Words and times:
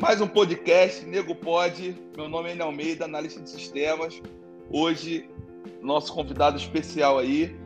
Mais 0.00 0.20
um 0.20 0.28
podcast, 0.28 1.04
Nego 1.04 1.34
Pode. 1.34 1.96
Meu 2.16 2.28
nome 2.28 2.50
é 2.50 2.52
Enel 2.52 2.68
Almeida, 2.68 3.04
analista 3.04 3.40
de 3.40 3.50
sistemas. 3.50 4.22
Hoje, 4.70 5.28
nosso 5.82 6.14
convidado 6.14 6.56
especial 6.56 7.18
aí 7.18 7.56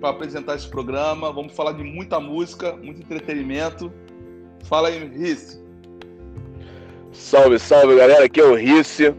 para 0.00 0.08
apresentar 0.08 0.54
esse 0.54 0.66
programa. 0.66 1.30
Vamos 1.30 1.52
falar 1.52 1.72
de 1.72 1.84
muita 1.84 2.18
música, 2.18 2.72
muito 2.76 3.02
entretenimento. 3.02 3.92
Fala 4.64 4.88
aí, 4.88 5.06
Rice. 5.08 5.62
Salve, 7.12 7.58
salve, 7.58 7.96
galera. 7.96 8.24
Aqui 8.24 8.40
é 8.40 8.44
o 8.44 8.54
Rice. 8.54 9.14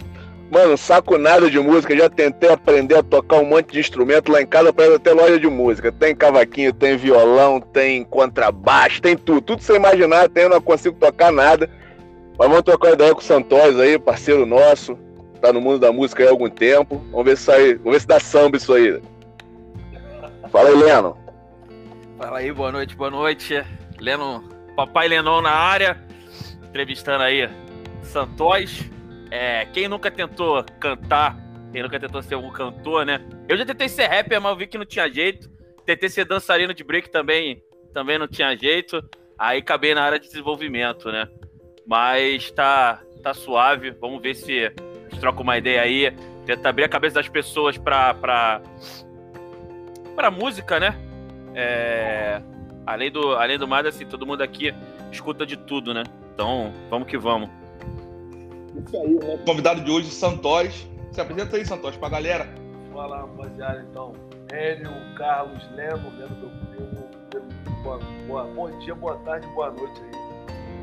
Mano, 0.50 0.76
saco 0.76 1.20
nada 1.20 1.52
de 1.52 1.60
música. 1.60 1.96
Já 1.96 2.10
tentei 2.10 2.50
aprender 2.50 2.96
a 2.98 3.04
tocar 3.04 3.38
um 3.38 3.46
monte 3.46 3.74
de 3.74 3.80
instrumento 3.80 4.32
lá 4.32 4.42
em 4.42 4.48
casa 4.48 4.74
para 4.74 4.98
ter 4.98 5.14
loja 5.14 5.40
de 5.40 5.48
música. 5.48 5.92
Tem 5.92 6.16
cavaquinho, 6.16 6.74
tem 6.74 6.98
violão, 6.98 7.62
tem 7.62 8.04
contrabaixo, 8.04 9.04
tem 9.04 9.16
tudo. 9.16 9.40
Tudo 9.40 9.62
sem 9.62 9.76
imaginar, 9.76 10.30
tem, 10.30 10.46
eu 10.46 10.50
não 10.50 10.60
consigo 10.60 10.98
tocar 10.98 11.32
nada. 11.32 11.70
Mas 12.38 12.48
vamos 12.48 12.64
trocar 12.64 12.94
ideia 12.94 13.14
com 13.14 13.22
o 13.22 13.24
Santos 13.24 13.80
aí, 13.80 13.98
parceiro 14.00 14.46
nosso. 14.46 14.98
Tá 15.40 15.54
no 15.54 15.62
mundo 15.62 15.80
da 15.80 15.92
música 15.92 16.26
há 16.26 16.30
algum 16.30 16.50
tempo. 16.50 16.98
Vamos 17.12 17.26
ver 17.26 17.38
se 17.38 17.44
sai, 17.44 17.76
vamos 17.76 17.94
ver 17.94 18.00
se 18.02 18.08
dá 18.08 18.20
samba 18.20 18.58
isso 18.58 18.74
aí. 18.74 19.02
Fala 20.52 20.70
aí, 20.70 20.76
Leno. 20.76 21.18
Fala 22.18 22.40
aí, 22.40 22.52
boa 22.52 22.72
noite, 22.72 22.96
boa 22.96 23.10
noite. 23.10 23.64
Leno, 24.00 24.44
papai 24.76 25.08
Lenon 25.08 25.42
na 25.42 25.52
área, 25.52 26.02
entrevistando 26.64 27.24
aí 27.24 27.50
Santos. 28.02 28.84
É, 29.30 29.66
quem 29.66 29.88
nunca 29.88 30.12
tentou 30.12 30.64
cantar, 30.80 31.38
quem 31.72 31.82
nunca 31.82 32.00
tentou 32.00 32.22
ser 32.22 32.36
um 32.36 32.52
cantor, 32.52 33.06
né? 33.06 33.20
Eu 33.48 33.58
já 33.58 33.66
tentei 33.66 33.90
ser 33.90 34.08
rapper, 34.08 34.40
mas 34.40 34.52
eu 34.52 34.58
vi 34.58 34.68
que 34.68 34.78
não 34.78 34.86
tinha 34.86 35.10
jeito. 35.10 35.50
Tentei 35.86 36.10
ser 36.10 36.26
dançarino 36.26 36.74
de 36.74 36.84
break 36.84 37.10
também, 37.10 37.64
também 37.94 38.18
não 38.18 38.28
tinha 38.28 38.56
jeito. 38.56 39.04
Aí 39.38 39.60
acabei 39.60 39.94
na 39.94 40.04
área 40.04 40.20
de 40.20 40.28
desenvolvimento, 40.28 41.12
né? 41.12 41.28
Mas 41.86 42.52
tá, 42.52 43.02
tá 43.22 43.34
suave. 43.34 43.92
Vamos 43.92 44.22
ver 44.22 44.36
se 44.36 44.66
a 44.66 44.70
gente 45.10 45.20
troca 45.20 45.42
uma 45.42 45.58
ideia 45.58 45.82
aí. 45.82 46.16
Tenta 46.46 46.70
abrir 46.70 46.84
a 46.84 46.90
cabeça 46.90 47.16
das 47.16 47.30
pessoas 47.30 47.78
pra, 47.78 48.14
pra, 48.14 48.62
pra 50.16 50.32
música, 50.32 50.80
né? 50.80 50.98
É, 51.56 52.42
além, 52.86 53.12
do, 53.12 53.34
além 53.36 53.58
do 53.58 53.68
mais, 53.68 53.86
assim, 53.86 54.06
todo 54.06 54.26
mundo 54.26 54.42
aqui 54.42 54.74
escuta 55.12 55.46
de 55.46 55.56
tudo, 55.56 55.94
né? 55.94 56.04
Então, 56.34 56.74
vamos 56.90 57.08
que 57.08 57.18
vamos. 57.18 57.50
Isso 58.86 58.98
aí, 58.98 59.14
né? 59.14 59.38
Convidado 59.46 59.82
de 59.82 59.92
hoje, 59.92 60.10
Santos. 60.10 60.88
Se 61.12 61.22
apresenta 61.22 61.56
aí, 61.56 61.66
Santos, 61.66 61.96
pra 61.96 62.10
galera. 62.10 62.50
Fala, 62.92 63.22
rapaziada, 63.22 63.86
então. 63.90 64.14
Hélio, 64.52 64.92
Carlos, 65.16 65.64
Leno, 65.72 66.12
Leno, 66.18 66.36
meu 66.36 66.50
primo. 66.70 67.14
Boa, 67.84 68.00
boa, 68.28 68.44
bom 68.46 68.80
dia, 68.80 68.96
boa 68.96 69.18
tarde, 69.20 69.48
boa 69.48 69.72
noite 69.72 70.02
aí 70.02 70.33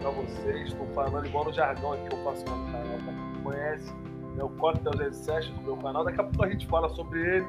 para 0.01 0.11
vocês. 0.11 0.69
Estou 0.69 0.87
falando 0.89 1.27
igual 1.27 1.45
no 1.45 1.53
jargão 1.53 1.93
aqui 1.93 2.09
que 2.09 2.15
eu 2.15 2.25
faço 2.25 2.45
no 2.45 2.73
canal, 2.73 2.99
para 3.05 3.13
quem 3.13 3.43
conhece. 3.43 3.93
É 4.39 4.45
o 4.45 4.49
Cocktail 4.49 4.97
Zen 4.97 5.13
Session 5.13 5.55
do 5.55 5.63
meu 5.63 5.77
canal. 5.77 6.05
Daqui 6.05 6.21
a 6.21 6.25
pouco 6.25 6.45
a 6.45 6.49
gente 6.49 6.67
fala 6.67 6.89
sobre 6.91 7.21
ele. 7.21 7.47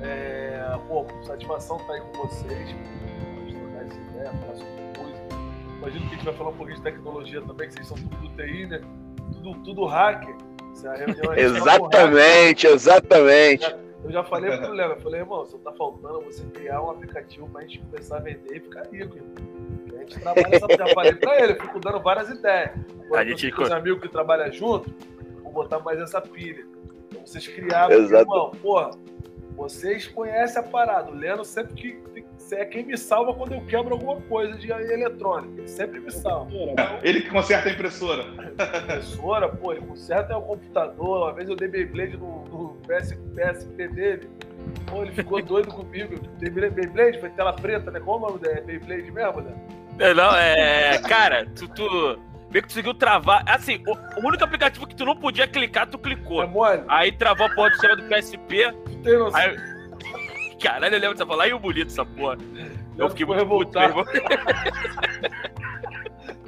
É, 0.00 0.78
pô, 0.86 1.04
satisfação 1.24 1.76
estar 1.76 1.88
tá 1.88 1.94
aí 1.94 2.00
com 2.00 2.28
vocês. 2.28 2.74
Vamos 3.34 3.54
trocar 3.54 3.84
essa 3.84 4.00
ideia, 4.00 4.30
falar 4.30 4.54
sobre 4.54 4.82
música. 4.98 5.28
Imagino 5.78 6.00
que 6.00 6.06
a 6.06 6.16
gente 6.16 6.24
vai 6.24 6.34
falar 6.34 6.50
um 6.50 6.56
pouquinho 6.56 6.76
de 6.76 6.82
tecnologia 6.82 7.42
também, 7.42 7.68
que 7.68 7.74
vocês 7.74 7.88
são 7.88 7.96
tudo 7.96 8.16
do 8.16 8.28
TI, 8.36 8.66
né? 8.66 8.80
Tudo, 9.32 9.54
tudo 9.64 9.84
hacker. 9.86 10.36
É 11.34 11.40
exatamente, 11.40 12.66
exatamente. 12.68 13.76
Eu 14.04 14.12
já 14.12 14.22
falei 14.22 14.56
pro 14.56 14.72
Léo, 14.72 14.92
eu 14.92 15.00
falei, 15.00 15.20
irmão, 15.20 15.44
só 15.44 15.58
tá 15.58 15.72
faltando 15.72 16.20
você 16.20 16.44
criar 16.46 16.80
um 16.82 16.90
aplicativo 16.90 17.48
pra 17.48 17.62
gente 17.62 17.80
começar 17.80 18.18
a 18.18 18.20
vender 18.20 18.56
e 18.56 18.60
ficar 18.60 18.84
rico, 18.84 19.16
irmão. 19.16 19.57
Gente 20.08 20.20
trabalha 20.20 20.56
essa. 20.56 20.66
Já 20.76 20.94
falei 20.94 21.14
pra 21.14 21.42
ele, 21.42 21.52
eu 21.52 21.60
fico 21.60 21.78
dando 21.78 22.00
várias 22.00 22.30
ideias. 22.30 22.70
a 23.14 23.24
gente... 23.24 23.52
Com 23.52 23.62
os 23.62 23.70
amigos 23.70 24.00
que 24.00 24.08
trabalham 24.08 24.50
junto, 24.52 24.92
vou 25.42 25.52
botar 25.52 25.78
mais 25.80 26.00
essa 26.00 26.20
pilha. 26.20 26.64
Então 27.08 27.26
vocês 27.26 27.46
criaram, 27.46 27.94
Exato. 27.94 28.22
irmão, 28.22 28.50
porra, 28.62 28.90
vocês 29.56 30.06
conhecem 30.06 30.60
a 30.60 30.64
parada. 30.64 31.10
O 31.10 31.14
Leno 31.14 31.44
sempre 31.44 31.74
que 31.74 32.24
é 32.52 32.64
quem 32.64 32.84
me 32.84 32.96
salva 32.96 33.34
quando 33.34 33.52
eu 33.52 33.60
quebro 33.66 33.94
alguma 33.94 34.20
coisa 34.22 34.56
de 34.56 34.70
eletrônica. 34.70 35.60
Ele 35.60 35.68
sempre 35.68 36.00
me 36.00 36.10
salva. 36.10 36.50
Então, 36.52 36.98
ele 37.02 37.22
que 37.22 37.30
conserta 37.30 37.68
a 37.68 37.72
impressora. 37.72 38.24
A 38.56 38.78
impressora, 38.78 39.48
pô, 39.48 39.72
ele 39.72 39.84
conserta 39.84 40.36
o 40.36 40.42
computador. 40.42 41.24
Uma 41.24 41.32
vez 41.34 41.48
eu 41.48 41.56
dei 41.56 41.68
Beyblade 41.68 42.16
no, 42.16 42.44
no 42.44 42.76
PS, 42.86 43.12
PSP 43.34 43.88
dele. 43.88 44.30
Pô, 44.86 45.02
ele 45.02 45.12
ficou 45.12 45.42
doido 45.42 45.68
comigo. 45.68 46.16
Dei 46.38 46.50
Beyblade, 46.50 47.20
foi 47.20 47.30
tela 47.30 47.52
preta, 47.52 47.90
né? 47.90 48.00
Qual 48.00 48.18
o 48.18 48.20
nome 48.20 48.38
da 48.38 48.60
Beyblade 48.60 49.10
mesmo, 49.10 49.40
né? 49.40 49.54
Não, 49.98 50.36
é. 50.36 50.98
Cara, 50.98 51.46
tu. 51.46 51.68
tu... 51.68 52.18
Meio 52.50 52.62
que 52.62 52.68
conseguiu 52.68 52.94
travar. 52.94 53.44
Assim, 53.46 53.82
o, 53.86 54.26
único 54.26 54.42
aplicativo 54.42 54.86
que 54.86 54.94
tu 54.94 55.04
não 55.04 55.14
podia 55.14 55.46
clicar, 55.46 55.86
tu 55.86 55.98
clicou. 55.98 56.42
É 56.42 56.46
mole. 56.46 56.82
Aí 56.88 57.12
travou 57.12 57.46
a 57.46 57.50
porra 57.50 57.68
do 57.68 57.72
sistema 57.74 57.96
do 57.96 58.04
PSP. 58.04 58.72
Tu 58.86 58.96
tem 59.02 59.18
noção. 59.18 59.38
Aí, 59.38 59.56
Caralho, 60.58 60.94
eu 60.94 61.00
lembro 61.00 61.14
dessa 61.14 61.26
porra. 61.26 61.38
Lá 61.38 61.48
e 61.48 61.52
o 61.52 61.58
bonito 61.58 61.88
essa 61.88 62.06
porra. 62.06 62.38
Eu, 62.96 63.04
eu 63.04 63.10
fiquei 63.10 63.26
muito 63.26 63.38
revoltado. 63.38 63.94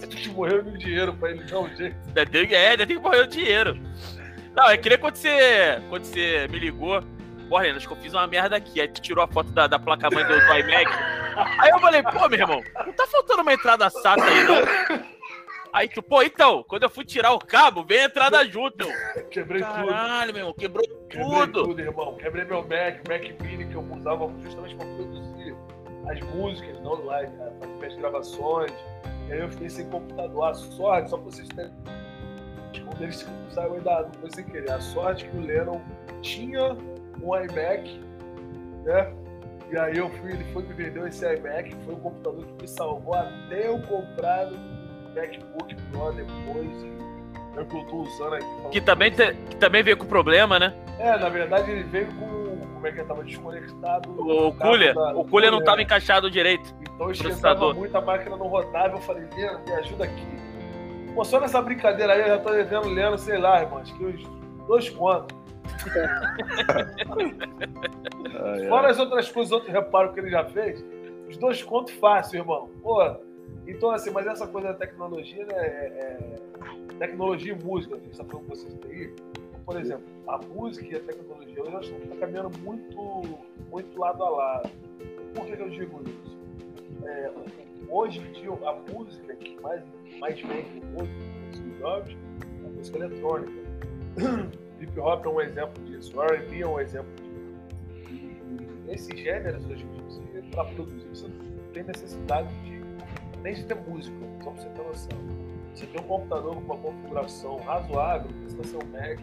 que 0.09 0.29
morreu 0.33 0.65
no 0.65 0.79
dinheiro 0.79 1.13
pra 1.15 1.31
ele 1.31 1.45
dar 1.45 1.61
um 1.61 1.77
jeito. 1.77 1.97
É, 2.17 2.77
tem 2.77 2.87
que 2.87 2.99
morrer 2.99 3.21
o 3.21 3.27
dinheiro. 3.27 3.79
Não, 4.57 4.69
é 4.69 4.77
que 4.77 4.89
nem 4.89 4.99
quando 4.99 5.17
você, 5.17 5.81
quando 5.89 6.05
você 6.05 6.49
me 6.49 6.59
ligou. 6.59 7.03
Porra, 7.51 7.67
acho 7.67 7.89
que 7.89 7.93
eu 7.93 7.97
fiz 7.97 8.15
uma 8.15 8.29
merda 8.29 8.57
aqui. 8.57 8.81
Aí 8.81 8.87
tu 8.87 9.01
tirou 9.03 9.25
a 9.25 9.27
foto 9.27 9.51
da, 9.51 9.67
da 9.67 9.77
placa-mãe 9.77 10.25
do, 10.25 10.33
do 10.33 10.55
iMac. 10.55 10.87
Aí 11.59 11.71
eu 11.71 11.81
falei, 11.81 12.01
pô, 12.01 12.29
meu 12.29 12.39
irmão, 12.39 12.63
não 12.87 12.93
tá 12.93 13.07
faltando 13.09 13.43
uma 13.43 13.53
entrada 13.53 13.91
SATA 13.91 14.23
aí, 14.23 14.45
não? 14.45 15.11
Aí 15.73 15.89
tu, 15.89 16.01
pô, 16.01 16.23
então, 16.23 16.65
quando 16.65 16.85
eu 16.85 16.91
fui 16.91 17.05
tirar 17.05 17.33
o 17.33 17.39
cabo, 17.41 17.85
veio 17.85 18.03
a 18.03 18.05
entrada 18.05 18.45
junto. 18.47 18.87
Quebrei 19.31 19.63
Caralho, 19.63 19.83
tudo. 19.83 19.93
Caralho, 19.93 20.33
meu 20.33 20.41
irmão, 20.41 20.55
quebrou 20.55 20.85
Quebrei 21.09 21.25
tudo. 21.25 21.65
tudo, 21.65 21.81
irmão. 21.81 22.17
Quebrei 22.17 22.45
meu 22.45 22.63
Mac, 22.63 23.09
Mac 23.09 23.43
Mini 23.43 23.67
que 23.67 23.75
eu 23.75 23.83
usava 23.97 24.31
justamente 24.43 24.77
pra 24.77 24.87
produzir 24.87 25.57
as 26.09 26.21
músicas, 26.35 26.81
não 26.81 27.05
live, 27.05 27.33
né? 27.33 27.53
pra 27.59 27.69
fazer 27.69 27.87
as 27.87 27.97
gravações. 27.97 28.73
E 29.29 29.33
aí 29.33 29.41
eu 29.41 29.49
fiquei 29.49 29.69
sem 29.71 29.89
computador. 29.91 30.45
A 30.45 30.55
sorte, 30.55 31.11
só 31.11 31.17
pra 31.17 31.25
vocês 31.25 31.49
terem. 31.49 31.73
Quando 32.85 33.03
eles 33.03 33.27
saiu 33.51 33.75
ainda 33.75 34.03
não 34.03 34.13
foi 34.21 34.31
sem 34.31 34.45
querer. 34.45 34.71
A 34.71 34.81
sorte 34.81 35.25
que 35.29 35.37
o 35.37 35.41
Lennon 35.41 35.81
tinha 36.23 36.77
um 37.23 37.37
iMac, 37.37 38.01
né? 38.85 39.13
E 39.71 39.79
aí 39.79 39.97
eu 39.97 40.09
fui, 40.11 40.33
ele 40.33 40.45
foi 40.53 40.63
me 40.65 40.75
vendeu 40.75 41.07
esse 41.07 41.25
iMac, 41.25 41.75
foi 41.85 41.95
o 41.95 41.99
computador 41.99 42.45
que 42.45 42.63
me 42.63 42.69
salvou 42.69 43.15
até 43.15 43.69
eu 43.69 43.81
comprar 43.83 44.51
MacBook 45.15 45.75
Pro 45.91 46.13
depois 46.13 47.01
é 47.57 47.61
o 47.61 47.67
que 47.67 47.77
eu 47.77 47.85
tô 47.85 47.97
usando 48.03 48.35
aqui. 48.35 48.47
Que 48.71 48.81
também, 48.81 49.11
te, 49.11 49.35
que 49.35 49.57
também 49.57 49.83
veio 49.83 49.97
com 49.97 50.07
problema, 50.07 50.59
né? 50.59 50.75
É, 50.99 51.17
na 51.19 51.29
verdade 51.29 51.71
ele 51.71 51.85
veio 51.85 52.07
com. 52.15 52.41
Como 52.81 52.87
é 52.87 52.93
que 52.93 53.05
tava 53.05 53.23
desconectado? 53.23 54.11
O 54.11 54.55
cooler. 54.55 54.95
Da, 54.95 55.13
o 55.15 55.25
cooler 55.25 55.51
não 55.51 55.63
tava 55.63 55.83
encaixado 55.83 56.31
direito. 56.31 56.75
Então 56.81 57.11
esquentava 57.11 57.75
muito, 57.75 57.95
a 57.95 58.01
máquina 58.01 58.37
não 58.37 58.49
rodava. 58.49 58.97
Eu 58.97 59.03
falei, 59.03 59.27
Leno, 59.37 59.61
me 59.67 59.73
ajuda 59.73 60.05
aqui. 60.05 60.27
Pô, 61.15 61.23
só 61.25 61.39
nessa 61.41 61.61
brincadeira 61.61 62.15
aí 62.15 62.21
eu 62.21 62.29
já 62.29 62.39
tô 62.39 62.51
devendo 62.51 62.89
Leno, 62.89 63.19
sei 63.19 63.37
lá, 63.37 63.61
irmão, 63.61 63.81
acho 63.81 63.95
que 63.95 64.05
uns 64.05 64.23
dois 64.67 64.89
contos. 64.89 65.37
Fora 68.69 68.91
as 68.91 68.99
outras 68.99 69.31
coisas, 69.31 69.53
outros 69.53 69.73
reparos 69.73 70.13
que 70.15 70.21
ele 70.21 70.31
já 70.31 70.45
fez, 70.45 70.85
os 71.29 71.37
dois 71.37 71.63
contos 71.63 71.95
fácil, 71.95 72.39
irmão. 72.39 72.69
Pô, 72.83 73.17
então, 73.67 73.91
assim, 73.91 74.11
mas 74.11 74.27
essa 74.27 74.47
coisa 74.47 74.69
da 74.69 74.75
tecnologia, 74.75 75.45
né? 75.47 75.55
É, 75.55 75.87
é, 75.99 76.37
tecnologia 76.99 77.53
e 77.53 77.65
música, 77.65 77.95
a 77.95 77.99
gente 77.99 78.11
está 78.11 78.25
falando 78.25 78.47
com 78.47 78.55
vocês 78.55 78.79
aí. 78.85 79.15
Por 79.65 79.79
exemplo, 79.79 80.05
a 80.27 80.39
música 80.39 80.87
e 80.87 80.97
a 80.97 81.01
tecnologia 81.01 81.63
hoje 81.63 81.95
estão 81.95 82.17
caminhando 82.19 82.59
muito, 82.59 83.39
muito 83.71 83.99
lado 83.99 84.25
a 84.25 84.29
lado. 84.29 84.71
Por 85.35 85.47
que, 85.47 85.57
que 85.57 85.63
eu 85.63 85.71
digo 85.71 86.03
isso? 86.03 86.39
É, 87.05 87.31
hoje 87.89 88.19
em 88.19 88.33
dia, 88.33 88.51
a 88.51 88.93
música 88.93 89.35
que 89.37 89.61
mais, 89.61 89.83
mais 90.19 90.41
vem 90.41 90.67
nos 90.93 91.79
jovens 91.79 92.19
é 92.63 92.67
a 92.67 92.71
música 92.71 92.99
eletrônica. 92.99 93.53
Hip 94.81 94.99
hop 94.99 95.27
é 95.27 95.29
um 95.29 95.41
exemplo 95.41 95.85
disso, 95.85 96.17
o 96.19 96.23
RB 96.23 96.63
é 96.63 96.67
um 96.67 96.81
exemplo 96.81 97.13
disso. 97.17 98.11
E 98.11 98.93
esses 98.93 99.21
gêneros 99.21 99.65
hoje 99.67 99.85
em 99.85 100.33
dia, 100.33 100.43
para 100.51 100.65
produzir, 100.65 101.07
você 101.09 101.29
não 101.29 101.73
tem 101.73 101.85
necessidade 101.85 102.49
de 102.63 102.81
nem 103.43 103.55
de 103.55 103.65
ter 103.65 103.75
música, 103.75 104.17
só 104.43 104.51
para 104.51 104.63
você 104.63 104.69
ter 104.71 104.83
noção. 104.83 105.19
Você 105.75 105.87
tem 105.87 106.01
um 106.01 106.05
computador 106.05 106.55
com 106.55 106.61
uma 106.61 106.77
configuração 106.77 107.57
razoável, 107.59 108.31
está 108.47 108.79
um 108.79 108.91
Mac, 108.91 109.21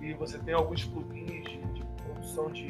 e 0.00 0.12
você 0.14 0.38
tem 0.38 0.54
alguns 0.54 0.84
plugins 0.84 1.44
de, 1.44 1.58
de 1.58 1.84
produção 2.04 2.50
de 2.50 2.66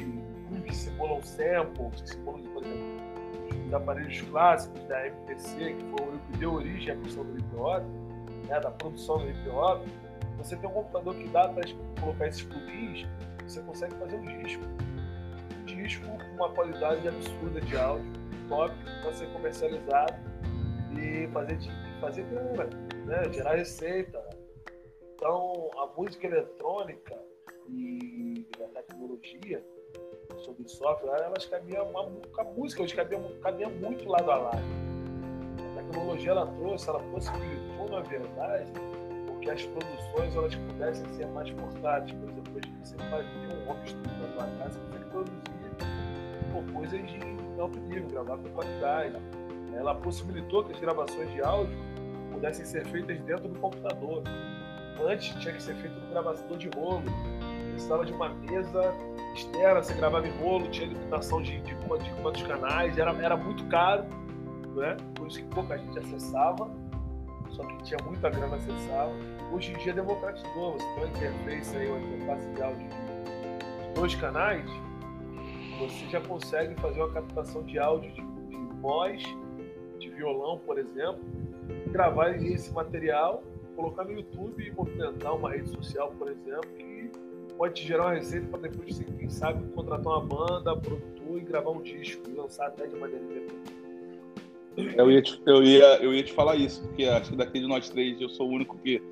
que 0.73 0.75
simulam 0.75 1.23
samples, 1.23 2.03
que 2.03 2.11
simulam, 2.11 2.43
por 2.53 2.65
exemplo, 2.65 3.67
os 3.67 3.75
aparelhos 3.75 4.21
clássicos 4.23 4.83
da 4.85 5.07
MPC, 5.07 5.75
que 5.75 5.85
foi 5.85 6.15
o 6.15 6.19
que 6.19 6.39
deu 6.39 6.55
origem 6.55 6.95
à 6.95 6.97
questão 6.97 7.25
do 7.25 7.39
hip 7.39 7.57
hop, 7.57 7.83
né, 8.49 8.61
da 8.61 8.71
produção 8.71 9.19
do 9.19 9.31
hip 9.31 9.49
hop. 9.49 9.87
Você 10.43 10.57
tem 10.57 10.69
um 10.69 10.73
computador 10.73 11.15
que 11.15 11.29
dá 11.29 11.49
para 11.49 11.63
colocar 12.01 12.27
esses 12.27 12.43
plugins, 12.43 13.07
você 13.47 13.61
consegue 13.63 13.95
fazer 13.95 14.17
um 14.17 14.43
disco. 14.43 14.63
Um 15.61 15.65
disco 15.65 16.05
com 16.05 16.35
uma 16.35 16.53
qualidade 16.53 17.07
absurda 17.07 17.61
de 17.61 17.77
áudio, 17.77 18.13
top, 18.49 18.75
para 19.03 19.13
ser 19.13 19.33
comercializado 19.33 20.15
e 20.99 21.29
fazer, 21.29 21.59
fazer 22.01 22.25
grana. 22.25 22.69
né? 23.07 23.33
gerar 23.33 23.55
receita. 23.55 24.21
Então, 25.15 25.71
a 25.79 25.87
música 25.97 26.27
eletrônica 26.27 27.17
e 27.69 28.45
a 28.61 28.83
tecnologia 28.83 29.65
sobre 30.39 30.67
software, 30.67 31.23
elas 31.23 31.47
caminham, 31.47 31.89
a 32.37 32.45
música 32.45 32.83
hoje 32.83 32.97
caminha 32.97 33.69
muito 33.69 34.09
lado 34.09 34.29
a 34.29 34.37
lado. 34.37 34.63
A 35.71 35.83
tecnologia 35.83 36.33
ela 36.33 36.47
trouxe, 36.47 36.89
ela 36.89 36.99
possibilitou, 37.13 37.89
na 37.89 38.01
verdade, 38.01 38.73
que 39.43 39.51
as 39.51 39.67
produções 39.67 40.37
elas 40.37 40.55
pudessem 40.55 41.07
ser 41.13 41.27
mais 41.29 41.51
portáteis. 41.51 42.13
Por 42.13 42.31
exemplo, 42.31 42.53
hoje 42.55 42.73
você 42.83 42.97
faz 42.97 43.27
um 43.27 43.71
home 43.71 43.89
studio 43.89 44.17
na 44.19 44.29
sua 44.29 44.47
casa, 44.59 44.81
você 44.81 45.05
produzir 45.07 45.43
pô, 46.53 46.73
coisas 46.73 47.01
de 47.01 47.61
alto 47.61 47.81
nível, 47.81 48.09
gravar 48.09 48.39
com 48.39 48.49
qualidade. 48.51 49.17
Ela 49.75 49.95
possibilitou 49.97 50.65
que 50.65 50.73
as 50.73 50.81
gravações 50.81 51.31
de 51.33 51.43
áudio 51.43 51.77
pudessem 52.33 52.65
ser 52.65 52.87
feitas 52.87 53.19
dentro 53.21 53.49
do 53.49 53.59
computador. 53.59 54.23
Antes 55.05 55.35
tinha 55.41 55.53
que 55.53 55.63
ser 55.63 55.75
feito 55.77 55.99
no 55.99 56.09
gravador 56.09 56.57
de 56.57 56.69
rolo. 56.77 57.05
Precisava 57.71 58.05
de 58.05 58.13
uma 58.13 58.29
mesa 58.29 58.95
externa, 59.35 59.83
você 59.83 59.95
gravava 59.95 60.29
em 60.29 60.39
rolo, 60.39 60.69
tinha 60.69 60.87
limitação 60.87 61.43
de, 61.43 61.59
de, 61.63 61.75
de 61.75 62.23
quantos 62.23 62.43
canais, 62.43 62.97
era, 62.99 63.11
era 63.13 63.35
muito 63.35 63.65
caro, 63.69 64.05
né? 64.77 64.95
por 65.15 65.27
isso 65.27 65.39
que 65.39 65.45
pouca 65.47 65.79
gente 65.79 65.99
acessava 65.99 66.71
só 67.53 67.65
que 67.65 67.83
tinha 67.85 67.99
muita 68.05 68.31
grana 68.31 68.57
acessava. 68.57 69.13
Hoje 69.53 69.73
em 69.73 69.79
dia 69.79 69.93
democratizou, 69.93 70.73
você 70.73 70.85
tem 70.85 70.97
uma 70.97 71.07
interface 71.09 71.77
aí, 71.77 71.89
uma 71.89 72.01
interface 72.01 72.49
de 72.51 72.63
áudio 72.63 72.89
de 72.89 73.95
dois 73.95 74.15
canais, 74.15 74.71
você 75.79 76.07
já 76.09 76.21
consegue 76.21 76.75
fazer 76.81 77.01
uma 77.01 77.13
captação 77.13 77.63
de 77.63 77.79
áudio 77.79 78.11
de, 78.13 78.23
de 78.23 78.57
voz, 78.81 79.23
de 79.99 80.09
violão, 80.11 80.59
por 80.59 80.79
exemplo, 80.79 81.21
gravar 81.89 82.31
esse 82.31 82.73
material, 82.73 83.43
colocar 83.77 84.05
no 84.05 84.13
YouTube 84.13 84.65
e 84.65 84.71
movimentar 84.71 85.35
uma 85.35 85.51
rede 85.51 85.69
social, 85.71 86.13
por 86.19 86.29
exemplo, 86.29 86.71
que 86.77 87.11
pode 87.57 87.75
te 87.75 87.87
gerar 87.87 88.07
uma 88.07 88.15
receita 88.15 88.47
para 88.49 88.61
depois, 88.61 88.99
quem 88.99 89.29
sabe, 89.29 89.67
contratar 89.73 90.07
uma 90.07 90.25
banda, 90.25 90.77
produtor 90.77 91.39
e 91.39 91.41
gravar 91.41 91.71
um 91.71 91.83
disco 91.83 92.29
e 92.29 92.33
lançar 92.33 92.69
até 92.69 92.87
de 92.87 92.97
maneira 92.97 93.23
independente. 93.23 93.82
Eu 94.77 95.11
ia, 95.11 95.21
te, 95.21 95.41
eu, 95.45 95.63
ia, 95.63 95.97
eu 96.03 96.15
ia 96.15 96.23
te 96.23 96.33
falar 96.33 96.57
isso, 96.57 96.81
porque 96.83 97.05
acho 97.05 97.31
que 97.31 97.37
daqui 97.37 97.61
de 97.61 97.67
nós 97.67 97.89
três 97.91 98.21
eu 98.21 98.29
sou 98.29 98.49
o 98.49 98.53
único 98.53 98.79
que 98.79 99.03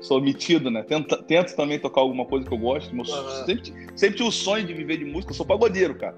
sou 0.00 0.20
metido, 0.20 0.70
né? 0.70 0.82
Tento, 0.82 1.16
tento 1.24 1.54
também 1.54 1.78
tocar 1.78 2.00
alguma 2.00 2.24
coisa 2.24 2.46
que 2.46 2.52
eu 2.52 2.58
gosto. 2.58 2.94
Meu, 2.94 3.04
uhum. 3.04 3.44
sempre, 3.46 3.72
sempre 3.94 4.16
tive 4.16 4.28
o 4.28 4.32
sonho 4.32 4.66
de 4.66 4.74
viver 4.74 4.98
de 4.98 5.04
música, 5.04 5.32
eu 5.32 5.36
sou 5.36 5.46
pagodeiro, 5.46 5.94
cara. 5.94 6.16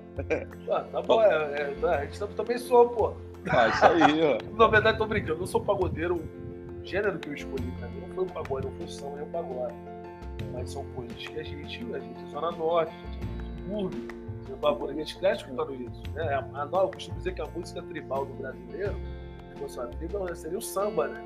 Ah, 0.70 0.80
tá 0.80 1.02
bom, 1.02 1.22
é, 1.22 1.74
é, 1.82 1.88
a 1.88 2.04
gente 2.04 2.18
também 2.34 2.58
sou, 2.58 2.88
pô. 2.88 3.12
Ah, 3.50 3.68
isso 3.68 3.84
aí, 3.84 4.22
ó. 4.22 4.38
Na 4.56 4.66
verdade, 4.66 4.98
tô 4.98 5.06
brincando, 5.06 5.34
eu 5.34 5.38
não 5.38 5.46
sou 5.46 5.60
pagodeiro. 5.60 6.16
O 6.16 6.84
gênero 6.84 7.18
que 7.18 7.28
eu 7.28 7.34
escolhi 7.34 7.70
pra 7.78 7.88
mim 7.88 8.00
não 8.00 8.14
foi 8.14 8.24
o 8.24 8.26
pagode, 8.26 8.66
não 8.66 8.74
foi 8.76 8.86
o 8.86 8.88
samba, 8.88 9.16
nem 9.16 9.24
o 9.24 9.26
pagode. 9.26 9.74
Mas 10.52 10.70
são 10.70 10.84
coisas 10.94 11.16
que 11.16 11.38
a 11.38 11.42
gente, 11.42 11.86
a 11.94 11.98
gente 11.98 12.24
é 12.24 12.30
Zona 12.30 12.50
Norte, 12.52 12.92
a 12.92 13.12
gente 13.12 13.24
é 13.24 13.62
subúrbio 13.62 14.17
o 14.52 14.56
bagulho, 14.56 14.92
a 14.92 14.94
gente 14.94 15.18
cresce 15.18 15.42
escutando 15.42 15.74
isso. 15.74 16.02
Né? 16.14 16.22
A, 16.22 16.62
a, 16.62 16.82
eu 16.82 16.88
costumo 16.88 17.16
dizer 17.18 17.34
que 17.34 17.40
a 17.40 17.46
música 17.46 17.82
tribal 17.82 18.24
do 18.26 18.34
brasileiro, 18.34 18.96
se 19.48 19.60
fosse 19.60 19.78
uma 19.78 19.88
tribo, 19.88 20.34
seria 20.34 20.58
o 20.58 20.62
samba, 20.62 21.08
né? 21.08 21.24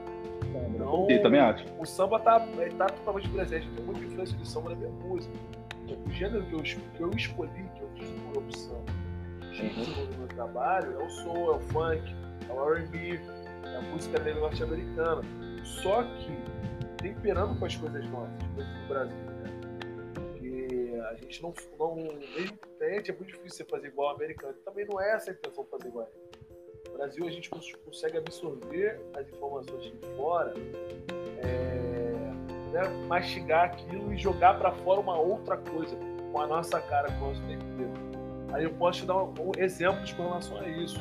Então, 0.74 1.06
Sim, 1.08 1.18
também 1.22 1.40
acho. 1.40 1.64
O 1.78 1.86
samba 1.86 2.18
tá, 2.18 2.40
tá 2.76 2.86
totalmente 2.86 3.28
presente, 3.30 3.68
tem 3.70 3.84
muita 3.84 4.04
influência 4.04 4.36
de 4.36 4.48
samba 4.48 4.70
na 4.70 4.76
minha 4.76 4.90
música. 4.90 5.34
O 6.06 6.10
gênero 6.10 6.44
que 6.46 6.52
eu, 6.54 6.62
que 6.62 7.00
eu 7.00 7.10
escolhi, 7.10 7.64
que 7.74 7.82
eu 7.82 7.88
fiz 7.96 8.10
por 8.10 8.38
opção, 8.38 8.80
uhum. 9.42 10.06
no 10.12 10.18
meu 10.18 10.28
trabalho, 10.28 11.00
é 11.00 11.04
o 11.04 11.10
soul, 11.10 11.52
é 11.52 11.56
o 11.56 11.60
funk, 11.60 12.16
é 12.48 12.52
o 12.52 12.74
R&B, 12.74 13.20
é 13.64 13.76
a 13.76 13.82
música 13.82 14.18
negra 14.18 14.40
norte-americana. 14.40 15.22
Só 15.64 16.02
que 16.02 16.36
temperando 17.02 17.58
com 17.58 17.66
as 17.66 17.76
coisas 17.76 18.08
nossas, 18.10 18.32
coisas 18.54 18.72
do 18.72 18.88
Brasil 18.88 19.31
a 21.12 21.16
gente 21.16 21.42
não, 21.42 21.54
não 21.78 21.94
mesmo 21.94 22.56
que 22.56 22.68
tente, 22.78 23.10
é 23.10 23.14
muito 23.14 23.28
difícil 23.28 23.58
você 23.58 23.64
fazer 23.64 23.88
igual 23.88 24.08
ao 24.08 24.16
americano. 24.16 24.54
Também 24.64 24.86
não 24.86 25.00
é 25.00 25.14
essa 25.14 25.30
a 25.30 25.34
intenção 25.34 25.64
fazer 25.64 25.88
igual. 25.88 26.08
No 26.86 26.92
Brasil 26.94 27.26
a 27.26 27.30
gente 27.30 27.50
consegue 27.50 28.18
absorver 28.18 29.00
as 29.14 29.28
informações 29.28 29.84
de 29.84 29.94
fora, 30.16 30.52
é, 31.38 32.72
né, 32.72 32.88
mastigar 33.06 33.66
aquilo 33.66 34.12
e 34.12 34.16
jogar 34.16 34.58
para 34.58 34.72
fora 34.72 35.00
uma 35.00 35.18
outra 35.18 35.56
coisa, 35.56 35.96
com 36.30 36.40
a 36.40 36.46
nossa 36.46 36.80
cara, 36.80 37.08
com 37.12 37.26
o 37.26 37.28
nosso 37.28 37.42
tempero. 37.42 37.92
Aí 38.52 38.64
eu 38.64 38.74
posso 38.74 39.00
te 39.00 39.06
dar 39.06 39.22
um, 39.22 39.34
um 39.38 39.52
exemplos 39.56 40.12
com 40.12 40.24
relação 40.24 40.58
a 40.58 40.68
isso. 40.68 41.00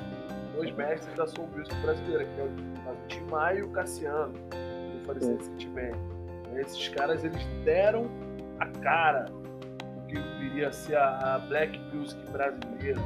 Dois 0.56 0.72
mestres 0.72 1.16
da 1.16 1.26
Soul 1.28 1.48
Music 1.48 1.76
brasileira, 1.82 2.26
que 2.26 2.40
é 2.40 2.44
o 2.44 3.08
Tim 3.08 3.22
Maia 3.22 3.60
e 3.60 3.64
o 3.64 3.70
Cassiano, 3.70 4.34
que 4.34 5.06
faleceram 5.06 5.38
recentemente. 5.38 5.98
Esses 6.56 6.88
caras, 6.90 7.24
eles 7.24 7.44
deram 7.64 8.10
a 8.60 8.68
cara 8.68 9.26
que 10.12 10.40
viria 10.40 10.68
a 10.68 10.72
ser 10.72 10.96
a, 10.96 11.36
a 11.36 11.40
black 11.40 11.80
music 11.94 12.20
brasileira. 12.32 13.02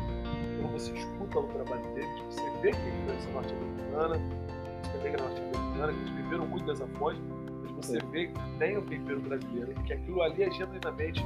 Quando 0.59 0.71
você 0.71 0.91
escuta 0.93 1.39
o 1.39 1.47
trabalho 1.47 1.93
deles, 1.93 2.21
você 2.29 2.41
vê 2.61 2.71
que 2.71 2.77
a 2.77 2.89
influência 2.89 3.31
norte-americana, 3.31 4.17
música 4.17 4.97
negra 5.03 5.23
norte-americana, 5.23 5.93
que 5.93 5.99
eles 5.99 6.09
viveram 6.09 6.47
muito 6.47 6.65
dessa 6.65 6.87
fonte, 6.87 7.21
mas 7.61 7.71
você 7.73 7.99
vê 8.11 8.27
que 8.27 8.57
tem 8.57 8.77
o 8.77 8.81
tempero 8.81 9.19
brasileiro, 9.21 9.73
que 9.83 9.93
aquilo 9.93 10.21
ali 10.21 10.43
é 10.43 10.51
genuinamente 10.51 11.23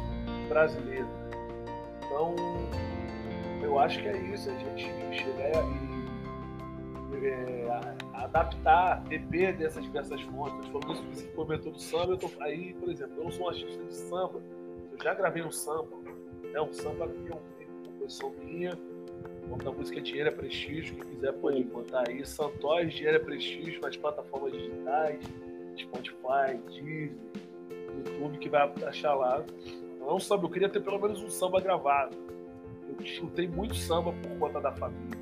brasileiro. 0.48 1.08
Então, 2.06 2.36
eu 3.62 3.80
acho 3.80 4.02
que 4.02 4.08
é 4.08 4.18
isso, 4.18 4.50
a 4.50 4.58
gente 4.58 4.92
chegar 5.14 5.64
e 5.64 6.00
é, 7.26 7.68
adaptar, 8.14 9.04
beber 9.04 9.56
dessas 9.58 9.84
diversas 9.84 10.22
fontes. 10.22 10.68
Falando 10.70 10.94
isso 10.94 11.04
que 11.04 11.16
você 11.16 11.28
comentou 11.30 11.72
do 11.72 11.80
samba, 11.80 12.14
eu 12.14 12.18
tô, 12.18 12.30
aí, 12.40 12.74
por 12.76 12.90
exemplo, 12.90 13.16
eu 13.18 13.24
não 13.26 13.32
sou 13.32 13.46
um 13.46 13.50
artista 13.50 13.84
de 13.84 13.96
samba, 13.96 14.42
já 15.04 15.14
gravei 15.14 15.44
um 15.44 15.52
samba, 15.52 15.98
né? 16.52 16.62
um 16.62 16.74
samba 16.74 17.08
que 17.08 17.32
é 17.32 17.36
uma 17.36 17.42
composição 17.86 18.32
minha. 18.44 18.78
O 19.44 19.48
nome 19.50 19.64
da 19.64 19.72
música 19.72 20.00
é 20.00 20.02
Dinheiro 20.02 20.30
é 20.30 20.32
Prestígio, 20.32 20.96
quem 20.96 21.16
quiser 21.16 21.34
pode 21.34 21.64
botar 21.64 22.04
aí. 22.08 22.26
Santóis, 22.26 22.94
Dinheiro 22.94 23.18
é 23.18 23.20
Prestígio 23.20 23.82
nas 23.82 23.98
plataformas 23.98 24.52
digitais, 24.52 25.20
Spotify, 25.78 26.58
Disney, 26.68 27.12
YouTube, 27.98 28.38
que 28.38 28.50
vai 28.50 28.72
achar 28.86 29.16
lá. 29.16 29.44
Não 30.00 30.10
é 30.10 30.14
um 30.14 30.20
samba, 30.20 30.46
eu 30.46 30.50
queria 30.50 30.70
ter 30.70 30.82
pelo 30.82 31.00
menos 31.00 31.22
um 31.22 31.30
samba 31.30 31.60
gravado. 31.60 32.16
Eu 32.88 33.06
chutei 33.06 33.48
muito 33.48 33.76
samba 33.76 34.12
por 34.12 34.38
conta 34.38 34.60
da 34.60 34.72
família. 34.74 35.18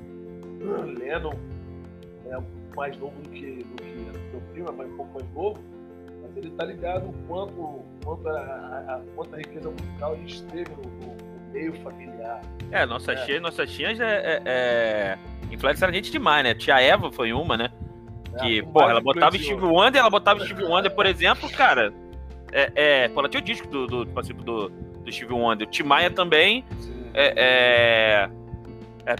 Lennon 0.98 1.34
é 2.26 2.76
mais 2.76 2.96
novo 2.98 3.20
do 3.22 3.30
que, 3.30 3.62
do 3.62 3.82
que 3.82 4.30
meu 4.30 4.40
primo, 4.52 4.68
é 4.68 4.86
um 4.86 4.96
pouco 4.96 5.14
mais 5.14 5.32
novo 5.32 5.77
ele 6.38 6.48
está 6.48 6.64
ligado 6.64 7.08
o 7.08 7.12
quanto, 7.26 7.84
quanto, 8.04 8.28
a, 8.28 8.32
a, 8.32 9.00
quanto 9.14 9.34
a 9.34 9.38
riqueza 9.38 9.70
musical 9.70 10.12
a 10.12 10.16
gente 10.16 10.42
teve 10.44 10.70
no, 10.70 11.06
no, 11.06 11.52
meio 11.52 11.72
familiar. 11.82 12.42
É, 12.70 12.84
nossa 12.84 13.12
é. 13.12 13.24
tia, 13.24 13.40
nossas 13.40 13.70
tias 13.70 13.98
é, 13.98 14.04
é, 14.04 14.42
é... 14.44 15.18
influenciaram 15.50 15.92
a 15.92 15.94
gente 15.94 16.12
demais, 16.12 16.44
né? 16.44 16.54
Tia 16.54 16.80
Eva 16.80 17.10
foi 17.10 17.32
uma, 17.32 17.56
né? 17.56 17.70
É, 18.34 18.38
que, 18.38 18.62
porra, 18.62 18.90
ela 18.90 19.00
botava 19.00 19.36
Steve 19.36 19.64
Wonder, 19.64 20.00
ela 20.00 20.10
botava 20.10 20.44
Steve 20.44 20.64
Wonder, 20.64 20.94
por 20.94 21.06
exemplo, 21.06 21.50
cara. 21.50 21.92
É, 22.52 22.72
é, 22.74 23.08
pô, 23.08 23.20
ela 23.20 23.28
tinha 23.28 23.40
o 23.40 23.44
disco 23.44 23.66
do, 23.68 23.86
do, 23.86 24.04
do, 24.04 24.22
tipo, 24.22 24.42
do, 24.42 24.68
do 24.68 25.12
Steve 25.12 25.32
Wonder. 25.32 25.66
O 25.66 25.70
Tim 25.70 25.82
Maia 25.82 26.10
também. 26.10 26.64
É, 27.14 27.32
é, 27.36 28.30
é, 29.06 29.16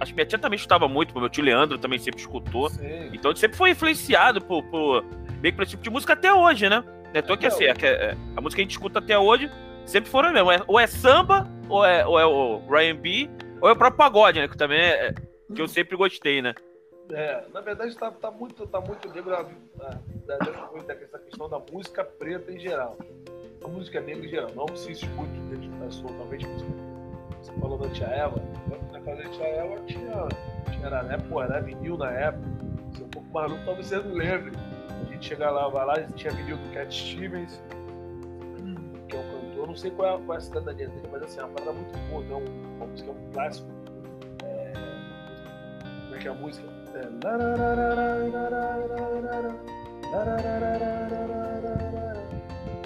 acho 0.00 0.12
que 0.12 0.14
minha 0.14 0.26
tia 0.26 0.38
também 0.38 0.56
escutava 0.56 0.88
muito, 0.88 1.18
meu 1.18 1.28
tio 1.28 1.44
Leandro 1.44 1.78
também 1.78 1.98
sempre 1.98 2.20
escutou. 2.20 2.70
Sim. 2.70 3.10
Então 3.12 3.30
ele 3.30 3.38
sempre 3.38 3.56
foi 3.56 3.70
influenciado 3.70 4.40
por, 4.40 4.62
por, 4.64 5.04
que 5.40 5.56
pra 5.56 5.62
esse 5.64 5.70
tipo 5.70 5.82
de 5.82 5.90
música 5.90 6.12
até 6.12 6.32
hoje, 6.32 6.68
né? 6.68 6.84
É 7.12 7.22
tô 7.22 7.36
que 7.36 7.46
assim, 7.46 7.64
a, 7.64 7.74
é, 7.82 8.16
a 8.36 8.40
música 8.40 8.56
que 8.56 8.62
a 8.62 8.64
gente 8.64 8.72
escuta 8.72 8.98
até 8.98 9.18
hoje 9.18 9.50
sempre 9.84 10.10
foram 10.10 10.32
mesmo. 10.32 10.50
É, 10.50 10.62
ou 10.66 10.78
é 10.78 10.86
samba, 10.86 11.48
ou 11.68 11.84
é, 11.84 12.06
ou 12.06 12.18
é 12.18 12.26
o 12.26 12.62
Ryan 12.68 12.96
B, 12.96 13.30
ou 13.60 13.68
é 13.68 13.72
o 13.72 13.76
próprio 13.76 13.98
pagode, 13.98 14.40
né? 14.40 14.48
Que 14.48 14.56
também 14.56 14.78
é, 14.78 15.08
é 15.08 15.14
que 15.54 15.60
eu 15.60 15.66
sempre 15.66 15.96
gostei, 15.96 16.40
né? 16.40 16.54
É, 17.12 17.44
na 17.52 17.60
verdade 17.60 17.96
tá, 17.96 18.08
tá 18.10 18.30
muito, 18.30 18.64
tá 18.68 18.80
muito 18.80 19.08
negra 19.08 19.48
essa 21.04 21.18
questão 21.18 21.48
da 21.48 21.58
música 21.58 22.04
preta 22.04 22.52
em 22.52 22.58
geral. 22.58 22.96
A 23.64 23.68
música 23.68 24.00
negra 24.00 24.24
em 24.24 24.28
geral. 24.28 24.50
Não 24.54 24.76
se 24.76 24.92
escute 24.92 25.40
totalmente 26.02 26.46
música 26.46 26.70
negra. 26.70 26.90
Você 27.42 27.52
falou 27.54 27.78
da 27.78 27.88
Tia 27.88 28.06
Eva. 28.06 28.42
Na 28.92 29.00
casa 29.00 29.22
da 29.22 29.28
Tia 29.30 29.46
Eva 29.46 29.76
tinha, 29.86 30.28
tinha 30.70 30.86
era, 30.86 31.02
né, 31.02 31.18
pô, 31.28 31.42
era 31.42 31.60
vinil 31.60 31.96
na 31.96 32.10
época. 32.12 32.46
Se 32.94 33.02
um 33.02 33.08
pouco 33.08 33.28
maluco, 33.30 33.64
talvez 33.64 33.86
você 33.86 33.96
não 33.96 34.14
lembre 34.14 34.52
gente 35.20 35.28
chegar 35.28 35.50
lá, 35.50 35.68
vai 35.68 35.84
lá, 35.84 36.02
tinha 36.16 36.32
vídeo 36.32 36.56
do 36.56 36.72
Cat 36.72 36.92
Stevens, 36.92 37.60
que 39.08 39.16
é 39.16 39.20
um 39.20 39.30
cantor, 39.30 39.66
não 39.66 39.76
sei 39.76 39.90
qual 39.90 40.18
é, 40.18 40.22
qual 40.24 40.34
é 40.34 40.38
a 40.38 40.40
cidadania 40.40 40.88
dele, 40.88 41.08
mas 41.12 41.22
assim, 41.22 41.40
é 41.40 41.44
uma 41.44 41.52
parada 41.52 41.72
muito 41.72 41.98
boa, 42.08 42.24
né? 42.24 42.34
uma 42.76 42.86
música 42.86 43.10
um 43.10 43.30
clássico. 43.32 43.68
É... 44.44 44.72
Como 46.04 46.14
é 46.14 46.18
que 46.18 46.28
é 46.28 46.30
a 46.30 46.34
música? 46.34 46.66
É... 46.94 47.02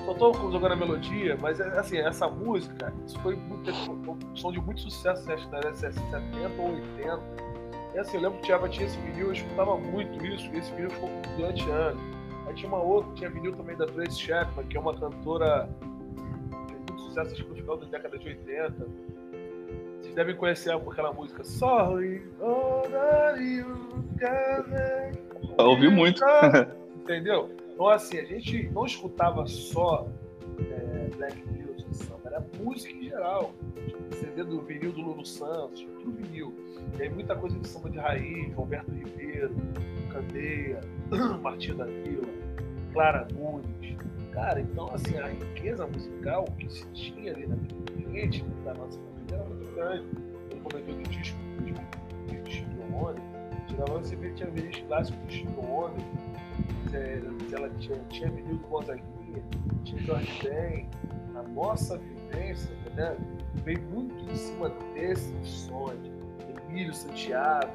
Só 0.04 0.14
tô 0.14 0.50
jogando 0.50 0.72
a 0.72 0.76
melodia, 0.76 1.38
mas 1.40 1.60
assim, 1.60 1.98
essa 1.98 2.28
música, 2.28 2.92
isso 3.06 3.18
foi 3.20 3.36
muito, 3.36 3.70
um 3.70 4.36
som 4.36 4.52
de 4.52 4.60
muito 4.60 4.80
sucesso, 4.80 5.32
acho 5.32 5.46
que 5.46 5.52
na 5.52 5.60
década 5.60 5.76
70 5.76 6.60
ou 6.60 6.74
80. 6.74 7.22
E 7.94 7.98
assim, 7.98 8.16
eu 8.16 8.22
lembro 8.22 8.38
que 8.38 8.44
o 8.44 8.46
Tiago 8.46 8.68
tinha 8.68 8.86
esse 8.86 8.98
vinil, 8.98 9.28
eu 9.28 9.32
escutava 9.32 9.78
muito 9.78 10.26
isso, 10.26 10.50
e 10.52 10.58
esse 10.58 10.70
vinil 10.72 10.90
ficou 10.90 11.08
durante 11.36 11.70
anos. 11.70 12.14
Aí 12.54 12.60
tinha 12.60 12.68
uma 12.68 12.80
outra, 12.80 13.12
tinha 13.14 13.28
vinil 13.28 13.52
também 13.52 13.76
da 13.76 13.84
Trace 13.84 14.16
Chapman, 14.16 14.64
que 14.66 14.76
é 14.76 14.80
uma 14.80 14.94
cantora 14.96 15.68
que 16.68 16.74
fez 16.74 16.80
muito 16.88 17.02
sucesso 17.02 17.32
acho 17.32 17.42
que 17.42 17.50
no 17.50 17.56
final 17.56 17.76
da 17.76 17.86
década 17.86 18.16
de 18.16 18.28
80. 18.28 18.86
Vocês 20.00 20.14
devem 20.14 20.36
conhecer 20.36 20.72
aquela 20.72 21.12
música 21.12 21.42
Sorry, 21.42 22.22
you 23.40 24.04
Ouvi 25.58 25.88
muito. 25.88 26.22
Entendeu? 27.02 27.50
Então, 27.72 27.88
assim, 27.88 28.18
a 28.18 28.24
gente 28.24 28.68
não 28.70 28.86
escutava 28.86 29.44
só 29.48 30.06
é, 30.60 31.10
Black 31.16 31.42
Music, 31.48 31.96
samba, 31.96 32.20
era 32.26 32.46
música 32.62 32.94
em 32.94 33.08
geral. 33.08 33.52
CD 34.12 34.44
do 34.44 34.60
vinil 34.60 34.92
do 34.92 35.00
Lulu 35.00 35.26
Santos, 35.26 35.84
tudo 36.00 36.12
vinil. 36.12 36.54
E 36.96 37.02
aí 37.02 37.08
muita 37.08 37.34
coisa 37.34 37.58
de 37.58 37.66
samba 37.66 37.90
de 37.90 37.98
raiz, 37.98 38.54
Roberto 38.54 38.92
Ribeiro, 38.92 39.52
Candeia, 40.12 40.80
Martim 41.42 41.74
da 41.74 41.86
Vila, 41.86 42.43
Clara 42.94 43.28
Nunes. 43.34 43.96
Cara, 44.32 44.60
então 44.60 44.88
assim, 44.94 45.18
a 45.18 45.28
riqueza 45.28 45.86
musical 45.86 46.44
que 46.58 46.72
se 46.72 46.86
tinha 46.92 47.32
ali 47.32 47.46
na 47.46 47.56
gente 48.12 48.42
da 48.64 48.72
nossa 48.74 48.98
família 48.98 49.34
era 49.34 49.44
muito 49.44 49.74
grande. 49.74 50.06
Ele 50.50 50.60
comentou 50.60 50.94
do 50.94 51.02
disco 51.02 51.38
do 52.26 52.50
Chico 52.50 52.82
Rony, 52.92 53.20
tirava 53.66 53.98
você 53.98 54.16
vê 54.16 54.30
tinha 54.32 54.50
vídeos 54.50 54.82
clássicos 54.86 55.20
do 55.26 55.32
Chico 55.32 55.60
Rony, 55.60 56.04
ela 57.52 57.68
tinha, 57.80 57.98
tinha 58.10 58.30
vinil 58.30 58.56
do 58.56 58.66
Gonzaguinha, 58.68 59.42
tinha 59.84 60.00
Jorge 60.02 60.48
Ben, 60.48 60.88
a 61.34 61.42
nossa 61.42 61.98
vivência, 61.98 62.74
né, 62.94 63.16
veio 63.64 63.82
muito 63.90 64.14
em 64.30 64.36
cima 64.36 64.70
desses 64.94 65.48
sons, 65.48 65.92
Emílio 66.68 66.94
Santiago, 66.94 67.72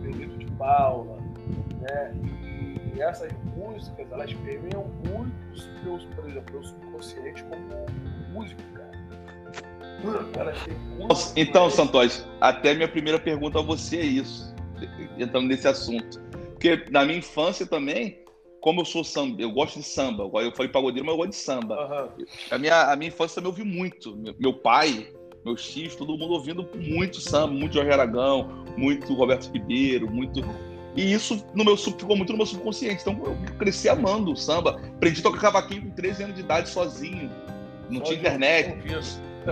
Benito 0.00 0.38
de 0.38 0.46
Paula, 0.52 1.18
né, 1.80 2.14
essas 3.00 3.32
músicas, 3.56 4.10
elas 4.10 4.32
permeiam 4.32 4.84
muito 5.04 5.32
o 5.54 5.84
meu, 5.84 5.98
por 6.14 6.28
exemplo, 6.28 6.58
o 6.58 6.64
subconsciente 6.64 7.44
como 7.44 7.62
músico, 8.32 8.62
cara. 8.74 8.88
Então, 11.34 11.70
Santos, 11.70 12.26
até 12.40 12.74
minha 12.74 12.88
primeira 12.88 13.18
pergunta 13.18 13.58
a 13.58 13.62
você 13.62 13.98
é 13.98 14.04
isso, 14.04 14.54
entrando 15.18 15.48
nesse 15.48 15.66
assunto. 15.66 16.20
Porque 16.50 16.84
na 16.90 17.04
minha 17.04 17.18
infância 17.18 17.66
também, 17.66 18.22
como 18.60 18.80
eu 18.80 18.84
sou 18.84 19.04
samba, 19.04 19.40
eu 19.40 19.50
gosto 19.50 19.78
de 19.78 19.86
samba. 19.86 20.24
Eu 20.42 20.52
falei 20.52 20.70
pagodeiro, 20.70 21.06
mas 21.06 21.12
eu 21.12 21.18
gosto 21.18 21.30
de 21.30 21.36
samba. 21.36 22.12
Uhum. 22.18 22.26
A, 22.50 22.58
minha, 22.58 22.92
a 22.92 22.96
minha 22.96 23.08
infância 23.08 23.36
também 23.36 23.50
ouvi 23.50 23.64
muito. 23.64 24.16
Meu, 24.16 24.34
meu, 24.38 24.52
pai, 24.52 25.08
meus 25.44 25.68
tios, 25.70 25.94
todo 25.94 26.16
mundo 26.18 26.34
ouvindo 26.34 26.68
muito 26.74 27.20
samba, 27.20 27.54
muito 27.54 27.74
Jorge 27.74 27.92
Aragão, 27.92 28.64
muito 28.76 29.14
Roberto 29.14 29.52
Ribeiro, 29.52 30.10
muito. 30.10 30.40
E 30.98 31.12
isso 31.12 31.46
no 31.54 31.64
meu 31.64 31.76
ficou 31.76 32.16
muito 32.16 32.32
no 32.32 32.38
meu 32.38 32.46
subconsciente. 32.46 33.02
Então 33.02 33.16
eu 33.24 33.36
cresci 33.56 33.88
amando 33.88 34.32
o 34.32 34.36
samba. 34.36 34.80
Aprendi 34.96 35.20
a 35.20 35.22
tocar 35.22 35.38
cavaquinho 35.42 35.82
com 35.82 35.90
13 35.90 36.24
anos 36.24 36.34
de 36.34 36.40
idade 36.40 36.68
sozinho. 36.68 37.30
Não 37.88 38.00
Só 38.00 38.06
tinha 38.06 38.18
internet. 38.18 38.76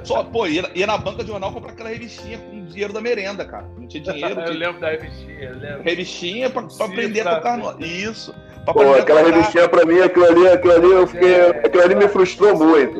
Só, 0.02 0.24
pô, 0.24 0.48
ia, 0.48 0.68
ia, 0.74 0.88
na 0.88 0.98
banca 0.98 1.22
de 1.22 1.30
jornal 1.30 1.52
comprar 1.52 1.70
aquela 1.70 1.90
revistinha 1.90 2.36
com 2.38 2.66
dinheiro 2.66 2.92
da 2.92 3.00
merenda, 3.00 3.44
cara. 3.44 3.64
Não 3.78 3.86
tinha 3.86 4.02
dinheiro. 4.02 4.40
eu 4.42 4.54
lembro 4.54 4.80
da 4.80 4.90
revistinha, 4.90 5.40
eu 5.40 5.56
lembro. 5.56 5.82
Revistinha 5.84 6.50
pra, 6.50 6.62
pra 6.62 6.86
aprender 6.86 7.20
a 7.20 7.36
tocar 7.36 7.58
no... 7.58 7.86
Isso. 7.86 8.34
Pô, 8.64 8.94
aquela 8.94 9.22
revistinha 9.22 9.68
pra 9.68 9.86
mim, 9.86 10.00
aquilo 10.00 10.24
ali, 10.24 10.48
aquilo 10.48 10.72
ali, 10.72 10.90
eu 10.90 11.06
fiquei. 11.06 11.32
É, 11.32 11.48
aquilo 11.64 11.82
ali 11.84 11.94
me 11.94 12.08
frustrou 12.08 12.58
muito. 12.58 12.98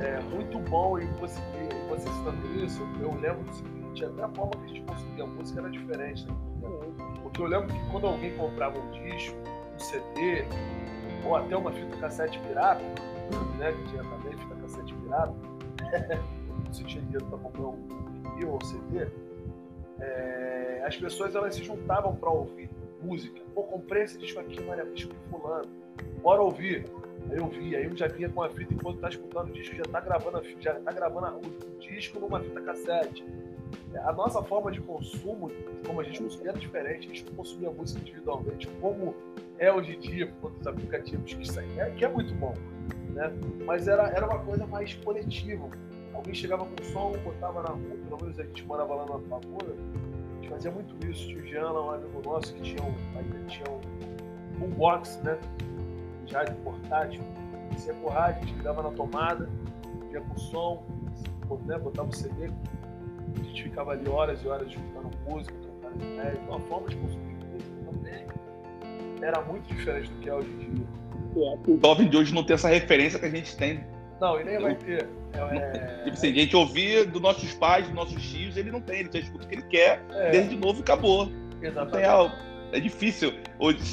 É 0.00 0.20
muito 0.32 0.60
bom, 0.60 0.96
e 0.96 1.06
você, 1.20 1.40
você 1.88 2.08
citando 2.08 2.64
isso, 2.64 2.86
eu 3.02 3.12
lembro 3.20 3.42
do 3.42 3.52
seguinte, 3.52 4.04
até 4.04 4.22
a 4.22 4.28
forma 4.28 4.52
que 4.52 4.64
a 4.64 4.68
gente 4.68 4.80
consumia 4.82 5.24
a 5.24 5.26
música 5.26 5.60
era 5.60 5.70
diferente, 5.70 6.24
né? 6.24 6.32
Eu 7.38 7.46
lembro 7.46 7.68
que 7.68 7.90
quando 7.90 8.06
alguém 8.06 8.34
comprava 8.36 8.78
um 8.78 8.90
disco, 8.92 9.36
um 9.74 9.78
CD, 9.78 10.44
ou 11.24 11.36
até 11.36 11.56
uma 11.56 11.70
fita 11.70 11.96
cassete 11.98 12.38
pirata, 12.40 12.82
né? 13.58 13.72
Que 13.72 13.90
tinha 13.90 14.02
também 14.02 14.36
fita 14.36 14.54
cassete 14.54 14.94
pirata, 14.94 15.34
você 16.72 16.84
tinha 16.84 17.02
dinheiro 17.02 17.26
para 17.26 17.38
comprar 17.38 17.66
um 17.66 17.76
vinil 18.36 18.52
ou 18.52 18.64
CD, 18.64 19.08
é, 20.00 20.82
as 20.86 20.96
pessoas 20.96 21.34
elas 21.34 21.54
se 21.54 21.62
juntavam 21.62 22.14
para 22.16 22.30
ouvir 22.30 22.70
música. 23.02 23.40
Pô, 23.54 23.62
comprei 23.64 24.04
esse 24.04 24.18
disco 24.18 24.40
aqui, 24.40 24.60
Maria 24.62 24.84
Disco 24.86 25.14
fulano. 25.30 25.68
Bora 26.22 26.42
ouvir. 26.42 26.86
Aí 27.30 27.38
eu 27.38 27.48
vi, 27.48 27.74
aí 27.74 27.84
eu 27.84 27.96
já 27.96 28.06
vinha 28.06 28.28
com 28.28 28.42
a 28.42 28.48
fita 28.48 28.72
enquanto 28.72 29.00
tá 29.00 29.08
escutando 29.08 29.48
o 29.48 29.52
disco, 29.52 29.74
já 29.74 29.82
tá 29.84 30.00
gravando, 30.00 30.38
a, 30.38 30.42
já 30.60 30.74
tá 30.74 30.92
gravando 30.92 31.38
o 31.38 31.80
disco 31.80 32.20
numa 32.20 32.40
fita 32.40 32.60
cassete. 32.60 33.24
A 34.04 34.12
nossa 34.12 34.42
forma 34.42 34.70
de 34.70 34.80
consumo, 34.80 35.50
como 35.86 36.00
a 36.00 36.04
gente 36.04 36.22
consumia, 36.22 36.50
era 36.50 36.58
diferente. 36.58 37.06
A 37.06 37.14
gente 37.14 37.24
consumia 37.24 37.70
música 37.70 38.00
individualmente, 38.00 38.66
como 38.80 39.14
é 39.58 39.72
hoje 39.72 39.96
em 39.96 40.00
dia, 40.00 40.26
por 40.26 40.50
conta 40.50 40.58
dos 40.58 40.66
aplicativos 40.66 41.34
que 41.34 41.50
saem, 41.50 41.80
é, 41.80 41.90
que 41.90 42.04
é 42.04 42.08
muito 42.08 42.34
bom. 42.34 42.54
Né? 43.10 43.32
Mas 43.64 43.88
era, 43.88 44.08
era 44.08 44.26
uma 44.26 44.38
coisa 44.40 44.66
mais 44.66 44.94
coletiva. 44.94 45.68
Alguém 46.12 46.34
chegava 46.34 46.64
com 46.64 46.84
som, 46.84 47.12
botava 47.24 47.62
na 47.62 47.70
rua, 47.70 47.96
pelo 48.08 48.22
menos 48.22 48.38
a 48.38 48.42
gente 48.42 48.64
morava 48.64 48.94
lá 48.94 49.06
na 49.06 49.18
Pavura, 49.18 49.74
gente 50.46 50.48
fazia 50.48 50.70
muito 50.70 51.06
isso. 51.06 51.26
Tio 51.26 51.60
um 51.62 51.90
amigo 51.90 52.22
nosso 52.24 52.54
que 52.54 52.62
tinha 52.62 52.82
um, 52.82 52.94
ainda 53.18 53.38
tinha 53.46 53.68
um 53.70 54.58
boombox, 54.58 55.20
né? 55.22 55.38
Já 56.26 56.44
de 56.44 56.54
portátil. 56.62 57.22
Rádio, 58.10 58.42
a 58.42 58.46
gente 58.46 58.54
ligava 58.54 58.82
na 58.82 58.90
tomada, 58.90 59.50
ia 60.10 60.20
com 60.20 60.38
som, 60.38 60.82
né? 61.66 61.78
botava 61.78 62.08
o 62.08 62.12
CD. 62.12 62.50
A 63.40 63.44
gente 63.44 63.62
ficava 63.62 63.92
ali 63.92 64.08
horas 64.08 64.42
e 64.42 64.48
horas 64.48 64.68
escutando 64.68 65.10
música, 65.28 65.54
trocando 65.60 66.04
ideia. 66.04 66.38
Uma 66.48 66.60
forma 66.60 66.88
de 66.88 66.96
consumir 66.96 67.34
música 67.52 67.76
também 67.84 68.26
era 69.22 69.40
muito 69.42 69.66
diferente 69.66 70.10
do 70.10 70.20
que 70.20 70.28
é 70.28 70.34
hoje 70.34 70.48
em 70.48 70.74
dia. 70.74 70.86
O 71.36 71.78
jovem 71.82 72.08
de 72.08 72.16
hoje 72.16 72.34
não 72.34 72.44
tem 72.44 72.54
essa 72.54 72.68
referência 72.68 73.18
que 73.18 73.26
a 73.26 73.30
gente 73.30 73.56
tem 73.56 73.84
não, 74.20 74.40
e 74.40 74.44
nem 74.44 74.58
vai 74.58 74.74
ter. 74.74 75.08
É... 75.34 76.04
Tipo 76.04 76.16
assim, 76.16 76.30
a 76.30 76.34
gente 76.34 76.56
ouvia 76.56 77.04
dos 77.04 77.20
nossos 77.20 77.52
pais, 77.54 77.86
dos 77.86 77.94
nossos 77.94 78.22
tios, 78.22 78.56
ele 78.56 78.70
não 78.70 78.80
tem, 78.80 79.00
ele 79.00 79.10
já 79.12 79.18
escuta 79.18 79.44
o 79.44 79.48
que 79.48 79.54
ele 79.54 79.62
quer, 79.62 80.02
é. 80.10 80.30
desde 80.30 80.56
novo 80.56 80.80
e 80.80 80.82
acabou. 80.82 81.30
Exatamente. 81.60 82.34
É 82.72 82.80
difícil. 82.80 83.32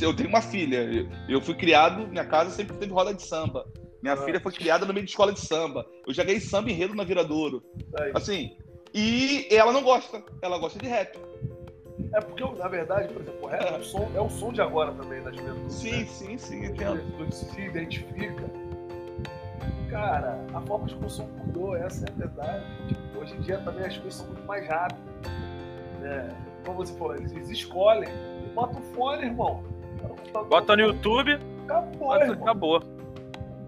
Eu 0.01 0.15
tenho 0.15 0.29
uma 0.29 0.41
filha, 0.41 1.07
eu 1.27 1.41
fui 1.41 1.55
criado, 1.55 2.07
minha 2.07 2.25
casa 2.25 2.49
sempre 2.51 2.75
teve 2.77 2.91
roda 2.91 3.13
de 3.13 3.23
samba. 3.23 3.65
Minha 4.01 4.15
ah. 4.15 4.17
filha 4.17 4.39
foi 4.39 4.51
criada 4.51 4.85
no 4.85 4.93
meio 4.93 5.05
de 5.05 5.11
escola 5.11 5.31
de 5.31 5.39
samba. 5.39 5.85
Eu 6.05 6.13
já 6.13 6.23
ganhei 6.23 6.39
samba 6.39 6.71
enredo 6.71 6.95
na 6.95 7.03
Viradouro. 7.03 7.63
É 7.97 8.11
assim, 8.13 8.57
e 8.93 9.47
ela 9.51 9.71
não 9.71 9.81
gosta, 9.81 10.23
ela 10.41 10.57
gosta 10.57 10.79
de 10.79 10.87
rap. 10.87 11.17
É 12.13 12.21
porque, 12.21 12.43
na 12.57 12.67
verdade, 12.67 13.11
por 13.13 13.21
exemplo, 13.21 13.43
o 13.43 13.47
rap 13.47 13.73
é, 13.73 13.77
o 13.77 13.83
som, 13.83 14.11
é 14.15 14.21
o 14.21 14.29
som 14.29 14.51
de 14.51 14.61
agora 14.61 14.91
também 14.93 15.21
da 15.21 15.31
juventude. 15.31 15.73
Sim, 15.73 15.99
né? 15.99 16.05
sim, 16.05 16.37
sim. 16.37 16.73
Tu 16.73 17.35
se 17.35 17.61
identifica 17.61 18.49
cara, 19.93 20.43
a 20.55 20.61
forma 20.61 20.87
de 20.87 20.95
consumo 20.95 21.29
mudou, 21.45 21.75
essa 21.75 22.05
é 22.05 22.09
a 22.09 22.15
verdade. 22.15 22.65
Tipo, 22.87 23.19
hoje 23.19 23.35
em 23.35 23.41
dia 23.41 23.59
também 23.59 23.85
as 23.85 23.95
coisas 23.95 24.15
são 24.15 24.27
muito 24.27 24.45
mais 24.45 24.67
rápidas. 24.67 25.03
Né? 25.99 26.35
Como 26.65 26.77
você 26.83 26.97
falou, 26.97 27.15
eles, 27.15 27.31
eles 27.31 27.49
escolhem. 27.49 28.09
E 28.43 28.49
bota 28.49 28.79
o 28.79 28.81
fone, 28.95 29.25
irmão. 29.25 29.63
Bota 30.49 30.75
no 30.75 30.81
YouTube. 30.81 31.37
Acabou, 31.65 31.99
bota, 31.99 32.33
acabou. 32.33 32.83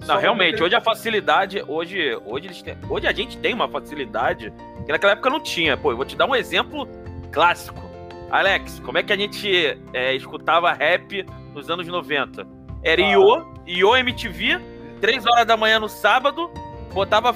Não, 0.07 0.17
realmente, 0.17 0.61
hoje 0.61 0.75
a 0.75 0.81
facilidade, 0.81 1.63
hoje, 1.67 2.19
hoje, 2.25 2.47
eles 2.47 2.61
têm, 2.61 2.75
hoje 2.89 3.07
a 3.07 3.13
gente 3.13 3.37
tem 3.37 3.53
uma 3.53 3.67
facilidade 3.69 4.51
que 4.85 4.91
naquela 4.91 5.13
época 5.13 5.29
não 5.29 5.39
tinha. 5.39 5.75
Pô, 5.75 5.91
eu 5.91 5.97
vou 5.97 6.05
te 6.05 6.15
dar 6.15 6.25
um 6.25 6.35
exemplo 6.35 6.87
clássico. 7.31 7.83
Alex, 8.29 8.79
como 8.79 8.97
é 8.97 9.03
que 9.03 9.13
a 9.13 9.17
gente 9.17 9.77
é, 9.93 10.13
escutava 10.13 10.71
rap 10.73 11.25
nos 11.53 11.69
anos 11.69 11.87
90? 11.87 12.45
Era 12.83 13.01
ah. 13.01 13.11
IO, 13.11 13.53
IO 13.65 13.95
MTV, 13.95 14.59
3 15.01 15.25
horas 15.25 15.45
da 15.45 15.57
manhã 15.57 15.79
no 15.79 15.89
sábado, 15.89 16.49
botava 16.93 17.33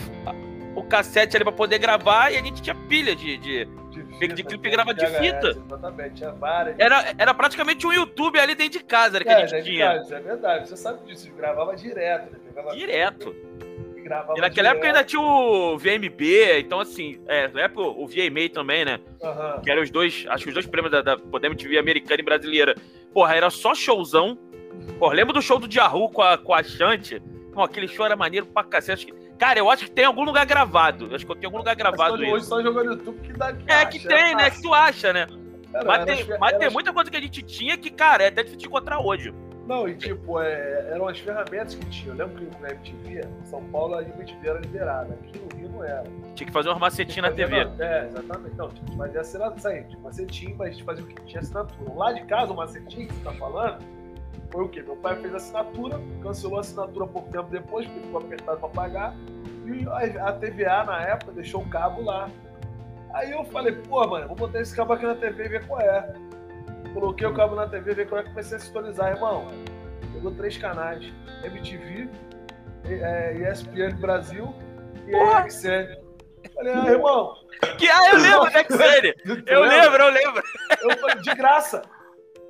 o 0.75 0.83
cassete 0.83 1.35
ali 1.35 1.43
pra 1.43 1.53
poder 1.53 1.79
gravar 1.79 2.31
e 2.31 2.37
a 2.37 2.41
gente 2.41 2.61
tinha 2.61 2.75
pilha 2.75 3.15
de, 3.15 3.37
de, 3.37 3.65
de, 3.65 4.03
fita, 4.17 4.35
de 4.35 4.43
clipe 4.43 4.69
grava 4.69 4.93
de 4.93 5.05
fita. 5.05 5.49
Exatamente, 5.49 6.15
tinha 6.15 6.31
várias. 6.31 6.75
Era, 6.79 7.13
era 7.17 7.33
praticamente 7.33 7.85
um 7.85 7.93
YouTube 7.93 8.39
ali 8.39 8.55
dentro 8.55 8.79
de 8.79 8.85
casa 8.85 9.19
que 9.19 9.29
é, 9.29 9.33
a 9.33 9.45
gente 9.45 9.63
tinha. 9.63 9.85
Casa, 9.85 10.15
é 10.15 10.19
verdade, 10.19 10.69
você 10.69 10.77
sabe 10.77 11.05
disso, 11.05 11.31
gravava 11.35 11.75
direto. 11.75 12.31
Né? 12.31 12.39
Gravava 12.53 12.75
direto. 12.75 13.35
E, 14.09 14.37
e 14.37 14.41
naquela 14.41 14.49
direto. 14.49 14.65
época 14.67 14.87
ainda 14.87 15.03
tinha 15.03 15.21
o 15.21 15.77
VMB, 15.77 16.59
então 16.59 16.79
assim, 16.79 17.21
é, 17.27 17.47
na 17.49 17.61
época 17.61 17.81
o 17.81 18.07
VMA 18.07 18.49
também, 18.51 18.83
né? 18.83 18.99
Uhum. 19.21 19.61
Que 19.61 19.69
eram 19.69 19.83
os 19.83 19.91
dois, 19.91 20.25
acho 20.29 20.43
que 20.43 20.49
os 20.49 20.53
dois 20.53 20.65
prêmios 20.65 20.91
da, 20.91 21.01
da 21.01 21.17
Podemos 21.17 21.61
TV 21.61 21.77
americana 21.77 22.19
e 22.19 22.23
brasileira. 22.23 22.75
Porra, 23.13 23.35
era 23.35 23.49
só 23.49 23.75
showzão. 23.75 24.37
Porra, 24.97 25.13
lembra 25.13 25.33
do 25.33 25.41
show 25.41 25.59
do 25.59 25.71
Jahu 25.71 26.09
com 26.09 26.21
a, 26.21 26.37
com 26.37 26.53
a 26.53 26.63
Shanti? 26.63 27.21
Pô, 27.53 27.63
aquele 27.63 27.87
show 27.87 28.05
era 28.05 28.15
maneiro 28.15 28.45
pra 28.45 28.63
cacete. 28.63 29.05
Que... 29.05 29.13
Cara, 29.37 29.59
eu 29.59 29.69
acho 29.69 29.85
que 29.85 29.91
tem 29.91 30.05
algum 30.05 30.23
lugar 30.23 30.45
gravado. 30.45 31.07
Eu 31.07 31.15
acho 31.15 31.25
que 31.25 31.35
tem 31.35 31.45
algum 31.45 31.57
lugar 31.57 31.75
gravado 31.75 32.17
mas 32.17 32.31
hoje 32.31 32.45
só 32.45 32.61
jogando 32.61 32.93
YouTube 32.93 33.19
que 33.21 33.33
dá 33.33 33.53
que 33.53 33.71
É, 33.71 33.85
que 33.85 33.99
tem, 34.07 34.35
né? 34.35 34.49
Que 34.49 34.61
tu 34.61 34.73
acha, 34.73 35.13
né? 35.13 35.27
Cara, 35.71 35.85
mas 35.85 36.05
tem, 36.05 36.37
mas 36.39 36.57
tem 36.57 36.69
muita 36.69 36.91
coisa 36.91 37.11
que 37.11 37.17
a 37.17 37.21
gente 37.21 37.41
tinha 37.43 37.77
que, 37.77 37.89
cara, 37.89 38.23
é 38.23 38.27
até 38.27 38.41
difícil 38.41 38.59
de 38.59 38.67
encontrar 38.67 38.99
hoje. 38.99 39.33
Não, 39.69 39.87
e 39.87 39.93
tipo, 39.93 40.41
é, 40.41 40.89
eram 40.89 41.07
as 41.07 41.19
ferramentas 41.19 41.75
que 41.75 41.85
tinha. 41.85 42.11
Eu 42.11 42.17
lembro 42.17 42.43
que 42.43 42.59
na 42.59 42.71
MTV, 42.71 43.21
São 43.43 43.63
Paulo, 43.65 43.99
a 43.99 44.01
MTV 44.01 44.49
era 44.49 44.59
liberada. 44.59 45.13
Aqui 45.13 45.37
no 45.37 45.59
Rio 45.59 45.69
não 45.69 45.83
era. 45.83 46.03
Tinha 46.33 46.47
que 46.47 46.51
fazer 46.51 46.69
uma 46.69 46.79
macetinha 46.79 47.29
na 47.29 47.31
TV. 47.31 47.55
é, 47.77 48.07
exatamente. 48.07 48.55
Não, 48.55 48.67
tinha 48.69 48.83
que 48.83 48.97
fazer 48.97 49.19
assinatura. 49.19 49.83
Tinha 49.83 50.01
macetinho, 50.01 50.55
mas 50.57 50.69
a 50.69 50.71
gente 50.71 50.83
fazia 50.83 51.03
o 51.03 51.07
que? 51.07 51.21
Tinha 51.21 51.39
assinatura. 51.41 51.93
Lá 51.93 52.11
de 52.11 52.23
casa, 52.25 52.51
o 52.51 52.55
macetinho 52.55 53.07
que 53.07 53.13
você 53.13 53.23
tá 53.23 53.31
falando, 53.33 53.85
foi 54.49 54.63
o 54.63 54.69
quê? 54.69 54.81
Meu 54.81 54.95
pai 54.95 55.15
fez 55.17 55.35
assinatura, 55.35 56.01
cancelou 56.23 56.57
a 56.57 56.61
assinatura 56.61 57.05
pouco 57.05 57.31
tempo 57.31 57.51
depois, 57.51 57.85
porque 57.85 57.99
ficou 57.99 58.21
apertado 58.21 58.59
para 58.59 58.69
pagar, 58.69 59.15
e 59.67 59.87
a 60.17 60.33
TVA 60.33 60.83
na 60.83 60.99
época 61.03 61.31
deixou 61.33 61.61
o 61.61 61.69
cabo 61.69 62.01
lá. 62.01 62.27
Aí 63.13 63.29
eu 63.29 63.43
falei, 63.45 63.73
pô, 63.73 64.07
mano, 64.07 64.29
vou 64.29 64.35
botar 64.35 64.61
esse 64.61 64.75
cabo 64.75 64.93
aqui 64.93 65.05
na 65.05 65.13
TV 65.13 65.45
e 65.45 65.49
ver 65.49 65.67
qual 65.67 65.79
é. 65.79 66.11
Coloquei 66.93 67.27
o 67.27 67.33
cabo 67.33 67.55
na 67.55 67.67
TV, 67.67 67.93
ver 67.93 68.07
qual 68.07 68.21
é 68.21 68.23
que 68.23 68.29
comecei 68.29 68.57
a 68.57 68.59
sintonizar, 68.59 69.11
irmão. 69.13 69.47
Pegou 70.13 70.31
três 70.31 70.57
canais: 70.57 71.13
MTV, 71.43 72.09
é, 72.85 73.33
ESPN 73.35 73.95
Brasil 73.99 74.53
e 75.07 75.49
XN. 75.49 75.97
Falei, 76.55 76.73
ah, 76.73 76.89
irmão. 76.89 77.33
Que, 77.77 77.87
ah, 77.89 78.11
eu 78.11 78.17
lembro 78.17 78.51
da 78.51 78.63
XN! 78.63 79.13
Eu 79.45 79.61
lembro, 79.61 80.03
eu 80.03 80.11
lembro. 80.11 80.43
Eu 80.81 80.97
falei, 80.97 81.15
de 81.17 81.35
graça. 81.35 81.81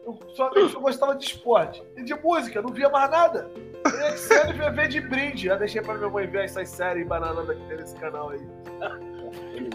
Eu 0.06 0.18
só, 0.36 0.52
eu 0.56 0.70
só 0.70 0.80
gostava 0.80 1.16
de 1.16 1.26
esporte. 1.26 1.84
E 1.98 2.04
de 2.04 2.16
música, 2.16 2.62
não 2.62 2.72
via 2.72 2.90
mais 2.90 3.10
nada. 3.12 3.52
E 3.86 4.18
XN 4.18 4.72
ver 4.74 4.88
de 4.88 5.02
brinde. 5.02 5.48
Já 5.48 5.56
deixei 5.56 5.82
pra 5.82 5.96
minha 5.96 6.10
mãe 6.10 6.28
ver 6.28 6.46
essas 6.46 6.70
séries 6.70 7.06
bananadas 7.08 7.58
que 7.58 7.64
tem 7.66 7.78
nesse 7.78 7.96
canal 7.96 8.30
aí. 8.30 8.42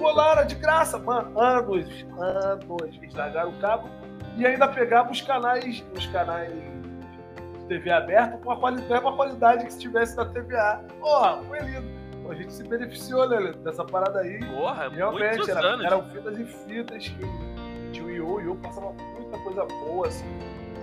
Lá, 0.01 0.33
era 0.33 0.43
de 0.43 0.55
graça, 0.57 0.99
mano. 0.99 1.39
Anos, 1.39 1.89
anos. 2.19 2.97
Eles 2.97 3.15
largaram 3.15 3.51
o 3.51 3.61
cabo 3.61 3.89
e 4.37 4.47
ainda 4.47 4.69
pegava 4.69 5.11
os 5.11 5.21
canais, 5.21 5.85
os 5.97 6.07
canais 6.07 6.53
de 6.53 7.67
TV 7.69 7.91
aberta 7.91 8.37
com 8.39 8.51
a 8.51 8.57
qualidade, 8.57 9.01
uma 9.05 9.17
qualidade 9.17 9.67
que 9.67 9.73
se 9.73 9.79
tivesse 9.81 10.17
na 10.17 10.25
TVA. 10.27 10.85
Porra, 11.01 11.43
foi 11.49 11.61
lindo. 11.61 12.05
A 12.29 12.35
gente 12.35 12.53
se 12.53 12.65
beneficiou, 12.65 13.29
né, 13.29 13.53
dessa 13.63 13.85
parada 13.85 14.21
aí. 14.21 14.41
Porra, 14.47 14.89
Realmente, 14.89 15.51
era, 15.51 15.61
anos. 15.61 15.85
eram 15.85 16.03
fitas 16.11 16.39
e 16.39 16.45
fitas. 16.45 17.05
De 17.93 18.03
o 18.03 18.11
Yu, 18.11 18.27
o 18.27 18.41
Yu 18.41 18.57
passava 18.57 18.93
muita 18.93 19.39
coisa 19.39 19.65
boa, 19.67 20.09
assim. 20.09 20.25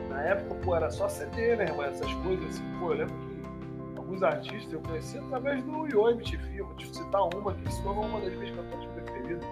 Na 0.08 0.22
época, 0.22 0.56
pô, 0.64 0.76
era 0.76 0.90
só 0.92 1.10
CD, 1.10 1.56
né, 1.56 1.66
irmão? 1.66 1.84
Essas 1.84 2.14
coisas, 2.16 2.46
assim. 2.46 2.64
Pô, 2.80 2.92
eu 2.92 2.98
lembro 3.00 3.16
que 3.16 3.98
alguns 3.98 4.24
artistas 4.24 4.72
eu 4.72 4.82
conheci 4.82 5.18
através 5.18 5.64
do 5.64 5.88
Yu 5.88 6.10
MTV. 6.12 6.62
Vou 6.62 6.76
te 6.76 6.96
citar 6.96 7.22
uma 7.24 7.54
que 7.54 7.74
se 7.74 7.84
tornou 7.84 8.06
uma 8.06 8.22
das 8.22 8.34
minhas 8.34 8.56
cantoras 8.56 8.86
preferidas, 8.86 9.44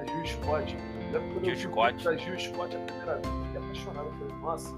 a 0.00 0.04
Gil 0.04 0.26
Scott. 0.26 0.76
Eu 1.16 1.22
lembro 1.22 1.40
quando 1.40 1.44
Gil 1.46 1.56
Scott. 1.56 2.08
a 2.08 2.16
Gil 2.16 2.38
Scott 2.38 2.76
a 2.76 2.80
primeira 2.80 3.14
vez, 3.14 3.26
eu 3.26 3.44
fiquei 3.44 3.60
apaixonado. 3.60 4.06
Eu 4.06 4.12
falei, 4.12 4.42
nossa, 4.42 4.76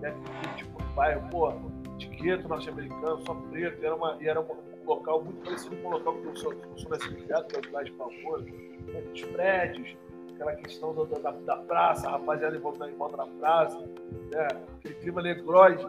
deve 0.00 0.16
ter 0.20 0.54
tipo 0.56 0.82
um 0.82 0.94
bairro, 0.94 1.28
pô, 1.30 1.52
de 1.96 2.06
gueto 2.06 2.48
norte-americano, 2.48 3.20
só 3.26 3.34
preto, 3.34 3.82
e 3.82 3.86
era, 3.86 3.94
uma, 3.96 4.16
e 4.20 4.28
era 4.28 4.40
um 4.40 4.46
local 4.86 5.24
muito 5.24 5.44
parecido 5.44 5.76
com 5.76 5.88
o 5.88 5.90
local 5.90 6.14
que 6.14 6.26
eu 6.26 6.36
sou, 6.36 6.52
que 6.52 6.64
eu 6.64 6.78
sou 6.78 6.90
nesse 6.92 7.08
criado, 7.08 7.46
que 7.48 7.56
é 7.56 7.58
o 7.58 7.62
Village 7.62 7.90
de 7.90 7.96
Palmeiras, 7.96 8.44
né, 8.44 9.02
os 9.12 9.22
prédios, 9.22 9.96
aquela 10.32 10.54
questão 10.54 10.94
do, 10.94 11.06
da, 11.06 11.30
da 11.32 11.56
praça, 11.56 12.08
a 12.08 12.12
rapaziada 12.12 12.56
em 12.56 12.60
volta, 12.60 12.88
em 12.88 12.94
volta 12.94 13.16
da 13.16 13.26
praça, 13.26 13.78
né, 13.78 14.48
aquele 14.78 14.94
clima 14.94 15.22
negroide. 15.22 15.84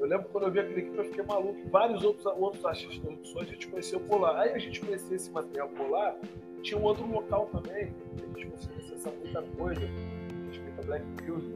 Eu 0.00 0.08
lembro 0.08 0.28
quando 0.32 0.44
eu 0.44 0.50
vi 0.50 0.60
aquele 0.60 0.82
clipe, 0.82 0.96
eu 0.96 1.04
fiquei 1.04 1.24
maluco. 1.24 1.68
Vários 1.70 2.02
outros, 2.02 2.26
outros 2.26 2.64
artistas 2.64 2.98
som 3.22 3.40
a 3.40 3.44
gente 3.44 3.68
conheceu 3.68 4.00
por 4.00 4.20
lá. 4.20 4.40
Aí 4.40 4.52
a 4.52 4.58
gente 4.58 4.80
conhecia 4.80 5.14
esse 5.14 5.30
material 5.30 5.68
por 5.68 5.88
lá, 5.90 6.16
tinha 6.62 6.80
um 6.80 6.84
outro 6.84 7.06
local 7.06 7.46
também, 7.46 7.92
que 8.16 8.24
a 8.24 8.26
gente 8.26 8.46
conseguia 8.46 8.78
acessar 8.78 9.12
muita 9.12 9.42
coisa, 9.42 9.80
respeito 10.48 10.80
a 10.80 10.82
Black 10.84 11.04
Music, 11.26 11.52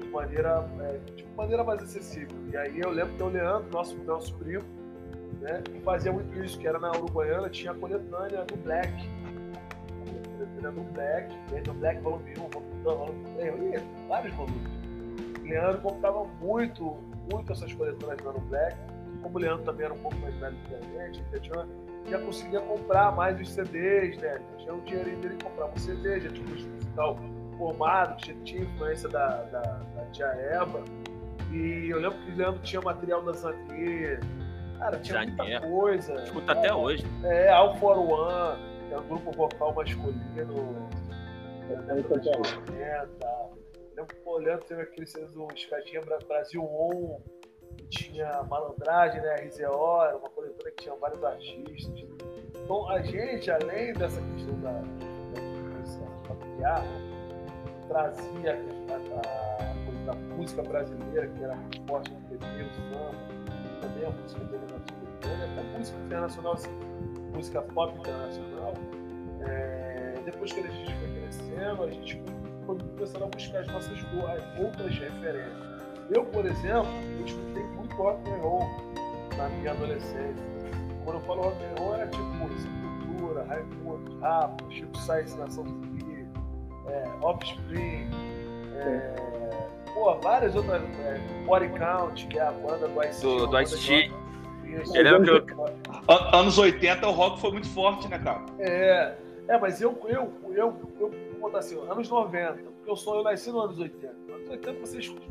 de 0.00 0.08
maneira, 0.08 0.70
é, 0.80 0.98
de 1.14 1.26
maneira 1.36 1.62
mais 1.64 1.82
acessível. 1.82 2.36
E 2.50 2.56
aí 2.56 2.80
eu 2.80 2.90
lembro 2.90 3.14
que 3.14 3.22
o 3.22 3.28
Leandro, 3.28 3.70
nosso, 3.70 3.96
nosso 4.04 4.34
primo, 4.34 4.64
né, 5.40 5.62
fazia 5.84 6.12
muito 6.12 6.42
isso, 6.42 6.58
que 6.58 6.66
era 6.66 6.78
na 6.78 6.90
Uruguaiana, 6.90 7.48
tinha 7.50 7.72
a 7.72 7.74
coletânea 7.74 8.44
do 8.44 8.56
Black. 8.56 8.92
Coletânea 10.36 10.72
do 10.72 10.92
Black, 10.92 11.62
do 11.62 11.72
Black 11.74 12.00
volume 12.00 12.30
1, 12.32 12.34
volume 12.34 12.82
2, 12.82 12.98
volume 12.98 13.24
3, 13.36 13.82
vários 14.08 14.34
volumes. 14.34 14.80
O 15.38 15.42
Leandro 15.44 15.80
comprava 15.82 16.24
muito, 16.40 16.96
muito 17.30 17.52
essas 17.52 17.72
coletâneas 17.74 18.20
lá 18.24 18.32
no 18.32 18.40
Black. 18.40 18.76
Como 19.22 19.36
o 19.36 19.40
Leandro 19.40 19.64
também 19.64 19.84
era 19.84 19.94
um 19.94 19.98
pouco 19.98 20.16
mais 20.18 20.34
velho 20.36 20.56
que 20.66 20.74
a 20.74 21.12
gente, 21.12 21.48
já, 21.48 21.66
já 22.06 22.18
conseguia 22.18 22.60
comprar 22.60 23.12
mais 23.14 23.40
os 23.40 23.50
CDs, 23.50 24.16
né? 24.18 24.40
Tinha 24.58 24.74
o 24.74 24.80
dinheiro 24.82 25.16
dele 25.20 25.36
e 25.40 25.44
comprava 25.44 25.72
um 25.72 25.78
CD, 25.78 26.20
já 26.20 26.30
tinha 26.30 26.46
um 26.46 26.50
musical 26.50 27.16
formado, 27.58 28.16
que 28.16 28.34
tinha 28.42 28.62
influência 28.62 29.08
da, 29.08 29.42
da, 29.44 29.60
da 29.60 30.04
tia 30.12 30.26
Eva. 30.26 30.82
E 31.52 31.88
eu 31.90 32.00
lembro 32.00 32.18
que 32.18 32.30
o 32.32 32.36
Leandro 32.36 32.60
tinha 32.62 32.80
material 32.82 33.22
da 33.22 33.32
Zantier, 33.32 34.20
Cara, 34.78 34.98
tinha 35.00 35.18
muita 35.22 35.36
Zanier. 35.42 35.60
coisa. 35.68 36.14
Escuta 36.22 36.52
até 36.52 36.72
hoje. 36.74 37.04
É, 37.24 37.50
All 37.50 37.76
for 37.76 37.98
One, 37.98 38.58
que 38.88 38.94
é 38.94 38.98
um 38.98 39.06
grupo 39.08 39.30
vocal 39.32 39.74
masculino. 39.74 40.88
é, 41.68 41.74
da 41.74 41.94
década 41.94 42.20
de 42.20 42.30
90. 42.30 43.08
Lembro 43.96 44.14
que 44.16 44.22
o 44.24 44.38
Leandro 44.38 44.64
teve 44.66 44.82
aquele 44.82 45.06
um 45.36 45.48
escadinha 45.54 46.00
Bra- 46.00 46.18
Brasil 46.26 46.62
On, 46.64 47.20
tinha 47.88 48.42
malandragem, 48.44 49.20
né? 49.20 49.34
RZO, 49.46 50.02
era 50.02 50.16
uma 50.16 50.30
coletora 50.30 50.70
que 50.72 50.84
tinha 50.84 50.94
vários 50.96 51.22
artistas. 51.24 52.08
Então 52.54 52.88
a 52.88 53.02
gente, 53.02 53.50
além 53.50 53.92
dessa 53.94 54.20
questão 54.20 54.60
da, 54.60 54.72
da 54.72 56.34
familiar, 56.34 56.84
trazia 57.88 58.54
a, 58.88 60.10
a, 60.10 60.12
a 60.12 60.14
música 60.36 60.62
brasileira, 60.62 61.26
que 61.28 61.44
era 61.44 61.56
muito 61.56 61.82
forte 61.88 62.12
no 62.12 62.20
TV, 62.28 62.62
o 62.62 62.74
samba, 62.74 63.10
também 63.80 64.04
a 64.04 64.10
música 64.10 64.42
internacional, 64.42 65.58
a 65.58 65.78
música 65.78 65.98
internacional, 65.98 66.52
assim, 66.52 66.70
música 67.34 67.62
pop 67.62 67.98
internacional. 67.98 68.74
É, 69.40 70.14
depois 70.24 70.52
que 70.52 70.60
a 70.60 70.68
gente 70.68 70.94
foi 70.94 71.20
crescendo, 71.20 71.82
a 71.82 71.90
gente 71.90 72.22
foi 72.66 72.78
começando 72.78 73.24
a 73.24 73.26
buscar 73.26 73.60
as 73.60 73.68
nossas 73.68 73.98
outras 74.58 74.98
referências. 74.98 75.69
Eu, 76.10 76.24
por 76.24 76.44
exemplo, 76.46 76.88
eu 77.18 77.24
escutei 77.24 77.62
muito 77.62 77.94
rock 77.96 78.28
and 78.30 78.36
roll 78.42 78.66
na 79.36 79.48
minha 79.48 79.70
adolescência. 79.72 80.44
Quando 81.04 81.16
eu 81.16 81.20
falo 81.22 81.42
rock 81.42 81.56
and 81.64 81.80
roll, 81.80 81.94
é 81.96 82.06
tipo 82.06 82.20
Sepultura, 82.58 83.44
Raimundo, 83.44 84.18
Rafa, 84.20 84.56
Chico 84.70 84.96
Sainz, 84.98 85.36
Nação 85.36 85.64
Zumbi, 85.64 86.26
é, 86.88 87.04
Offspring, 87.22 88.08
é, 88.76 89.14
pô, 89.94 90.14
várias 90.16 90.54
outras, 90.56 90.82
é, 90.82 91.20
Body 91.46 91.68
Count, 91.70 92.26
que 92.26 92.38
é 92.38 92.42
a 92.42 92.52
banda 92.52 92.88
do 92.88 93.02
Ice 93.04 93.22
Do- 93.22 93.46
do 93.46 93.60
Ice-T. 93.60 94.10
que 94.64 94.72
eu- 94.96 95.02
lembro 95.02 95.42
que 95.46 95.52
eu- 95.52 95.64
An- 96.08 96.36
Anos 96.38 96.58
80 96.58 97.06
o 97.08 97.12
rock 97.12 97.40
foi 97.40 97.52
muito 97.52 97.68
forte, 97.68 98.08
né, 98.08 98.18
cara? 98.18 98.42
É, 98.58 99.14
é, 99.48 99.58
mas 99.58 99.80
eu, 99.80 99.98
eu, 100.04 100.32
eu, 100.46 100.54
eu 100.54 101.10
vou 101.32 101.40
botar 101.40 101.58
assim, 101.60 101.78
anos 101.88 102.08
90, 102.08 102.54
porque 102.54 102.90
eu 102.90 102.96
sou, 102.96 103.16
eu 103.16 103.24
nasci 103.24 103.50
nos 103.50 103.64
anos 103.64 103.78
80. 103.78 104.14
Nos 104.26 104.34
anos 104.36 104.50
80 104.50 104.80
você 104.80 104.98
escuta, 104.98 105.26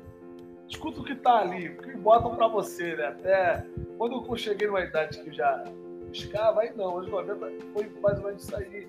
escuta 0.70 1.02
o 1.02 1.04
que 1.04 1.16
tá 1.16 1.40
ali, 1.40 1.70
o 1.70 1.78
que 1.78 1.98
botam 1.98 2.36
pra 2.36 2.48
você, 2.48 2.96
né? 2.96 3.08
Até 3.08 3.66
quando 3.98 4.24
eu 4.24 4.38
cheguei 4.38 4.68
numa 4.68 4.82
idade 4.82 5.20
que 5.20 5.32
já 5.32 5.64
buscava, 6.08 6.62
aí 6.62 6.72
não, 6.76 6.98
anos 6.98 7.10
90 7.10 7.50
foi 7.74 7.90
mais 8.02 8.18
ou 8.20 8.26
menos 8.26 8.44
isso 8.44 8.56
aí. 8.56 8.88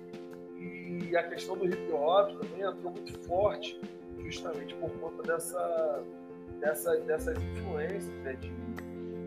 E 0.57 1.17
a 1.17 1.23
questão 1.23 1.57
do 1.57 1.65
hip 1.65 1.91
hop 1.91 2.29
também 2.39 2.61
entrou 2.61 2.91
muito 2.91 3.19
forte, 3.21 3.79
justamente 4.19 4.75
por 4.75 4.91
conta 4.99 5.23
dessa, 5.23 6.03
dessa, 6.59 6.95
dessas 6.97 7.37
influências 7.37 8.13
né, 8.23 8.33
de, 8.33 8.49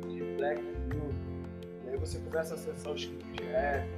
de 0.08 0.22
black 0.36 0.62
music. 0.62 1.18
E 1.84 1.90
aí 1.90 1.96
você 1.96 2.18
começa 2.20 2.54
a 2.54 2.56
acessar 2.56 2.92
os 2.92 3.04
clipes 3.04 3.32
de 3.32 3.42
rap, 3.44 3.88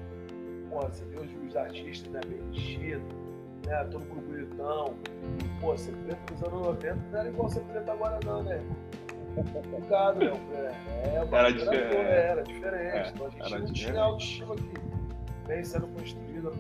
pô, 0.71 0.81
você 0.81 1.05
vê 1.05 1.19
os, 1.19 1.57
artistas 1.57 2.11
né, 2.11 2.21
bem 2.27 2.41
vestidos, 2.51 3.07
né, 3.67 3.85
todo 3.91 4.05
mundo 4.07 4.23
bonitão. 4.29 4.95
Pô, 5.61 5.77
ser 5.77 5.93
preto 5.93 6.33
nos 6.33 6.43
anos 6.43 6.67
90 6.67 6.95
não 7.11 7.19
era 7.19 7.29
igual 7.29 7.49
ser 7.49 7.61
preto 7.61 7.91
agora 7.91 8.19
não, 8.25 8.43
né? 8.43 8.61
Complicado, 9.53 10.19
né? 10.19 10.33
É, 11.05 11.17
Era 11.17 11.39
era, 11.39 11.53
diferente. 11.53 11.95
é, 11.95 12.27
era 12.31 12.43
diferente. 12.43 12.97
É, 12.97 13.13
então 13.15 13.27
a 13.27 13.31
gente 13.31 13.41
era 13.43 13.59
não 13.59 13.67
diferente. 13.67 13.75
tinha 13.75 14.03
autoestima 14.03 14.57
que 14.57 15.47
vem 15.47 15.65
sendo 15.65 15.87
construída 15.89 16.51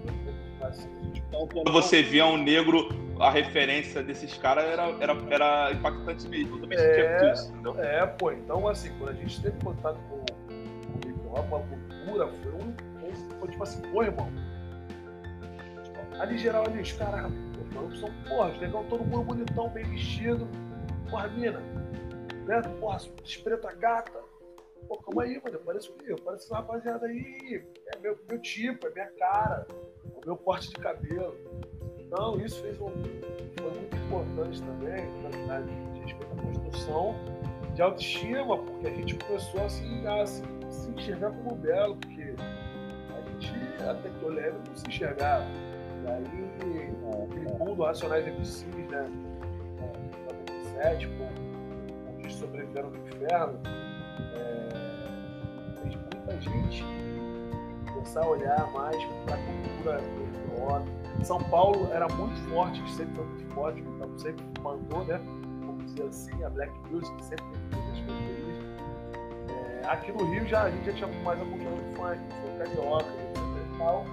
assim, 0.61 0.89
gente 1.03 1.23
Quando 1.31 1.73
você 1.73 2.03
via 2.03 2.27
um 2.27 2.37
negro, 2.37 2.89
a 3.19 3.31
referência 3.31 4.03
desses 4.03 4.37
caras 4.37 4.65
era, 4.65 4.83
era, 5.01 5.17
era 5.31 5.73
impactante 5.73 6.29
mesmo. 6.29 6.57
Eu 6.57 6.61
também 6.61 6.79
sentia 6.79 7.05
É. 7.05 7.21
muito 7.23 7.35
isso, 7.35 7.53
entendeu? 7.53 7.81
É, 7.83 8.07
pô, 8.07 8.33
então 8.33 8.69
assim, 8.69 8.91
quando 8.99 9.11
a 9.11 9.15
gente 9.15 9.41
teve 9.41 9.57
contato 9.65 9.99
com, 10.11 10.17
com 10.19 11.07
o 11.07 11.11
hip 11.11 11.21
hop, 11.29 11.55
a 11.55 11.61
cultura, 11.61 12.29
foi 12.43 12.53
um. 12.53 12.75
Foi, 13.01 13.13
foi 13.41 13.49
tipo 13.49 13.63
assim, 13.63 13.83
pô, 13.91 14.03
irmão. 14.03 14.31
Ali 16.21 16.39
geral 16.39 16.65
ali, 16.67 16.81
os 16.81 16.93
caras, 16.93 17.31
são, 18.01 18.11
porra, 18.29 18.51
os 18.51 18.61
negão, 18.61 18.85
todo 18.85 19.05
mundo 19.05 19.25
bonitão, 19.25 19.69
bem 19.71 19.85
vestido. 19.85 20.49
Porra, 21.11 21.29
mina, 21.29 21.61
né? 22.47 22.63
Porra, 22.81 22.99
espreta 23.25 23.73
gata. 23.75 24.21
Pô, 24.89 24.97
calma 24.99 25.25
aí, 25.25 25.41
mano, 25.43 25.57
eu 25.57 25.61
pareço 25.61 25.93
o 25.93 25.95
quê? 25.97 26.13
Eu 26.13 26.17
pareço 26.17 26.45
essa 26.45 26.57
rapaziada 26.57 27.07
aí. 27.07 27.65
É 27.95 27.99
meu, 27.99 28.19
meu 28.29 28.39
tipo, 28.41 28.87
é 28.87 28.91
minha 28.91 29.11
cara, 29.19 29.67
é 29.71 30.19
o 30.19 30.27
meu 30.27 30.37
corte 30.37 30.71
de 30.71 30.77
cabelo. 30.77 31.37
Então, 31.99 32.41
isso 32.41 32.63
fez 32.63 32.81
um, 32.81 32.89
foi 33.59 33.71
muito 33.75 33.97
importante 33.97 34.63
também, 34.63 35.05
na 35.23 35.29
verdade, 35.29 35.69
de 35.93 36.01
respeito 36.01 36.33
à 36.33 36.43
construção 36.43 37.15
de 37.75 37.83
autoestima, 37.83 38.57
porque 38.57 38.87
a 38.87 38.91
gente 38.91 39.17
começou 39.17 39.65
assim, 39.65 40.07
a 40.07 40.25
se, 40.25 40.43
se 40.71 40.91
enxergar 40.91 41.31
como 41.31 41.57
belo, 41.57 41.97
porque 41.97 42.23
a 42.23 43.41
gente, 43.41 43.53
até 43.83 44.09
que 44.09 44.23
eu 44.23 44.31
lembro, 44.31 44.63
não 44.67 44.77
se 44.77 44.87
enxergava. 44.89 45.45
E 46.07 46.09
aí, 46.09 46.93
aquele 47.25 47.53
boom 47.59 47.75
do 47.75 47.83
Racionais 47.83 48.25
MCs, 48.25 48.65
né? 48.91 49.07
em 49.09 50.57
97, 50.63 51.09
com 51.09 51.25
o 52.13 52.23
Disco 52.23 52.39
Sobrevivente, 52.41 52.71
Inverno 52.71 52.91
no 52.91 53.09
Inferno, 53.09 53.61
é, 54.37 55.81
fez 55.83 55.97
muita 55.97 56.41
gente 56.41 56.85
começar 57.93 58.23
a 58.23 58.29
olhar 58.29 58.73
mais 58.73 58.97
para 59.25 59.35
a 59.35 59.39
cultura 59.39 60.01
do 60.01 60.61
rock. 60.61 60.89
São 61.25 61.43
Paulo 61.45 61.89
era 61.93 62.07
muito 62.09 62.41
forte, 62.51 62.81
sempre 62.95 63.17
foi 63.17 63.27
muito 63.27 63.55
forte, 63.55 63.81
então 63.81 64.19
sempre 64.19 64.45
mandou, 64.63 65.05
né? 65.07 65.21
Vamos 65.67 65.87
dizer 65.87 66.05
assim, 66.05 66.45
a 66.45 66.51
Black 66.51 66.73
Music 66.89 67.25
sempre 67.25 67.45
teve 67.71 67.83
as 67.83 68.01
coisas 68.01 68.47
é, 69.49 69.89
Aqui 69.89 70.13
no 70.13 70.25
Rio 70.31 70.47
já, 70.47 70.65
a 70.65 70.71
gente 70.71 70.87
já 70.87 70.93
tinha 70.93 71.23
mais 71.25 71.41
a 71.41 71.45
cultura 71.45 71.71
do 71.71 71.97
funk, 71.97 72.21
foi 72.43 72.59
carioca, 72.59 73.07
e 73.11 73.79
tal. 73.79 74.05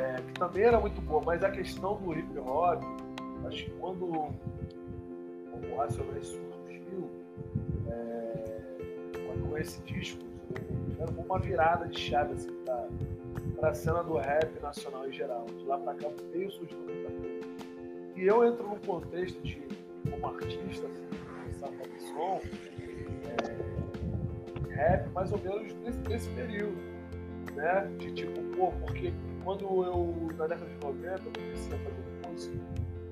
É, 0.00 0.16
que 0.22 0.32
também 0.32 0.62
era 0.62 0.80
muito 0.80 0.98
boa, 1.02 1.22
mas 1.26 1.44
a 1.44 1.50
questão 1.50 1.96
do 1.96 2.18
hip 2.18 2.38
hop, 2.38 2.82
acho 3.46 3.66
que 3.66 3.70
quando 3.72 4.06
o 4.06 5.76
Racionais 5.76 6.26
surgiu, 6.26 7.10
é, 7.86 8.40
com 9.42 9.58
esse 9.58 9.78
disco, 9.82 10.22
era 10.98 11.10
uma 11.10 11.38
virada 11.38 11.86
de 11.86 12.00
chave 12.00 12.32
assim, 12.32 12.50
para 13.56 13.68
a 13.68 13.74
cena 13.74 14.02
do 14.02 14.16
rap 14.16 14.58
nacional 14.62 15.06
em 15.06 15.12
geral. 15.12 15.44
De 15.44 15.64
lá 15.64 15.76
para 15.76 15.94
cá 15.94 16.08
veio 16.32 16.50
surgindo 16.50 16.82
muita 16.82 17.10
coisa. 17.10 17.46
E 18.16 18.26
eu 18.26 18.44
entro 18.44 18.66
num 18.66 18.78
contexto 18.78 19.38
de, 19.42 19.62
como 20.10 20.26
artista, 20.28 20.86
assim, 20.86 21.08
de 21.94 22.02
som, 22.12 22.40
é, 24.66 24.74
rap 24.74 25.08
mais 25.10 25.30
ou 25.30 25.38
menos 25.38 25.74
nesse, 25.74 25.98
nesse 26.08 26.30
período. 26.30 26.76
Né? 27.54 27.90
De 27.98 28.12
tipo, 28.12 28.40
pô, 28.56 28.72
porque 28.86 29.12
quando 29.50 29.84
eu, 29.84 30.28
na 30.36 30.46
década 30.46 30.70
de 30.70 30.86
90, 30.86 31.08
eu 31.08 31.32
comecei 31.32 31.74
a 31.74 31.78
fazer 31.78 32.28
música, 32.28 32.56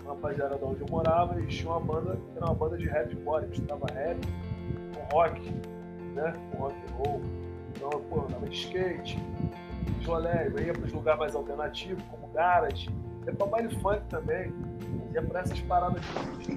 uma 0.05 0.14
rapaziada 0.14 0.57
de 0.57 0.64
onde 0.64 0.81
eu 0.83 0.87
morava, 0.88 1.37
eles 1.37 1.53
tinham 1.53 1.72
uma 1.72 1.81
banda, 1.81 2.14
que 2.14 2.37
era 2.37 2.46
uma 2.46 2.55
banda 2.55 2.79
de 2.79 2.88
rap 2.88 3.16
core, 3.16 3.46
misturava 3.48 3.87
rap 3.92 4.20
com 4.94 5.16
rock, 5.16 5.51
né? 6.14 6.33
Com 6.53 6.59
rock 6.59 6.77
and 6.77 6.94
roll. 6.94 7.20
Então, 7.70 7.90
pô, 8.09 8.20
andava 8.20 8.48
de 8.48 8.57
skate, 8.57 9.18
rolé, 10.07 10.46
eu 10.46 10.59
ia 10.61 10.72
para 10.72 10.85
os 10.85 10.92
lugares 10.92 11.18
mais 11.18 11.35
alternativos, 11.35 12.05
como 12.05 12.33
garage, 12.33 12.88
ia 13.27 13.33
para 13.35 13.46
baile 13.48 13.74
funk 13.81 14.01
também, 14.09 14.53
ia 15.12 15.22
para 15.22 15.40
essas 15.40 15.61
paradas 15.62 16.01
de, 16.46 16.55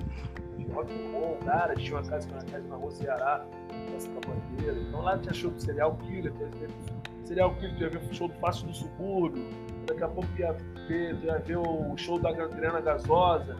de 0.63 0.71
rock 0.71 0.93
and 0.93 1.11
roll, 1.11 1.39
garage, 1.43 1.83
tinha 1.83 1.97
uma 1.97 2.07
casa, 2.07 2.29
uma 2.29 2.43
casa 2.43 2.67
na 2.67 2.75
rua 2.75 2.91
Ceará, 2.91 3.45
essa 3.95 4.09
bandeira. 4.09 4.79
Então 4.79 5.01
lá 5.01 5.17
tinha 5.17 5.33
show 5.33 5.49
do 5.49 5.59
Serial 5.59 5.95
Killer, 5.97 6.31
Serial 7.25 7.55
Killer, 7.55 7.97
o 7.97 8.13
show 8.13 8.27
do 8.27 8.33
Passo 8.35 8.65
do 8.65 8.73
Subúrbio, 8.73 9.70
daqui 9.85 10.03
a 10.03 10.07
pouco 10.07 10.29
ia 10.37 10.53
ver, 10.87 11.15
ia 11.23 11.37
ver 11.39 11.57
o 11.57 11.95
show 11.97 12.19
da 12.19 12.31
Gangrena 12.31 12.81
Gasosa. 12.81 13.57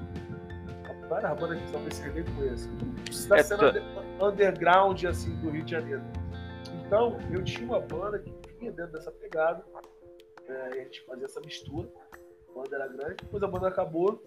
Várias 1.10 1.39
bandas 1.39 1.60
que 1.60 1.71
talvez 1.71 1.95
você 1.95 2.10
nem 2.10 2.23
conheça. 2.23 2.69
Isso 3.10 3.27
da 3.27 3.38
é 3.38 3.43
cena 3.43 3.73
underground 4.21 5.03
assim, 5.03 5.36
do 5.38 5.49
Rio 5.49 5.63
de 5.63 5.71
Janeiro. 5.71 6.03
Então, 6.86 7.17
eu 7.31 7.43
tinha 7.43 7.67
uma 7.67 7.79
banda 7.79 8.19
que 8.19 8.31
vinha 8.60 8.71
dentro 8.71 8.93
dessa 8.93 9.12
pegada, 9.12 9.63
é, 10.47 10.62
a 10.67 10.75
gente 10.84 11.01
fazia 11.05 11.25
essa 11.25 11.39
mistura, 11.41 11.89
a 12.49 12.53
banda 12.53 12.75
era 12.75 12.88
grande, 12.88 13.15
depois 13.21 13.43
a 13.43 13.47
banda 13.47 13.67
acabou, 13.67 14.21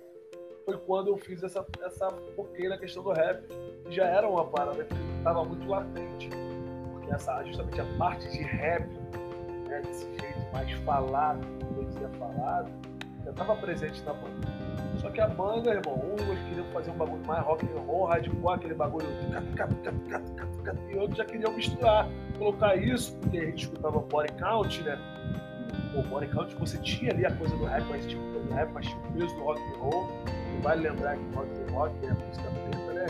foi 0.65 0.77
quando 0.79 1.09
eu 1.09 1.19
fiz 1.19 1.43
essa, 1.43 1.65
essa 1.83 2.11
foquei 2.35 2.69
na 2.69 2.79
questão 2.79 3.03
do 3.03 3.13
rap, 3.13 3.47
que 3.85 3.93
já 3.93 4.07
era 4.07 4.29
uma 4.29 4.47
parada 4.47 4.85
que 4.85 4.95
estava 5.19 5.45
muito 5.45 5.69
latente, 5.69 6.31
porque 6.93 7.15
essa, 7.15 7.43
justamente 7.45 7.81
a 7.81 7.99
parte 7.99 8.29
de 8.31 8.43
rap, 8.43 8.89
né, 9.69 9.83
desse 9.83 10.07
jeito 10.19 10.34
mais 10.55 10.71
falado, 10.85 11.45
poesia 11.75 12.09
falada, 12.11 12.71
já 13.25 13.31
estava 13.31 13.57
presente 13.57 14.01
na 14.05 14.15
banda. 14.15 14.49
Só 14.99 15.11
que 15.11 15.21
a 15.21 15.27
banda, 15.27 15.71
irmão, 15.75 16.01
uns 16.15 16.49
queriam 16.49 16.65
fazer 16.73 16.93
um 16.93 16.97
bagulho 16.97 17.27
mais 17.27 17.45
rock 17.45 17.67
and 17.67 17.81
roll, 17.81 18.07
hardcore, 18.07 18.55
aquele 18.55 18.75
bagulho 18.75 19.07
e 20.89 20.97
outros 20.97 21.19
já 21.19 21.25
queriam 21.25 21.53
misturar, 21.53 22.09
colocar 22.39 22.77
isso, 22.77 23.17
porque 23.17 23.39
a 23.39 23.45
gente 23.47 23.65
escutava 23.65 23.99
body 23.99 24.33
count, 24.35 24.83
né? 24.83 24.97
O 25.97 26.03
body 26.03 26.29
count 26.29 26.55
você 26.55 26.79
tinha 26.79 27.11
ali 27.11 27.27
a 27.27 27.35
coisa 27.35 27.57
do 27.57 27.65
rap, 27.65 27.85
mas 27.91 28.07
tinha 28.07 28.23
coisa 28.23 28.47
do 28.47 28.55
rap, 28.55 28.73
mas 28.73 28.87
tinha 28.87 28.99
o 28.99 29.13
peso 29.13 29.35
do 29.35 29.43
rock 29.43 29.61
and 29.61 29.79
roll. 29.79 30.09
E 30.27 30.63
vale 30.63 30.89
lembrar 30.89 31.17
que 31.17 31.37
rock 31.37 31.49
and 31.51 31.73
rock 31.73 32.07
é 32.07 32.11
a 32.11 32.15
música 32.15 32.51
preta, 32.51 32.93
né? 32.93 33.07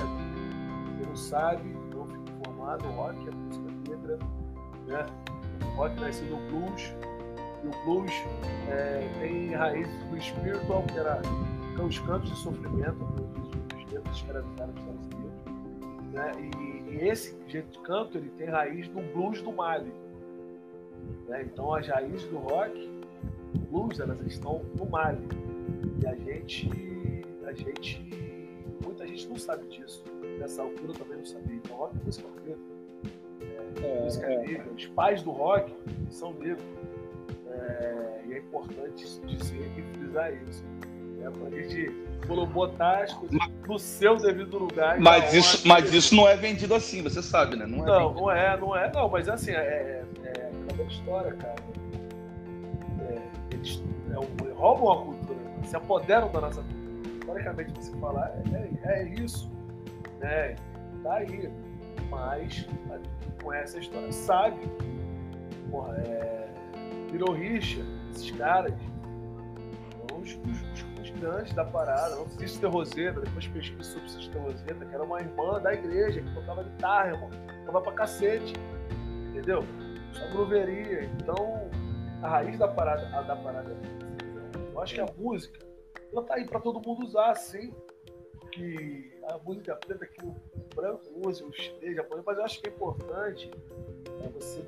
Você 0.99 1.07
não 1.07 1.17
sabe, 1.17 1.77
não 1.95 2.07
fica 2.07 2.33
informado, 2.33 2.89
rock 2.89 3.29
é 3.29 3.31
a 3.31 3.37
música 3.37 3.71
negra, 3.89 4.19
né? 4.87 5.07
O 5.63 5.77
rock 5.77 6.01
nasceu 6.01 6.27
do 6.27 6.37
blues, 6.49 6.95
e 7.65 7.69
o 7.69 7.85
blues 7.85 8.13
é, 8.69 9.09
tem 9.21 9.55
raízes 9.55 10.05
do 10.05 10.21
spiritual, 10.21 10.83
que 10.83 10.99
era 10.99 11.23
os 11.83 11.99
cantos 12.01 12.31
de 12.31 12.37
sofrimento 12.37 13.05
dos 13.73 13.93
negros 13.93 14.17
escravizados 14.17 14.75
nos 14.75 14.95
Estados 14.95 15.07
Unidos. 15.15 16.13
Né? 16.13 16.33
E, 16.39 16.93
e, 16.93 17.09
esse 17.09 17.37
jeito 17.49 17.71
de 17.71 17.79
canto 17.81 18.19
ele 18.19 18.31
tem 18.31 18.49
raiz 18.49 18.89
no 18.89 19.03
blues 19.03 19.41
do 19.41 19.53
Mali. 19.53 19.93
Né? 21.27 21.43
Então 21.43 21.75
as 21.75 21.87
raízes 21.89 22.25
do 22.29 22.39
rock, 22.39 22.91
blues, 23.71 23.99
elas 23.99 24.21
estão 24.27 24.63
no 24.79 24.87
Mali. 24.87 25.27
E 26.03 26.07
a 26.07 26.15
gente, 26.15 26.71
a 27.47 27.53
gente, 27.53 28.01
muita 28.85 29.07
gente 29.07 29.27
não 29.29 29.37
sabe 29.37 29.67
disso. 29.69 30.05
Nessa 30.39 30.63
altura 30.63 30.93
eu 30.93 30.95
também 30.95 31.19
não 31.19 31.25
sabia. 31.25 31.57
Então 31.57 31.77
rock 31.77 31.97
é 31.97 32.05
música 32.05 32.29
preta. 32.29 32.61
É, 33.41 33.87
é, 33.87 34.05
música 34.05 34.27
é. 34.27 34.47
negra. 34.47 34.73
Os 34.73 34.87
pais 34.87 35.23
do 35.23 35.31
rock 35.31 35.75
são 36.11 36.33
negros. 36.35 36.65
É, 37.65 38.21
e 38.27 38.35
é 38.35 38.39
importante 38.39 39.21
dizer 39.27 39.73
e 39.77 39.83
frisar 39.97 40.33
isso. 40.49 40.65
Né? 41.19 41.31
Pra 41.31 41.51
gente 41.51 42.05
botar 42.53 43.05
as 43.05 43.13
coisas 43.13 43.39
no 43.67 43.79
seu 43.79 44.17
devido 44.17 44.59
lugar. 44.59 44.99
Mas 44.99 45.33
isso, 45.33 45.67
mas 45.67 45.93
isso 45.93 46.15
não 46.15 46.29
é 46.29 46.37
vendido 46.37 46.75
assim, 46.75 47.03
você 47.03 47.23
sabe, 47.23 47.57
né? 47.57 47.67
Não, 47.67 47.83
é 47.83 47.87
não, 47.87 48.15
não 48.15 48.31
é, 48.31 48.57
não 48.57 48.77
é, 48.77 48.93
não, 48.93 49.09
mas 49.09 49.29
assim, 49.29 49.53
é, 49.53 49.55
é, 49.55 50.05
é 50.25 50.51
aquela 50.71 50.89
história, 50.89 51.33
cara. 51.35 51.57
É, 53.01 53.55
eles 53.55 53.83
é, 54.11 54.53
roubam 54.55 54.93
a 54.93 55.05
cultura, 55.05 55.39
né? 55.39 55.63
se 55.67 55.77
apoderam 55.77 56.31
da 56.31 56.41
nossa 56.41 56.63
cultura. 56.63 56.85
Historicamente, 57.21 57.73
você 57.73 57.97
falar, 57.99 58.33
é, 58.53 58.89
é, 58.89 59.03
é 59.03 59.09
isso, 59.21 59.51
né? 60.21 60.57
Tá 61.03 61.15
aí. 61.15 61.51
Mas 62.11 62.67
com 63.43 63.53
essa 63.53 63.79
história, 63.79 64.13
sabe? 64.13 64.61
Porra, 65.71 65.97
é, 65.99 66.49
virou 67.15 67.33
rixa, 67.33 67.81
esses 68.13 68.33
caras, 68.33 68.75
os, 70.13 70.35
os, 70.35 71.07
gigante 71.07 71.55
da 71.55 71.65
parada, 71.65 72.21
o 72.21 72.29
Cícero 72.31 72.71
Roseta, 72.71 73.21
depois 73.21 73.47
pesquisei 73.47 73.85
sobre 73.85 74.11
Cícero 74.11 74.41
Roseta, 74.41 74.85
que 74.85 74.95
era 74.95 75.05
uma 75.05 75.21
irmã 75.21 75.61
da 75.61 75.73
igreja, 75.73 76.21
que 76.21 76.35
tocava 76.35 76.65
guitarra, 76.65 77.11
irmão, 77.11 77.31
tocava 77.61 77.81
pra 77.83 77.93
cacete, 77.93 78.55
entendeu? 79.29 79.63
Só 80.13 80.27
groveria. 80.31 81.05
Então, 81.05 81.71
a 82.21 82.29
raiz 82.29 82.59
da 82.59 82.67
parada, 82.67 83.07
a 83.17 83.23
da 83.23 83.37
parada 83.37 83.71
é 83.71 84.73
Eu 84.75 84.81
acho 84.81 84.95
que 84.95 85.01
a 85.01 85.07
música, 85.17 85.65
ela 86.11 86.25
tá 86.25 86.35
aí 86.35 86.45
pra 86.45 86.59
todo 86.59 86.85
mundo 86.85 87.05
usar, 87.05 87.31
assim, 87.31 87.73
que 88.51 89.13
a 89.29 89.39
música 89.39 89.77
preta 89.77 90.05
que 90.05 90.27
o 90.27 90.35
branco 90.75 91.05
use, 91.25 91.45
o 91.45 91.53
chinês, 91.53 91.95
japonês, 91.95 92.25
mas 92.27 92.39
eu 92.39 92.45
acho 92.45 92.61
que 92.61 92.69
é 92.69 92.73
importante 92.73 93.51
é 94.21 94.29
você 94.29 94.65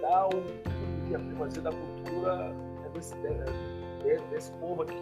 dar 0.00 0.26
o 0.26 0.77
que 1.08 1.14
a 1.14 1.18
primazia 1.18 1.62
da 1.62 1.70
cultura 1.70 2.54
é 2.84 2.88
desse, 2.90 3.14
é, 3.14 4.18
desse 4.30 4.52
povo 4.52 4.82
aqui 4.82 4.94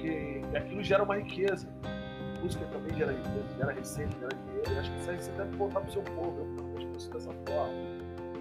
porque 0.00 0.42
aquilo 0.56 0.82
gera 0.82 1.02
uma 1.02 1.16
riqueza. 1.16 1.68
A 1.84 2.42
música 2.42 2.64
também 2.66 2.96
gera 2.96 3.12
riqueza, 3.12 3.44
gera 3.56 3.72
receita, 3.72 4.16
gera 4.18 4.34
dinheiro. 4.46 4.72
Eu 4.72 4.80
acho 4.80 4.92
que 4.92 5.00
você 5.00 5.30
deve 5.32 5.56
voltar 5.56 5.80
para 5.80 5.88
o 5.88 5.92
seu 5.92 6.02
povo, 6.02 6.46
para 6.56 6.78
as 6.78 6.84
pessoas 6.84 7.08
dessa 7.08 7.32
forma. 7.46 7.72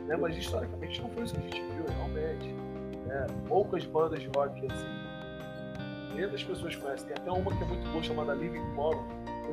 Né? 0.08 0.16
Mas 0.16 0.38
historicamente 0.38 1.02
não 1.02 1.10
foi 1.10 1.24
isso 1.24 1.34
que 1.36 1.40
a 1.40 1.44
gente 1.44 1.62
viu, 1.74 1.86
realmente. 1.86 2.54
Né? 3.06 3.28
Poucas 3.48 3.86
bandas 3.86 4.22
de 4.22 4.30
rock 4.36 4.66
assim. 4.72 5.00
Muitas 6.14 6.44
pessoas 6.44 6.76
conhecem. 6.76 7.08
Tem 7.08 7.18
até 7.18 7.32
uma 7.32 7.56
que 7.56 7.64
é 7.64 7.68
muito 7.68 7.90
boa 7.90 8.04
chamada 8.04 8.34
Living 8.36 8.76
Color. 8.76 9.04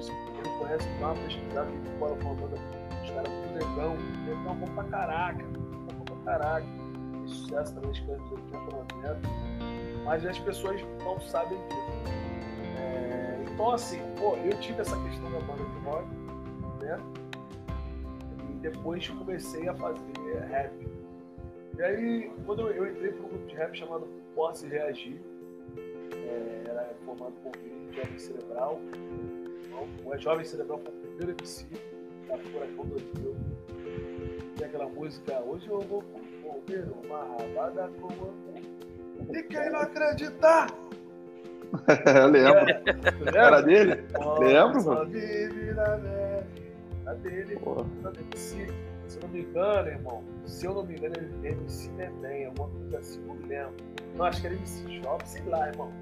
Se 0.01 0.11
você 0.11 0.13
não 0.45 0.59
conhece, 0.59 0.89
dá 1.01 1.07
uma 1.07 1.15
pesquisada. 1.23 1.71
Living 1.71 1.99
Color 1.99 2.17
foi 2.17 2.27
uma 2.27 2.35
banda, 2.35 2.57
os 3.03 3.11
caras 3.11 3.33
muito 3.33 3.53
negão. 3.55 3.97
Negão 4.27 4.55
bom 4.57 4.75
pra 4.75 4.85
caraca. 4.85 5.45
Caraca. 6.27 6.67
Tem 6.67 7.27
sucesso 7.29 7.75
também, 7.75 7.91
os 7.91 8.01
caras 8.01 8.23
de 8.25 8.35
80, 8.35 8.59
90 8.77 9.57
mas 10.07 10.25
as 10.25 10.39
pessoas 10.39 10.81
não 11.03 11.21
sabem 11.21 11.59
disso. 11.67 12.13
É, 12.79 13.45
então, 13.53 13.73
assim, 13.73 14.01
pô, 14.17 14.37
eu 14.37 14.57
tive 14.61 14.81
essa 14.81 14.97
questão 15.03 15.31
da 15.33 15.41
banda 15.41 15.65
de 15.65 15.79
rock, 15.85 16.07
né? 16.81 16.97
E 18.49 18.55
depois 18.61 19.09
comecei 19.09 19.69
a 19.69 19.75
fazer 19.75 20.03
rap. 20.49 20.73
E 21.77 21.83
aí, 21.83 22.31
quando 22.47 22.69
eu, 22.69 22.71
eu 22.71 22.91
entrei 22.91 23.11
para 23.13 23.27
um 23.27 23.29
grupo 23.29 23.47
de 23.49 23.57
rap 23.57 23.77
chamado 23.77 24.07
Posse 24.37 24.69
Reagir, 24.69 25.21
é, 26.13 26.63
era 26.69 26.95
formado 27.05 27.35
por 27.43 27.53
mim, 27.61 27.93
Jovem 27.93 28.19
Cerebral. 28.19 28.81
Então, 29.65 29.89
o 30.05 30.17
Jovem 30.17 30.45
Cerebral 30.45 30.79
foi 30.79 30.93
o 30.93 30.97
primeiro 30.99 31.31
MC 31.33 31.67
da 32.29 32.39
Furacão 32.39 32.87
2000. 32.87 33.56
Tem 34.67 34.75
aquela 34.75 34.89
música, 34.89 35.41
hoje 35.43 35.69
eu 35.69 35.81
vou 35.81 36.03
comer 36.43 36.89
uma 37.05 37.19
rabada 37.19 37.89
com 38.01 38.13
amor 38.13 38.35
e 39.33 39.43
quem 39.45 39.71
não 39.71 39.79
acreditar, 39.79 40.67
Eu 42.21 42.27
lembro. 42.27 42.67
Era 43.33 43.61
dele? 43.61 44.05
Lembro. 44.41 44.81
Só 44.81 45.05
vive 45.05 45.73
na. 45.73 45.85
Era 47.05 47.15
dele. 47.15 47.61
Se, 48.35 48.59
eu 48.59 49.23
não 49.23 49.29
me 49.29 49.43
engano, 49.43 49.89
irmão, 49.89 50.25
se 50.45 50.67
eu 50.67 50.75
não 50.75 50.85
me 50.85 50.97
engano, 50.97 51.15
ele 51.17 51.49
MC 51.49 51.89
Neném, 51.93 52.47
alguma 52.47 52.69
coisa 52.69 52.99
assim, 52.99 53.21
não 53.21 53.35
lembro. 53.47 53.75
Não, 54.17 54.25
acho 54.25 54.41
que 54.41 54.47
era 54.47 54.57
MC 54.57 55.01
Jovem, 55.03 55.27
sei 55.27 55.43
lá, 55.47 55.69
irmão. 55.69 55.93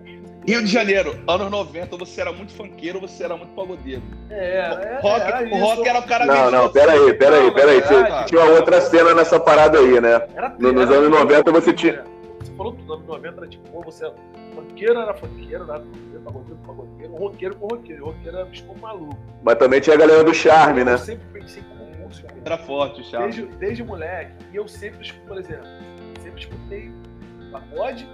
Rio 0.47 0.61
de 0.63 0.67
Janeiro, 0.71 1.19
anos 1.27 1.51
90, 1.51 1.97
você 1.97 2.21
era 2.21 2.33
muito 2.33 2.53
funkeiro 2.53 3.01
você 3.01 3.25
era 3.25 3.37
muito 3.37 3.53
pagodeiro? 3.55 4.03
É, 4.31 4.59
é, 4.59 4.99
rock, 5.01 5.21
era 5.21 5.43
o 5.43 5.59
rock 5.61 5.81
isso. 5.81 5.89
era 5.89 5.99
o 5.99 6.03
cara 6.07 6.27
Não, 6.27 6.51
não, 6.51 6.71
peraí, 6.71 7.15
peraí, 7.15 7.51
peraí. 7.51 7.81
Não, 7.81 7.87
Tinha, 7.89 8.01
é, 8.21 8.25
tinha 8.25 8.41
uma 8.43 8.51
outra 8.53 8.81
cena 8.81 9.15
nessa 9.15 9.41
parada 9.41 9.79
aí, 9.79 10.01
né? 10.01 10.27
Era 10.35 10.51
No- 10.59 10.73
nos 10.73 10.83
era 10.91 10.99
anos 10.99 11.09
tudo, 11.11 11.19
90 11.19 11.53
você 11.53 11.67
tudo, 11.73 11.77
tinha- 11.77 11.93
né? 11.95 12.05
Você 12.41 12.53
falou 12.53 12.73
tudo, 12.75 12.93
anos 12.95 13.07
90 13.07 13.37
era 13.41 13.47
tipo, 13.49 13.83
você 13.83 14.05
era 14.05 14.15
funkeiro, 14.55 15.01
era 15.01 15.15
funkeiro, 15.15 15.65
era 15.65 15.81
funkeiro, 15.81 16.21
pagodeiro, 16.25 16.59
pagodeiro, 16.67 17.13
roqueiro 17.17 17.57
com 17.57 17.67
roqueiro, 17.67 18.05
roqueiro 18.07 18.37
era 18.37 18.45
bicho 18.47 18.65
maluco. 18.81 19.17
Mas 19.43 19.55
também 19.57 19.81
tinha 19.81 19.97
a 19.97 19.99
galera 19.99 20.23
do 20.23 20.35
charme, 20.35 20.85
né? 20.85 20.93
Eu 20.93 20.99
sempre 20.99 21.25
pensei 21.41 21.63
como 21.63 21.85
músico, 22.07 22.29
cara. 22.29 22.41
Era 22.45 22.59
forte 22.59 23.01
o 23.01 23.05
Charles. 23.05 23.35
desde, 23.37 23.57
desde 23.57 23.83
moleque. 23.85 24.33
E 24.53 24.57
eu 24.57 24.69
sempre, 24.69 25.11
por 25.27 25.39
exemplo, 25.39 25.67
sempre 26.23 26.41
escutei 26.43 26.93
pagode, 27.59 28.09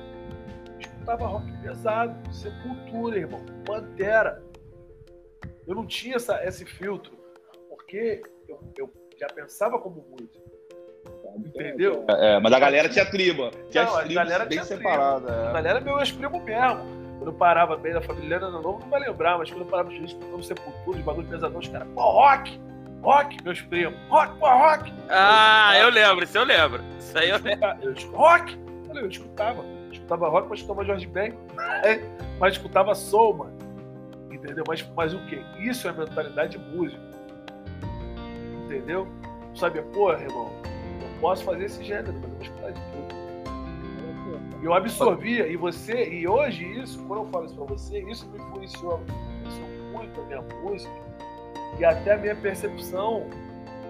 escutava 0.78 1.26
rock 1.26 1.50
pesado, 1.62 2.32
sepultura, 2.32 3.18
irmão, 3.18 3.40
Pantera. 3.64 4.42
Eu 5.66 5.74
não 5.74 5.86
tinha 5.86 6.16
essa, 6.16 6.44
esse 6.44 6.64
filtro, 6.66 7.12
porque 7.68 8.22
eu, 8.48 8.60
eu 8.76 8.92
já 9.18 9.26
pensava 9.28 9.78
como 9.78 10.04
músico. 10.10 10.50
Entendeu? 11.36 12.04
É, 12.08 12.38
mas 12.40 12.52
a 12.52 12.58
galera 12.58 12.88
tinha 12.88 13.06
tribo. 13.06 13.50
Tinha 13.70 13.84
Não, 13.84 13.90
as 13.92 13.96
a 13.96 14.00
tribos 14.00 14.14
galera 14.16 14.44
bem 14.44 14.58
tinha 14.58 14.64
tribo. 14.64 14.82
separadas. 14.82 15.30
A 15.30 15.50
é. 15.50 15.52
galera 15.52 15.78
é 15.78 15.82
meu 15.82 15.98
ex-primo 16.00 16.40
mesmo. 16.42 17.00
Quando 17.18 17.28
eu 17.32 17.34
parava 17.34 17.76
bem 17.76 17.92
na 17.94 18.00
família 18.00 18.36
era 18.36 18.50
novo, 18.50 18.80
não 18.80 18.88
vai 18.88 19.00
lembrar, 19.00 19.38
mas 19.38 19.50
quando 19.50 19.62
eu 19.62 19.66
parava 19.68 19.90
de 19.90 20.04
escutando 20.04 20.42
sepultura, 20.42 20.96
de 20.98 21.02
bagulho 21.04 21.28
pesadão, 21.28 21.58
os 21.60 21.68
caras, 21.68 21.88
pô, 21.94 22.00
rock! 22.00 22.60
Rock, 23.02 23.42
meus 23.44 23.60
primos, 23.62 23.98
rock, 24.08 24.38
pô, 24.38 24.46
rock! 24.46 24.92
Ah, 25.08 25.78
eu 25.78 25.90
lembro, 25.90 26.24
isso 26.24 26.36
eu 26.36 26.44
lembro. 26.44 26.82
Isso 26.98 27.16
aí 27.16 27.30
eu 27.30 27.38
lembro. 27.38 27.68
Eu 27.82 27.92
escu- 27.92 28.16
rock! 28.16 28.58
Falei, 28.90 29.04
eu 29.04 29.08
escutava. 29.08 29.64
Escutava 29.92 30.28
rock, 30.28 30.48
mas 30.48 30.58
escutava 30.58 30.84
Jorge 30.84 31.06
Ben. 31.06 31.32
É, 31.84 32.00
mas 32.40 32.54
escutava 32.54 32.92
soul, 32.94 33.34
mano. 33.34 33.56
Entendeu? 34.32 34.64
Mas, 34.66 34.84
mas 34.96 35.14
o 35.14 35.26
quê? 35.26 35.40
Isso 35.60 35.86
é 35.86 35.92
mentalidade 35.92 36.58
de 36.58 36.76
músico. 36.76 37.00
Entendeu? 38.64 39.06
Sabe, 39.54 39.80
pô, 39.92 40.12
irmão, 40.12 40.50
eu 40.64 41.20
posso 41.20 41.44
fazer 41.44 41.66
esse 41.66 41.84
gênero, 41.84 42.12
mas 42.14 42.22
eu 42.24 42.30
vou 42.30 42.42
escutar 42.42 42.72
de 42.72 42.80
tudo. 42.80 43.20
Eu 44.62 44.74
absorvia, 44.74 45.46
e 45.46 45.56
você, 45.56 46.08
e 46.10 46.28
hoje 46.28 46.64
isso, 46.78 47.02
quando 47.06 47.24
eu 47.24 47.26
falo 47.30 47.46
isso 47.46 47.54
pra 47.54 47.64
você, 47.64 48.00
isso 48.02 48.28
me 48.28 48.38
influenciou, 48.38 48.98
me 48.98 49.46
influenciou 49.46 49.68
muito 49.92 50.20
a 50.20 50.24
minha 50.24 50.42
música 50.62 50.92
e 51.78 51.84
até 51.84 52.12
a 52.12 52.16
minha 52.18 52.36
percepção 52.36 53.26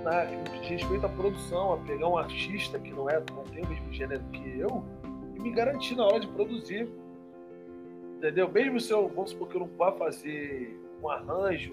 na, 0.02 0.24
de 0.24 0.74
respeito 0.74 1.06
à 1.06 1.08
produção, 1.08 1.72
a 1.72 1.76
pegar 1.78 2.08
um 2.08 2.16
artista 2.16 2.78
que 2.78 2.90
não, 2.90 3.08
é, 3.08 3.22
não 3.34 3.44
tem 3.44 3.64
o 3.64 3.68
mesmo 3.68 3.92
gênero 3.92 4.22
que 4.32 4.58
eu 4.58 4.84
e 5.36 5.40
me 5.40 5.50
garantir 5.50 5.96
na 5.96 6.04
hora 6.06 6.20
de 6.20 6.28
produzir. 6.28 6.88
Entendeu? 8.16 8.50
Mesmo 8.50 8.80
se 8.80 8.92
eu, 8.92 9.08
vamos 9.08 9.30
supor 9.30 9.48
que 9.48 9.56
eu 9.56 9.60
não 9.60 9.68
vá 9.68 9.92
fazer 9.92 10.78
um 11.02 11.08
arranjo 11.08 11.72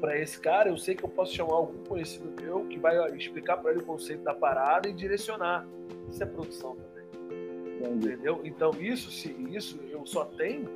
para 0.00 0.18
esse 0.18 0.40
cara, 0.40 0.68
eu 0.68 0.78
sei 0.78 0.94
que 0.94 1.04
eu 1.04 1.08
posso 1.08 1.34
chamar 1.34 1.54
algum 1.54 1.84
conhecido 1.84 2.32
meu 2.42 2.64
que 2.66 2.78
vai 2.78 2.96
explicar 3.16 3.58
para 3.58 3.70
ele 3.70 3.80
o 3.80 3.84
conceito 3.84 4.22
da 4.24 4.34
parada 4.34 4.88
e 4.88 4.92
direcionar. 4.92 5.66
Isso 6.08 6.22
é 6.22 6.26
produção 6.26 6.74
também. 6.74 7.94
Entendeu? 7.94 8.40
Então 8.44 8.70
isso, 8.80 9.10
se 9.10 9.30
isso 9.50 9.78
eu 9.90 10.04
só 10.06 10.24
tenho 10.24 10.68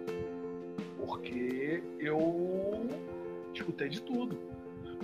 porque 0.97 1.83
eu 1.99 2.89
escutei 3.53 3.89
de 3.89 4.01
tudo. 4.01 4.39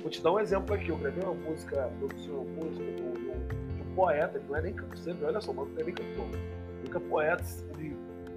Vou 0.01 0.11
te 0.11 0.23
dar 0.23 0.33
um 0.33 0.39
exemplo 0.41 0.75
aqui. 0.75 0.89
Eu 0.89 0.97
gravei 0.99 1.23
uma 1.23 1.35
música, 1.35 1.91
produzi 1.99 2.31
uma 2.31 2.45
música 2.45 2.85
de 2.93 3.03
um, 3.03 3.13
de 3.13 3.83
um- 3.83 3.95
poeta, 3.95 4.39
que 4.39 4.47
não 4.49 4.57
é 4.57 4.63
nem 4.63 4.73
cantor, 4.73 5.17
olha 5.25 5.41
só, 5.41 5.51
o 5.51 5.55
não 5.55 5.69
é 5.79 5.83
nem 5.85 5.93
cantor. 5.95 6.27
Ele 6.85 6.97
é 6.97 6.99
poeta, 7.01 7.45
ele 7.77 7.97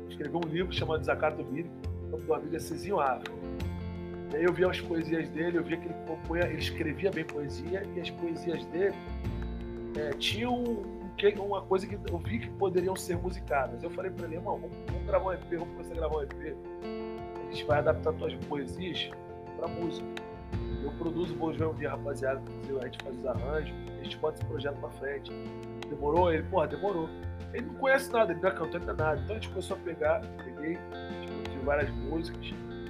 escreveu 0.10 0.42
um 0.44 0.50
livro 0.50 0.74
chamado 0.74 1.00
Desacato 1.00 1.42
Lírico, 1.44 1.74
o 2.12 2.18
do 2.18 2.34
amigo 2.34 2.56
é 2.56 2.60
Cezinho 2.60 3.00
Ávila. 3.00 3.36
E 4.32 4.36
aí 4.36 4.44
eu 4.44 4.52
via 4.52 4.68
as 4.68 4.82
poesias 4.82 5.30
dele, 5.30 5.60
eu 5.60 5.64
via 5.64 5.78
que 5.78 5.86
ele, 5.86 5.94
compunha, 6.08 6.44
ele 6.48 6.58
escrevia 6.58 7.12
bem 7.12 7.24
poesia, 7.24 7.84
e 7.96 8.02
as 8.02 8.10
poesias 8.10 8.66
dele 8.66 8.96
é, 9.96 10.10
tinham 10.18 10.54
um 10.56 10.94
uma 11.40 11.62
coisa 11.62 11.88
que 11.88 11.96
eu 12.12 12.18
vi 12.18 12.40
que 12.40 12.50
poderiam 12.50 12.96
ser 12.98 13.16
musicadas. 13.16 13.82
Eu 13.82 13.90
falei 13.92 14.12
pra 14.12 14.26
ele, 14.26 14.36
irmão, 14.36 14.58
vamos, 14.60 14.76
vamos 14.88 15.06
gravar 15.06 15.30
um 15.30 15.34
EP, 15.34 15.50
vamos 15.52 15.70
começar 15.70 15.94
a 15.94 15.96
gravar 15.96 16.18
um 16.18 16.22
EP. 16.24 16.56
A 16.84 17.52
gente 17.52 17.64
vai 17.66 17.78
adaptar 17.80 18.12
tuas 18.14 18.34
poesias 18.50 19.10
pra 19.58 19.68
música. 19.68 20.06
Eu 20.84 20.92
produzo, 20.92 21.34
um 21.36 21.74
dia, 21.76 21.90
rapaziada, 21.90 22.42
a 22.82 22.86
gente 22.86 23.04
faz 23.04 23.18
os 23.18 23.26
arranjos, 23.26 23.74
a 24.00 24.04
gente 24.04 24.18
bota 24.18 24.38
esse 24.38 24.46
projeto 24.46 24.80
pra 24.80 24.90
frente. 24.90 25.32
Demorou? 25.90 26.32
Ele, 26.32 26.44
porra, 26.44 26.68
demorou. 26.68 27.10
Ele 27.54 27.66
não 27.66 27.76
conhece 27.76 28.12
nada, 28.12 28.34
ele 28.34 28.42
não 28.42 28.50
é 28.50 28.52
cantor, 28.52 28.82
é 28.82 28.86
nada. 28.86 29.22
Então 29.22 29.36
a 29.36 29.40
gente 29.40 29.50
começou 29.50 29.78
a 29.78 29.80
pegar, 29.80 30.22
peguei, 30.44 30.78
de 31.50 31.58
várias 31.64 31.90
músicas. 31.90 32.48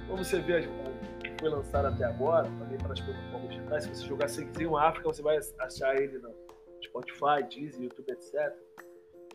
Quando 0.08 0.24
você 0.24 0.40
vê 0.40 0.56
as 0.58 0.66
que 0.66 1.38
foi 1.38 1.48
lançado 1.48 1.86
até 1.86 2.04
agora, 2.04 2.44
também 2.58 2.78
para 2.78 2.92
as 2.92 3.00
plataformas 3.00 3.50
digitais, 3.50 3.84
se 3.84 3.94
você 3.94 4.06
jogar 4.06 4.28
Seguizinho 4.28 4.76
África, 4.76 5.08
você 5.08 5.22
vai 5.22 5.38
achar 5.58 5.96
ele 5.96 6.18
no 6.18 6.34
Spotify, 6.82 7.42
Deezer, 7.48 7.82
YouTube, 7.82 8.10
etc. 8.10 8.52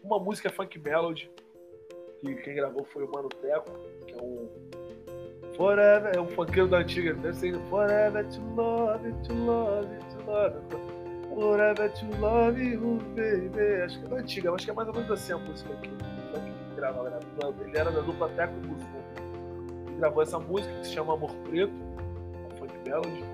Uma 0.03 0.19
música 0.19 0.49
é 0.49 0.51
Funk 0.51 0.77
Melody, 0.79 1.31
que 2.19 2.35
quem 2.35 2.55
gravou 2.55 2.83
foi 2.85 3.03
o 3.03 3.11
Mano 3.11 3.29
Teco, 3.29 3.71
que 4.05 4.13
é 4.13 4.21
um 4.21 4.68
Forever, 5.59 6.15
é 6.15 6.21
um 6.21 6.27
funkeiro 6.29 6.69
da 6.69 6.77
antiga, 6.77 7.13
deve 7.15 7.35
ser 7.35 7.59
Forever 7.69 8.25
to 8.29 8.41
love, 8.55 9.11
to 9.27 9.33
love, 9.33 9.87
to 9.87 10.25
love. 10.25 10.55
Forever 11.35 11.89
to 11.89 12.05
love 12.21 12.57
you, 12.57 12.97
baby. 13.13 13.81
Acho 13.83 13.99
que 13.99 14.05
é 14.05 14.07
da 14.07 14.15
antiga, 14.15 14.53
acho 14.53 14.63
que 14.63 14.71
é 14.71 14.73
mais 14.73 14.87
ou 14.87 14.93
menos 14.93 15.11
assim 15.11 15.33
a 15.33 15.37
música 15.37 15.73
aqui. 15.73 15.89
Que 15.89 16.75
grava, 16.77 17.09
né? 17.09 17.19
Ele 17.59 17.77
era 17.77 17.91
da 17.91 17.99
dupla 17.99 18.29
Teco 18.29 18.53
Buzu. 18.61 18.87
Gravou 19.97 20.23
essa 20.23 20.39
música 20.39 20.73
que 20.75 20.87
se 20.87 20.93
chama 20.93 21.13
Amor 21.13 21.35
Preto, 21.49 21.73
um 21.73 22.55
Funk 22.55 22.73
Melody. 22.85 23.25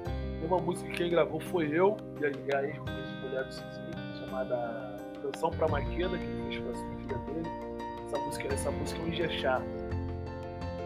E 0.42 0.46
uma 0.48 0.58
música 0.58 0.90
que 0.90 0.98
quem 0.98 1.12
gravou 1.12 1.40
foi 1.40 1.68
eu 1.68 1.96
e 2.20 2.26
a, 2.26 2.30
e 2.30 2.56
a 2.56 2.68
ex-mulher 2.68 3.44
do 3.44 3.54
Cizinho, 3.54 4.18
chamada 4.20 4.98
Canção 5.22 5.52
pra 5.52 5.68
Maquena, 5.68 6.18
que 6.18 6.24
ele 6.24 6.50
fez 6.50 6.60
com 6.60 6.72
a 6.72 6.74
filha 6.74 7.18
dele. 7.20 7.50
Essa 8.08 8.18
música, 8.18 8.48
essa 8.52 8.72
música 8.72 9.00
é 9.00 9.04
um 9.04 9.08
Ijexá. 9.10 9.62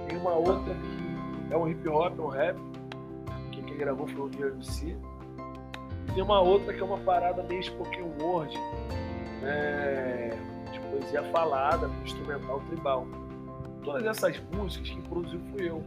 Tem 0.09 0.17
uma 0.17 0.33
outra 0.33 0.73
que 0.73 0.98
é 1.49 1.57
um 1.57 1.67
hip 1.67 1.87
hop, 1.87 2.17
é 2.17 2.21
um 2.21 2.27
rap, 2.27 2.57
que 3.51 3.61
quem 3.61 3.77
gravou 3.77 4.07
foi 4.07 4.21
o 4.21 4.29
DMC. 4.29 4.95
E 6.07 6.11
tem 6.13 6.23
uma 6.23 6.39
outra 6.39 6.73
que 6.73 6.79
é 6.79 6.83
uma 6.83 6.97
parada 6.97 7.43
meio 7.43 7.63
spoken 7.63 8.03
word, 8.21 8.55
né, 9.41 10.29
de 10.71 10.79
poesia 10.79 11.23
falada, 11.31 11.89
instrumental 12.03 12.61
tribal. 12.67 13.07
Todas 13.83 14.05
essas 14.05 14.41
músicas 14.53 14.89
que 14.89 15.01
produziu 15.03 15.39
fui 15.51 15.69
eu. 15.69 15.83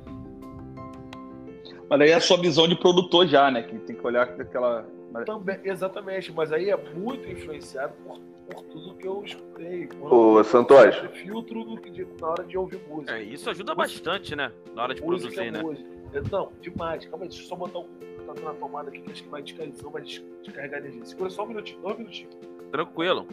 Mas 1.89 1.99
daí 1.99 2.11
é 2.11 2.15
a 2.15 2.21
sua 2.21 2.37
visão 2.39 2.67
de 2.67 2.75
produtor 2.77 3.27
já, 3.27 3.51
né? 3.51 3.63
Que 3.63 3.79
tem 3.79 3.95
que 3.97 4.07
olhar 4.07 4.27
com 4.27 4.41
aquela. 4.43 4.87
Também, 5.27 5.59
exatamente, 5.65 6.33
mas 6.33 6.51
aí 6.53 6.71
é 6.71 6.77
muito 6.95 7.29
influenciado 7.29 7.93
por, 8.03 8.19
por 8.51 8.63
tudo 8.65 8.95
que 8.95 9.07
eu 9.07 9.23
escutei. 9.23 9.87
Ô, 10.01 10.43
Santos. 10.43 10.77
filtro 11.13 11.65
do 11.65 11.77
que 11.79 12.07
na 12.19 12.29
hora 12.29 12.45
de 12.45 12.57
ouvir 12.57 12.81
música. 12.89 13.13
É, 13.19 13.23
isso 13.23 13.51
ajuda 13.51 13.75
bastante, 13.75 14.35
né? 14.35 14.51
Na 14.75 14.85
hora 14.85 14.95
de 14.95 15.03
música 15.03 15.35
produzir, 15.35 15.49
é 15.49 15.51
né? 15.51 15.63
música. 15.63 15.89
Não, 16.31 16.51
demais. 16.63 17.05
Calma 17.05 17.25
aí, 17.25 17.29
deixa 17.29 17.45
eu 17.45 17.49
só 17.49 17.57
botar 17.57 17.81
o 17.81 17.85
computador 17.85 18.43
na 18.45 18.55
tomada 18.55 18.89
aqui, 18.89 19.01
que 19.03 19.11
acho 19.13 19.23
que 19.23 19.29
vai 19.29 19.43
descarregar, 19.43 19.91
vai 19.91 20.03
des- 20.03 20.25
descarregar 20.43 20.81
energia. 20.81 21.05
Segura 21.05 21.29
só 21.31 21.45
um 21.45 21.49
minutinho, 21.49 21.81
dois 21.83 21.99
minutinhos. 21.99 22.35
Tranquilo. 22.71 23.27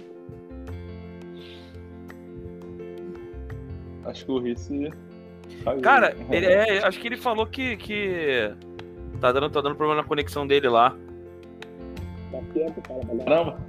Acho 4.03 4.25
que 4.25 4.31
o 4.31 4.39
Risse. 4.39 4.91
Cara, 5.81 6.15
ele, 6.31 6.45
é, 6.45 6.83
acho 6.85 6.99
que 6.99 7.07
ele 7.07 7.17
falou 7.17 7.45
que, 7.45 7.75
que 7.77 8.51
tá, 9.19 9.31
dando, 9.31 9.49
tá 9.49 9.61
dando 9.61 9.75
problema 9.75 10.01
na 10.01 10.07
conexão 10.07 10.45
dele 10.47 10.69
lá. 10.69 10.95
Caramba. 13.25 13.59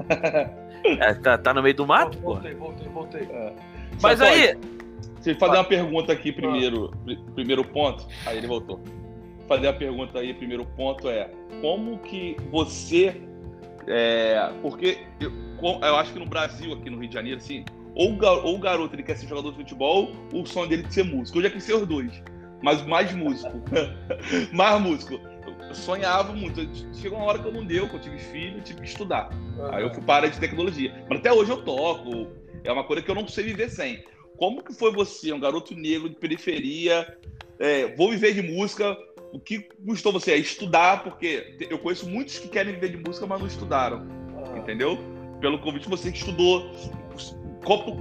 É, 0.84 1.14
tá, 1.14 1.36
tá 1.38 1.52
no 1.54 1.62
meio 1.62 1.74
do 1.74 1.86
mato, 1.86 2.16
pô. 2.18 2.34
voltei, 2.34 2.54
voltei, 2.54 2.88
voltei. 2.88 3.28
Mas 4.02 4.18
Só 4.18 4.24
aí, 4.24 4.54
pode- 4.54 4.80
Deixa 5.22 5.30
eu 5.32 5.36
fazer 5.38 5.56
uma 5.58 5.64
pergunta 5.64 6.12
aqui 6.12 6.32
primeiro. 6.32 6.90
pri- 7.04 7.18
Primeiro 7.34 7.62
ponto. 7.62 8.06
Aí 8.24 8.38
ele 8.38 8.46
voltou. 8.46 8.80
Fazer 9.46 9.68
a 9.68 9.72
pergunta 9.72 10.18
aí, 10.18 10.32
primeiro 10.32 10.64
ponto 10.64 11.08
é 11.10 11.28
como 11.60 11.98
que 11.98 12.36
você. 12.50 13.20
é, 13.86 14.50
porque 14.62 14.98
eu, 15.20 15.30
eu 15.62 15.96
acho 15.96 16.12
que 16.14 16.18
no 16.18 16.24
Brasil, 16.26 16.72
aqui 16.72 16.88
no 16.88 16.98
Rio 16.98 17.08
de 17.08 17.14
Janeiro, 17.14 17.36
assim, 17.38 17.64
ou 17.94 18.18
ou 18.44 18.56
o 18.56 18.58
garoto 18.58 18.94
ele 18.94 19.02
quer 19.02 19.16
ser 19.16 19.26
jogador 19.26 19.50
de 19.50 19.58
futebol, 19.58 20.12
ou 20.32 20.42
o 20.42 20.46
sonho 20.46 20.68
dele 20.68 20.84
é 20.86 20.90
ser 20.90 21.04
músico. 21.04 21.38
Eu 21.38 21.42
já 21.42 21.50
quis 21.50 21.64
ser 21.64 21.74
os 21.74 21.86
dois, 21.86 22.22
mas 22.62 22.84
mais 22.86 23.12
músico. 23.12 23.62
mais 24.52 24.80
músico. 24.80 25.20
Eu 25.68 25.74
sonhava 25.74 26.32
muito. 26.32 26.60
Chegou 26.94 27.18
uma 27.18 27.26
hora 27.26 27.38
que 27.38 27.46
eu 27.46 27.52
não 27.52 27.64
deu, 27.64 27.88
que 27.88 27.94
eu 27.94 28.00
tive 28.00 28.18
filho, 28.18 28.60
tive 28.62 28.80
que 28.80 28.88
estudar. 28.88 29.30
Aí 29.72 29.82
eu 29.82 29.92
fui 29.92 30.02
para 30.02 30.14
a 30.14 30.16
área 30.16 30.30
de 30.30 30.40
tecnologia. 30.40 31.04
Mas 31.08 31.20
até 31.20 31.32
hoje 31.32 31.50
eu 31.50 31.62
toco. 31.62 32.28
É 32.62 32.70
uma 32.70 32.84
coisa 32.84 33.02
que 33.02 33.10
eu 33.10 33.14
não 33.14 33.26
sei 33.26 33.44
viver 33.44 33.70
sem. 33.70 34.04
Como 34.36 34.62
que 34.62 34.72
foi 34.72 34.92
você, 34.92 35.32
um 35.32 35.40
garoto 35.40 35.74
negro 35.74 36.08
de 36.08 36.16
periferia, 36.16 37.16
é, 37.58 37.94
vou 37.94 38.10
viver 38.10 38.34
de 38.34 38.42
música. 38.42 38.96
O 39.32 39.38
que 39.38 39.60
custou 39.86 40.12
você? 40.12 40.32
É 40.32 40.36
estudar, 40.36 41.04
porque 41.04 41.56
eu 41.70 41.78
conheço 41.78 42.08
muitos 42.08 42.38
que 42.38 42.48
querem 42.48 42.74
viver 42.74 42.88
de 42.88 42.96
música, 42.96 43.26
mas 43.26 43.38
não 43.38 43.46
estudaram. 43.46 44.06
Ah. 44.36 44.58
Entendeu? 44.58 44.98
Pelo 45.40 45.58
convite, 45.58 45.88
você 45.88 46.10
que 46.10 46.18
estudou. 46.18 46.70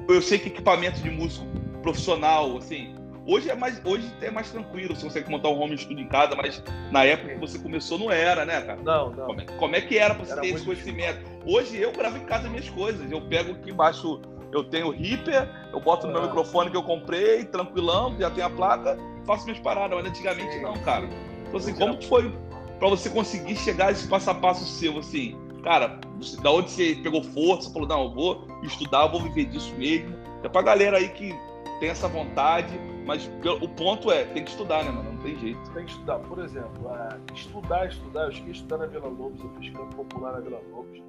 Eu 0.08 0.22
sei 0.22 0.40
que 0.40 0.48
equipamento 0.48 1.02
de 1.02 1.10
músico 1.10 1.46
profissional, 1.82 2.58
assim, 2.58 2.96
Hoje 3.30 3.48
é 3.48 3.56
mais, 3.56 3.80
hoje 3.86 4.12
é 4.22 4.32
mais 4.32 4.50
tranquilo, 4.50 4.96
você 4.96 5.04
consegue 5.04 5.30
montar 5.30 5.50
um 5.50 5.62
home 5.62 5.78
studio 5.78 6.04
em 6.04 6.08
casa, 6.08 6.36
mas 6.36 6.64
na 6.92 7.04
época 7.04 7.36
que 7.36 7.40
você 7.40 7.60
começou 7.60 8.00
não 8.00 8.12
era, 8.12 8.44
né, 8.44 8.60
cara? 8.62 8.82
Não, 8.82 9.12
não. 9.12 9.26
Como 9.28 9.42
é, 9.42 9.46
como 9.46 9.76
é 9.76 9.82
que 9.82 10.00
era 10.00 10.16
para 10.16 10.26
você 10.26 10.32
era 10.32 10.42
ter 10.42 10.48
esse 10.48 10.66
conhecimento? 10.66 11.20
Difícil. 11.20 11.42
Hoje 11.46 11.78
eu 11.78 11.92
gravo 11.92 12.18
em 12.18 12.26
casa 12.26 12.50
minhas 12.50 12.68
coisas. 12.70 13.12
Eu 13.12 13.22
pego 13.22 13.52
aqui 13.52 13.70
embaixo, 13.70 14.20
eu 14.52 14.64
tenho 14.64 14.88
o 14.88 14.90
Reaper, 14.90 15.48
eu 15.72 15.80
boto 15.80 16.08
no 16.08 16.14
meu 16.14 16.24
ah. 16.24 16.26
microfone 16.26 16.72
que 16.72 16.78
eu 16.78 16.82
comprei, 16.82 17.46
tranquilão, 17.46 18.16
já 18.18 18.32
tenho 18.32 18.48
a 18.48 18.50
placa, 18.50 18.98
faço 19.28 19.46
minhas 19.46 19.60
paradas. 19.60 19.96
Mas 19.96 20.10
antigamente 20.10 20.60
não, 20.62 20.74
cara. 20.78 21.08
Então, 21.48 21.60
assim, 21.60 21.76
como 21.76 22.00
que 22.00 22.08
foi 22.08 22.34
para 22.80 22.90
você 22.90 23.12
conseguir 23.12 23.58
chegar 23.58 23.90
a 23.90 23.92
esse 23.92 24.08
passo 24.08 24.32
a 24.32 24.34
passo 24.34 24.66
seu, 24.66 24.98
assim? 24.98 25.38
Cara, 25.64 26.00
da 26.42 26.52
onde 26.52 26.72
você 26.72 26.96
pegou 27.04 27.24
força, 27.24 27.72
falou, 27.72 27.88
não, 27.88 28.04
eu 28.04 28.12
vou 28.12 28.48
estudar, 28.64 29.04
eu 29.04 29.12
vou 29.12 29.22
viver 29.22 29.46
disso 29.46 29.74
mesmo. 29.76 30.16
É 30.44 30.50
pra 30.50 30.62
galera 30.62 30.98
aí 30.98 31.10
que 31.10 31.34
tem 31.80 31.90
essa 31.90 32.08
vontade, 32.08 32.74
mas 33.06 33.30
o 33.62 33.68
ponto 33.70 34.12
é, 34.12 34.26
tem 34.26 34.44
que 34.44 34.52
estudar, 34.52 34.84
né, 34.84 34.92
mano? 34.92 35.14
Não 35.14 35.22
tem 35.22 35.38
jeito. 35.40 35.60
Tem 35.74 35.86
que 35.86 35.92
estudar. 35.92 36.20
Por 36.20 36.40
exemplo, 36.40 36.90
estudar, 37.34 37.88
estudar. 37.88 38.26
Eu 38.26 38.32
cheguei 38.32 38.50
a 38.50 38.54
estudar 38.54 38.78
na 38.78 38.86
Vila 38.86 39.08
Lobos, 39.08 39.42
eu 39.42 39.50
fiz 39.60 39.74
campo 39.74 39.96
popular 39.96 40.34
na 40.34 40.40
Vila 40.40 40.62
Lobos. 40.72 41.02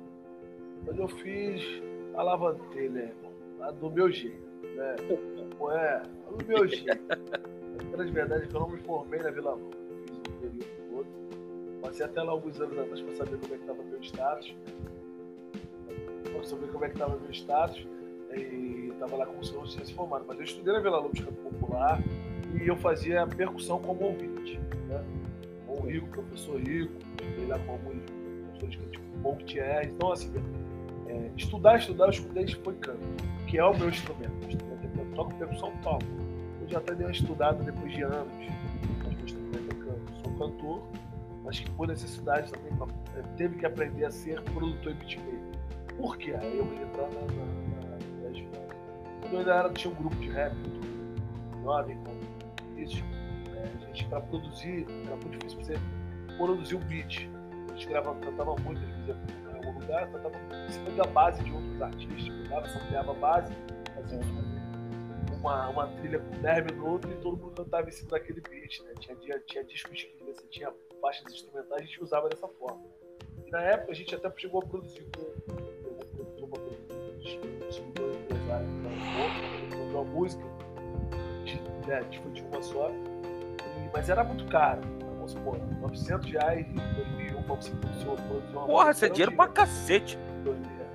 Mas 0.87 0.99
eu 0.99 1.09
fiz 1.09 1.63
a 2.17 2.23
né, 2.89 3.13
irmão? 3.15 3.73
Do 3.75 3.91
meu 3.91 4.11
jeito, 4.11 4.41
né? 4.77 4.97
É, 5.73 6.03
do 6.31 6.47
meu 6.47 6.67
jeito. 6.67 7.13
A 7.93 8.03
verdade 8.03 8.45
é 8.45 8.47
que 8.47 8.55
eu 8.55 8.61
não 8.61 8.71
me 8.71 8.79
formei 8.79 9.21
na 9.21 9.31
Vila 9.31 9.51
Lobos. 9.51 9.77
Fiz 10.07 10.17
um 10.17 10.39
período. 10.41 10.80
Passei 11.81 12.05
até 12.05 12.23
lá 12.23 12.33
alguns 12.33 12.61
anos 12.61 12.79
atrás 12.79 13.01
para 13.01 13.15
saber 13.15 13.39
como 13.39 13.55
é 13.55 13.57
que 13.57 13.63
estava 13.63 13.83
meu 13.83 14.01
status. 14.01 14.55
Para 16.33 16.45
saber 16.45 16.67
como 16.69 16.85
é 16.85 16.89
que 16.89 16.95
estava 16.95 17.17
meu 17.17 17.31
status 17.31 17.87
e 18.37 18.91
estava 18.93 19.17
lá 19.17 19.27
como 19.27 19.45
se 19.45 19.55
não 19.55 19.65
tivesse 19.65 19.95
formado. 19.95 20.25
Mas 20.27 20.39
eu 20.39 20.45
estudei 20.45 20.73
na 20.73 20.81
Vila 20.81 20.99
Lobos 20.99 21.21
Campo 21.21 21.51
Popular 21.51 22.03
e 22.55 22.67
eu 22.67 22.77
fazia 22.77 23.27
percussão 23.27 23.81
como 23.81 24.05
ouvinte. 24.05 24.59
Né? 24.89 25.05
Com 25.67 25.75
o 25.75 25.87
Rico, 25.87 26.09
professor 26.09 26.61
Rico, 26.61 26.93
estudei 27.21 27.47
lá 27.47 27.59
com 27.61 27.73
alguns 27.73 28.03
professores 28.59 28.77
que 28.77 28.91
tipo 28.91 29.19
Bom 29.19 29.37
Thierry. 29.37 29.89
Então, 29.89 30.13
assim, 30.13 30.33
é, 31.07 31.31
estudar, 31.37 31.79
estudar, 31.79 32.05
eu 32.07 32.11
escutei 32.11 32.47
foi 32.63 32.75
canto, 32.75 33.01
que 33.49 33.59
é 33.59 33.65
o 33.65 33.77
meu 33.77 33.89
instrumento. 33.89 34.33
Eu 34.99 35.07
toco 35.15 35.35
percussão, 35.35 35.73
toco. 35.83 36.05
Eu 36.61 36.69
já 36.69 36.79
até 36.79 36.95
dei 36.95 37.11
estudado 37.11 37.65
depois 37.65 37.93
de 37.93 38.03
anos, 38.03 38.33
mas 39.05 39.15
meu 39.15 39.25
instrumento 39.25 39.71
é 39.71 39.85
canto. 39.85 40.13
Sou 40.23 40.39
cantor, 40.39 40.83
mas 41.45 41.61
que 41.61 41.71
por 41.71 41.89
necessidade 41.89 42.53
também 42.53 42.73
teve 43.37 43.59
que 43.59 43.67
aprender 43.67 44.05
a 44.05 44.11
ser 44.11 44.41
produtor 44.43 44.95
beatmaker. 44.95 45.41
Por 45.97 46.17
quê? 46.17 46.33
Aí 46.33 46.59
eu 46.59 46.65
vou 46.65 46.75
entrar 46.75 47.09
na, 47.09 47.21
na 47.21 47.91
quando 49.31 49.35
eu 49.35 49.39
ainda 49.41 49.55
era, 49.55 49.73
tinha 49.73 49.93
um 49.93 49.97
grupo 49.97 50.17
de 50.17 50.29
rap 50.31 50.57
jovem, 51.63 51.97
com 51.99 52.81
isso. 52.81 53.03
É, 53.55 53.63
a 53.63 53.87
gente, 53.87 54.05
para 54.07 54.21
produzir, 54.23 54.87
era 55.07 55.17
muito 55.17 55.39
difícil 55.39 55.63
você 55.63 55.75
produzir 56.37 56.75
um 56.75 56.81
beat. 56.81 57.31
A 57.69 57.73
gente 57.75 57.89
gravava, 57.89 58.19
cantava 58.19 58.57
muito, 58.57 58.81
a 58.81 58.87
gente 58.87 59.07
fazia 59.07 59.53
em 59.53 59.67
algum 59.67 59.79
lugar, 59.79 60.11
cantava 60.11 60.35
em 60.37 60.73
cima 60.73 60.91
da 60.91 61.05
base 61.05 61.45
de 61.45 61.53
outros 61.53 61.83
artistas, 61.83 62.29
pegava, 62.43 62.69
sampleava 62.69 63.11
a 63.13 63.15
base, 63.15 63.55
fazia 63.95 64.21
uma, 65.39 65.69
uma 65.69 65.87
trilha 65.87 66.19
com 66.19 66.43
10 66.43 66.65
minutos 66.73 67.11
e 67.11 67.15
todo 67.17 67.37
mundo 67.37 67.55
cantava 67.55 67.89
em 67.89 67.93
cima 67.93 68.11
daquele 68.11 68.41
beat, 68.41 68.81
né? 68.83 68.95
Tinha, 68.99 69.17
tinha, 69.17 69.39
tinha 69.41 69.65
discos 69.65 70.03
que 70.03 70.25
você 70.25 70.47
tinha 70.49 70.73
faixas 71.01 71.33
instrumentais, 71.33 71.83
a 71.83 71.85
gente 71.85 72.03
usava 72.03 72.29
dessa 72.29 72.49
forma. 72.49 72.83
E 73.47 73.51
na 73.51 73.61
época 73.63 73.93
a 73.93 73.95
gente 73.95 74.15
até 74.15 74.31
chegou 74.37 74.63
a 74.63 74.67
produzir 74.67 75.07
com, 75.17 75.25
com, 75.55 76.47
com, 76.47 76.71
empresário 78.21 78.67
que 79.71 79.77
uma 80.01 80.05
música 80.05 80.45
de, 81.45 81.61
né, 81.89 82.03
tipo, 82.11 82.31
de 82.31 82.43
uma 82.43 82.63
só, 82.63 82.91
e, 82.91 83.91
mas 83.93 84.09
era 84.09 84.25
muito 84.25 84.47
caro. 84.47 84.81
Vamos 85.17 85.33
supor, 85.33 85.59
900 85.81 86.31
reais 86.31 86.67
em 86.67 86.95
2001 86.95 87.43
pra 87.43 87.55
você 87.55 87.71
produzir 87.73 88.07
uma 88.53 88.67
Porra, 88.67 88.91
isso 88.91 89.05
é 89.05 89.09
dinheiro 89.09 89.33
pra 89.33 89.49
cacete. 89.49 90.19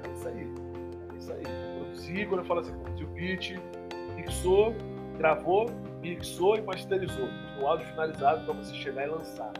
É 0.03 0.11
isso 0.11 0.27
aí. 0.27 0.53
É 1.13 1.17
isso 1.17 1.33
aí. 1.33 1.43
Produzir, 1.77 2.27
quando 2.27 2.39
eu 2.41 2.45
falo 2.45 2.59
assim, 2.61 2.77
produziu 2.79 3.07
o 3.07 3.11
beat, 3.11 3.55
mixou, 4.15 4.73
gravou, 5.17 5.69
mixou 6.01 6.57
e 6.57 6.61
masterizou. 6.61 7.27
No 7.57 7.67
áudio 7.67 7.87
finalizado 7.87 8.45
para 8.45 8.53
você 8.53 8.73
chegar 8.75 9.07
e 9.07 9.09
lançar. 9.09 9.53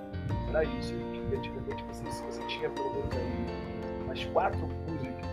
Era 0.56 0.64
isso. 0.64 0.94
E 0.94 1.36
antigamente 1.36 1.84
você, 1.84 2.06
você 2.06 2.42
tinha 2.48 2.70
pelo 2.70 2.94
menos 2.94 3.14
aí 3.14 3.46
umas 4.06 4.24
quatro 4.26 4.70
músicas 4.88 5.26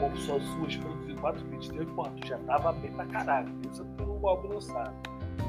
ou 0.00 0.16
só 0.16 0.38
suas 0.38 0.76
produzidas 0.76 1.20
quatro 1.20 1.44
beats 1.46 1.68
teve, 1.68 1.86
tu 1.86 2.26
já 2.26 2.38
tava 2.38 2.72
bem 2.74 2.92
pra 2.92 3.04
caralho, 3.06 3.52
isso 3.68 3.84
pelo 3.96 4.28
álbum 4.28 4.54
lançado. 4.54 4.94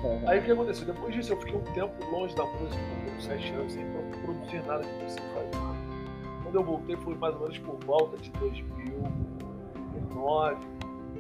Uhum. 0.03 0.27
Aí 0.27 0.39
o 0.39 0.43
que 0.43 0.51
aconteceu? 0.51 0.87
Depois 0.87 1.13
disso 1.13 1.33
eu 1.33 1.37
fiquei 1.37 1.55
um 1.55 1.61
tempo 1.73 1.93
longe 2.11 2.35
da 2.35 2.43
música, 2.45 2.81
por 3.13 3.21
sete 3.21 3.53
anos, 3.53 3.73
sem 3.73 3.85
produzir 4.23 4.65
nada 4.65 4.83
que 4.83 5.03
você 5.03 5.19
fazer. 5.19 5.51
Quando 6.41 6.55
eu 6.55 6.63
voltei 6.63 6.95
foi 6.97 7.13
mais 7.15 7.35
ou 7.35 7.41
menos 7.41 7.59
por 7.59 7.75
volta 7.85 8.17
de 8.17 8.31
2009, 8.31 10.57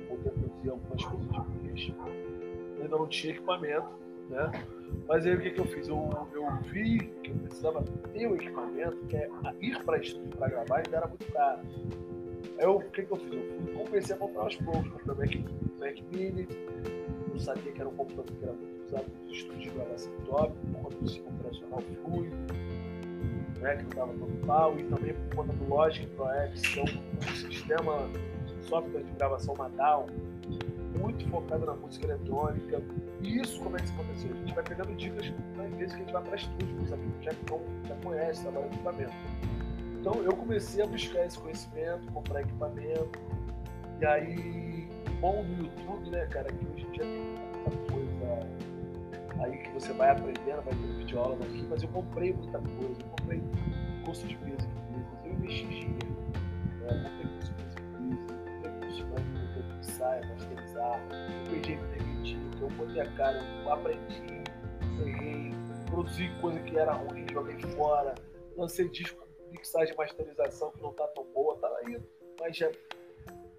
voltei 0.07 0.31
a 0.31 0.33
produzir 0.33 0.71
algumas 0.71 1.05
coisas 1.05 1.29
de 1.29 1.39
bicho. 1.67 1.93
Ainda 2.81 2.97
não 2.97 3.07
tinha 3.07 3.33
equipamento, 3.33 3.87
né? 4.29 4.51
Mas 5.07 5.25
aí 5.25 5.35
o 5.35 5.41
que, 5.41 5.51
que 5.51 5.59
eu 5.59 5.65
fiz? 5.65 5.87
Eu, 5.87 6.27
eu 6.33 6.47
vi 6.71 6.99
que 7.23 7.31
eu 7.31 7.35
precisava 7.35 7.83
ter 8.13 8.27
o 8.27 8.35
equipamento, 8.35 8.97
que 9.07 9.17
é 9.17 9.29
ir 9.59 9.83
para 9.83 9.97
estúdio 9.97 10.29
para 10.37 10.49
gravar, 10.49 10.77
ainda 10.77 10.97
era 10.97 11.07
muito 11.07 11.31
caro. 11.31 11.59
Aí 12.57 12.65
eu, 12.65 12.77
o 12.77 12.91
que, 12.91 13.03
que 13.03 13.11
eu 13.11 13.17
fiz? 13.17 13.33
Eu 13.33 13.43
fui, 13.43 13.73
comecei 13.85 14.15
a 14.15 14.19
comprar 14.19 14.43
aos 14.43 14.55
poucos, 14.57 14.89
comprei 14.91 15.13
o 15.13 15.17
Mac, 15.17 15.79
Mac 15.79 16.01
Mini, 16.11 16.47
eu 17.31 17.39
sabia 17.39 17.71
que 17.71 17.79
era 17.79 17.89
um 17.89 17.95
computador 17.95 18.35
que 18.37 18.43
era 18.43 18.53
muito 18.53 18.85
usado 18.85 19.05
nos 19.23 19.37
estúdios 19.37 19.63
de 19.63 19.69
gravação 19.69 20.11
top, 20.25 20.53
por 20.71 20.81
conta 20.81 20.95
do 20.95 21.07
sistema 21.07 21.29
operacional 21.29 21.81
fluido, 22.03 22.35
né, 23.59 23.75
que 23.75 23.83
não 23.83 23.89
estava 23.89 24.13
todo 24.13 24.45
pau, 24.45 24.79
e 24.79 24.83
também 24.83 25.13
por 25.13 25.35
conta 25.35 25.53
do 25.53 25.69
Logic 25.69 26.07
ProX, 26.15 26.61
que 26.61 26.79
é 26.79 26.83
um, 26.83 27.17
um 27.17 27.35
sistema 27.35 28.09
software 28.61 29.03
de 29.03 29.11
gravação 29.13 29.55
Madal, 29.55 30.07
muito 30.99 31.27
focado 31.29 31.65
na 31.65 31.73
música 31.73 32.05
eletrônica. 32.05 32.81
E 33.21 33.39
isso 33.39 33.59
como 33.61 33.75
que 33.77 33.83
isso 33.83 33.93
aconteceu? 33.93 34.31
A 34.31 34.35
gente 34.35 34.53
vai 34.53 34.63
pegando 34.63 34.95
dicas 34.95 35.33
nas 35.55 35.71
vezes 35.71 35.95
que 35.95 36.01
a 36.01 36.03
gente 36.03 36.13
vai 36.13 36.23
para 36.23 36.35
estúdio, 36.35 36.81
os 36.83 36.93
amigos 36.93 37.23
já, 37.23 37.31
já 37.87 37.95
conhecem, 38.03 38.43
trabalham 38.43 38.69
com 38.69 38.75
equipamento. 38.75 39.13
Então 39.99 40.13
eu 40.23 40.35
comecei 40.35 40.83
a 40.83 40.87
buscar 40.87 41.25
esse 41.25 41.37
conhecimento, 41.37 42.11
comprar 42.11 42.41
equipamento. 42.41 43.19
E 43.99 44.05
aí, 44.05 44.87
bom 45.19 45.43
do 45.43 45.63
YouTube, 45.63 46.09
né, 46.09 46.25
cara, 46.27 46.49
que 46.51 46.65
hoje 46.65 46.85
em 46.85 46.91
dia 46.91 47.03
tem 47.03 47.21
muita 47.21 47.91
coisa 47.91 48.69
aí 49.43 49.57
que 49.57 49.69
você 49.71 49.93
vai 49.93 50.09
aprendendo, 50.09 50.61
vai 50.63 50.73
tendo 50.73 50.97
videoaulas 50.97 51.41
aqui, 51.41 51.65
mas 51.69 51.83
eu 51.83 51.89
comprei 51.89 52.33
muita 52.33 52.59
coisa, 52.59 53.01
eu 53.01 53.09
comprei 53.09 53.43
curso 54.05 54.27
de 54.27 54.35
peso, 54.37 54.69
eu 55.25 55.31
investi 55.33 55.65
dinheiro, 55.65 56.15
né, 56.79 57.03
comprei 57.03 57.33
curso 57.33 57.53
de 57.53 57.63
peso, 57.63 59.05
comprei 59.05 59.53
curso 59.53 59.73
de 59.73 59.79
ensaio, 59.79 60.27
masterizar, 60.79 60.99
eu 61.11 61.51
peguei 61.51 61.77
permitir, 61.77 62.39
eu 62.61 62.69
botei 62.69 63.01
a 63.01 63.11
cara, 63.15 63.39
eu 63.63 63.71
aprendi, 63.71 64.43
errei, 65.05 65.51
produzi 65.87 66.29
coisa 66.41 66.59
que 66.61 66.77
era 66.77 66.93
ruim, 66.93 67.25
joguei 67.31 67.59
fora, 67.75 68.15
lancei 68.57 68.87
disco 68.89 69.27
mixagem 69.51 69.95
masterização 69.95 70.71
que 70.71 70.81
não 70.81 70.93
tá 70.93 71.07
tão 71.07 71.25
boa, 71.33 71.57
tá 71.57 71.67
aí, 71.83 71.99
mas 72.39 72.55
já 72.55 72.69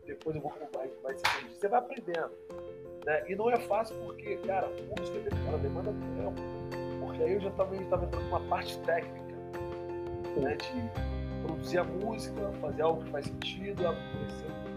depois 0.06 0.36
eu 0.36 0.42
vou 0.42 0.52
vai, 0.72 0.88
vai 1.02 1.14
ser 1.14 1.48
Você 1.52 1.68
vai 1.68 1.80
aprendendo. 1.80 2.30
Né? 3.04 3.30
E 3.30 3.34
não 3.34 3.50
é 3.50 3.58
fácil 3.60 3.96
porque, 4.04 4.36
cara, 4.38 4.68
música 4.68 5.18
ela 5.48 5.58
demanda 5.58 5.90
tempo. 5.92 6.40
Porque 7.00 7.22
aí 7.22 7.32
eu 7.34 7.40
já 7.40 7.50
também 7.52 7.82
estava 7.82 8.04
entrando 8.04 8.24
numa 8.24 8.40
parte 8.48 8.78
técnica 8.80 9.36
né? 10.36 10.56
de 10.56 11.46
produzir 11.46 11.78
a 11.78 11.84
música, 11.84 12.52
fazer 12.60 12.82
algo 12.82 13.04
que 13.04 13.10
faz 13.10 13.26
sentido, 13.26 13.82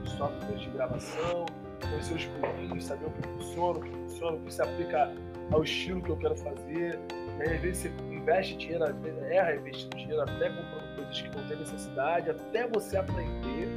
os 0.04 0.12
softwares 0.12 0.62
de 0.62 0.70
gravação, 0.70 1.46
conhecer 1.88 2.14
os 2.14 2.26
plugins, 2.26 2.86
saber 2.86 3.06
o 3.06 3.12
que 3.12 3.28
funciona, 3.28 3.80
o 3.80 3.82
que 3.82 3.90
funciona, 3.90 4.38
o 4.38 4.40
que 4.42 4.54
se 4.54 4.62
aplica 4.62 5.12
ao 5.52 5.64
estilo 5.64 6.02
que 6.02 6.10
eu 6.10 6.18
quero 6.18 6.36
fazer. 6.36 7.00
Aí, 7.40 7.56
às 7.56 7.62
vezes 7.62 7.78
você 7.78 8.14
investe 8.14 8.56
dinheiro, 8.58 8.86
erra 9.30 9.56
investindo 9.56 9.96
dinheiro 9.98 10.22
até 10.22 10.50
comprando 10.50 10.96
coisas 10.96 11.22
que 11.22 11.38
não 11.38 11.48
tem 11.48 11.58
necessidade, 11.58 12.30
até 12.30 12.68
você 12.68 12.98
aprender 12.98 13.68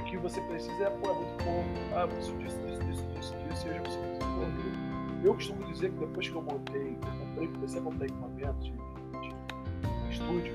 o 0.00 0.04
que 0.04 0.16
você 0.16 0.40
precisa 0.42 0.84
é, 0.84 0.90
pô, 0.90 1.10
é 1.10 1.14
muito 1.14 1.44
pouco, 1.44 1.96
ah, 1.96 2.06
preciso 2.06 2.36
disso, 2.38 2.58
disso, 2.66 2.80
disso, 2.82 3.06
disso, 3.14 3.34
disso, 3.48 3.66
e 3.66 3.70
hoje 3.70 3.80
você 3.80 3.98
desenvolver. 4.18 5.24
Eu 5.24 5.34
costumo 5.34 5.64
dizer 5.72 5.90
que 5.92 5.98
depois 5.98 6.28
que 6.28 6.34
eu 6.34 6.42
montei, 6.42 6.98
eu 7.00 7.26
comprei, 7.26 7.48
comecei 7.48 7.80
a 7.80 7.82
comprar 7.82 8.06
equipamentos 8.06 8.64
de, 8.64 8.72
de, 8.72 9.28
de 9.28 10.12
estúdio, 10.12 10.54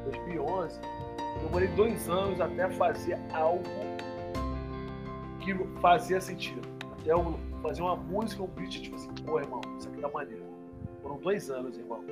em 0.00 0.10
2011, 0.10 0.80
eu 1.36 1.42
demorei 1.44 1.68
dois 1.68 2.08
anos 2.08 2.40
até 2.40 2.68
fazer 2.70 3.16
algo 3.32 3.62
que 5.58 5.80
fazia 5.80 6.20
sentido. 6.20 6.60
Até 7.00 7.12
eu 7.12 7.38
fazer 7.62 7.82
uma 7.82 7.96
música, 7.96 8.42
um 8.42 8.46
beat, 8.46 8.80
tipo 8.80 8.96
assim, 8.96 9.10
pô, 9.24 9.38
irmão, 9.38 9.60
isso 9.78 9.88
aqui 9.88 10.00
tá 10.00 10.08
maneiro 10.08 10.42
Foram 11.02 11.16
dois 11.16 11.50
anos, 11.50 11.76
irmão. 11.76 12.04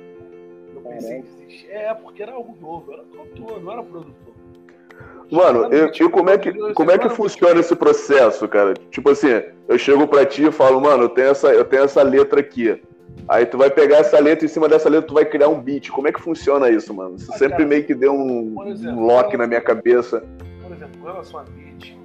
Eu 0.73 0.81
pensei 0.81 1.17
em 1.17 1.21
desistir. 1.21 1.71
É, 1.71 1.93
porque 1.93 2.21
era 2.21 2.33
algo 2.33 2.55
novo, 2.61 2.91
eu 2.91 2.99
era 2.99 3.03
cantor, 3.05 3.63
não 3.63 3.71
era 3.71 3.83
produtor. 3.83 4.33
Mano, 5.31 5.69
e, 5.73 5.85
e 5.85 6.09
como 6.09 6.29
é 6.29 6.37
que, 6.37 6.51
como 6.73 6.91
é 6.91 6.97
que 6.97 7.09
funciona 7.09 7.59
esse 7.59 7.75
processo, 7.75 8.47
cara? 8.47 8.73
Tipo 8.89 9.11
assim, 9.11 9.41
eu 9.67 9.77
chego 9.77 10.07
pra 10.07 10.25
ti 10.25 10.45
e 10.45 10.51
falo, 10.51 10.81
mano, 10.81 11.03
eu 11.03 11.09
tenho 11.09 11.29
essa, 11.29 11.49
eu 11.49 11.63
tenho 11.63 11.83
essa 11.83 12.01
letra 12.01 12.39
aqui. 12.39 12.81
Aí 13.27 13.45
tu 13.45 13.57
vai 13.57 13.69
pegar 13.69 13.97
essa 13.97 14.19
letra 14.19 14.45
e 14.45 14.47
em 14.47 14.51
cima 14.51 14.67
dessa 14.67 14.89
letra 14.89 15.07
tu 15.07 15.13
vai 15.13 15.25
criar 15.25 15.49
um 15.49 15.61
beat. 15.61 15.89
Como 15.91 16.07
é 16.07 16.11
que 16.11 16.21
funciona 16.21 16.69
isso, 16.69 16.93
mano? 16.93 17.19
Você 17.19 17.31
ah, 17.31 17.37
sempre 17.37 17.57
cara, 17.57 17.69
meio 17.69 17.83
que 17.83 17.93
deu 17.93 18.13
um, 18.13 18.67
exemplo, 18.67 18.99
um 18.99 19.05
lock 19.05 19.37
na 19.37 19.45
minha 19.45 19.61
cabeça. 19.61 20.23
Por 20.63 20.71
exemplo, 20.75 20.99
com 20.99 21.07
relação 21.07 21.39
a 21.39 21.43
beat, 21.43 21.95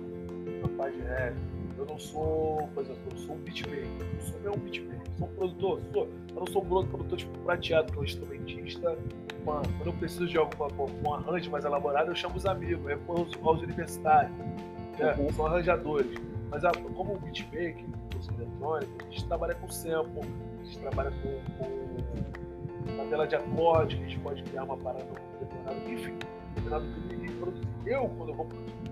pai 0.85 0.93
de 0.93 1.01
rap, 1.01 1.35
eu 1.79 1.87
não 1.87 1.99
sou, 1.99 2.69
por 2.75 2.85
exemplo, 2.85 3.03
eu 3.11 3.19
sou 3.19 3.35
um 3.35 3.39
beatmaker. 3.39 3.87
Eu 4.01 4.21
sou 4.21 4.55
um 4.55 4.59
beatmaker. 4.59 5.01
Sou 5.19 5.29
um 5.29 5.35
produtor. 5.35 5.81
Sou, 5.93 6.09
eu 6.29 6.35
não 6.35 6.47
sou 6.47 6.63
um 6.63 6.87
produtor 6.87 7.19
tipo 7.19 7.39
prateado, 7.39 7.93
que 7.93 7.99
é 7.99 8.01
um 8.01 8.05
instrumentista 8.05 8.99
mano, 9.45 9.63
quando 9.77 9.87
eu 9.87 9.93
preciso 9.95 10.27
de 10.27 10.39
alguma 10.39 10.69
um 11.05 11.15
arranjo 11.15 11.51
mais 11.51 11.65
elaborado, 11.65 12.11
eu 12.11 12.15
chamo 12.15 12.37
os 12.37 12.47
amigos, 12.47 12.91
eu 12.91 12.99
os, 13.09 13.31
os 13.31 13.63
universitários, 13.63 14.35
né? 14.39 15.15
uhum. 15.19 15.33
são 15.33 15.47
arranjadores. 15.47 16.19
Mas 16.51 16.65
a, 16.65 16.73
como 16.73 17.19
beatmaker, 17.19 17.85
música 18.15 18.35
eletrônica, 18.35 18.93
a 19.07 19.11
gente 19.11 19.27
trabalha 19.27 19.55
com 19.55 19.69
sample, 19.69 20.21
a 20.61 20.65
gente 20.65 20.79
trabalha 20.79 21.13
com, 21.23 21.65
com 21.65 22.93
uma 22.93 23.05
tela 23.07 23.27
de 23.27 23.37
acorde, 23.37 23.97
a 23.97 23.99
gente 23.99 24.19
pode 24.21 24.43
criar 24.45 24.65
uma 24.65 24.77
parada 24.77 25.07
determinada, 25.41 25.91
enfim, 25.91 26.17
determinado 26.55 26.85
que 27.09 27.33
produzir. 27.33 27.69
Eu, 27.87 28.09
quando 28.17 28.29
eu 28.31 28.35
vou 28.35 28.47
produzir 28.47 28.84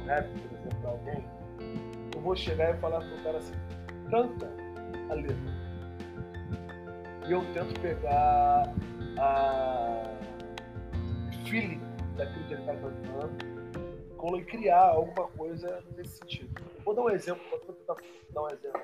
um 0.00 0.06
rap, 0.06 0.28
por 0.28 0.58
exemplo, 0.58 0.78
para 0.80 0.90
alguém, 0.90 1.24
eu 2.14 2.20
vou 2.20 2.36
chegar 2.36 2.74
e 2.74 2.78
falar 2.78 3.00
pro 3.00 3.22
cara 3.22 3.38
assim, 3.38 3.54
canta 4.10 4.50
a 5.10 5.14
letra. 5.14 5.60
E 7.28 7.32
eu 7.32 7.44
tento 7.52 7.80
pegar 7.80 8.74
a 9.18 10.02
feeling 11.46 11.80
daquilo 12.16 12.44
que 12.46 12.54
ele 12.54 12.60
está 12.60 12.74
cantando 12.74 13.50
e 14.38 14.44
criar 14.44 14.90
alguma 14.90 15.28
coisa 15.28 15.82
nesse 15.96 16.18
sentido. 16.18 16.60
Vou 16.84 16.94
dar 16.94 17.02
um 17.02 17.10
exemplo, 17.10 17.42
vou 17.50 17.74
tentar 17.74 17.96
dar 18.30 18.42
um 18.42 18.48
exemplo. 18.48 18.82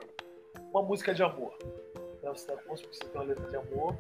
Uma 0.71 0.83
música 0.83 1.15
de 1.15 1.23
amor. 1.23 1.53
Né? 2.23 2.31
Você 2.31 2.53
está 2.53 2.63
você 2.69 3.05
tem 3.05 3.21
uma 3.21 3.25
letra 3.25 3.49
de 3.49 3.57
amor 3.57 3.97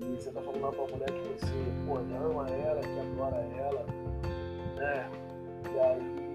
e 0.00 0.04
você 0.04 0.28
está 0.28 0.40
falando 0.40 0.60
lá 0.60 0.70
para 0.70 0.80
uma 0.80 0.90
mulher 0.90 1.10
que 1.10 1.28
você 1.28 1.52
pô, 1.86 1.96
ama 1.96 2.48
ela, 2.50 2.80
que 2.80 3.00
adora 3.00 3.36
ela, 3.36 3.86
né? 4.76 5.10
E 5.72 5.78
aí 5.78 6.20
eu 6.26 6.29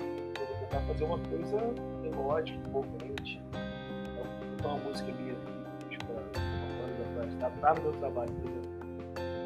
tentar 0.65 0.81
fazer 0.81 1.03
uma 1.03 1.19
coisa 1.19 1.57
melódica, 2.01 2.59
envolvente. 2.67 3.41
Então, 4.57 4.71
vou 4.71 4.71
uma 4.71 4.83
música 4.89 5.11
minha 5.13 5.35
tipo, 5.89 6.05
banda 6.05 7.19
atrás, 7.19 7.35
tá, 7.35 7.49
tá 7.61 7.73
no 7.75 7.81
meu 7.83 7.93
trabalho, 7.93 8.31
por 8.33 8.51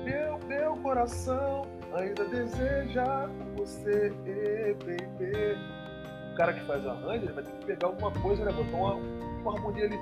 meu, 0.03 0.39
meu 0.47 0.76
coração 0.78 1.67
ainda 1.93 2.26
deseja 2.26 3.30
você, 3.55 4.09
baby. 4.80 5.57
O 6.32 6.36
cara 6.36 6.53
que 6.53 6.61
faz 6.65 6.86
o 6.86 6.89
arranjo, 6.89 7.26
ele 7.26 7.34
vai 7.34 7.43
ter 7.43 7.51
que 7.51 7.65
pegar 7.65 7.88
alguma 7.88 8.11
coisa, 8.22 8.45
né? 8.45 8.51
Botar 8.51 8.78
uma, 8.78 8.93
uma 8.93 9.53
harmonia 9.53 9.86
ali. 9.86 9.99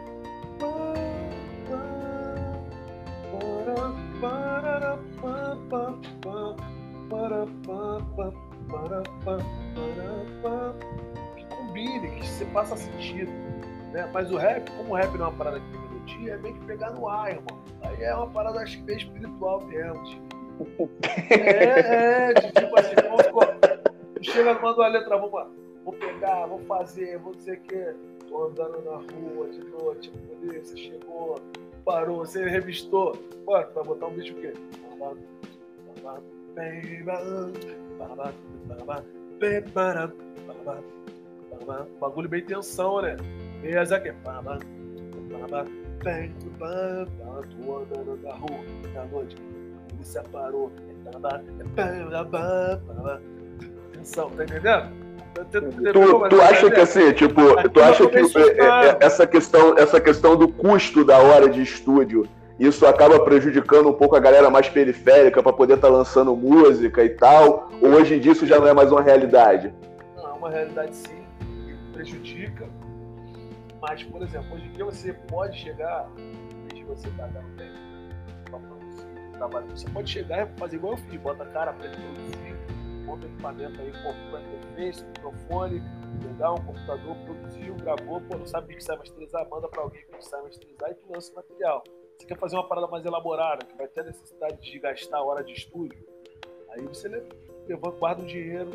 Que 11.36 11.46
combine, 11.46 12.12
que 12.20 12.28
você 12.28 12.46
faça 12.48 12.76
sentido. 12.76 13.32
Né? 13.92 14.10
Mas 14.14 14.32
o 14.32 14.38
rap, 14.38 14.70
como 14.72 14.94
o 14.94 14.96
rap 14.96 15.18
não 15.18 15.26
é 15.26 15.30
uma 15.30 15.38
parada 15.38 15.60
que 15.60 15.72
tem 15.72 15.82
melodia, 15.82 16.34
é 16.34 16.38
meio 16.38 16.56
que 16.56 16.66
pegar 16.66 16.92
no 16.92 17.08
ar, 17.08 17.32
irmão. 17.32 17.60
Aí 17.82 18.04
é 18.04 18.14
uma 18.14 18.28
parada, 18.28 18.60
acho 18.60 18.78
que 18.78 18.84
bem 18.84 18.98
espiritual 18.98 19.62
mesmo. 19.62 20.04
Tipo. 20.04 20.90
É, 21.30 22.30
é, 22.30 22.34
tipo 22.34 22.80
assim, 22.80 22.96
vamos, 22.96 23.28
chega, 24.22 24.54
manda 24.56 24.82
uma 24.82 24.88
letra, 24.88 25.18
vamos, 25.18 25.48
vou 25.84 25.94
pegar, 25.94 26.48
vou 26.48 26.60
fazer, 26.66 27.20
vou 27.20 27.34
dizer 27.34 27.60
que 27.62 27.96
tô 28.28 28.46
andando 28.46 28.82
na 28.84 28.98
rua 28.98 29.50
de 29.50 29.64
noite, 29.66 30.12
a 30.14 30.36
polícia 30.36 30.76
chegou, 30.76 31.36
parou, 31.86 32.26
você 32.26 32.48
revistou. 32.48 33.16
Pô, 33.46 33.62
tu 33.64 33.74
vai 33.74 33.84
botar 33.84 34.08
um 34.08 34.14
bicho 34.14 34.34
o 34.34 34.42
quê? 34.42 34.54
Bagulho 42.00 42.30
bem 42.30 42.44
tensão, 42.44 43.02
né? 43.02 43.18
E 43.64 43.70
essa 43.70 43.98
aqui 43.98 44.14
tô 47.44 47.78
andando 47.78 48.20
na 48.22 48.34
rua, 48.34 48.60
na 48.94 49.06
noite, 49.06 49.36
ele 49.94 50.04
se 50.04 50.22
parou. 50.32 50.72
Atenção, 53.92 54.30
tá 54.32 54.44
entendendo? 54.44 55.08
Tu, 55.52 56.30
tu 56.30 56.42
acha 56.42 56.72
que 56.72 56.80
assim, 56.80 57.12
tipo, 57.14 57.42
tu 57.70 57.82
acha 57.82 58.08
que 58.08 58.18
é, 58.18 58.60
é, 58.60 58.98
essa 59.00 59.28
questão, 59.28 59.78
essa 59.78 60.02
questão 60.02 60.36
do 60.36 60.48
custo 60.48 61.06
da 61.06 61.20
hora 61.20 61.48
de 61.48 61.62
estúdio, 61.62 62.28
isso 62.60 62.86
acaba 62.86 63.20
prejudicando 63.20 63.90
um 63.90 63.94
pouco 63.94 64.16
a 64.16 64.20
galera 64.20 64.50
mais 64.50 64.68
periférica 64.68 65.44
para 65.44 65.54
poder 65.54 65.76
estar 65.76 65.88
tá 65.88 65.94
lançando 65.94 66.36
música 66.36 67.04
e 67.04 67.10
tal? 67.10 67.70
Ou 67.82 67.90
hoje 67.90 68.16
em 68.16 68.20
dia 68.20 68.32
isso 68.32 68.48
já 68.48 68.60
não 68.60 68.68
é 68.68 68.74
mais 68.74 68.92
uma 68.92 69.02
realidade? 69.02 69.74
Não, 70.16 70.30
é 70.30 70.34
uma 70.34 70.50
realidade 70.50 70.96
sim, 70.96 71.24
prejudica, 71.94 72.68
mas, 73.82 74.04
por 74.04 74.22
exemplo, 74.22 74.56
hoje 74.56 74.66
em 74.66 74.72
dia 74.72 74.86
você 74.86 75.14
pode 75.14 75.58
chegar, 75.58 76.10
desde 76.68 76.84
você 76.86 77.08
pagar 77.12 77.42
no 77.44 77.56
tempo, 77.56 77.78
para 78.50 78.60
produzir 78.60 79.08
trabalho, 79.34 79.68
você 79.70 79.90
pode 79.90 80.10
chegar 80.10 80.48
e 80.48 80.60
fazer 80.60 80.76
igual 80.78 80.94
eu 80.94 80.98
fiz, 80.98 81.22
bota 81.22 81.44
a 81.44 81.46
cara 81.48 81.74
para 81.74 81.90
produzir, 81.90 82.56
monta 83.06 83.28
o 83.28 83.30
equipamento 83.30 83.80
aí, 83.80 83.92
compra 84.04 84.42
interface, 84.42 85.06
microfone, 85.06 85.84
pegar 86.22 86.54
um 86.54 86.66
computador, 86.66 87.16
produziu, 87.18 87.76
gravou, 87.76 88.22
pô, 88.22 88.38
não 88.38 88.48
sabe 88.48 88.74
mixar 88.74 88.98
masterizar, 88.98 89.48
manda 89.50 89.68
para 89.68 89.84
alguém 89.84 90.02
que 90.06 90.16
mixar 90.16 90.42
masterizar 90.44 90.92
e 90.92 90.96
tu 90.96 91.14
lança 91.14 91.32
o 91.32 91.36
material. 91.36 91.84
Você 92.18 92.26
quer 92.26 92.38
fazer 92.38 92.56
uma 92.56 92.68
parada 92.68 92.88
mais 92.88 93.06
elaborada, 93.06 93.64
que 93.64 93.78
vai 93.78 93.88
ter 93.88 94.04
necessidade 94.04 94.60
de 94.60 94.80
gastar 94.80 95.22
hora 95.22 95.44
de 95.44 95.54
estúdio, 95.54 96.00
aí 96.72 96.82
você 96.82 97.08
levanta, 97.68 97.98
guarda 98.00 98.24
o 98.24 98.26
dinheiro, 98.26 98.72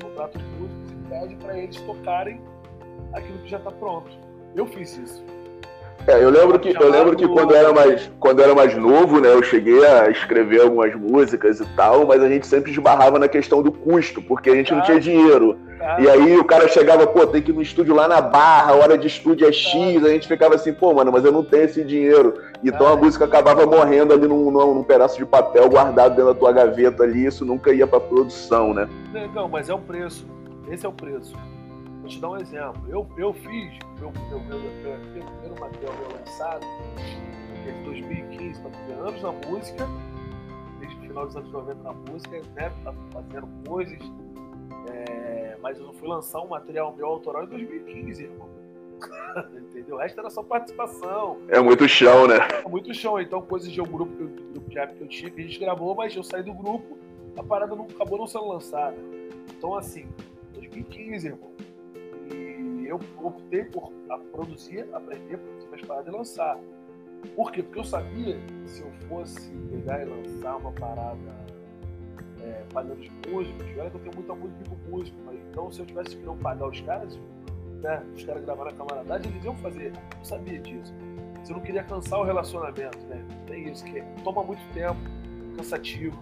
contrata 0.00 0.38
os 0.38 0.44
músicos 0.44 0.92
e 0.92 1.08
pede 1.08 1.36
para 1.36 1.58
eles 1.58 1.80
tocarem 1.80 2.40
aquilo 3.14 3.38
que 3.38 3.48
já 3.48 3.56
está 3.56 3.70
pronto. 3.70 4.10
Eu 4.54 4.66
fiz 4.66 4.96
isso. 4.98 5.24
É, 6.06 6.22
eu 6.22 6.30
lembro 6.30 6.58
que 6.58 6.68
eu 6.68 6.90
lembro 6.90 7.16
que 7.16 7.26
quando 7.28 7.54
era 7.54 7.72
mais 7.72 8.10
quando 8.18 8.42
era 8.42 8.54
mais 8.54 8.76
novo, 8.76 9.20
né, 9.20 9.32
eu 9.32 9.42
cheguei 9.42 9.86
a 9.86 10.10
escrever 10.10 10.62
algumas 10.62 10.94
músicas 10.94 11.60
e 11.60 11.66
tal, 11.76 12.04
mas 12.06 12.20
a 12.20 12.28
gente 12.28 12.46
sempre 12.46 12.72
esbarrava 12.72 13.18
na 13.20 13.28
questão 13.28 13.62
do 13.62 13.70
custo, 13.70 14.20
porque 14.20 14.50
a 14.50 14.54
gente 14.54 14.72
não 14.74 14.82
tinha 14.82 15.00
dinheiro. 15.00 15.56
E 15.98 16.08
aí 16.08 16.38
o 16.38 16.44
cara 16.44 16.68
chegava, 16.68 17.06
pô, 17.06 17.26
tem 17.26 17.42
que 17.42 17.50
ir 17.50 17.54
no 17.54 17.62
estúdio 17.62 17.94
lá 17.94 18.06
na 18.06 18.20
Barra, 18.20 18.72
a 18.72 18.76
hora 18.76 18.96
de 18.96 19.08
estúdio 19.08 19.48
é 19.48 19.52
X, 19.52 20.04
a 20.04 20.08
gente 20.08 20.28
ficava 20.28 20.54
assim, 20.54 20.72
pô, 20.72 20.94
mano, 20.94 21.10
mas 21.10 21.24
eu 21.24 21.32
não 21.32 21.42
tenho 21.42 21.64
esse 21.64 21.82
dinheiro. 21.82 22.40
Então 22.62 22.86
a 22.86 22.96
música 22.96 23.24
acabava 23.24 23.66
morrendo 23.66 24.12
ali 24.12 24.28
num, 24.28 24.50
num, 24.50 24.84
pedaço 24.84 25.18
de 25.18 25.26
papel 25.26 25.68
guardado 25.68 26.14
dentro 26.14 26.32
da 26.32 26.38
tua 26.38 26.52
gaveta 26.52 27.02
ali, 27.02 27.26
isso 27.26 27.44
nunca 27.44 27.72
ia 27.72 27.86
pra 27.86 27.98
produção, 27.98 28.72
né? 28.72 28.88
Não, 29.34 29.48
mas 29.48 29.68
é 29.68 29.74
o 29.74 29.78
preço. 29.78 30.26
Esse 30.70 30.86
é 30.86 30.88
o 30.88 30.92
preço. 30.92 31.34
Vou 32.00 32.08
te 32.08 32.20
dar 32.20 32.30
um 32.30 32.36
exemplo. 32.36 32.82
Eu, 32.88 33.06
eu 33.16 33.32
fiz 33.32 33.78
meu, 33.98 34.12
meu, 34.30 34.40
meu, 34.40 34.58
meu, 34.58 34.70
meu 34.82 34.98
primeiro 34.98 35.60
material 35.60 35.94
meu 35.94 36.18
lançado 36.18 36.66
em 37.68 37.84
2015, 37.84 38.60
para 38.60 38.70
ter 38.70 38.92
anos 38.94 39.22
na 39.22 39.32
música, 39.48 39.88
desde 40.80 40.96
o 40.96 41.00
final 41.00 41.26
dos 41.26 41.36
anos 41.36 41.52
90 41.52 41.82
na 41.82 41.92
música, 41.92 42.42
né? 42.54 42.72
Tá 42.84 42.94
fazendo 43.12 43.48
coisas. 43.66 43.98
É, 44.88 45.56
mas 45.60 45.78
eu 45.78 45.86
não 45.86 45.92
fui 45.92 46.08
lançar 46.08 46.40
um 46.40 46.48
material 46.48 46.94
meu 46.94 47.06
autoral 47.06 47.44
em 47.44 47.48
2015, 47.48 48.24
irmão. 48.24 48.48
Entendeu? 49.54 49.96
O 49.96 49.98
resto 49.98 50.20
era 50.20 50.30
só 50.30 50.42
participação. 50.42 51.38
É 51.48 51.60
muito 51.60 51.88
chão, 51.88 52.26
né? 52.26 52.38
É 52.64 52.68
muito 52.68 52.92
chão. 52.94 53.20
Então, 53.20 53.42
coisas 53.42 53.70
de 53.70 53.80
um 53.80 53.86
grupo, 53.86 54.12
do 54.14 54.52
grupo 54.52 54.70
de 54.70 54.76
rap 54.76 54.94
que 54.94 55.02
eu 55.02 55.30
que 55.30 55.40
a 55.40 55.44
gente 55.44 55.58
gravou, 55.58 55.94
mas 55.94 56.14
eu 56.14 56.22
saí 56.22 56.42
do 56.42 56.52
grupo, 56.52 56.98
a 57.36 57.42
parada 57.42 57.74
não, 57.74 57.84
acabou 57.84 58.18
não 58.18 58.26
sendo 58.26 58.48
lançada. 58.48 58.96
Então, 59.56 59.74
assim, 59.74 60.08
2015, 60.54 61.26
irmão 61.26 61.52
eu 62.92 63.00
optei 63.22 63.64
por 63.64 63.90
produzir, 64.30 64.86
aprender 64.92 65.38
produzir 65.38 65.66
minhas 65.68 65.86
paradas 65.86 66.12
e 66.12 66.16
lançar. 66.16 66.58
Por 67.34 67.50
quê? 67.50 67.62
Porque 67.62 67.78
eu 67.78 67.84
sabia 67.84 68.38
que 68.38 68.68
se 68.68 68.82
eu 68.82 68.92
fosse 69.08 69.50
pegar 69.70 70.02
e 70.02 70.04
lançar 70.04 70.56
uma 70.56 70.72
parada 70.72 71.41
é, 72.44 72.62
pagando 72.72 73.00
os 73.00 73.08
músicos, 73.30 73.66
olha 73.78 73.90
que 73.90 73.96
eu 73.96 74.00
tenho 74.00 74.14
muita 74.14 74.34
música 74.34 74.64
com 74.68 74.90
músico, 74.90 75.16
mas 75.24 75.36
então 75.50 75.70
se 75.70 75.80
eu 75.80 75.86
tivesse 75.86 76.16
que 76.16 76.24
não 76.24 76.36
pagar 76.36 76.68
os 76.68 76.80
caras, 76.80 77.18
né, 77.82 78.02
os 78.14 78.24
caras 78.24 78.44
gravaram 78.44 78.70
a 78.70 78.74
camaradagem, 78.74 79.30
eles 79.30 79.44
iam 79.44 79.56
fazer. 79.56 79.92
Eu 80.18 80.24
sabia 80.24 80.58
disso. 80.58 80.94
Eu 81.48 81.56
não 81.56 81.62
queria 81.62 81.82
cansar 81.82 82.20
o 82.20 82.22
relacionamento, 82.22 82.98
né? 83.08 83.24
Tem 83.46 83.68
isso, 83.68 83.84
que 83.84 84.00
toma 84.22 84.44
muito 84.44 84.62
tempo, 84.72 84.96
cansativo 85.56 86.16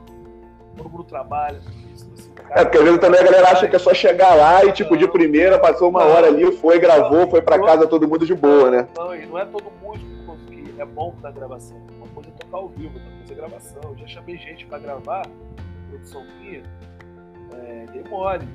todo 0.76 0.90
mundo 0.90 1.04
trabalha. 1.04 1.60
Isso, 1.94 2.08
assim, 2.14 2.32
é, 2.50 2.64
porque 2.64 2.78
às 2.78 2.84
vezes 2.84 3.00
também 3.00 3.20
a 3.20 3.24
galera 3.24 3.50
acha 3.50 3.68
que 3.68 3.76
é 3.76 3.78
só 3.78 3.92
chegar 3.94 4.34
lá 4.34 4.64
e, 4.64 4.72
tipo, 4.72 4.96
de 4.96 5.06
primeira, 5.08 5.58
passou 5.58 5.88
uma 5.88 6.04
hora 6.04 6.26
ali, 6.26 6.50
foi, 6.56 6.78
gravou, 6.78 7.28
foi 7.28 7.42
pra 7.42 7.58
casa 7.58 7.86
todo 7.86 8.08
mundo 8.08 8.26
de 8.26 8.34
boa, 8.34 8.70
né? 8.70 8.88
Não, 8.96 9.14
e 9.14 9.26
não 9.26 9.38
é 9.38 9.44
todo 9.44 9.70
músico 9.82 10.10
que 10.48 10.80
é 10.80 10.84
bom 10.84 11.14
na 11.22 11.30
gravação. 11.30 11.76
Uma 11.96 12.08
coisa 12.08 12.30
é 12.30 12.32
tocar 12.32 12.56
ao 12.58 12.68
vivo, 12.68 12.94
outra 12.94 13.10
coisa 13.18 13.32
é 13.32 13.36
gravação. 13.36 13.82
Eu 13.84 13.98
já 13.98 14.06
chamei 14.06 14.36
gente 14.38 14.66
pra 14.66 14.78
gravar, 14.78 15.26
produção 15.90 16.24
minha, 16.38 16.62
é, 17.54 17.86
dei 17.92 18.04
mole. 18.04 18.46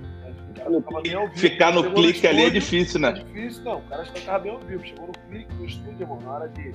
Ficar 1.35 1.71
no 1.71 1.93
clique 1.93 2.25
ali 2.25 2.45
é 2.45 2.49
difícil, 2.49 2.99
né? 2.99 3.09
É 3.09 3.13
difícil, 3.13 3.63
não. 3.63 3.79
O 3.79 3.81
cara 3.83 4.03
tocava 4.05 4.39
bem 4.39 4.51
ao 4.53 4.59
vivo. 4.59 4.85
Chegou 4.85 5.07
no 5.07 5.13
clique, 5.29 5.53
no 5.53 5.65
estúdio, 5.65 6.01
irmão, 6.01 6.19
na 6.21 6.31
hora 6.31 6.49
de. 6.49 6.73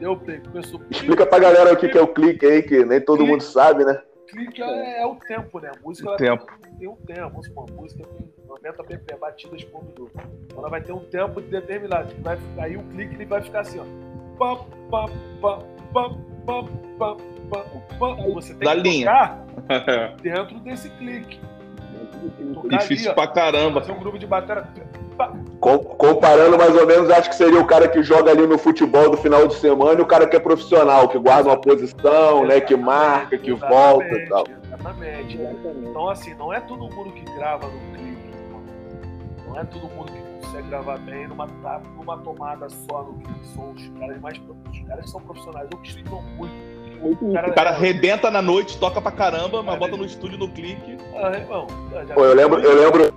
Deu 0.00 0.16
play, 0.16 0.40
começou. 0.40 0.80
Explica 0.90 1.24
pra 1.24 1.38
galera 1.38 1.72
o 1.72 1.76
que, 1.76 1.88
que 1.88 1.96
é 1.96 2.02
o 2.02 2.08
clique 2.08 2.44
aí, 2.44 2.62
que 2.62 2.84
nem 2.84 3.00
todo 3.00 3.18
clique, 3.18 3.30
mundo 3.30 3.42
sabe, 3.42 3.84
né? 3.84 4.02
Clique 4.26 4.60
é, 4.60 5.02
é, 5.02 5.06
o 5.06 5.14
tempo, 5.14 5.60
né? 5.60 5.70
A 5.70 5.86
música 5.86 6.10
o 6.10 6.16
tempo. 6.16 6.46
Tem, 6.60 6.74
tem 6.74 6.88
um 6.88 6.96
tempo. 6.96 7.30
Vamos 7.30 7.46
supor, 7.46 7.70
a 7.70 7.72
música 7.72 8.04
tem 8.04 8.32
90 8.48 8.84
ppm 8.84 9.18
batidas 9.20 9.64
por 9.64 9.84
minuto. 9.84 10.10
Então 10.44 10.58
ela 10.58 10.68
vai 10.68 10.82
ter 10.82 10.92
um 10.92 11.04
tempo 11.04 11.40
determinado. 11.40 12.12
Que 12.12 12.20
vai, 12.20 12.38
aí 12.58 12.76
o 12.76 12.82
clique 12.82 13.14
ele 13.14 13.26
vai 13.26 13.42
ficar 13.42 13.60
assim, 13.60 13.78
ó. 13.78 13.84
Pá, 14.38 14.64
pá, 14.90 15.06
pá, 15.40 15.58
pá, 15.92 16.16
pá, 16.46 16.64
pá, 16.98 17.16
pá, 17.50 17.64
pá. 17.98 18.14
Você 18.34 18.54
tem 18.54 18.68
da 18.68 18.74
que 18.74 18.80
linha. 18.80 19.38
tocar 19.56 20.16
dentro 20.22 20.58
desse 20.60 20.90
clique. 20.90 21.40
Difícil 22.68 23.10
ali, 23.10 23.14
pra 23.14 23.26
caramba. 23.26 23.80
Fazer 23.80 23.92
um 23.92 23.98
grupo 23.98 24.18
de 24.18 24.26
bateria. 24.26 24.64
Comparando 25.60 26.56
mais 26.58 26.74
ou 26.74 26.86
menos, 26.86 27.10
acho 27.10 27.28
que 27.30 27.36
seria 27.36 27.60
o 27.60 27.66
cara 27.66 27.86
que 27.88 28.02
joga 28.02 28.30
ali 28.30 28.46
no 28.46 28.58
futebol 28.58 29.10
do 29.10 29.16
final 29.16 29.46
de 29.46 29.54
semana 29.54 30.00
e 30.00 30.02
o 30.02 30.06
cara 30.06 30.26
que 30.26 30.34
é 30.34 30.40
profissional, 30.40 31.08
que 31.08 31.18
guarda 31.18 31.50
uma 31.50 31.60
posição, 31.60 32.44
né, 32.44 32.60
que 32.60 32.74
marca, 32.74 33.38
que 33.38 33.52
volta 33.52 34.14
e 34.14 34.28
tal. 34.28 34.44
Exatamente. 34.64 35.38
Então, 35.88 36.08
assim, 36.08 36.34
não 36.34 36.52
é 36.52 36.60
todo 36.60 36.88
mundo 36.88 37.12
que 37.12 37.24
grava 37.36 37.68
no 37.68 37.78
clipe. 37.94 38.32
Não 39.46 39.60
é 39.60 39.64
todo 39.64 39.82
mundo 39.88 40.10
que 40.10 40.21
consegue 40.52 40.68
gravar 40.68 40.98
bem 40.98 41.26
numa, 41.26 41.48
numa 41.96 42.18
tomada 42.18 42.68
só 42.68 43.02
no 43.02 43.14
clipe. 43.14 43.46
São 43.54 43.72
os 43.72 43.88
caras 43.98 44.20
mais 44.20 44.38
os 44.38 44.80
caras 44.86 45.04
que 45.06 45.10
são 45.10 45.20
profissionais 45.22 45.68
ou 45.72 45.80
que 45.80 45.88
estudam 45.88 46.22
muito 46.36 46.82
o 47.02 47.32
cara, 47.32 47.48
o 47.48 47.52
cara 47.52 47.70
arrebenta 47.70 48.30
na 48.30 48.40
noite, 48.40 48.78
toca 48.78 49.00
pra 49.00 49.10
caramba, 49.10 49.60
mas 49.60 49.76
bota 49.76 49.96
no 49.96 50.04
estúdio 50.04 50.38
no 50.38 50.48
clique. 50.48 50.96
Ah, 51.16 51.36
irmão. 51.36 51.66
Pô, 52.14 52.24
eu 52.24 52.32
lembro, 52.32 52.60
eu 52.60 52.80
lembro. 52.80 53.12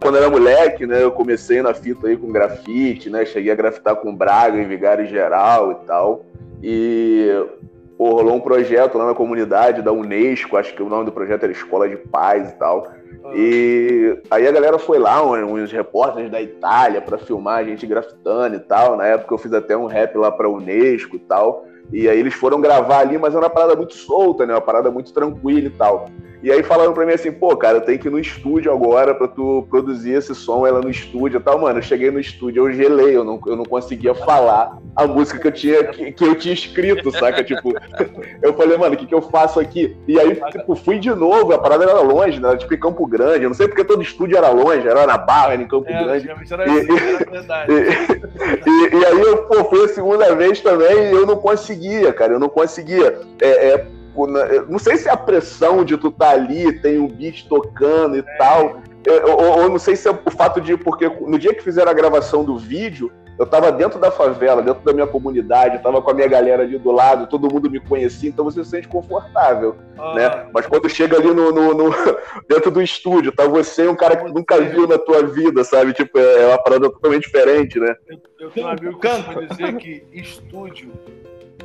Quando 0.00 0.14
eu 0.14 0.22
era 0.22 0.30
moleque, 0.30 0.86
né, 0.86 1.02
eu 1.02 1.10
comecei 1.10 1.60
na 1.62 1.74
fita 1.74 2.06
aí 2.06 2.16
com 2.16 2.30
grafite, 2.30 3.10
né? 3.10 3.26
Cheguei 3.26 3.50
a 3.50 3.56
grafitar 3.56 3.96
com 3.96 4.14
Braga 4.14 4.56
em 4.56 4.68
Vigário 4.68 5.04
Geral 5.04 5.72
e 5.72 5.74
tal. 5.84 6.24
E 6.62 7.28
pô, 7.98 8.10
rolou 8.10 8.36
um 8.36 8.40
projeto 8.40 8.96
lá 8.96 9.06
na 9.06 9.14
comunidade 9.14 9.82
da 9.82 9.90
Unesco, 9.90 10.56
acho 10.56 10.72
que 10.72 10.82
o 10.82 10.88
nome 10.88 11.06
do 11.06 11.12
projeto 11.12 11.42
era 11.42 11.52
Escola 11.52 11.88
de 11.88 11.96
Paz 11.96 12.50
e 12.50 12.54
tal. 12.54 12.86
Ah. 13.24 13.32
E 13.34 14.22
aí 14.30 14.46
a 14.46 14.52
galera 14.52 14.78
foi 14.78 14.98
lá, 14.98 15.22
uns 15.24 15.72
repórteres 15.72 16.30
da 16.30 16.40
Itália, 16.40 17.00
para 17.00 17.18
filmar 17.18 17.58
a 17.58 17.64
gente 17.64 17.86
grafitando 17.86 18.56
e 18.56 18.60
tal. 18.60 18.96
Na 18.96 19.06
época 19.06 19.34
eu 19.34 19.38
fiz 19.38 19.52
até 19.52 19.76
um 19.76 19.86
rap 19.86 20.16
lá 20.16 20.30
pra 20.30 20.48
Unesco 20.48 21.16
e 21.16 21.20
tal. 21.20 21.66
E 21.92 22.08
aí 22.08 22.18
eles 22.18 22.34
foram 22.34 22.60
gravar 22.60 23.00
ali, 23.00 23.18
mas 23.18 23.34
era 23.34 23.44
uma 23.44 23.50
parada 23.50 23.74
muito 23.74 23.94
solta, 23.94 24.46
né? 24.46 24.54
Uma 24.54 24.60
parada 24.60 24.90
muito 24.90 25.12
tranquila 25.12 25.66
e 25.66 25.70
tal. 25.70 26.08
E 26.42 26.50
aí 26.50 26.62
falaram 26.62 26.94
pra 26.94 27.04
mim 27.04 27.12
assim, 27.12 27.30
pô, 27.30 27.54
cara, 27.56 27.78
eu 27.78 27.80
tenho 27.82 27.98
que 27.98 28.08
ir 28.08 28.10
no 28.10 28.18
estúdio 28.18 28.72
agora 28.72 29.14
pra 29.14 29.28
tu 29.28 29.66
produzir 29.68 30.12
esse 30.12 30.34
som, 30.34 30.66
ela 30.66 30.80
no 30.80 30.88
estúdio 30.88 31.38
e 31.38 31.42
tal. 31.42 31.58
Mano, 31.58 31.78
eu 31.78 31.82
cheguei 31.82 32.10
no 32.10 32.18
estúdio, 32.18 32.66
eu 32.66 32.72
gelei, 32.72 33.16
eu 33.16 33.24
não, 33.24 33.40
eu 33.46 33.56
não 33.56 33.64
conseguia 33.64 34.14
falar 34.14 34.78
a 34.96 35.06
música 35.06 35.38
que 35.38 35.48
eu 35.48 35.52
tinha, 35.52 35.84
que, 35.84 36.12
que 36.12 36.24
eu 36.24 36.34
tinha 36.34 36.54
escrito, 36.54 37.10
saca? 37.12 37.44
tipo, 37.44 37.74
eu 38.42 38.54
falei, 38.54 38.78
mano, 38.78 38.94
o 38.94 38.98
que, 38.98 39.06
que 39.06 39.14
eu 39.14 39.22
faço 39.22 39.60
aqui? 39.60 39.96
E 40.08 40.18
aí, 40.18 40.34
tipo, 40.50 40.74
fui 40.74 40.98
de 40.98 41.10
novo, 41.10 41.52
a 41.52 41.58
parada 41.58 41.84
era 41.84 42.00
longe, 42.00 42.40
né? 42.40 42.48
Era 42.48 42.56
tipo 42.56 42.72
em 42.72 42.80
Campo 42.80 43.06
Grande, 43.06 43.44
eu 43.44 43.50
não 43.50 43.54
sei 43.54 43.68
porque 43.68 43.84
todo 43.84 44.02
estúdio 44.02 44.36
era 44.36 44.48
longe, 44.48 44.86
era 44.86 45.06
na 45.06 45.18
Barra, 45.18 45.52
era 45.52 45.62
em 45.62 45.68
Campo 45.68 45.88
é, 45.88 46.04
Grande. 46.04 46.30
Era 46.30 46.66
e, 46.66 46.80
assim, 46.80 46.90
e, 48.66 48.96
e, 48.96 49.06
aí 49.06 49.20
eu, 49.20 49.44
pô, 49.44 49.64
fui 49.64 49.84
a 49.84 49.88
segunda 49.88 50.34
vez 50.34 50.60
também 50.60 51.10
e 51.10 51.12
eu 51.12 51.26
não 51.26 51.36
conseguia, 51.36 52.12
cara, 52.12 52.32
eu 52.32 52.38
não 52.38 52.48
conseguia. 52.48 53.20
É, 53.40 53.68
é, 53.68 53.86
não 54.68 54.78
sei 54.78 54.96
se 54.96 55.08
é 55.08 55.12
a 55.12 55.16
pressão 55.16 55.84
de 55.84 55.96
tu 55.96 56.08
estar 56.08 56.26
tá 56.26 56.32
ali, 56.32 56.72
tem 56.80 56.98
um 56.98 57.08
beat 57.08 57.48
tocando 57.48 58.16
e 58.16 58.20
é. 58.20 58.36
tal. 58.36 58.80
Ou, 59.38 59.68
não 59.68 59.78
sei 59.78 59.96
se 59.96 60.08
é 60.08 60.10
o 60.10 60.30
fato 60.30 60.60
de. 60.60 60.76
Porque 60.76 61.08
no 61.08 61.38
dia 61.38 61.54
que 61.54 61.62
fizeram 61.62 61.90
a 61.90 61.94
gravação 61.94 62.44
do 62.44 62.58
vídeo, 62.58 63.10
eu 63.40 63.46
tava 63.46 63.72
dentro 63.72 63.98
da 63.98 64.10
favela, 64.10 64.60
dentro 64.60 64.84
da 64.84 64.92
minha 64.92 65.06
comunidade, 65.06 65.76
eu 65.76 65.82
tava 65.82 66.02
com 66.02 66.10
a 66.10 66.14
minha 66.14 66.28
galera 66.28 66.62
ali 66.62 66.78
do 66.78 66.92
lado, 66.92 67.26
todo 67.26 67.50
mundo 67.50 67.70
me 67.70 67.80
conhecia, 67.80 68.28
então 68.28 68.44
você 68.44 68.62
se 68.62 68.68
sente 68.68 68.86
confortável, 68.86 69.76
ah. 69.96 70.14
né? 70.14 70.46
Mas 70.52 70.66
quando 70.66 70.90
chega 70.90 71.16
ali 71.16 71.32
no, 71.32 71.50
no, 71.50 71.72
no, 71.72 71.90
dentro 72.46 72.70
do 72.70 72.82
estúdio, 72.82 73.32
tá 73.32 73.48
você 73.48 73.84
e 73.84 73.88
um 73.88 73.96
cara 73.96 74.14
que 74.14 74.30
nunca 74.30 74.60
viu 74.60 74.86
na 74.86 74.98
tua 74.98 75.22
vida, 75.22 75.64
sabe? 75.64 75.94
Tipo, 75.94 76.18
é 76.18 76.48
uma 76.48 76.62
parada 76.62 76.90
totalmente 76.90 77.22
diferente, 77.22 77.80
né? 77.80 77.94
Eu, 78.06 78.18
eu 78.40 78.50
tenho 78.50 78.66
um 78.66 78.70
amigo 78.70 79.00
que 79.00 79.46
dizer 79.46 79.76
que 79.76 80.04
estúdio 80.12 80.92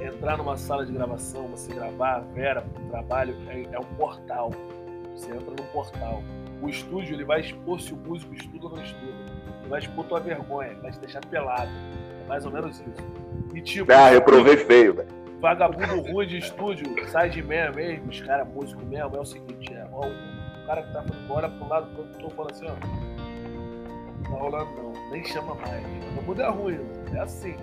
entrar 0.01 0.37
numa 0.37 0.57
sala 0.57 0.85
de 0.85 0.91
gravação, 0.91 1.47
você 1.47 1.73
gravar, 1.73 2.19
Vera, 2.33 2.63
o 2.77 2.89
trabalho, 2.89 3.35
é, 3.47 3.63
é, 3.71 3.79
um 3.79 3.95
portal. 3.95 4.51
Você 5.15 5.31
entra 5.31 5.51
num 5.51 5.67
portal. 5.71 6.23
O 6.61 6.69
estúdio, 6.69 7.15
ele 7.15 7.23
vai 7.23 7.41
expor 7.41 7.79
se 7.79 7.93
o 7.93 7.97
músico 7.97 8.33
estuda 8.33 8.65
ou 8.65 8.75
não 8.75 8.83
estuda. 8.83 9.13
Ele 9.61 9.69
vai 9.69 9.79
expor 9.79 10.05
tua 10.05 10.19
vergonha, 10.19 10.75
vai 10.81 10.91
te 10.91 10.99
deixar 10.99 11.21
pelado. 11.25 11.71
É 12.23 12.27
mais 12.27 12.45
ou 12.45 12.51
menos 12.51 12.79
isso. 12.79 13.07
E 13.53 13.61
tipo. 13.61 13.91
Ah, 13.91 14.13
eu 14.13 14.21
provei 14.21 14.57
feio, 14.57 14.95
velho. 14.95 15.09
Vagabundo 15.39 16.01
ruim 16.11 16.27
de 16.27 16.37
estúdio, 16.37 16.87
sai 17.09 17.29
de 17.29 17.43
meia 17.43 17.71
mesmo, 17.71 18.09
os 18.09 18.21
caras 18.21 18.47
músico 18.47 18.83
mesmo, 18.85 19.15
é 19.15 19.19
o 19.19 19.25
seguinte, 19.25 19.71
é, 19.73 19.85
ó, 19.91 20.07
o 20.07 20.65
cara 20.65 20.81
que 20.81 20.93
tá 20.93 21.03
falando, 21.03 21.31
olha 21.31 21.49
pro 21.49 21.67
lado 21.67 21.85
do 21.87 21.95
produtor 21.95 22.31
fala 22.31 22.51
assim, 22.51 22.65
ó. 22.65 22.75
Não 24.15 24.23
tá 24.23 24.43
rolando 24.43 24.71
não, 24.73 25.11
nem 25.11 25.23
chama 25.25 25.53
mais. 25.55 25.83
O 26.17 26.21
mundo 26.23 26.41
é 26.41 26.49
ruim, 26.49 26.79
é 27.13 27.19
assim 27.19 27.55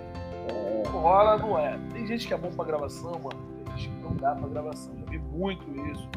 rola, 0.89 1.37
não 1.37 1.57
é. 1.57 1.79
Tem 1.91 2.05
gente 2.05 2.27
que 2.27 2.33
é 2.33 2.37
bom 2.37 2.51
pra 2.51 2.65
gravação, 2.65 3.11
mano. 3.11 3.39
Tem 3.65 3.77
gente 3.77 3.89
que 3.89 4.03
não 4.03 4.15
dá 4.15 4.35
pra 4.35 4.47
gravação. 4.47 4.93
Já 4.99 5.05
vi 5.11 5.19
muito 5.19 5.63
isso. 5.91 6.09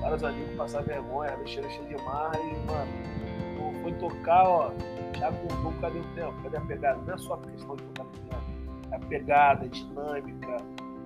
Vários 0.00 0.24
amigos 0.24 0.56
passar 0.56 0.82
vergonha, 0.82 1.36
mexer 1.36 1.62
cheio 1.70 1.88
de 1.88 1.96
marra 2.04 2.38
e, 2.38 2.66
mano, 2.66 3.82
foi 3.82 3.92
tocar, 3.94 4.48
ó, 4.48 4.72
já 5.18 5.30
contou 5.32 5.72
cadê 5.80 5.98
o 5.98 6.04
tempo? 6.14 6.34
Cadê 6.42 6.56
a 6.56 6.60
pegada? 6.60 7.00
Não 7.06 7.14
é 7.14 7.18
só 7.18 7.34
a 7.34 7.38
questão 7.38 7.76
de 7.76 7.82
tocar 7.84 8.04
no 8.04 8.10
tempo. 8.10 8.42
É 8.90 8.96
a 8.96 8.98
pegada, 8.98 9.64
a 9.64 9.68
dinâmica. 9.68 10.56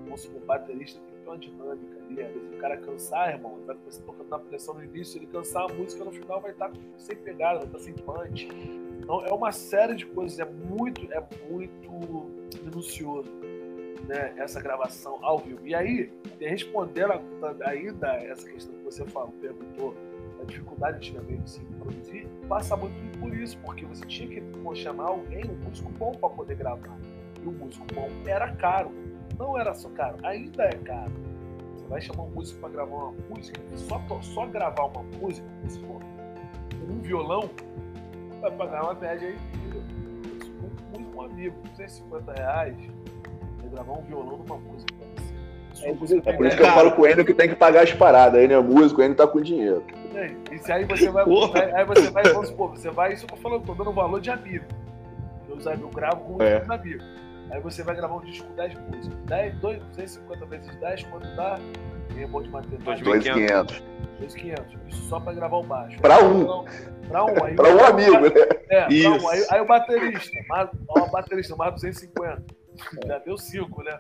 Vamos 0.05 0.23
supor, 0.23 0.41
baterista 0.47 1.01
que 1.01 1.16
ter 1.27 1.31
uma 1.31 1.39
dinâmica 1.39 1.99
ali. 1.99 2.23
Às 2.23 2.33
vezes 2.33 2.55
o 2.55 2.57
cara 2.59 2.77
cansar, 2.77 3.31
irmão, 3.31 3.57
ele 3.57 3.67
vai 3.67 3.77
começar 3.77 4.03
tocando 4.03 4.29
na 4.29 4.39
pressão 4.39 4.75
no 4.75 4.85
início, 4.85 5.19
ele 5.19 5.27
cansar 5.27 5.65
a 5.65 5.75
música 5.75 6.05
no 6.05 6.13
final 6.13 6.41
vai 6.41 6.53
estar 6.53 6.71
sem 6.97 7.17
pegada, 7.17 7.59
vai 7.59 7.67
estar 7.67 7.79
sem 7.81 7.95
punch. 7.95 8.49
Então 9.01 9.25
é 9.25 9.33
uma 9.33 9.53
série 9.53 9.95
de 9.95 10.07
coisas, 10.07 10.39
é 10.39 10.45
muito, 10.45 11.13
é 11.13 11.23
muito 11.51 12.31
minucioso, 12.63 13.31
né? 14.07 14.35
Essa 14.37 14.61
gravação 14.61 15.19
ao 15.23 15.39
vivo. 15.39 15.67
E 15.67 15.75
aí, 15.75 16.13
respondendo 16.41 17.13
ainda 17.65 18.09
essa 18.09 18.49
questão 18.49 18.75
que 18.75 18.85
você 18.85 19.05
falou, 19.05 19.33
perguntou, 19.41 19.95
a 20.41 20.45
dificuldade 20.45 20.99
antigamente 20.99 21.43
de 21.43 21.51
se 21.51 21.61
produzir, 21.79 22.29
passa 22.49 22.77
muito 22.77 23.19
por 23.19 23.35
isso, 23.35 23.59
porque 23.65 23.87
você 23.87 24.05
tinha 24.05 24.29
que 24.29 24.43
chamar 24.77 25.07
alguém, 25.07 25.45
um 25.45 25.57
músico 25.65 25.91
bom 25.93 26.13
para 26.13 26.29
poder 26.29 26.57
gravar. 26.57 26.99
E 27.43 27.47
o 27.47 27.53
músico 27.53 27.87
bom 27.95 28.11
era 28.27 28.53
caro. 28.53 28.93
Não 29.39 29.59
era 29.59 29.75
só 29.75 29.89
caro, 29.91 30.17
ainda 30.23 30.65
é 30.65 30.73
caro. 30.73 31.13
Você 31.75 31.87
vai 31.87 32.01
chamar 32.01 32.25
um 32.25 32.31
músico 32.31 32.61
para 32.61 32.71
gravar 32.71 32.97
uma 32.97 33.15
música, 33.29 33.61
só, 33.77 34.01
só 34.23 34.47
gravar 34.47 34.85
uma 34.85 35.03
música, 35.19 35.47
se 35.69 35.79
for 35.81 36.01
um 36.89 37.01
violão, 37.01 37.51
vai 38.41 38.51
pagar 38.53 38.85
uma 38.85 38.95
média 38.95 39.29
aí 39.29 39.37
um, 40.97 41.17
um 41.17 41.23
amigo, 41.23 41.57
250 41.77 42.33
reais, 42.33 42.77
vai 43.61 43.71
gravar 43.71 43.93
um 43.93 44.03
violão 44.03 44.39
numa 44.39 44.57
música. 44.57 44.95
É, 45.83 45.91
é 45.91 46.33
por 46.33 46.47
isso 46.47 46.57
que 46.57 46.63
eu 46.63 46.73
falo 46.73 46.93
com 46.93 47.07
ele 47.07 47.25
que 47.25 47.35
tem 47.35 47.49
que 47.49 47.55
pagar 47.55 47.83
as 47.83 47.93
paradas. 47.93 48.41
Ele 48.41 48.55
é 48.55 48.59
músico, 48.59 49.03
ele 49.03 49.15
tá 49.15 49.27
com 49.27 49.41
dinheiro. 49.41 49.85
E 50.51 50.59
se 50.59 50.73
aí 50.73 50.85
você 50.85 51.11
vai, 51.11 51.25
aí 51.75 51.85
você 51.85 52.11
vai, 52.11 52.25
vamos 52.25 52.49
supor, 52.49 52.71
você 52.71 52.91
vai, 52.91 53.13
isso 53.13 53.25
eu 53.25 53.29
tô 53.29 53.37
falando, 53.37 53.67
tô 53.67 53.75
dando 53.75 53.93
valor 53.93 54.21
de 54.21 54.31
amigo. 54.31 54.65
Eu, 55.49 55.59
eu 55.59 55.89
gravo 55.91 56.21
com 56.23 56.43
é. 56.43 56.65
um 56.67 56.73
amigo. 56.73 57.05
Aí 57.51 57.61
você 57.61 57.83
vai 57.83 57.95
gravar 57.95 58.17
um 58.17 58.21
disco 58.21 58.47
com 58.47 58.55
10 58.55 58.75
músicas. 58.81 59.19
10, 59.27 59.55
2, 59.61 59.83
250 59.83 60.47
vezes 60.47 60.77
10, 60.81 61.03
quanto 61.05 61.37
dá? 61.37 61.59
É 62.17 62.27
bom 62.27 62.43
de 62.43 62.49
matemática. 62.49 63.11
2.500. 63.11 63.83
2.500. 64.21 64.65
Isso 64.89 65.03
só 65.09 65.21
pra 65.21 65.33
gravar 65.33 65.57
o 65.57 65.63
baixo. 65.63 66.01
Pra 66.01 66.23
um. 66.23 66.65
Pra 67.09 67.25
um. 67.25 67.45
Aí 67.45 67.55
pra 67.57 67.75
um 67.75 67.85
amigo, 67.85 68.21
né? 68.21 68.31
É, 68.71 68.89
Isso. 68.89 69.11
pra 69.11 69.21
um. 69.21 69.29
Aí, 69.29 69.47
aí 69.51 69.61
o 69.61 69.67
baterista, 69.67 70.31
mais, 70.49 70.71
ó, 70.89 71.01
o 71.01 71.11
baterista, 71.11 71.57
mais 71.57 71.75
250. 71.75 72.43
Já 73.07 73.19
deu 73.19 73.39
5, 73.39 73.83
né? 73.83 73.99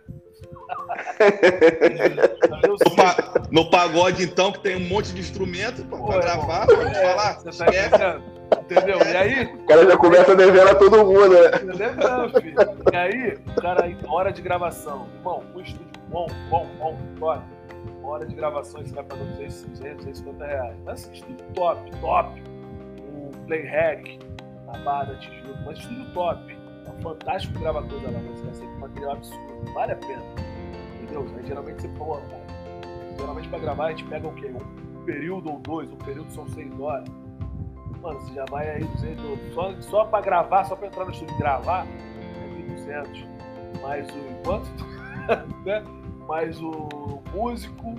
no 3.51 3.71
pagode, 3.71 4.25
então, 4.25 4.53
que 4.53 4.61
tem 4.61 4.77
um 4.77 4.89
monte 4.89 5.13
de 5.13 5.21
instrumento 5.21 5.85
pra, 5.87 5.99
Pô, 5.99 6.07
pra 6.07 6.21
gravar, 6.21 6.67
pode 6.67 6.91
é, 6.91 6.95
falar. 6.95 7.35
Você 7.41 7.65
tá 7.65 7.71
entendendo? 7.71 8.36
Entendeu? 8.53 8.99
E 8.99 9.17
aí. 9.17 9.45
O 9.55 9.67
cara 9.67 9.87
já 9.87 9.97
começa 9.97 10.33
a 10.33 10.35
dever 10.35 10.69
a 10.69 10.75
todo 10.75 11.05
mundo, 11.05 11.31
né? 11.31 11.51
Devendo, 11.77 12.41
filho. 12.41 12.57
E 12.93 12.97
aí, 12.97 13.39
o 13.47 13.61
cara, 13.61 13.97
hora 14.09 14.33
de 14.33 14.43
gravação. 14.43 15.07
Irmão, 15.17 15.43
um 15.55 15.61
estúdio 15.61 15.87
bom, 16.09 16.27
bom, 16.49 16.67
bom, 16.79 16.99
top. 17.19 17.43
Hora 18.03 18.25
de 18.25 18.35
gravação, 18.35 18.83
você 18.83 18.95
vai 18.95 19.05
pagar 19.05 19.25
200, 19.25 19.63
200, 19.63 20.05
250 20.05 20.47
reais. 20.47 20.77
Mas 20.85 21.03
assim, 21.03 21.13
estúdio 21.13 21.47
top, 21.55 21.91
top. 22.01 22.43
O 23.13 23.31
Playhack, 23.47 24.19
na 24.67 24.79
Barra 24.79 25.13
da 25.13 25.19
Tijuca, 25.19 25.61
mas 25.65 25.79
estúdio 25.79 26.07
top. 26.13 26.57
É 26.87 27.03
fantástico 27.03 27.59
gravar 27.59 27.83
coisa 27.83 28.11
lá, 28.11 28.21
mas 28.29 28.41
vai 28.43 28.55
ser 28.55 28.65
um 28.65 28.79
material 28.79 29.13
absurdo. 29.13 29.73
Vale 29.75 29.93
a 29.93 29.97
pena. 29.97 30.23
Entendeu? 31.03 31.27
Aí, 31.37 31.47
geralmente 31.47 31.83
você 31.83 31.89
pô, 31.89 32.19
geralmente 33.19 33.49
pra 33.49 33.59
gravar 33.59 33.87
a 33.87 33.91
gente 33.91 34.05
pega 34.05 34.27
o 34.27 34.33
quê? 34.35 34.53
Um 34.55 35.05
período 35.05 35.51
ou 35.51 35.59
dois, 35.59 35.91
um 35.91 35.97
período 35.97 36.31
são 36.33 36.47
seis 36.49 36.79
horas. 36.79 37.09
Mano, 38.07 38.21
você 38.21 38.35
já 38.35 38.45
vai 38.45 38.71
aí 38.71 38.85
200, 38.85 39.53
só, 39.53 39.81
só 39.81 40.05
pra 40.05 40.21
gravar, 40.21 40.65
só 40.65 40.77
pra 40.77 40.87
entrar 40.87 41.05
no 41.05 41.11
estúdio 41.11 41.35
e 41.35 41.39
gravar, 41.39 41.85
é 41.85 43.03
1.200. 43.03 43.27
Mais 43.83 44.09
o 44.09 44.43
quanto? 44.45 44.69
né? 45.67 45.85
Mais 46.29 46.61
o 46.63 47.21
músico, 47.35 47.97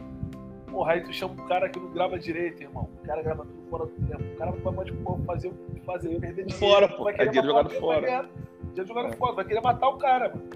Porra, 0.71 0.93
aí 0.93 1.01
tu 1.01 1.11
chama 1.11 1.33
um 1.33 1.47
cara 1.47 1.67
que 1.67 1.77
não 1.77 1.91
grava 1.91 2.17
direito, 2.17 2.63
irmão. 2.63 2.89
O 3.03 3.05
cara 3.05 3.21
grava 3.21 3.45
tudo 3.45 3.69
fora 3.69 3.85
do 3.85 3.91
tempo. 4.07 4.23
O 4.23 4.37
cara 4.37 4.53
pode 4.53 4.93
fazer, 5.25 5.51
fazer 5.85 6.09
perder 6.19 6.45
dinheiro. 6.45 6.53
Fora, 6.53 6.87
pô. 6.87 7.03
Vai 7.03 7.13
querer 7.13 7.27
é 7.27 7.31
dinheiro 7.31 7.47
jogado 7.47 7.69
fora. 7.71 8.01
Vai 8.01 8.29
dinheiro 8.67 8.87
jogado 8.87 9.07
é. 9.07 9.15
fora. 9.17 9.33
Vai 9.33 9.45
querer 9.45 9.61
matar 9.61 9.89
o 9.89 9.97
cara, 9.97 10.29
mano. 10.29 10.49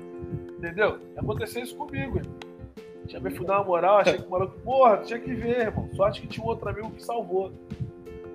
Entendeu? 0.58 1.00
Aconteceu 1.18 1.64
isso 1.64 1.76
comigo, 1.76 2.20
irmão. 2.20 2.36
Tinha 3.08 3.22
me 3.22 3.32
fudar 3.32 3.58
uma 3.58 3.66
moral, 3.66 3.98
achei 3.98 4.18
que 4.18 4.28
o 4.28 4.30
maluco, 4.30 4.60
porra, 4.60 4.98
tinha 5.00 5.20
que 5.20 5.34
ver, 5.34 5.60
irmão. 5.60 5.90
Sorte 5.94 6.22
que 6.22 6.28
tinha 6.28 6.46
um 6.46 6.50
outro 6.50 6.70
amigo 6.70 6.92
que 6.92 7.04
salvou. 7.04 7.52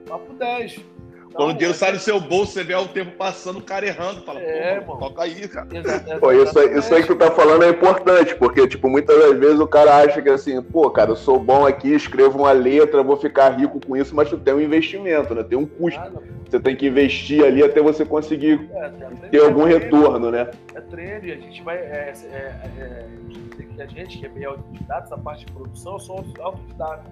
Papo 0.09 0.33
10. 0.35 0.96
Quando 1.35 1.51
o 1.51 1.53
dinheiro 1.53 1.75
sai 1.75 1.93
do 1.93 1.99
seu 1.99 2.21
bolso, 2.21 2.53
você 2.53 2.65
vê 2.65 2.75
o 2.75 2.89
tempo 2.89 3.13
passando, 3.13 3.59
o 3.59 3.63
cara 3.63 3.87
errando. 3.87 4.23
Fala, 4.23 4.41
é, 4.41 4.81
pô, 4.81 4.97
toca 4.97 5.23
aí, 5.23 5.47
cara. 5.49 5.67
Pô, 6.21 6.33
isso, 6.33 6.59
aí, 6.59 6.79
isso 6.79 6.95
aí 6.95 7.03
que 7.03 7.09
tu 7.09 7.17
tá 7.17 7.31
falando 7.31 7.65
é 7.65 7.71
importante, 7.71 8.35
porque, 8.37 8.67
tipo, 8.67 8.89
muitas 8.89 9.19
das 9.19 9.39
vezes 9.39 9.61
o 9.61 9.67
cara 9.67 9.97
acha 9.97 10.23
que 10.23 10.31
assim, 10.31 10.61
pô, 10.63 10.91
cara, 10.91 11.11
eu 11.11 11.17
sou 11.17 11.39
bom 11.39 11.67
aqui, 11.67 11.95
escrevo 11.95 12.39
uma 12.39 12.53
letra, 12.53 13.03
vou 13.03 13.17
ficar 13.17 13.51
rico 13.51 13.81
com 13.85 13.97
isso, 13.97 14.15
mas 14.15 14.31
tu 14.31 14.39
tem 14.39 14.55
um 14.55 14.61
investimento, 14.61 15.35
né? 15.35 15.43
Tem 15.43 15.59
um 15.59 15.67
custo. 15.67 16.01
Ah, 16.01 16.11
você 16.49 16.61
tem 16.61 16.77
que 16.77 16.87
investir 16.87 17.45
ali 17.45 17.63
até 17.63 17.83
você 17.83 18.05
conseguir 18.05 18.71
é, 18.73 18.91
ter 19.31 19.41
algum 19.41 19.67
é 19.67 19.73
retorno, 19.73 20.31
né? 20.31 20.51
É 20.75 20.81
treino, 20.81 21.27
e 21.27 21.33
a 21.33 21.37
gente 21.37 21.63
vai. 21.63 21.77
É, 21.77 22.13
é, 22.31 22.37
é, 22.79 23.83
a 23.83 23.87
gente 23.87 24.19
que 24.19 24.27
é 24.27 24.29
meio 24.29 24.51
autodidata, 24.51 25.05
essa 25.05 25.19
parte 25.19 25.45
de 25.45 25.53
produção, 25.53 25.95
eu 25.95 25.99
sou 25.99 26.25
autodidata. 26.39 27.05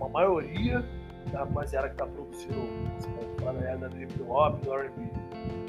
A 0.00 0.08
maioria 0.08 0.84
da 1.32 1.40
rapaziada 1.40 1.88
que 1.88 1.96
tá 1.96 2.06
produzindo 2.06 2.68
galera 3.44 3.76
da 3.76 3.88
hip 3.96 4.22
hop, 4.22 4.60
do 4.62 4.74
R&B. 4.74 5.24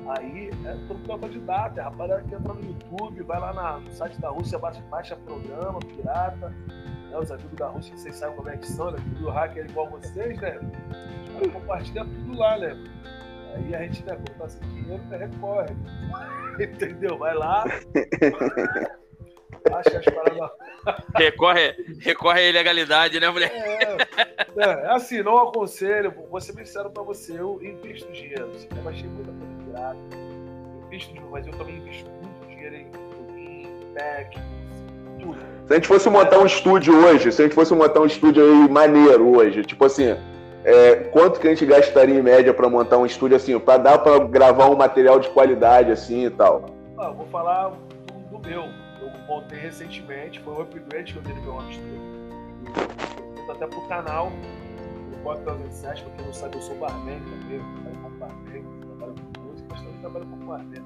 Aí 0.08 0.52
é 0.66 0.78
todo 0.88 1.12
autodidata, 1.12 1.80
é 1.80 1.84
rapaziada 1.84 2.24
que 2.24 2.36
entra 2.36 2.54
no 2.54 2.64
YouTube, 2.64 3.24
vai 3.24 3.40
lá 3.40 3.54
na, 3.54 3.80
no 3.80 3.92
site 3.92 4.20
da 4.22 4.30
Rússia, 4.30 4.60
baixa, 4.60 4.82
baixa 4.90 5.16
programa, 5.16 5.80
pirata, 5.80 6.50
né, 6.50 7.18
os 7.18 7.32
amigos 7.32 7.58
da 7.58 7.68
Rússia, 7.68 7.98
vocês 7.98 8.16
sabem 8.16 8.36
como 8.36 8.50
é 8.50 8.58
que 8.58 8.68
são, 8.68 8.92
né? 8.92 9.00
Tudo 9.16 9.30
hacker 9.30 9.66
igual 9.66 9.90
vocês, 9.90 10.40
né? 10.40 10.60
Aí 11.40 11.50
compartilha 11.50 12.06
tudo 12.06 12.38
lá, 12.38 12.58
né? 12.58 12.78
Aí 13.56 13.76
a 13.76 13.82
gente, 13.84 14.06
né, 14.06 14.16
quando 14.16 14.38
tá 14.38 14.50
sem 14.50 14.68
dinheiro, 14.70 15.04
né, 15.06 15.18
recorre. 15.18 15.76
Entendeu? 16.64 17.18
Vai 17.18 17.34
lá. 17.34 17.66
Acha 19.74 19.98
as 19.98 20.06
paradas. 20.06 20.52
recorre, 21.16 21.76
recorre 22.00 22.40
à 22.42 22.50
ilegalidade, 22.50 23.20
né, 23.20 23.30
mulher? 23.30 23.52
É, 23.54 23.98
é, 24.58 24.70
é 24.86 24.88
assim, 24.92 25.24
não 25.24 25.38
aconselho, 25.38 26.14
vou 26.30 26.40
ser 26.40 26.54
bem 26.54 26.66
sincero 26.66 26.90
pra 26.90 27.04
você, 27.04 27.40
eu 27.40 27.60
invisto 27.62 28.12
dinheiro. 28.12 28.50
Assim, 28.54 28.68
eu 28.76 28.90
achei 28.90 29.08
muita 29.08 29.32
coisa 29.32 29.54
pirata. 29.66 29.98
Invisto 30.86 31.14
dinheiro, 31.14 31.32
mas 31.32 31.48
eu 31.48 31.54
também 31.54 31.78
invisto 31.78 32.10
muito 32.10 32.48
dinheiro 32.48 32.76
em 32.76 32.86
plugin, 32.90 33.94
pack, 33.94 34.40
tudo. 35.20 35.38
Se 35.68 35.74
a 35.74 35.76
gente 35.76 35.88
fosse 35.88 36.10
montar 36.10 36.40
um 36.40 36.46
estúdio 36.46 36.96
hoje, 37.06 37.32
se 37.32 37.42
a 37.42 37.46
gente 37.46 37.56
fosse 37.56 37.74
montar 37.74 38.02
um 38.02 38.06
estúdio 38.06 38.44
aí 38.44 38.70
maneiro 38.70 39.36
hoje, 39.36 39.64
tipo 39.64 39.84
assim, 39.84 40.16
é, 40.64 40.96
quanto 41.12 41.40
que 41.40 41.48
a 41.48 41.50
gente 41.50 41.66
gastaria 41.66 42.16
em 42.16 42.22
média 42.22 42.54
para 42.54 42.70
montar 42.70 42.98
um 42.98 43.06
estúdio 43.06 43.36
assim, 43.36 43.58
para 43.60 43.78
dar 43.78 43.98
para 44.00 44.20
gravar 44.20 44.70
um 44.70 44.76
material 44.76 45.20
de 45.20 45.30
qualidade 45.30 45.92
assim 45.92 46.26
e 46.26 46.30
tal? 46.30 46.66
Ah, 46.98 47.10
vou 47.10 47.26
falar 47.28 47.70
do, 47.70 48.38
do 48.38 48.48
meu 48.48 48.64
montei 49.28 49.60
recentemente, 49.60 50.40
foi 50.42 50.54
um 50.54 50.62
upgrade 50.62 51.14
que 51.14 51.20
eu 51.20 51.24
dei 51.24 51.34
no 51.36 51.42
meu 51.42 51.56
home 51.56 51.74
studio. 51.74 52.16
Até 53.50 53.68
pro 53.68 53.82
canal, 53.88 54.32
no 55.12 55.18
4007, 55.24 56.04
pra 56.04 56.14
quem 56.14 56.26
não 56.26 56.34
sabe, 56.34 56.56
eu 56.56 56.62
sou 56.62 56.76
barman 56.78 57.20
também, 57.20 57.58
eu 57.58 57.64
trabalho 57.64 58.02
com 58.02 58.10
barman, 58.18 58.64
trabalho 58.82 59.16
com 59.16 59.42
música, 59.42 59.68
mas 59.70 59.82
também 59.82 60.00
trabalho 60.00 60.26
com 60.26 60.38
barman. 60.46 60.82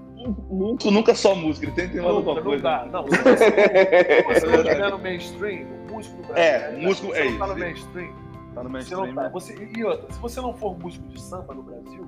Músico 0.50 0.92
nunca 0.92 1.16
só 1.16 1.36
música, 1.36 1.66
ele 1.68 1.76
tem 1.76 1.88
que 1.88 1.94
ter 1.94 2.02
mais 2.02 2.16
alguma 2.16 2.42
coisa. 2.42 2.64
Não 2.64 2.92
dá, 2.92 3.02
não. 3.02 3.08
Se 3.08 3.18
você, 3.18 4.24
você 4.24 4.48
não 4.48 4.56
estiver 4.56 4.92
no 4.92 5.00
mainstream, 5.00 5.68
o 5.68 5.94
músico 5.94 6.18
do 6.18 6.28
Brasil, 6.28 6.44
é, 6.44 6.78
músico 6.78 7.14
é 7.14 7.26
isso. 7.28 7.40
tá 7.40 7.48
no 7.48 7.58
mainstream, 7.58 8.16
tá 8.54 8.64
no 8.64 8.70
mainstream. 8.70 9.02
Você 9.02 9.08
não 9.08 9.16
tá. 9.16 9.30
Você, 9.30 9.70
e 9.78 9.84
outra, 9.84 10.12
se 10.12 10.20
você 10.20 10.42
não 10.42 10.54
for 10.54 10.78
músico 10.78 11.08
de 11.08 11.22
samba 11.22 11.54
no 11.54 11.64
Brasil, 11.64 12.06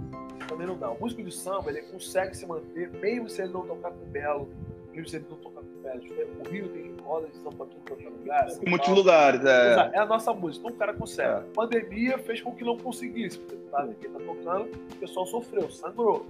também 0.47 0.67
não 0.67 0.77
dá. 0.77 0.91
O 0.91 0.99
músico 0.99 1.23
de 1.23 1.31
samba, 1.31 1.69
ele 1.69 1.81
consegue 1.83 2.35
se 2.35 2.45
manter, 2.45 2.91
mesmo 2.91 3.29
se 3.29 3.41
ele 3.41 3.53
não 3.53 3.65
tocar 3.65 3.91
com 3.91 4.05
belo, 4.05 4.49
mesmo 4.91 5.07
se 5.07 5.15
ele 5.17 5.25
não 5.29 5.37
tocar 5.37 5.61
o 5.83 6.49
Rio 6.49 6.69
tem 6.69 6.95
roda 7.03 7.27
de 7.27 7.37
samba 7.37 7.65
tudo 7.65 7.81
quanto 7.87 8.01
é 8.01 8.09
lugar. 8.09 8.47
Em 8.61 8.69
muitos 8.69 8.89
lugares, 8.89 9.43
é. 9.43 9.91
É 9.93 9.99
a 9.99 10.05
nossa 10.05 10.33
música. 10.33 10.65
Então 10.65 10.75
o 10.75 10.79
cara 10.79 10.93
consegue. 10.93 11.29
É. 11.29 11.33
A 11.33 11.41
pandemia 11.53 12.17
fez 12.19 12.41
com 12.41 12.55
que 12.55 12.63
não 12.63 12.77
conseguisse. 12.77 13.39
Porque 13.39 13.55
tá, 13.69 13.87
quem 13.99 14.11
tá 14.11 14.19
tocando, 14.19 14.69
o 14.71 14.95
pessoal 14.97 15.25
sofreu, 15.25 15.69
sangrou. 15.69 16.25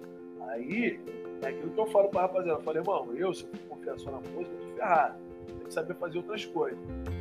Aí, 0.48 1.00
é 1.42 1.48
aquilo 1.48 1.72
que 1.72 1.80
eu 1.80 1.88
falo 1.88 2.10
pra 2.10 2.22
rapaziada. 2.22 2.60
Eu 2.60 2.64
falei, 2.64 2.82
irmão, 2.82 3.08
eu, 3.16 3.34
se 3.34 3.44
eu 3.44 3.50
confiar 3.70 4.00
só 4.00 4.12
na 4.12 4.18
música, 4.18 4.56
eu 4.56 4.60
tô 4.60 4.76
ferrado. 4.76 5.16
Tem 5.48 5.68
que 5.68 5.74
saber 5.74 5.96
fazer 5.96 6.18
outras 6.18 6.46
coisas. 6.46 6.80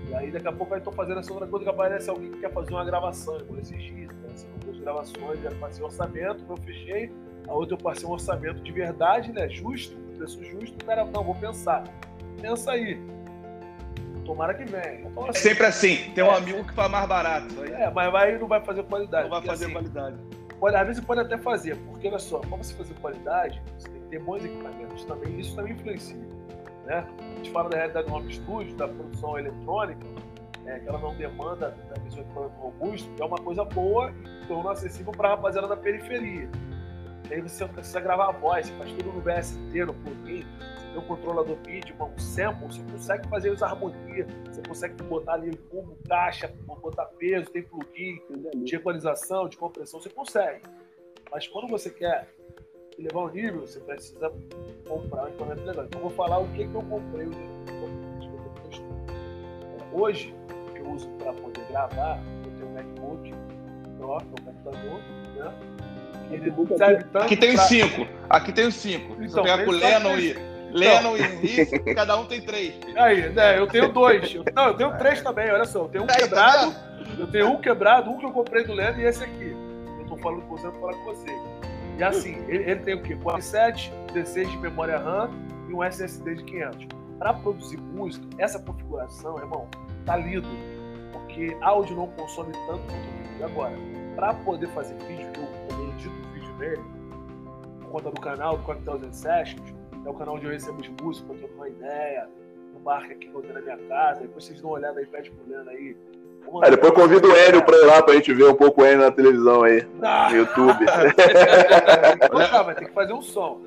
E 0.08 0.14
aí, 0.14 0.30
daqui 0.30 0.48
a 0.48 0.52
pouco, 0.52 0.74
eu 0.74 0.80
tô 0.80 0.92
fazendo 0.92 1.20
essa 1.20 1.32
outra 1.32 1.48
coisa 1.48 1.64
que 1.64 1.70
aparece 1.70 2.10
alguém 2.10 2.30
que 2.30 2.40
quer 2.40 2.52
fazer 2.52 2.72
uma 2.72 2.84
gravação. 2.84 3.38
Igual 3.38 3.60
esses 3.60 3.82
dias, 3.82 4.12
né? 4.16 4.28
Duas 4.64 4.78
gravações, 4.78 5.40
já 5.40 5.50
passei 5.52 5.82
um 5.82 5.86
orçamento, 5.86 6.44
eu 6.48 6.56
fechei. 6.58 7.12
A 7.48 7.52
outra 7.52 7.74
eu 7.74 7.78
passei 7.78 8.06
um 8.06 8.12
orçamento 8.12 8.60
de 8.62 8.72
verdade, 8.72 9.32
né? 9.32 9.48
Justo, 9.48 9.96
preço 10.16 10.42
justo. 10.44 10.76
O 10.82 10.84
cara, 10.84 11.04
não, 11.04 11.24
vou 11.24 11.34
pensar 11.34 11.84
pensa 12.40 12.72
aí. 12.72 13.00
Tomara 14.24 14.54
que 14.54 14.64
venha. 14.64 15.08
Assim, 15.08 15.28
é 15.28 15.32
sempre 15.32 15.66
assim, 15.66 15.96
tem 16.14 16.22
um 16.22 16.28
é, 16.28 16.36
amigo 16.36 16.64
que 16.64 16.74
faz 16.74 16.90
mais 16.90 17.08
barato. 17.08 17.62
Aí. 17.62 17.72
É, 17.72 17.90
mas 17.90 18.12
vai, 18.12 18.38
não 18.38 18.46
vai 18.46 18.60
fazer 18.60 18.82
qualidade. 18.84 19.24
Não 19.24 19.30
vai 19.30 19.42
fazer 19.42 19.64
assim, 19.64 19.72
qualidade. 19.72 20.16
Pode, 20.58 20.76
às 20.76 20.86
vezes 20.86 21.04
pode 21.04 21.20
até 21.20 21.38
fazer, 21.38 21.76
porque 21.76 22.06
olha 22.06 22.18
só, 22.18 22.38
para 22.38 22.56
você 22.58 22.74
fazer 22.74 22.94
qualidade, 22.94 23.62
você 23.78 23.88
tem 23.88 24.02
que 24.02 24.08
ter 24.08 24.20
bons 24.20 24.44
equipamentos 24.44 25.04
também, 25.04 25.40
isso 25.40 25.56
também 25.56 25.72
influencia. 25.72 26.20
Né? 26.84 27.06
A 27.18 27.36
gente 27.36 27.50
fala 27.50 27.70
da 27.70 27.78
realidade 27.78 28.06
do 28.06 28.14
home 28.14 28.32
studio, 28.32 28.76
da 28.76 28.86
produção 28.86 29.38
eletrônica, 29.38 30.06
é, 30.66 30.78
que 30.78 30.88
ela 30.88 30.98
não 30.98 31.14
demanda 31.14 31.74
da 31.88 32.00
visão 32.02 32.20
equipamento 32.20 32.54
robusto, 32.58 33.10
que 33.14 33.22
é 33.22 33.24
uma 33.24 33.38
coisa 33.38 33.64
boa 33.64 34.12
e 34.42 34.46
tornou 34.46 34.70
acessível 34.70 35.12
para 35.12 35.28
a 35.28 35.30
rapaziada 35.30 35.66
da 35.66 35.76
periferia. 35.76 36.48
E 37.30 37.34
aí 37.34 37.40
você 37.40 37.64
precisa 37.66 38.00
gravar 38.00 38.30
a 38.30 38.32
voz, 38.32 38.66
você 38.66 38.76
faz 38.76 38.92
tudo 38.92 39.12
no 39.12 39.20
BST, 39.20 39.84
no 39.84 39.94
plugin, 39.94 40.44
tem 40.92 40.98
um 40.98 41.06
controlador 41.06 41.56
MIDI, 41.64 41.94
um 42.00 42.18
sample, 42.18 42.66
você 42.66 42.82
consegue 42.90 43.28
fazer 43.28 43.52
as 43.52 43.62
harmonias, 43.62 44.26
você 44.48 44.60
consegue 44.66 45.02
botar 45.04 45.34
ali 45.34 45.56
como 45.70 45.96
caixa, 46.08 46.52
botar 46.66 47.04
peso, 47.04 47.48
tem 47.50 47.62
plugin 47.62 48.20
de 48.64 48.74
equalização, 48.74 49.48
de 49.48 49.56
compressão, 49.56 50.00
você 50.00 50.10
consegue. 50.10 50.62
Mas 51.30 51.46
quando 51.46 51.68
você 51.68 51.88
quer 51.90 52.26
levar 52.98 53.20
um 53.20 53.28
nível, 53.28 53.60
você 53.60 53.78
precisa 53.78 54.32
comprar 54.88 55.24
um 55.24 55.28
equipamento 55.28 55.62
legal. 55.62 55.84
Então, 55.84 56.00
eu 56.00 56.08
vou 56.08 56.16
falar 56.16 56.38
o 56.38 56.48
que, 56.48 56.66
que 56.66 56.74
eu 56.74 56.82
comprei. 56.82 57.28
Hoje, 59.92 60.34
eu 60.74 60.90
uso 60.90 61.08
para 61.10 61.32
poder 61.32 61.64
gravar, 61.68 62.20
eu 62.44 62.50
tenho 62.52 62.66
um 62.66 62.74
MacBook 62.74 63.30
Pro, 63.98 64.16
meu 64.16 64.44
computador, 64.44 65.00
né? 65.36 65.79
Ele 66.30 66.52
serve 66.76 67.04
tanto 67.04 67.24
aqui 67.24 67.36
tem 67.36 67.54
pra... 67.54 67.62
cinco. 67.64 68.06
Aqui 68.28 68.52
tem 68.52 68.66
os 68.66 68.74
cinco. 68.74 69.14
Então, 69.14 69.28
Você 69.28 69.42
pegar 69.42 69.64
com 69.64 69.70
o 69.70 69.74
Lennon 69.74 70.18
e 70.18 70.50
Lennon 70.72 71.16
e 71.16 71.22
Henrique, 71.22 71.94
cada 71.94 72.16
um 72.16 72.24
tem 72.24 72.40
três. 72.40 72.74
Aí, 72.96 73.28
né? 73.30 73.58
Eu 73.58 73.66
tenho 73.66 73.92
dois. 73.92 74.34
Eu, 74.34 74.44
não, 74.54 74.68
eu 74.68 74.74
tenho 74.74 74.96
três 74.98 75.20
também, 75.20 75.50
olha 75.50 75.64
só. 75.64 75.80
Eu 75.80 75.88
tenho 75.88 76.04
um 76.04 76.06
quebrado, 76.06 76.74
eu 77.18 77.26
tenho 77.26 77.48
um 77.48 77.60
quebrado, 77.60 78.10
um 78.10 78.18
que 78.18 78.24
eu 78.24 78.30
comprei 78.30 78.64
do 78.64 78.72
Lennon 78.72 78.98
e 78.98 79.04
esse 79.04 79.24
aqui. 79.24 79.56
Eu 79.98 80.06
tô 80.06 80.16
falando 80.16 80.42
com 80.42 80.56
você, 80.56 80.66
eu 80.66 80.72
vou 80.72 80.80
falar 80.80 80.94
com 80.94 81.04
você. 81.04 81.30
E 81.98 82.02
assim, 82.02 82.42
ele, 82.48 82.70
ele 82.70 82.80
tem 82.80 82.94
o 82.94 83.02
quê? 83.02 83.16
47, 83.16 83.92
16 84.14 84.50
de 84.50 84.58
memória 84.58 84.98
RAM 84.98 85.30
e 85.68 85.72
um 85.74 85.82
SSD 85.82 86.36
de 86.36 86.44
500. 86.44 86.86
Para 87.18 87.34
produzir 87.34 87.76
música, 87.78 88.26
essa 88.38 88.58
configuração, 88.58 89.38
irmão, 89.38 89.68
tá 90.06 90.16
lindo. 90.16 90.48
Porque 91.12 91.54
áudio 91.60 91.96
não 91.96 92.06
consome 92.06 92.52
tanto 92.66 92.80
quanto 92.80 93.28
vídeo. 93.28 93.44
Agora, 93.44 93.74
para 94.16 94.32
poder 94.34 94.68
fazer 94.68 94.94
vídeo, 95.06 95.29
dele, 96.60 96.82
por 97.80 97.90
conta 97.90 98.10
do 98.10 98.20
canal, 98.20 98.58
do 98.58 98.62
Cocktails 98.64 99.02
and 99.02 99.12
Sessions, 99.12 99.74
é 100.04 100.08
o 100.08 100.14
canal 100.14 100.36
onde 100.36 100.46
eu 100.46 100.52
recebo 100.52 100.80
os 100.80 100.88
músicos, 100.88 101.42
eu 101.42 101.48
uma 101.56 101.68
ideia, 101.68 102.28
no 102.72 102.80
bar 102.80 103.04
aqui 103.04 103.26
que 103.26 103.34
eu 103.34 103.42
tenho 103.42 103.54
na 103.54 103.60
minha 103.60 103.78
casa. 103.88 104.20
Depois 104.20 104.44
vocês 104.44 104.60
dão 104.60 104.70
uma 104.70 104.78
olhada 104.78 105.00
aí, 105.00 105.06
pede 105.06 105.30
pro 105.30 105.48
Leandro 105.48 105.70
aí. 105.70 105.96
Aí 106.62 106.70
depois 106.70 106.92
convido 106.94 107.28
o 107.28 107.36
Hélio 107.36 107.62
pra 107.62 107.76
ir 107.76 107.84
lá 107.84 108.02
pra 108.02 108.14
gente 108.14 108.32
ver 108.32 108.44
um 108.44 108.54
pouco 108.54 108.80
o 108.80 108.84
Hélio 108.84 109.00
na 109.00 109.10
televisão 109.10 109.62
aí, 109.62 109.86
ah. 110.02 110.28
no 110.30 110.36
YouTube. 110.36 110.78
Vai 112.70 112.74
ter 112.76 112.84
que 112.86 112.94
fazer 112.94 113.12
um 113.12 113.22
som. 113.22 113.62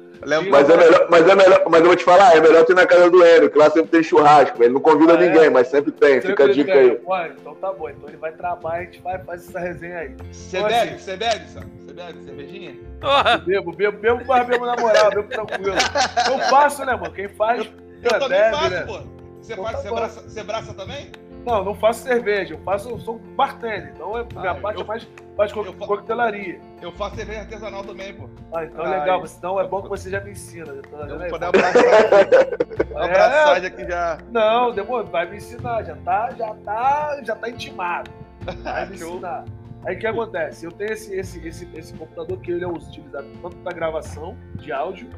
Mas 0.50 0.70
é, 0.70 0.78
melhor, 0.78 1.08
mas 1.10 1.28
é 1.28 1.36
melhor, 1.36 1.64
mas 1.70 1.82
eu 1.82 1.88
vou 1.88 1.96
te 1.98 2.06
falar, 2.06 2.38
é 2.38 2.40
melhor 2.40 2.64
ter 2.64 2.74
na 2.74 2.86
casa 2.86 3.12
do 3.12 3.22
Hélio, 3.22 3.50
que 3.50 3.58
lá 3.58 3.70
sempre 3.70 3.90
tem 3.90 4.02
churrasco. 4.02 4.64
Ele 4.64 4.74
não 4.74 4.80
convida 4.80 5.16
ah, 5.16 5.18
ninguém, 5.18 5.46
é? 5.46 5.50
mas 5.50 5.68
sempre 5.68 5.92
tem. 5.92 6.14
Sempre 6.14 6.30
Fica 6.30 6.46
a 6.46 6.52
dica 6.54 6.74
aí. 6.74 7.02
Ué, 7.06 7.34
então 7.38 7.54
tá 7.56 7.74
bom. 7.74 7.90
Então 7.90 8.08
ele 8.08 8.18
vai 8.18 8.32
trabalhar, 8.32 8.78
a 8.78 8.84
gente 8.86 9.02
vai 9.02 9.20
fazer 9.20 9.50
essa 9.50 9.60
resenha 9.60 9.98
aí. 9.98 10.16
Você 10.32 10.58
então, 10.58 10.70
bebe? 10.70 10.92
Assim, 10.92 11.00
você 11.00 11.18
bebe, 11.18 11.50
Sam? 11.50 11.64
Você 11.78 11.94
bebe 11.94 12.24
cervejinha? 12.24 12.76
Bebo, 13.46 13.74
bebo, 13.74 13.98
bebo, 13.98 14.24
mas 14.26 14.48
bebo 14.48 14.66
na 14.66 14.78
moral, 14.78 15.10
bebo 15.10 15.28
tranquilo. 15.28 15.76
Eu 16.32 16.40
faço, 16.50 16.86
né, 16.86 16.96
mano? 16.96 17.14
Quem 17.14 17.28
faz. 17.28 17.60
Eu, 17.60 17.72
eu 18.04 18.10
também 18.20 18.30
bebe, 18.30 18.56
faço, 18.56 18.70
né? 18.70 18.86
pô. 18.86 19.00
Você, 19.42 19.52
então 19.52 19.66
faz, 19.66 19.76
tá 19.76 19.82
você, 19.82 19.92
braça, 19.94 20.22
você 20.22 20.44
braça 20.44 20.74
também? 20.74 21.12
Não, 21.46 21.64
não 21.64 21.76
faço 21.76 22.04
cerveja, 22.04 22.54
eu 22.54 22.60
faço, 22.60 22.90
eu 22.90 23.00
sou 23.00 23.20
bartender, 23.36 23.92
então 23.94 24.18
é, 24.18 24.26
minha 24.34 24.52
ah, 24.52 24.56
parte 24.56 24.80
eu, 24.80 24.86
é 24.86 24.88
mais, 24.88 25.08
mais 25.38 25.52
co 25.52 25.66
eu, 25.66 25.74
coquetelaria. 25.74 26.60
Eu 26.82 26.92
faço 26.94 27.18
cerveja 27.18 27.42
artesanal 27.42 27.84
também, 27.84 28.14
pô. 28.14 28.30
Ah, 28.54 28.64
então 28.64 28.86
ah, 28.86 28.90
legal, 28.90 29.28
senão 29.28 29.60
é 29.60 29.68
bom 29.68 29.82
que 29.82 29.90
você 29.90 30.10
já 30.10 30.22
me 30.22 30.32
ensina. 30.32 30.72
Eu 30.72 31.30
vou 31.30 31.40
dar 31.40 31.52
uma 31.52 33.06
abraçagem 33.06 33.68
aqui 33.68 33.86
já. 33.86 34.18
Não, 34.32 34.72
demorou, 34.72 35.06
vai 35.06 35.30
me 35.30 35.38
ensinar, 35.38 35.84
já 35.84 35.96
tá, 35.98 36.30
já 36.32 36.54
tá, 36.64 37.20
já 37.24 37.36
tá 37.36 37.50
intimado. 37.50 38.10
Vai 38.64 38.86
me 38.88 38.96
ensinar. 38.96 39.44
Aí 39.86 39.98
o 39.98 40.00
que 40.00 40.08
acontece? 40.08 40.66
Eu 40.66 40.72
tenho 40.72 40.94
esse, 40.94 41.14
esse, 41.14 41.46
esse, 41.46 41.70
esse 41.76 41.94
computador 41.94 42.40
que 42.40 42.52
ele 42.52 42.64
é 42.64 42.68
utilizado 42.68 43.28
tanto 43.42 43.58
para 43.58 43.74
gravação 43.74 44.38
de 44.56 44.72
áudio, 44.72 45.10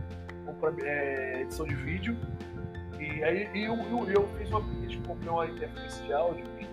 como 0.44 0.58
para 0.58 0.74
é, 0.84 1.42
edição 1.42 1.68
de 1.68 1.76
vídeo, 1.76 2.18
e 3.16 3.24
aí 3.24 3.50
e 3.54 3.66
eu, 3.66 3.76
eu, 3.76 4.10
eu 4.10 4.28
fiz 4.38 4.50
uma 4.50 4.62
gente 4.82 4.98
comprei 5.08 5.30
uma 5.30 5.46
interface 5.48 6.04
de 6.04 6.14
áudio 6.14 6.46
que 6.58 6.66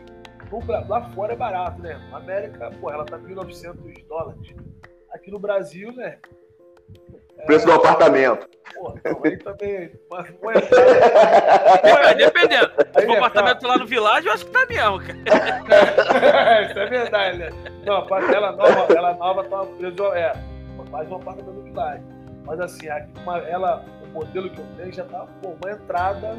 lá 0.88 1.10
fora 1.14 1.32
é 1.32 1.36
barato, 1.36 1.80
né? 1.80 1.98
Na 2.10 2.18
América, 2.18 2.70
pô, 2.80 2.90
ela 2.90 3.04
tá 3.06 3.18
1.900 3.18 4.06
dólares. 4.06 4.54
Aqui 5.12 5.30
no 5.30 5.38
Brasil, 5.38 5.92
né? 5.92 6.18
É... 7.38 7.46
Preço 7.46 7.64
do 7.64 7.72
apartamento. 7.72 8.46
Pô, 8.74 8.94
então 8.96 9.20
aí 9.24 9.38
também. 9.38 9.92
Mas, 10.10 10.26
é, 11.82 12.14
dependendo. 12.14 12.70
Se 12.70 13.06
for 13.06 13.14
é, 13.14 13.16
apartamento 13.16 13.60
tá. 13.60 13.68
lá 13.68 13.78
no 13.78 13.86
Vilagem, 13.86 14.28
eu 14.28 14.34
acho 14.34 14.44
que 14.44 14.52
tá 14.52 14.66
mesmo, 14.66 15.00
cara. 15.00 16.62
Isso 16.70 16.78
é 16.78 16.86
verdade, 16.86 17.38
né? 17.38 17.50
Não, 17.86 18.06
ela 18.34 18.52
nova, 18.52 18.94
ela 18.94 19.14
nova 19.14 19.44
tá 19.44 19.64
preso. 19.78 20.12
É, 20.12 20.32
mais 20.90 21.10
um 21.10 21.16
apartamento 21.16 21.54
no 21.54 21.62
Vilagem. 21.62 22.04
Mas 22.44 22.60
assim, 22.60 22.88
aqui, 22.88 23.10
uma, 23.22 23.38
ela 23.38 23.84
modelo 24.12 24.50
que 24.50 24.60
eu 24.60 24.66
tenho 24.76 24.92
já 24.92 25.04
tá 25.04 25.26
pô, 25.40 25.54
uma 25.62 25.72
entrada 25.72 26.36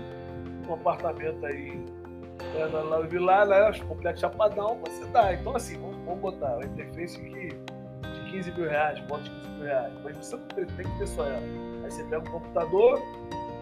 no 0.67 0.73
apartamento 0.73 1.45
aí. 1.45 1.83
É, 2.55 2.67
na, 2.67 2.83
na 2.83 2.99
Vila, 2.99 3.45
né, 3.45 3.79
complexo 3.87 4.21
Chapadão, 4.21 4.79
você 4.83 5.05
dá. 5.07 5.33
Então, 5.33 5.55
assim, 5.55 5.79
vamos, 5.79 5.97
vamos 6.05 6.19
botar 6.19 6.55
uma 6.55 6.65
interface 6.65 7.17
aqui 7.19 7.49
de 7.49 8.31
15 8.31 8.51
mil 8.51 8.69
reais, 8.69 8.99
bota 9.01 9.23
de 9.23 9.29
15 9.29 9.49
mil 9.49 9.63
reais. 9.65 9.93
Mas 10.03 10.17
você 10.17 10.35
não 10.35 10.47
tem, 10.47 10.65
tem 10.65 10.85
que 10.85 10.97
ter 10.97 11.07
só 11.07 11.25
ela. 11.25 11.41
Aí 11.83 11.91
você 11.91 12.03
pega 12.03 12.19
o 12.19 12.31
computador, 12.31 13.01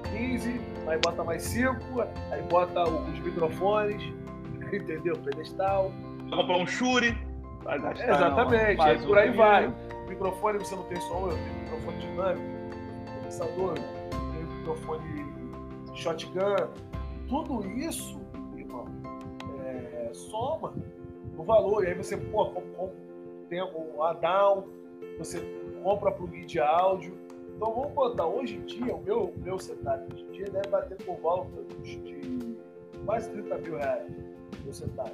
15, 0.09 0.61
aí 0.87 0.99
bota 0.99 1.23
mais 1.23 1.43
5, 1.43 2.01
aí 2.31 2.41
bota 2.43 2.83
os 2.83 3.19
microfones, 3.19 4.01
entendeu? 4.73 5.15
Pedestal. 5.17 5.91
Comprar 6.29 6.57
um 6.57 6.67
Shure. 6.67 7.17
Exatamente, 7.69 8.77
não, 8.77 8.85
aí 8.85 8.97
por 8.99 9.17
aí 9.17 9.31
vai. 9.31 9.73
Microfone 10.07 10.59
você 10.59 10.75
não 10.75 10.83
tem 10.83 10.99
som, 11.01 11.29
eu 11.29 11.37
tenho 11.37 11.59
microfone 11.59 11.97
dinâmico, 11.99 12.41
pensador 13.23 13.75
microfone 14.61 15.25
shotgun, 15.93 16.55
tudo 17.27 17.67
isso, 17.67 18.19
irmão, 18.55 18.85
é, 19.65 20.11
soma 20.13 20.73
no 21.35 21.43
valor. 21.43 21.83
E 21.83 21.87
aí 21.87 21.93
você, 21.95 22.15
pô, 22.15 22.45
com, 22.51 22.61
com, 22.61 22.91
tem 23.49 23.61
um 23.63 24.03
add-on, 24.03 24.63
você 25.17 25.41
compra 25.83 26.11
plugin 26.11 26.45
de 26.45 26.59
áudio. 26.59 27.17
Então 27.55 27.73
vamos 27.73 27.91
botar, 27.93 28.25
hoje 28.25 28.55
em 28.55 28.65
dia, 28.65 28.95
o 28.95 29.01
meu, 29.01 29.33
meu 29.37 29.59
setup 29.59 30.13
hoje 30.13 30.23
em 30.23 30.31
dia 30.31 30.45
deve 30.45 30.67
bater 30.69 30.97
por 31.03 31.17
volta 31.17 31.61
de 31.83 32.01
quase 33.05 33.29
30 33.31 33.57
mil 33.57 33.77
reais 33.77 34.11
meu 34.63 34.73
setup 34.73 35.11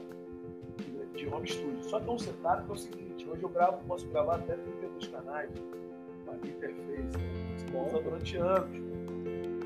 de 1.15 1.27
home 1.27 1.47
studio. 1.47 1.83
Só 1.83 1.99
que 1.99 2.09
é 2.09 2.11
um 2.11 2.19
setup 2.19 2.63
que 2.63 2.69
é 2.69 2.73
o 2.73 2.77
seguinte, 2.77 3.29
hoje 3.29 3.43
eu 3.43 3.49
gravo, 3.49 3.83
posso 3.87 4.07
gravar 4.07 4.35
até 4.35 4.55
32 4.55 5.07
canais, 5.07 5.49
uma 6.25 6.35
interface, 6.35 7.17
né? 7.17 8.01
durante 8.03 8.37
anos 8.37 8.86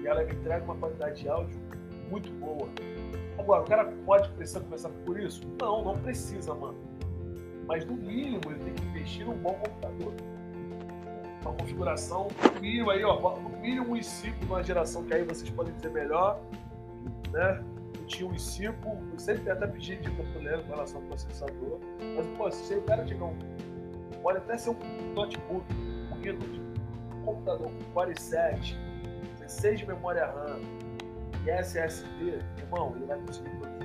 e 0.01 0.07
ela 0.07 0.23
entrega 0.23 0.63
uma 0.63 0.75
qualidade 0.75 1.21
de 1.21 1.29
áudio 1.29 1.59
muito 2.09 2.31
boa. 2.33 2.69
Agora, 3.37 3.61
o 3.61 3.65
cara 3.65 3.85
pode 4.05 4.29
precisar 4.31 4.59
começar 4.61 4.89
por 5.05 5.19
isso? 5.19 5.41
Não, 5.59 5.83
não 5.83 5.97
precisa, 5.97 6.53
mano. 6.53 6.77
Mas 7.67 7.85
no 7.85 7.93
mínimo 7.93 8.41
ele 8.47 8.59
tem 8.59 8.73
que 8.73 8.85
investir 8.85 9.25
num 9.25 9.37
bom 9.37 9.53
computador. 9.53 10.13
Uma 11.41 11.53
configuração, 11.53 12.27
no 12.53 12.61
mínimo 12.61 12.91
aí, 12.91 13.03
ó, 13.03 13.39
no 13.39 13.49
mínimo 13.49 13.93
um 13.93 13.95
i5 13.95 14.39
de 14.39 14.45
uma 14.45 14.63
geração 14.63 15.03
que 15.05 15.13
aí 15.13 15.23
vocês 15.23 15.49
podem 15.49 15.73
dizer 15.73 15.89
melhor, 15.89 16.39
né? 17.31 17.63
Eu 17.97 18.05
tinha 18.05 18.29
um 18.29 18.33
i5, 18.33 18.75
eu 19.13 19.19
sempre 19.19 19.49
até 19.49 19.65
pedi 19.65 19.95
de 19.95 20.11
componente 20.11 20.63
com 20.63 20.71
relação 20.71 21.01
ao 21.01 21.07
processador, 21.07 21.79
mas, 22.15 22.27
pô, 22.37 22.51
se 22.51 22.75
o 22.75 22.81
cara 22.83 23.03
tiver 23.05 23.23
um, 23.23 23.35
pode 24.21 24.37
até 24.37 24.57
ser 24.57 24.71
um 24.71 25.13
notebook, 25.15 25.65
um 26.11 26.15
Windows, 26.21 26.59
um 27.15 27.25
computador 27.25 27.71
com 27.71 27.93
Core 27.93 28.19
7, 28.19 28.77
6 29.51 29.79
de 29.79 29.87
memória 29.87 30.25
RAM 30.25 30.59
e 31.45 31.49
SSD, 31.49 32.39
irmão, 32.57 32.93
ele 32.95 33.05
vai 33.05 33.17
conseguir 33.19 33.49
produzir 33.57 33.81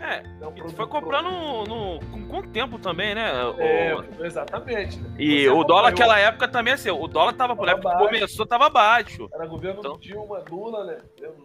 é, 0.00 0.22
então, 0.36 0.52
tu 0.52 0.68
foi 0.70 0.86
comprando 0.86 1.30
no, 1.30 1.64
no, 1.64 2.00
com 2.10 2.28
quanto 2.28 2.48
tempo 2.50 2.78
também, 2.78 3.14
né? 3.14 3.32
É, 3.58 3.94
o... 3.94 4.24
exatamente. 4.24 4.98
Né? 4.98 5.14
E 5.18 5.44
Você 5.44 5.48
o 5.48 5.64
dólar 5.64 5.90
naquela 5.90 6.18
época 6.18 6.46
também, 6.46 6.74
assim, 6.74 6.90
o 6.90 7.06
dólar 7.06 7.32
tava, 7.32 7.56
por 7.56 7.68
época 7.68 7.90
que 7.90 8.04
começou, 8.04 8.46
tava 8.46 8.68
baixo. 8.68 9.28
Era 9.32 9.46
governo 9.46 9.80
então... 9.80 9.98
Dilma, 9.98 10.44
Lula, 10.50 10.84
né? 10.84 10.98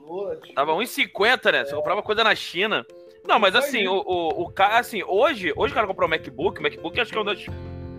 Lula, 0.06 0.36
Dilma. 0.38 0.56
Tava 0.56 0.74
1,50, 0.74 1.52
né? 1.52 1.66
Você 1.66 1.74
é. 1.74 1.76
comprava 1.76 2.04
coisa 2.04 2.24
na 2.24 2.36
China. 2.36 2.86
Não, 3.26 3.40
mas 3.40 3.56
assim, 3.56 3.88
o, 3.88 4.04
o, 4.06 4.44
o 4.44 4.52
cara, 4.52 4.80
assim, 4.80 5.04
hoje, 5.04 5.54
hoje 5.56 5.72
o 5.72 5.76
cara 5.76 5.88
comprou 5.88 6.08
um 6.08 6.12
MacBook, 6.12 6.60
o 6.60 6.64
MacBook 6.64 7.00
acho 7.00 7.12
que 7.12 7.18
é 7.18 7.22
uma 7.22 7.34
das 7.34 7.46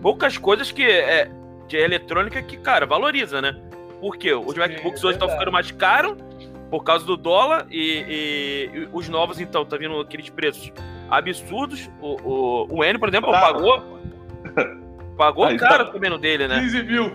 poucas 0.01 0.37
coisas 0.37 0.71
que 0.71 0.83
é 0.83 1.29
de 1.67 1.77
eletrônica 1.77 2.41
que, 2.43 2.57
cara, 2.57 2.85
valoriza, 2.85 3.41
né? 3.41 3.59
Porque 4.01 4.33
os 4.33 4.55
MacBooks 4.55 5.03
hoje 5.03 5.13
estão 5.13 5.29
ficando 5.29 5.51
mais 5.51 5.71
caros 5.71 6.17
por 6.71 6.83
causa 6.83 7.05
do 7.05 7.15
dólar 7.15 7.67
e, 7.69 8.69
e, 8.73 8.77
e 8.79 8.89
os 8.91 9.07
novos, 9.07 9.39
então, 9.39 9.63
tá 9.63 9.77
vindo 9.77 9.99
aqueles 9.99 10.29
preços 10.29 10.73
absurdos. 11.09 11.89
O, 12.01 12.15
o, 12.23 12.79
o 12.79 12.83
N, 12.83 12.97
por 12.97 13.09
exemplo, 13.09 13.31
tá. 13.31 13.41
pagou. 13.41 14.01
Pagou 15.15 15.45
Aí, 15.51 15.57
caro 15.57 15.85
tá. 15.85 15.91
também 15.91 16.09
no 16.09 16.17
dele, 16.17 16.47
né? 16.47 16.59
15 16.61 16.83
mil. 16.83 17.11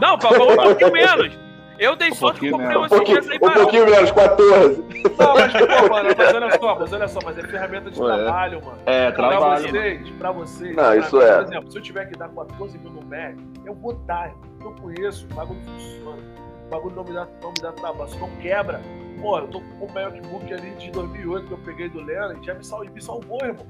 Não, 0.00 0.18
pagou 0.18 0.52
um 0.52 0.56
pouquinho 0.56 0.90
menos. 0.92 1.38
Eu 1.82 1.96
dei 1.96 2.12
um 2.12 2.14
sorte 2.14 2.38
que 2.38 2.48
comprei 2.48 2.76
um 2.76 2.86
esses 2.86 3.04
dias 3.04 3.28
aí 3.28 3.38
Um 3.42 3.50
pouquinho 3.50 3.86
menos, 3.86 4.12
14. 4.12 4.82
Não, 5.18 5.34
mas, 5.34 5.52
pô, 5.52 5.88
mano, 5.88 6.08
mas 6.16 6.34
olha 6.34 6.60
só, 6.60 6.78
mas 6.78 6.92
olha 6.92 7.08
só, 7.08 7.18
mas 7.24 7.38
é 7.38 7.42
ferramenta 7.42 7.90
de 7.90 8.00
Ué. 8.00 8.22
trabalho, 8.22 8.64
mano. 8.64 8.78
É, 8.86 9.10
trabalho. 9.10 9.62
Pra 9.68 9.72
vocês, 9.72 10.10
pra 10.10 10.30
vocês. 10.30 10.76
Não, 10.76 10.94
isso 10.94 11.20
é. 11.20 11.34
Por 11.38 11.42
exemplo, 11.42 11.72
se 11.72 11.78
eu 11.78 11.82
tiver 11.82 12.06
que 12.06 12.16
dar 12.16 12.28
14 12.28 12.78
mil 12.78 12.92
no 12.92 13.02
Mac, 13.02 13.36
eu 13.66 13.74
vou 13.74 13.94
dar. 13.94 14.32
Eu 14.60 14.70
conheço, 14.80 15.26
o 15.28 15.34
bagulho 15.34 15.60
funciona. 15.60 16.22
O 16.66 16.70
bagulho 16.70 16.94
não 16.94 17.02
me 17.04 17.12
dá, 17.14 17.26
não 17.42 17.48
me 17.48 17.60
dá 17.60 17.72
trabalho. 17.72 18.10
Se 18.10 18.18
não 18.18 18.30
quebra, 18.36 18.80
pô, 19.20 19.38
eu 19.38 19.48
tô 19.48 19.60
com 19.60 19.86
o 19.86 19.92
MacBook 19.92 20.54
ali 20.54 20.70
de 20.76 20.88
2008 20.92 21.46
que 21.48 21.52
eu 21.52 21.58
peguei 21.58 21.88
do 21.88 22.00
Lena 22.00 22.36
e 22.40 22.46
já 22.46 22.54
me, 22.54 22.64
sal, 22.64 22.84
me 22.84 23.02
salvou, 23.02 23.40
irmão. 23.42 23.66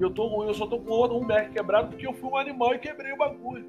Eu, 0.00 0.10
tô, 0.10 0.44
eu 0.44 0.54
só 0.54 0.66
tô 0.66 0.78
com 0.78 1.06
um 1.06 1.20
Mac 1.20 1.50
quebrado 1.50 1.88
porque 1.88 2.06
eu 2.06 2.12
fui 2.12 2.30
um 2.30 2.36
animal 2.36 2.72
e 2.74 2.78
quebrei 2.78 3.12
o 3.12 3.16
bagulho. 3.16 3.66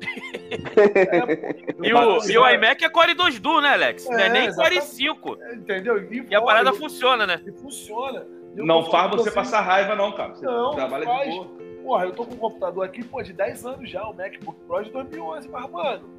é, 0.96 1.56
e, 1.82 1.94
o, 1.94 2.30
e 2.30 2.38
o 2.38 2.50
iMac 2.50 2.86
é 2.86 2.90
Core 2.90 3.16
2 3.16 3.40
Duo, 3.40 3.60
né, 3.62 3.70
Alex? 3.70 4.06
É, 4.06 4.12
não 4.12 4.20
é 4.20 4.30
nem. 4.30 4.54
Core 4.54 4.80
5. 4.80 5.38
É, 5.42 5.56
entendeu? 5.56 6.12
E, 6.12 6.28
e 6.30 6.36
a 6.36 6.42
parada 6.42 6.72
funciona, 6.74 7.26
né? 7.26 7.42
E 7.46 7.52
funciona. 7.52 8.28
Eu 8.56 8.66
não 8.66 8.84
faz 8.86 9.10
você 9.10 9.32
passar 9.32 9.62
raiva, 9.62 9.96
não, 9.96 10.12
cara. 10.12 10.36
Você 10.36 10.46
não, 10.46 10.76
trabalha 10.76 11.06
não 11.06 11.16
faz. 11.16 11.34
de 11.34 11.36
boa. 11.36 11.60
Porra, 11.84 12.06
eu 12.06 12.12
tô 12.12 12.26
com 12.26 12.36
um 12.36 12.38
computador 12.38 12.86
aqui, 12.86 13.04
pô, 13.04 13.24
de 13.24 13.34
10 13.34 13.66
anos 13.66 13.90
já, 13.90 14.06
o 14.06 14.14
MacBook 14.14 14.60
Pro 14.68 14.84
de 14.84 14.92
2011, 14.92 15.50
mas, 15.50 15.72
mano, 15.72 16.10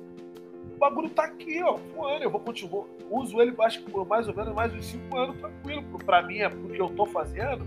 o 0.74 0.78
bagulho 0.78 1.10
tá 1.10 1.24
aqui, 1.24 1.62
ó, 1.62 1.74
voando. 1.94 2.24
Eu 2.24 2.30
vou 2.30 2.40
continuar, 2.40 2.86
uso 3.08 3.40
ele, 3.40 3.54
acho 3.60 3.84
que 3.84 3.90
por 3.90 4.06
mais 4.06 4.26
ou 4.26 4.34
menos 4.34 4.52
mais 4.54 4.74
uns 4.74 4.86
5 4.86 5.16
anos, 5.16 5.36
tranquilo. 5.36 5.84
Pra 6.04 6.22
mim, 6.22 6.38
é 6.38 6.48
pro 6.48 6.68
que 6.68 6.80
eu 6.80 6.88
tô 6.88 7.06
fazendo, 7.06 7.64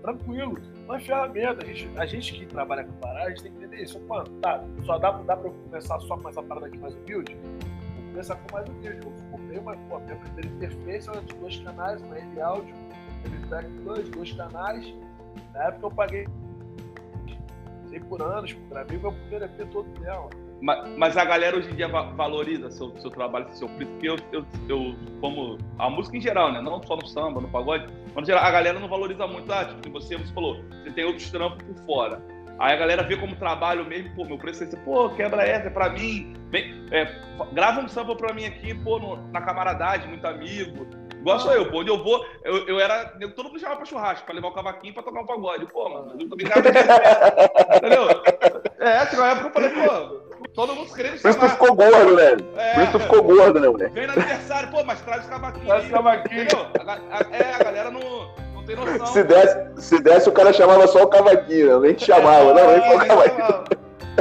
tranquilo 0.00 0.56
uma 0.84 1.00
ferramenta. 1.00 1.64
A 1.64 1.66
gente, 1.66 1.98
a 1.98 2.06
gente 2.06 2.32
que 2.34 2.46
trabalha 2.46 2.84
com 2.84 2.92
parada, 2.94 3.26
a 3.26 3.28
gente 3.30 3.42
tem 3.42 3.52
que 3.52 3.58
entender 3.58 3.82
isso. 3.82 4.00
Mano, 4.08 4.28
tá, 4.40 4.64
só 4.84 4.98
dá, 4.98 5.12
dá 5.12 5.36
pra 5.36 5.48
eu 5.48 5.54
começar 5.64 5.98
só 6.00 6.16
com 6.16 6.28
essa 6.28 6.42
parada 6.42 6.66
aqui 6.66 6.78
mais 6.78 6.94
humilde? 6.94 7.36
Vou 7.96 8.04
começar 8.10 8.36
com 8.36 8.54
mais 8.54 8.68
humilde. 8.68 9.00
Eu 9.04 9.12
comprei 9.30 9.58
uma, 9.58 9.76
pô, 9.88 9.98
minha 10.00 10.16
primeira 10.16 10.48
interface 10.48 11.08
era 11.08 11.20
de 11.20 11.34
dois 11.34 11.56
canais, 11.60 12.02
uma 12.02 12.18
N 12.18 12.40
áudio, 12.40 12.74
MPEG 13.24 13.68
2, 13.84 14.08
dois 14.10 14.32
canais. 14.32 14.94
Na 15.52 15.64
época 15.64 15.86
eu 15.86 15.90
paguei 15.90 16.26
sei 17.94 18.00
por 18.00 18.20
anos, 18.22 18.52
gravei 18.68 18.98
meu 18.98 19.12
primeiro 19.12 19.44
EP 19.44 19.68
todo 19.70 19.88
dela. 20.00 20.28
Mas, 20.60 20.88
mas, 20.96 21.16
a 21.16 21.24
galera 21.24 21.56
hoje 21.56 21.70
em 21.70 21.74
dia 21.74 21.88
valoriza 21.88 22.70
seu, 22.70 22.96
seu 22.98 23.10
trabalho, 23.10 23.46
seu 23.50 23.68
porque 23.68 24.08
eu, 24.08 24.16
eu, 24.32 24.46
eu, 24.68 24.94
como 25.20 25.58
a 25.78 25.90
música 25.90 26.16
em 26.16 26.20
geral, 26.20 26.52
né? 26.52 26.60
Não 26.60 26.82
só 26.82 26.96
no 26.96 27.06
samba, 27.06 27.40
no 27.40 27.48
pagode, 27.48 27.86
mas 28.14 28.26
geral, 28.26 28.44
a 28.44 28.50
galera 28.50 28.78
não 28.78 28.88
valoriza 28.88 29.26
muito. 29.26 29.52
Ah, 29.52 29.64
tipo, 29.64 29.90
você, 29.90 30.16
você 30.16 30.32
falou, 30.32 30.62
você 30.82 30.90
tem 30.92 31.04
outros 31.04 31.30
trampos 31.30 31.62
por 31.62 31.84
fora. 31.84 32.22
Aí 32.58 32.72
a 32.72 32.76
galera 32.76 33.02
vê 33.02 33.16
como 33.16 33.34
trabalho 33.34 33.84
mesmo, 33.84 34.14
pô, 34.14 34.24
meu 34.24 34.38
preço 34.38 34.62
é 34.62 34.66
esse, 34.66 34.76
pô, 34.78 35.10
quebra 35.10 35.42
essa, 35.42 35.66
é 35.66 35.70
pra 35.70 35.90
mim. 35.90 36.32
Vem, 36.50 36.86
é, 36.92 37.04
grava 37.52 37.80
um 37.80 37.88
sample 37.88 38.16
pra 38.16 38.32
mim 38.32 38.44
aqui, 38.44 38.74
pô, 38.74 38.98
no, 38.98 39.16
na 39.32 39.40
camaradagem, 39.40 40.08
muito 40.08 40.24
amigo. 40.24 40.86
Igual 41.18 41.40
sou 41.40 41.52
eu, 41.52 41.70
pô, 41.70 41.80
onde 41.80 41.90
eu 41.90 42.04
vou, 42.04 42.24
eu, 42.44 42.68
eu 42.68 42.78
era. 42.78 43.06
Todo 43.34 43.48
mundo 43.48 43.58
chamava 43.58 43.78
pra 43.78 43.86
churrasco, 43.86 44.26
pra 44.26 44.34
levar 44.34 44.48
o 44.48 44.52
cavaquinho 44.52 44.92
pra 44.92 45.02
tocar 45.02 45.22
um 45.22 45.26
pagode. 45.26 45.66
Pô, 45.66 45.88
mano, 45.88 46.20
eu 46.20 46.28
também 46.28 46.46
Entendeu? 47.76 48.22
É, 48.78 49.06
chegou 49.06 49.24
uma 49.24 49.30
época 49.32 49.48
eu 49.48 49.52
falei, 49.52 49.70
pô, 49.70 50.23
todo 50.54 50.74
mundo 50.74 50.94
querendo 50.94 51.18
chamar. 51.18 51.22
Por 51.22 51.28
isso 51.30 51.38
tu 51.40 51.48
ficou 51.48 51.76
gordo, 51.76 52.16
velho. 52.16 52.46
É, 52.56 52.74
Por 52.74 52.82
isso 52.82 52.92
tu 52.92 53.00
ficou 53.00 53.22
gordo, 53.22 53.60
né, 53.60 53.68
moleque? 53.68 53.94
Vem 53.94 54.06
no 54.06 54.12
aniversário, 54.12 54.70
pô, 54.70 54.84
mas 54.84 55.00
traz 55.02 55.26
o 55.26 55.28
cavaquinho. 55.28 55.66
Traz 55.66 55.86
o 55.86 55.90
cavaquinho. 55.90 56.48
É, 57.32 57.54
a 57.54 57.64
galera 57.64 57.90
não 57.90 58.64
tem 58.64 58.76
noção. 58.76 59.06
Se 59.06 59.22
desse, 59.24 59.82
se 59.82 60.00
desse, 60.00 60.28
o 60.28 60.32
cara 60.32 60.52
chamava 60.52 60.86
só 60.86 61.02
o 61.02 61.08
cavaquinho, 61.08 61.80
nem 61.80 61.94
te 61.94 62.06
chamava, 62.06 62.50
é, 62.50 62.54
não, 62.54 62.70
nem 62.70 62.80
só 62.80 62.96
o 62.96 63.06
cavaquinho. 63.06 63.64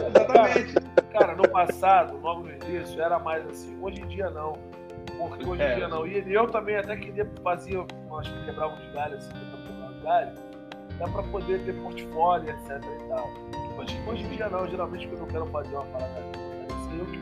Exatamente. 0.08 0.76
Cara, 1.12 1.36
no 1.36 1.48
passado, 1.48 2.20
logo 2.22 2.44
no 2.44 2.52
início, 2.52 3.02
era 3.02 3.20
mais 3.20 3.48
assim. 3.48 3.78
Hoje 3.82 4.02
em 4.02 4.08
dia 4.08 4.30
não. 4.30 4.58
Porque 5.18 5.46
hoje 5.46 5.62
em 5.62 5.66
é. 5.66 5.76
dia 5.76 5.88
não. 5.88 6.06
E 6.08 6.34
eu 6.34 6.48
também 6.48 6.76
até 6.76 6.96
queria 6.98 7.30
fazer, 7.44 7.84
nós 8.10 8.28
quebrava 8.46 8.74
uns 8.74 8.94
galhos 8.94 9.20
assim, 9.20 9.32
quebrar 9.32 9.90
uns 9.90 10.04
galhos, 10.04 10.40
dá 11.00 11.08
pra 11.08 11.24
poder 11.24 11.64
ter 11.66 11.74
portfólio, 11.82 12.50
etc 12.50 12.82
e 12.84 13.08
tal. 13.10 13.30
Hoje, 13.78 14.02
hoje 14.08 14.24
em 14.24 14.30
dia 14.30 14.50
não, 14.50 14.68
geralmente 14.68 15.08
quando 15.08 15.22
eu 15.22 15.28
quero 15.28 15.46
fazer 15.48 15.76
uma 15.76 15.86
parada 15.86 16.20
assim, 16.20 17.00
eu 17.00 17.06
que 17.06 17.20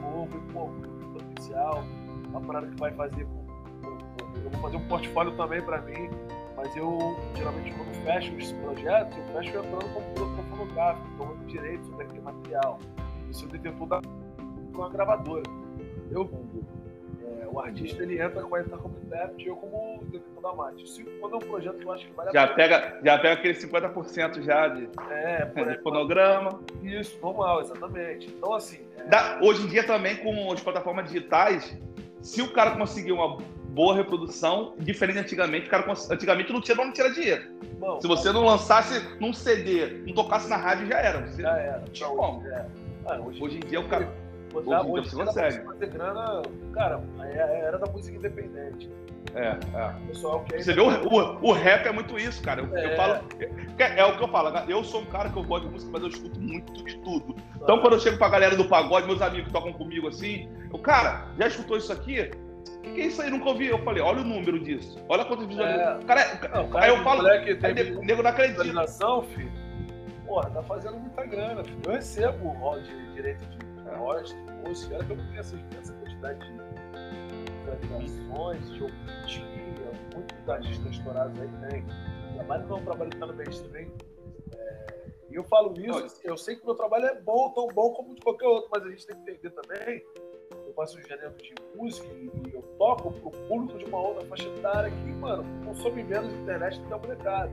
vou, 0.00 0.28
pô, 0.52 0.70
potencial, 1.12 1.84
uma 2.28 2.40
parada 2.40 2.66
que 2.66 2.76
vai 2.78 2.92
fazer. 2.92 3.22
Eu 3.22 4.50
vou 4.50 4.60
fazer 4.60 4.76
um 4.76 4.88
portfólio 4.88 5.36
também 5.36 5.62
pra 5.62 5.80
mim 5.82 6.10
mas 6.56 6.74
eu, 6.76 6.98
geralmente, 7.34 7.72
quando 7.72 7.94
fecho 8.04 8.34
os 8.36 8.52
projetos, 8.52 9.18
eu 9.18 9.24
fecho 9.34 9.50
entrando 9.50 9.92
como 9.92 10.14
produtor 10.14 10.44
fonográfico, 10.44 11.06
tomando 11.18 11.46
direito 11.46 11.84
sobre 11.86 12.04
aquele 12.04 12.20
material. 12.20 12.78
Eu 13.28 13.48
detentor 13.48 13.86
da 13.86 14.00
com 14.72 14.82
a 14.82 14.88
gravadora. 14.88 15.42
Eu, 16.10 16.26
o 17.54 17.60
artista, 17.60 18.02
ele 18.02 18.20
entra 18.20 18.42
com 18.42 18.54
a 18.54 18.60
entra 18.60 18.76
como 18.76 18.96
intérprete, 19.04 19.48
eu 19.48 19.56
como 19.56 20.04
detentor 20.04 20.56
da. 20.56 20.72
Isso 20.82 21.04
quando 21.20 21.34
é 21.34 21.36
um 21.36 21.40
projeto 21.40 21.78
que 21.78 21.84
eu 21.84 21.92
acho 21.92 22.06
que 22.06 22.12
vale 22.12 22.32
já 22.32 22.42
a 22.42 22.46
pena. 22.48 22.56
Pega, 22.56 23.00
já 23.04 23.18
pega 23.18 23.34
aquele 23.34 23.54
50% 23.54 24.42
já 24.42 24.68
de, 24.68 24.88
é, 25.10 25.44
por 25.46 25.66
de 25.66 25.82
fonograma. 25.82 26.60
Isso, 26.82 27.18
normal, 27.20 27.60
exatamente. 27.60 28.28
Então, 28.28 28.54
assim... 28.54 28.80
É... 28.98 29.04
Da, 29.04 29.38
hoje 29.42 29.64
em 29.64 29.68
dia 29.68 29.84
também, 29.84 30.16
com 30.16 30.52
as 30.52 30.60
plataformas 30.60 31.06
digitais, 31.06 31.76
se 32.20 32.42
o 32.42 32.52
cara 32.52 32.72
conseguir 32.72 33.12
uma 33.12 33.38
boa 33.74 33.94
reprodução, 33.94 34.74
diferente 34.78 35.16
de 35.16 35.20
antigamente. 35.20 35.66
O 35.66 35.70
cara, 35.70 35.92
antigamente 36.10 36.52
não 36.52 36.60
tinha 36.60 36.80
onde 36.80 36.92
tirar 36.92 37.10
dinheiro. 37.10 37.50
Bom, 37.78 38.00
Se 38.00 38.06
você 38.06 38.32
não 38.32 38.44
lançasse 38.44 39.00
num 39.20 39.32
CD, 39.32 40.02
não 40.06 40.14
tocasse 40.14 40.48
na 40.48 40.56
rádio, 40.56 40.86
já 40.86 40.98
era. 40.98 41.26
Você 41.26 41.42
já 41.42 41.58
era. 41.58 41.78
Não 41.78 41.88
tinha 41.88 42.08
como. 42.08 42.46
É. 42.46 42.66
Ah, 43.06 43.20
hoje, 43.20 43.42
hoje, 43.42 43.56
em 43.58 43.68
dia 43.68 43.80
o 43.80 43.88
cara. 43.88 44.08
Hoje, 44.54 44.68
hoje 44.68 45.10
você 45.10 45.24
consegue. 45.24 45.64
Fazer 45.64 45.86
grana, 45.88 46.42
cara, 46.72 47.00
era 47.20 47.78
da 47.78 47.90
música 47.90 48.16
independente. 48.16 48.88
É, 49.34 49.48
é. 49.48 50.06
Pessoal 50.06 50.44
Você 50.48 50.72
vê, 50.72 50.80
o, 50.80 50.88
o, 50.88 51.48
o, 51.48 51.52
rap 51.52 51.86
é 51.86 51.92
muito 51.92 52.16
isso, 52.16 52.40
cara. 52.42 52.60
Eu, 52.60 52.76
é. 52.76 52.92
eu 52.92 52.96
falo. 52.96 53.14
É, 53.78 54.00
é, 54.00 54.04
o 54.04 54.16
que 54.16 54.22
eu 54.22 54.28
falo. 54.28 54.56
Eu 54.68 54.84
sou 54.84 55.00
um 55.00 55.06
cara 55.06 55.28
que 55.28 55.36
eu 55.36 55.42
gosto 55.42 55.66
de 55.66 55.72
música, 55.72 55.90
mas 55.92 56.02
eu 56.02 56.08
escuto 56.08 56.40
muito 56.40 56.84
de 56.84 56.98
tudo. 56.98 57.34
Então, 57.56 57.80
quando 57.80 57.94
eu 57.94 58.00
chego 58.00 58.16
pra 58.16 58.28
galera 58.28 58.56
do 58.56 58.68
pagode, 58.68 59.06
meus 59.06 59.20
amigos 59.20 59.48
que 59.48 59.52
tocam 59.52 59.72
comigo 59.72 60.08
assim, 60.08 60.48
o 60.72 60.78
cara, 60.78 61.28
já 61.38 61.48
escutou 61.48 61.76
isso 61.76 61.92
aqui? 61.92 62.30
O 62.78 62.92
que 62.92 63.00
é 63.00 63.06
isso 63.06 63.20
aí? 63.22 63.30
Nunca 63.30 63.48
ouvi. 63.48 63.66
Eu 63.66 63.78
falei, 63.78 64.02
olha 64.02 64.20
o 64.20 64.24
número 64.24 64.58
disso. 64.60 64.98
Olha 65.08 65.24
quantos 65.24 65.46
visualizações. 65.46 66.02
É. 66.02 66.06
Cara, 66.06 66.20
é, 66.20 66.48
não, 66.54 66.68
cara, 66.68 66.84
aí 66.84 66.90
eu 66.90 67.02
falo, 67.02 67.22
moleque 67.22 67.54
teve 67.56 67.80
aí, 67.80 67.96
nego 68.06 68.22
não 68.22 68.30
acredita. 68.30 68.62
filho. 68.62 69.52
Porra, 70.26 70.50
tá 70.50 70.62
fazendo 70.62 70.98
muita 70.98 71.24
grana, 71.24 71.64
filho. 71.64 71.80
Eu 71.84 71.92
recebo 71.92 72.48
o 72.48 72.78
de 72.78 73.12
direito 73.14 73.44
de 73.46 73.63
de 73.84 74.68
música. 74.68 74.94
Olha 74.96 75.04
que 75.04 75.12
eu 75.12 75.16
não 75.16 75.26
tenho 75.26 75.40
essa, 75.40 75.56
quantidade 75.92 76.38
de 76.40 77.76
visualizações, 77.80 78.70
de 78.70 78.86
dia, 79.26 79.92
muitos 80.14 80.48
artistas 80.48 80.90
estourados 80.92 81.40
aí 81.40 81.48
tem. 81.68 81.84
O 82.30 82.34
trabalho 82.34 82.66
não 82.66 82.76
é 82.76 82.80
um 82.80 82.84
trabalho 82.84 83.10
que 83.10 83.18
tá 83.18 83.26
no 83.26 83.34
mainstream. 83.34 83.90
É, 84.56 84.86
e 85.30 85.34
eu 85.34 85.44
falo 85.44 85.74
isso, 85.78 86.20
eu 86.24 86.36
sei 86.36 86.56
que 86.56 86.62
o 86.62 86.66
meu 86.66 86.74
trabalho 86.74 87.06
é 87.06 87.20
bom, 87.20 87.50
tão 87.50 87.68
bom 87.68 87.92
como 87.92 88.14
de 88.14 88.20
qualquer 88.20 88.46
outro, 88.46 88.70
mas 88.72 88.84
a 88.84 88.90
gente 88.90 89.06
tem 89.06 89.16
que 89.16 89.30
entender 89.30 89.50
também 89.50 90.04
faço 90.74 90.98
um 90.98 91.02
gênero 91.02 91.32
de 91.36 91.54
música 91.74 92.06
e 92.12 92.52
eu 92.52 92.62
toco 92.78 93.12
pro 93.12 93.30
público 93.30 93.78
de 93.78 93.84
uma 93.86 94.00
outra 94.00 94.26
faixa 94.26 94.48
etária 94.48 94.90
que, 94.90 95.12
mano, 95.12 95.44
consome 95.64 96.02
menos 96.02 96.32
internet 96.34 96.78
do 96.80 96.86
que 96.86 96.94
a 96.94 96.98
molecada. 96.98 97.50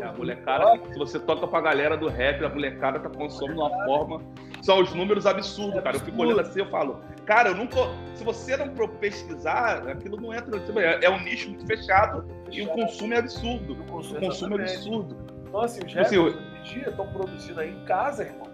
É, 0.00 0.04
a 0.04 0.12
molecada, 0.12 0.92
se 0.92 0.98
você 0.98 1.20
toca 1.20 1.46
pra 1.46 1.60
galera 1.60 1.96
do 1.96 2.08
rap, 2.08 2.44
a 2.44 2.48
molecada 2.48 3.00
tá 3.00 3.10
consumindo 3.10 3.54
de 3.54 3.60
uma 3.60 3.84
forma. 3.84 4.22
São 4.64 4.80
os 4.80 4.94
números 4.94 5.26
absurdos, 5.26 5.76
é 5.76 5.82
cara. 5.82 5.96
Eu 5.96 6.00
fico 6.00 6.22
olhando 6.22 6.40
assim 6.40 6.60
eu 6.60 6.70
falo, 6.70 7.02
cara, 7.26 7.50
eu 7.50 7.54
nunca. 7.54 7.76
Se 8.14 8.24
você 8.24 8.56
não 8.56 8.88
pesquisar, 8.88 9.86
aquilo 9.86 10.18
não 10.18 10.32
entra. 10.32 10.58
É, 10.80 11.04
é 11.04 11.10
um 11.10 11.22
nicho 11.22 11.50
muito 11.50 11.66
fechado, 11.66 12.26
e 12.50 12.62
o 12.62 12.68
consumo 12.68 13.12
é 13.12 13.18
absurdo. 13.18 13.74
O 13.74 13.84
consumo, 13.84 14.16
o 14.16 14.20
consumo 14.22 14.58
é 14.58 14.62
absurdo. 14.62 15.16
Então, 15.46 15.60
assim, 15.60 15.80
os 15.84 15.92
rappers 15.92 16.06
assim, 16.06 16.16
hoje 16.16 16.38
em 16.38 16.62
dia 16.62 16.88
estão 16.88 17.06
produzindo 17.08 17.60
aí 17.60 17.74
em 17.74 17.84
casa, 17.84 18.24
irmão. 18.24 18.48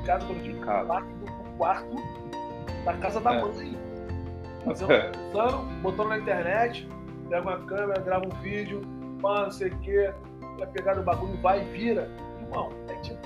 Em 0.00 0.06
casa, 0.06 0.24
produzindo 0.24 0.56
em 0.56 0.60
casa. 0.62 1.00
no 1.00 1.56
quarto 1.58 1.96
da 2.86 2.94
casa 2.94 3.20
da 3.20 3.34
é. 3.34 3.42
mãe. 3.42 3.78
Fazendo, 4.64 4.92
é. 4.92 5.12
botando 5.82 6.08
na 6.08 6.18
internet, 6.18 6.88
pega 7.28 7.42
uma 7.42 7.58
câmera, 7.66 8.00
grava 8.00 8.24
um 8.26 8.40
vídeo, 8.40 8.80
mano, 9.20 9.44
não 9.44 9.50
sei 9.50 9.68
o 9.68 9.78
quê, 9.80 10.14
vai 10.58 10.66
pegar 10.68 10.94
no 10.94 11.02
bagulho, 11.02 11.36
vai 11.42 11.60
e 11.60 11.64
vira. 11.64 12.08
Irmão, 12.40 12.70
é 12.88 12.94
tipo 13.02 13.20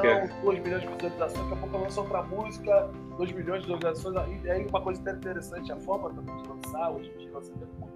milhão, 0.00 0.28
dois 0.42 0.58
milhões 0.60 0.82
de 0.82 0.88
visualizações, 0.88 1.42
daqui 1.42 1.52
a 1.52 1.56
pouco 1.56 1.78
lança 1.78 2.00
outra 2.00 2.22
música, 2.22 2.90
dois 3.16 3.32
milhões 3.32 3.62
de 3.64 3.72
visualizações. 3.72 4.44
E 4.44 4.50
aí 4.50 4.66
uma 4.66 4.80
coisa 4.80 5.00
interessante, 5.00 5.72
a 5.72 5.76
forma 5.76 6.10
também 6.10 6.36
de 6.36 6.48
lançar, 6.48 6.90
hoje 6.90 7.12
em 7.14 7.18
dia, 7.18 7.30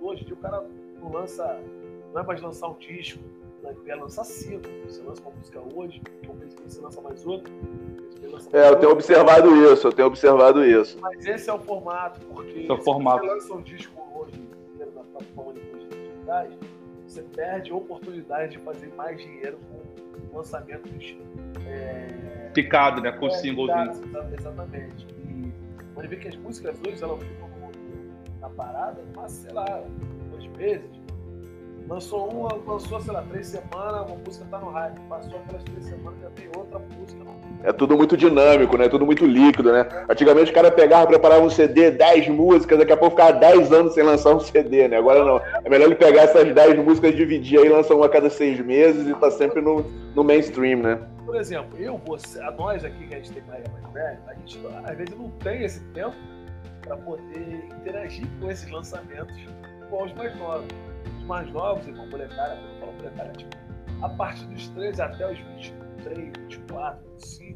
hoje 0.01 0.23
em 0.23 0.25
dia 0.27 0.35
o 0.35 0.39
cara 0.39 0.65
não 1.01 1.13
lança, 1.13 1.61
não 2.13 2.21
é 2.21 2.25
mais 2.25 2.41
lançar 2.41 2.69
um 2.69 2.75
disco, 2.75 3.21
vai 3.63 3.97
lançar 3.97 4.25
cinco. 4.25 4.69
Você 4.87 5.03
lança 5.03 5.23
uma 5.23 5.31
música 5.33 5.61
hoje, 5.75 6.03
talvez 6.25 6.55
você 6.55 6.81
lança 6.81 7.01
mais 7.01 7.27
outra. 7.27 7.53
É, 8.53 8.69
eu 8.69 8.77
tenho 8.77 8.93
observado 8.93 9.73
isso, 9.73 9.87
eu 9.87 9.93
tenho 9.93 10.09
observado 10.09 10.65
isso. 10.65 10.99
Mas 11.01 11.25
esse 11.27 11.49
é 11.49 11.53
o 11.53 11.59
formato, 11.59 12.21
porque 12.27 12.61
esse 12.61 12.71
é 12.71 12.75
o 12.75 12.83
formato. 12.83 13.25
você 13.25 13.33
lança 13.33 13.55
um 13.55 13.63
disco 13.63 14.03
hoje 14.15 14.49
na 14.79 14.87
plataforma 14.87 15.53
de 15.55 15.61
digitais, 15.61 16.53
você 17.07 17.23
perde 17.23 17.71
a 17.71 17.75
oportunidade 17.75 18.53
de 18.53 18.59
fazer 18.59 18.93
mais 18.95 19.19
dinheiro 19.19 19.59
com 19.71 20.37
lançamentos 20.37 21.17
é... 21.67 22.51
picado, 22.53 23.01
né? 23.01 23.13
Com 23.13 23.27
é, 23.27 23.31
singles. 23.31 23.71
Exatamente. 24.39 25.07
E 25.29 25.53
pode 25.95 26.09
ver 26.09 26.19
que 26.19 26.29
as 26.29 26.37
músicas 26.37 26.77
hoje 26.87 27.03
elas 27.03 27.23
ficam 27.23 27.47
na 28.41 28.51
parada, 28.51 29.03
mas 29.15 29.33
sei 29.33 29.53
lá, 29.53 29.83
dois 30.31 30.47
meses, 30.57 30.91
Lançou 31.89 32.29
uma, 32.29 32.53
lançou, 32.67 33.01
sei 33.01 33.13
lá, 33.13 33.23
três 33.23 33.47
semanas, 33.47 34.11
uma 34.11 34.17
música 34.17 34.45
tá 34.51 34.59
no 34.59 34.71
hype. 34.71 34.99
Passou 35.09 35.39
aquelas 35.39 35.63
três 35.63 35.85
semanas, 35.85 36.21
já 36.21 36.31
tem 36.31 36.49
outra 36.57 36.81
música. 36.81 37.25
É 37.67 37.73
tudo 37.73 37.97
muito 37.97 38.17
dinâmico, 38.17 38.79
né? 38.79 38.89
Tudo 38.89 39.05
muito 39.05 39.27
líquido, 39.27 39.73
né? 39.73 39.87
Antigamente 40.09 40.53
o 40.53 40.55
cara 40.55 40.71
pegava, 40.71 41.07
preparava 41.07 41.43
um 41.43 41.51
CD, 41.51 41.91
10 41.91 42.29
músicas, 42.29 42.79
daqui 42.79 42.93
a 42.93 42.97
pouco 42.97 43.17
ficava 43.17 43.33
10 43.33 43.73
anos 43.73 43.93
sem 43.93 44.05
lançar 44.05 44.35
um 44.35 44.39
CD, 44.41 44.87
né? 44.87 44.97
Agora 44.97 45.25
não. 45.25 45.41
É 45.65 45.69
melhor 45.69 45.87
ele 45.87 45.97
pegar 45.97 46.23
essas 46.23 46.55
10 46.55 46.79
músicas, 46.79 47.15
dividir 47.15 47.59
aí, 47.59 47.69
lançar 47.69 47.95
uma 47.95 48.07
a 48.07 48.09
cada 48.09 48.31
seis 48.31 48.61
meses 48.61 49.09
e 49.09 49.15
tá 49.15 49.31
sempre 49.31 49.61
no, 49.61 49.85
no 50.15 50.23
mainstream, 50.23 50.79
né? 50.79 50.99
Por 51.25 51.35
exemplo, 51.35 51.77
eu, 51.79 52.01
você, 52.07 52.41
nós 52.57 52.85
aqui 52.85 53.09
que 53.09 53.15
a 53.15 53.19
gente 53.19 53.33
tem 53.33 53.43
mais 53.49 53.65
velho, 53.93 54.19
a 54.29 54.35
gente 54.35 54.61
às 54.85 54.97
vezes 54.97 55.19
não 55.19 55.29
tem 55.43 55.65
esse 55.65 55.81
tempo 55.93 56.15
para 56.83 56.97
poder 56.99 57.65
interagir 57.81 58.27
com 58.41 58.49
esses 58.49 58.71
lançamentos 58.71 59.35
com 59.91 60.05
os 60.05 60.13
mais 60.15 60.37
novos 60.39 60.69
mais 61.27 61.51
novos, 61.53 61.87
irmão, 61.87 62.07
molecada, 62.09 62.57
quando 62.57 62.73
eu 62.73 62.81
falo 62.81 62.93
molecada, 62.93 63.33
tipo, 63.33 63.57
a 64.03 64.09
partir 64.09 64.47
dos 64.47 64.69
13 64.69 65.03
até 65.03 65.33
os 65.33 65.39
23, 65.39 66.33
24, 66.49 67.11
25, 67.13 67.56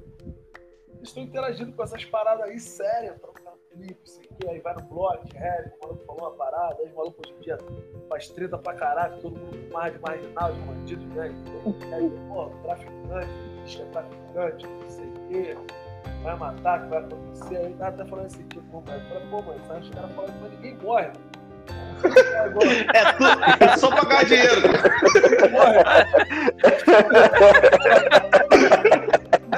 estão 1.03 1.23
interagindo 1.23 1.73
com 1.73 1.83
essas 1.83 2.05
paradas 2.05 2.47
aí 2.47 2.59
sérias, 2.59 3.19
trocando 3.21 3.59
clipe, 3.71 3.99
sei 4.05 4.29
que, 4.39 4.49
aí 4.49 4.61
vai 4.61 4.75
no 4.75 4.83
blog, 4.83 5.21
rap, 5.35 5.73
o 5.81 5.87
maluco 5.87 6.05
falou 6.05 6.23
uma 6.23 6.33
parada, 6.33 6.77
aí 6.81 6.93
o 6.93 6.97
maluco 6.97 7.23
hoje 7.25 7.35
em 7.39 7.41
dia 7.41 7.57
faz 8.09 8.29
treta 8.29 8.59
pra 8.59 8.75
caralho, 8.75 9.21
todo 9.21 9.39
mundo 9.39 9.73
mais 9.73 9.93
de 9.93 9.99
marginal, 10.01 10.53
de 10.53 10.61
bandido, 10.61 11.07
né? 11.15 11.33
Aí, 11.95 12.11
pô, 12.29 12.51
traficante, 12.63 13.29
que 13.67 13.83
é 13.83 13.85
traficante, 13.87 14.67
não 14.67 14.89
sei 14.89 15.07
o 15.07 15.13
quê, 15.29 15.57
vai 16.23 16.37
matar, 16.37 16.83
que 16.83 16.89
vai 16.89 17.01
acontecer, 17.01 17.57
aí 17.57 17.75
tá 17.75 17.89
até 17.89 18.05
falando 18.05 18.27
assim, 18.27 18.47
tipo, 18.49 18.63
pô, 18.71 18.81
mãe, 18.81 19.01
pô, 19.31 19.43
mãe, 19.43 19.59
sabe, 19.67 19.81
os 19.81 19.91
caras 19.91 20.13
falando, 20.13 20.41
mas 20.41 20.53
ninguém 20.53 20.77
morre, 20.79 21.07
mano. 21.07 21.31
É, 22.95 23.13
tu, 23.13 23.25
é 23.63 23.77
só 23.77 23.95
pagar 23.95 24.25
dinheiro. 24.25 24.63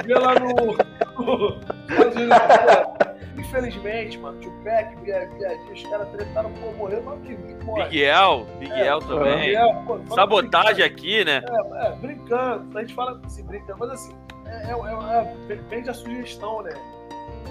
Vê 0.05 0.15
lá 0.15 0.35
no. 0.39 0.75
Infelizmente, 3.37 4.17
mano, 4.17 4.39
tio 4.39 4.51
Peck, 4.63 4.95
Viadinho, 5.01 5.73
os 5.73 5.83
caras 5.83 6.07
tretaram, 6.09 6.51
pô, 6.53 6.71
morreu, 6.71 7.03
mas 7.03 7.19
que 7.21 7.35
morre. 7.63 7.83
Miguel, 7.83 8.47
Miguel 8.59 8.97
é, 8.97 9.01
também. 9.01 9.39
Miguel, 9.39 9.83
pô, 9.85 10.15
Sabotagem 10.15 10.83
aqui, 10.83 11.23
né? 11.25 11.43
É, 11.47 11.87
é, 11.87 11.95
brincando, 11.95 12.77
a 12.77 12.81
gente 12.81 12.93
fala 12.93 13.21
assim, 13.23 13.43
brincando, 13.43 13.79
mas 13.79 13.89
assim, 13.91 14.15
é, 14.45 14.71
é, 14.71 14.71
é, 14.71 15.53
é 15.53 15.55
vende 15.69 15.89
a 15.89 15.93
sugestão, 15.93 16.61
né? 16.61 16.71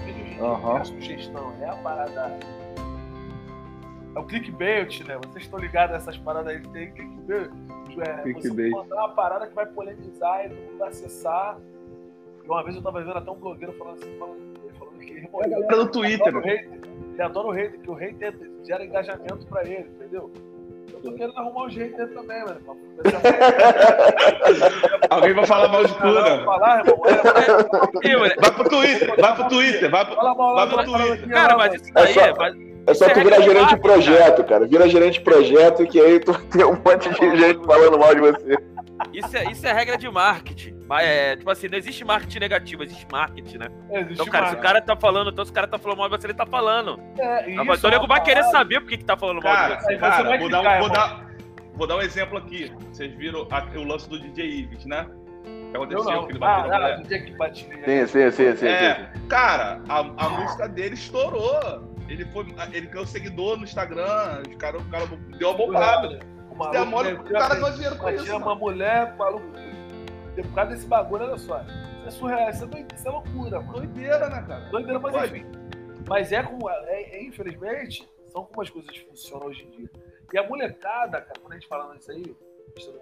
Vende 0.05 0.41
uhum. 0.41 0.75
a 0.75 0.83
sugestão, 0.83 1.53
é 1.61 1.69
a 1.69 1.75
parada. 1.75 2.37
É 4.15 4.19
o 4.19 4.23
clickbait, 4.23 5.03
né? 5.05 5.17
Vocês 5.17 5.45
estão 5.45 5.59
ligados 5.59 5.95
a 5.95 5.97
essas 5.97 6.17
paradas 6.17 6.53
aí, 6.53 6.61
tem 6.61 6.91
clickbait. 6.91 7.49
É, 7.99 8.21
clickbait. 8.23 8.71
Você 8.71 8.77
mandar 8.77 8.95
uma 8.95 9.09
parada 9.09 9.47
que 9.47 9.55
vai 9.55 9.65
polemizar 9.65 10.45
e 10.45 10.49
todo 10.49 10.59
mundo 10.59 10.77
vai 10.79 10.89
acessar. 10.89 11.57
E 12.43 12.47
uma 12.47 12.63
vez 12.63 12.75
eu 12.75 12.81
tava 12.81 13.01
vendo 13.01 13.17
até 13.17 13.31
um 13.31 13.35
blogueiro 13.35 13.71
falando 13.73 13.95
assim, 13.95 14.17
falando, 14.17 14.39
falando 14.77 14.99
que 14.99 15.13
ele, 15.13 15.29
é 15.31 15.45
a 15.45 15.49
galera 15.49 15.77
do 15.77 15.87
Twitter, 15.91 16.33
né? 16.33 16.67
Ele 17.13 17.21
adora 17.21 17.47
o 17.47 17.51
hater, 17.51 17.79
que 17.79 17.89
o 17.89 17.93
hater 17.93 18.33
gera 18.63 18.83
engajamento 18.83 19.45
pra 19.47 19.63
ele, 19.63 19.89
entendeu? 19.89 20.29
Eu 20.91 20.99
tô 21.01 21.13
querendo 21.13 21.37
arrumar 21.37 21.65
um 21.65 21.69
jeito 21.69 21.95
dele 21.95 22.13
também, 22.13 22.43
mano. 22.43 22.59
Alguém 25.09 25.33
vai 25.33 25.45
falar 25.45 25.69
mal 25.69 25.85
de 25.85 25.93
tudo, 25.93 26.21
né? 26.21 26.43
Vai 26.45 26.83
pro 28.51 28.69
Twitter, 28.69 29.15
vai 29.19 29.35
pro 29.35 29.49
Twitter, 29.49 29.89
vai 29.89 30.05
pro, 30.05 30.15
vai 30.15 30.69
pro 30.69 30.85
Twitter. 30.85 31.29
Cara, 31.29 31.57
mas 31.57 31.73
isso 31.75 31.93
daí 31.93 32.15
é. 32.17 32.33
É 32.85 32.93
só 32.93 33.07
tu 33.09 33.21
virar 33.21 33.39
gerente 33.41 33.75
de 33.75 33.81
projeto, 33.81 34.43
cara. 34.43 34.67
Vira 34.67 34.89
gerente 34.89 35.19
de 35.19 35.21
projeto 35.21 35.87
que 35.87 35.97
aí 35.99 36.19
tu 36.19 36.37
tem 36.51 36.65
um 36.65 36.73
monte 36.73 37.09
de 37.09 37.37
gente 37.37 37.65
falando 37.65 37.97
mal 37.97 38.13
de 38.13 38.21
você. 38.21 38.57
Isso 39.13 39.37
é, 39.37 39.51
isso 39.51 39.65
é 39.65 39.73
regra 39.73 39.97
de 39.97 40.09
marketing. 40.09 40.72
Mas 40.87 41.07
é, 41.07 41.35
tipo 41.35 41.49
assim, 41.49 41.67
não 41.67 41.77
existe 41.77 42.03
marketing 42.03 42.39
negativo, 42.39 42.83
existe 42.83 43.07
marketing, 43.11 43.57
né? 43.57 43.67
Existe 43.91 44.13
então, 44.13 44.25
cara, 44.25 44.45
marketing. 44.45 44.49
se 44.49 44.59
o 44.59 44.61
cara 44.61 44.81
tá 44.81 44.95
falando, 44.95 45.29
então 45.31 45.45
se 45.45 45.51
o 45.51 45.53
cara 45.53 45.67
tá 45.67 45.77
falando 45.77 45.97
mal 45.97 46.09
de 46.09 46.17
você, 46.17 46.27
ele 46.27 46.33
tá 46.33 46.45
falando. 46.45 46.99
É, 47.17 47.49
isso, 47.49 47.61
então 47.61 47.89
o 47.89 47.93
nego 47.93 48.07
vai 48.07 48.21
querer 48.21 48.43
saber 48.45 48.81
por 48.81 48.89
que, 48.89 48.97
que 48.97 49.05
tá 49.05 49.15
falando 49.15 49.41
cara, 49.41 49.69
mal 49.69 49.77
de 49.77 49.83
você. 49.83 49.97
Cara, 49.97 50.23
você 50.23 50.37
vou, 50.37 50.49
dar, 50.49 50.79
vou, 50.79 50.89
dar, 50.89 51.27
vou 51.75 51.87
dar 51.87 51.95
um 51.97 52.01
exemplo 52.01 52.37
aqui. 52.37 52.71
Vocês 52.91 53.13
viram 53.15 53.47
a, 53.49 53.63
o 53.77 53.83
lance 53.83 54.09
do 54.09 54.19
DJ 54.19 54.45
Ives, 54.45 54.85
né? 54.85 55.07
que 55.73 55.77
aconteceu, 55.77 56.25
que 56.25 56.31
ele 56.31 56.39
bateu 56.39 56.73
ah, 56.73 56.97
mulher. 56.97 57.23
Que 57.23 57.31
batia. 57.31 57.67
Sim, 57.85 58.07
sim, 58.07 58.31
sim, 58.31 58.55
sim, 58.55 58.67
é, 58.67 58.95
sim. 58.95 59.27
Cara, 59.27 59.81
a, 59.89 59.99
a 59.99 60.29
música 60.29 60.69
dele 60.69 60.93
estourou. 60.93 61.91
Ele 62.07 62.25
foi. 62.25 62.45
Ele 62.71 62.87
ganhou 62.87 63.07
seguidor 63.07 63.57
no 63.57 63.63
Instagram. 63.63 64.43
Os 64.47 64.55
cara, 64.57 64.77
o 64.77 64.85
cara 64.85 65.05
deu 65.37 65.49
uma 65.49 65.57
bombada. 65.57 66.19
O, 66.49 66.55
maluco, 66.55 67.23
o 67.23 67.33
cara 67.33 67.55
ganhou 67.55 67.71
dinheiro 67.71 67.95
com 67.97 68.09
isso. 68.11 68.25
Tinha 68.25 68.37
uma 68.37 68.55
mulher, 68.55 69.15
maluco. 69.17 69.47
Por 70.41 70.53
causa 70.53 70.71
desse 70.71 70.87
bagulho, 70.87 71.25
olha 71.25 71.37
só. 71.37 71.61
Isso 71.61 72.07
é 72.07 72.11
surreal, 72.11 72.49
isso 72.49 72.63
é, 72.63 72.67
doideira, 72.67 72.95
isso 72.95 73.07
é 73.07 73.11
loucura, 73.11 73.61
mano. 73.61 73.73
Doideira, 73.73 74.29
né, 74.29 74.43
cara? 74.47 74.69
Doideira, 74.69 74.99
mas 74.99 75.13
Pode. 75.13 75.37
enfim. 75.37 75.45
Mas 76.07 76.31
é 76.31 76.43
como. 76.43 76.69
É, 76.69 77.01
é, 77.17 77.23
infelizmente, 77.23 78.09
são 78.31 78.43
como 78.45 78.61
as 78.61 78.69
coisas 78.69 78.95
funcionam 78.97 79.47
hoje 79.47 79.63
em 79.63 79.69
dia. 79.69 79.89
E 80.33 80.37
a 80.37 80.47
molecada, 80.47 81.21
cara, 81.21 81.39
quando 81.39 81.51
a 81.51 81.55
gente 81.55 81.67
falando 81.67 81.99
isso 81.99 82.11
aí, 82.11 82.35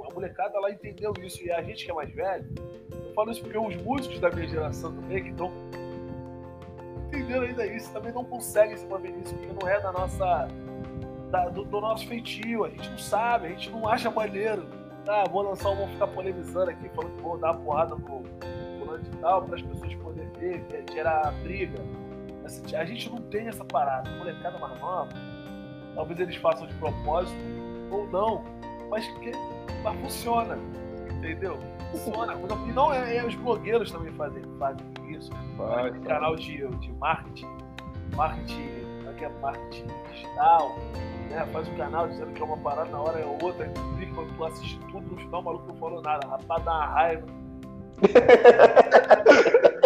a 0.09 0.13
molecada 0.13 0.59
lá 0.59 0.69
entendeu 0.69 1.13
isso. 1.21 1.43
E 1.43 1.51
a 1.51 1.61
gente 1.63 1.85
que 1.85 1.91
é 1.91 1.93
mais 1.93 2.13
velho, 2.13 2.45
eu 2.91 3.13
falo 3.13 3.31
isso 3.31 3.41
porque 3.41 3.57
os 3.57 3.75
músicos 3.77 4.19
da 4.19 4.29
minha 4.29 4.47
geração 4.47 4.93
também, 4.93 5.23
que 5.23 5.29
estão 5.29 5.51
entendendo 7.07 7.43
ainda 7.43 7.65
isso, 7.65 7.91
também 7.91 8.11
não 8.11 8.25
conseguem 8.25 8.75
se 8.75 8.85
manter 8.85 9.11
nisso, 9.11 9.33
porque 9.35 9.53
não 9.61 9.69
é 9.69 9.79
da 9.79 9.91
nossa. 9.91 10.47
Da, 11.29 11.47
do, 11.47 11.63
do, 11.63 11.79
nosso 11.79 12.05
feitio, 12.07 12.65
a 12.65 12.69
gente 12.69 12.89
não 12.89 12.97
sabe, 12.97 13.47
a 13.47 13.49
gente 13.51 13.69
não 13.69 13.87
acha 13.87 14.11
maneiro. 14.11 14.67
Ah, 15.07 15.23
vou 15.29 15.41
lançar 15.41 15.69
um, 15.69 15.75
vou 15.75 15.87
ficar 15.87 16.07
polemizando 16.07 16.69
aqui, 16.71 16.89
falando 16.89 17.15
que 17.15 17.21
vou 17.21 17.37
dar 17.37 17.51
uma 17.51 17.59
porrada 17.61 17.95
no 17.95 18.23
fulano 18.79 19.03
de 19.03 19.09
tal, 19.17 19.43
para 19.43 19.55
as 19.55 19.61
pessoas 19.61 19.95
poderem 19.95 20.29
ver, 20.69 20.85
gerar 20.91 21.31
briga. 21.43 21.79
Assim, 22.45 22.75
a 22.75 22.85
gente 22.85 23.09
não 23.09 23.21
tem 23.23 23.47
essa 23.47 23.63
parada. 23.65 24.09
Molecada 24.11 24.57
mais 24.59 24.79
nova, 24.79 25.09
talvez 25.95 26.19
eles 26.19 26.35
façam 26.35 26.67
de 26.67 26.73
propósito 26.75 27.37
ou 27.91 28.07
não, 28.07 28.43
mas 28.89 29.07
que 29.19 29.31
mas 29.83 29.99
funciona, 29.99 30.57
entendeu? 31.09 31.57
Funciona. 31.91 32.33
E 32.67 32.71
não 32.71 32.93
é, 32.93 33.17
é, 33.17 33.25
os 33.25 33.35
blogueiros 33.35 33.91
também 33.91 34.11
fazem, 34.13 34.43
fazem 34.59 34.85
isso. 35.09 35.31
Vai, 35.57 35.91
canal 36.01 36.35
de, 36.35 36.65
de 36.67 36.91
marketing, 36.93 37.47
marketing, 38.15 38.61
é 38.61 38.90
que 39.21 39.25
é 39.25 39.29
marketing 39.39 39.87
digital, 40.11 40.75
né? 41.29 41.45
Faz 41.53 41.67
um 41.67 41.75
canal 41.75 42.07
dizendo 42.07 42.33
que 42.33 42.41
é 42.41 42.45
uma 42.45 42.57
parada 42.57 42.89
na 42.89 42.99
hora 42.99 43.19
é 43.19 43.25
outra, 43.25 43.69
clica, 43.95 44.15
quando 44.15 44.35
tu 44.35 44.45
assiste 44.45 44.79
tudo, 44.91 45.11
no 45.11 45.17
final 45.17 45.41
o 45.41 45.43
maluco 45.43 45.67
não 45.67 45.75
falou 45.75 46.01
nada, 46.01 46.27
rapaz 46.27 46.63
dá 46.63 46.71
uma 46.71 46.85
raiva. 46.87 47.27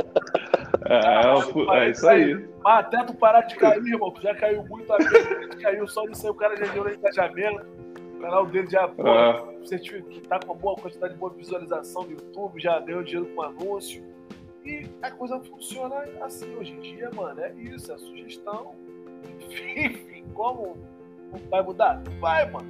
É, 0.88 0.94
é, 0.94 1.80
é, 1.80 1.90
isso 1.90 2.08
aí. 2.08 2.48
Mas 2.64 2.86
até 2.86 3.04
tu 3.06 3.16
parar 3.16 3.42
de 3.42 3.56
cair, 3.56 3.84
irmão, 3.84 4.12
tu 4.12 4.22
já 4.22 4.36
caiu 4.36 4.64
muito, 4.66 4.94
a 4.94 5.02
gente 5.02 5.58
caiu 5.58 5.88
só 5.88 6.06
nisso 6.06 6.28
aí, 6.28 6.32
o 6.32 6.36
cara 6.36 6.56
já 6.56 6.72
deu 6.72 6.88
engajamento. 6.88 7.66
O 8.16 8.20
canal 8.22 8.46
dele 8.46 8.70
já 8.70 8.88
pô, 8.88 9.02
ah. 9.08 9.48
tá 10.30 10.40
com 10.40 10.54
uma 10.54 10.60
boa 10.60 10.76
quantidade 10.76 11.14
de 11.14 11.20
boa 11.20 11.34
visualização 11.34 12.04
no 12.04 12.12
YouTube, 12.12 12.62
já 12.62 12.80
ganhou 12.82 13.02
dinheiro 13.02 13.26
com 13.34 13.42
anúncio. 13.42 14.04
E 14.66 14.88
a 15.02 15.12
coisa 15.12 15.40
funciona 15.40 16.04
assim 16.22 16.56
hoje 16.56 16.74
em 16.74 16.80
dia, 16.80 17.10
mano. 17.16 17.40
É 17.40 17.52
isso, 17.54 17.92
é 17.92 17.98
sugestão. 17.98 18.74
Enfim, 19.78 20.26
como 20.34 20.78
vai 21.50 21.62
mudar? 21.62 22.02
Vai, 22.20 22.50
mano. 22.50 22.68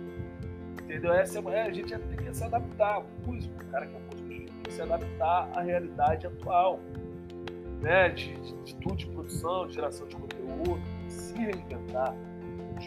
Entendeu? 0.83 1.13
Essa 1.13 1.39
é, 1.39 1.61
a 1.63 1.71
gente 1.71 1.97
tem 1.97 2.17
que 2.17 2.33
se 2.33 2.43
adaptar. 2.43 2.99
O 2.99 3.05
músico, 3.27 3.53
o 3.61 3.67
cara 3.67 3.85
que 3.87 3.95
é 3.95 3.99
músico, 3.99 4.27
tem 4.27 4.45
que 4.63 4.73
se 4.73 4.81
adaptar 4.81 5.49
à 5.55 5.61
realidade 5.61 6.27
atual. 6.27 6.79
Né? 7.81 8.09
De, 8.09 8.33
de, 8.35 8.53
de 8.63 8.75
tudo 8.75 8.95
de 8.95 9.07
produção, 9.07 9.67
de 9.67 9.73
geração 9.73 10.07
de 10.07 10.15
conteúdo, 10.15 10.81
se 11.07 11.33
reinventar. 11.35 12.15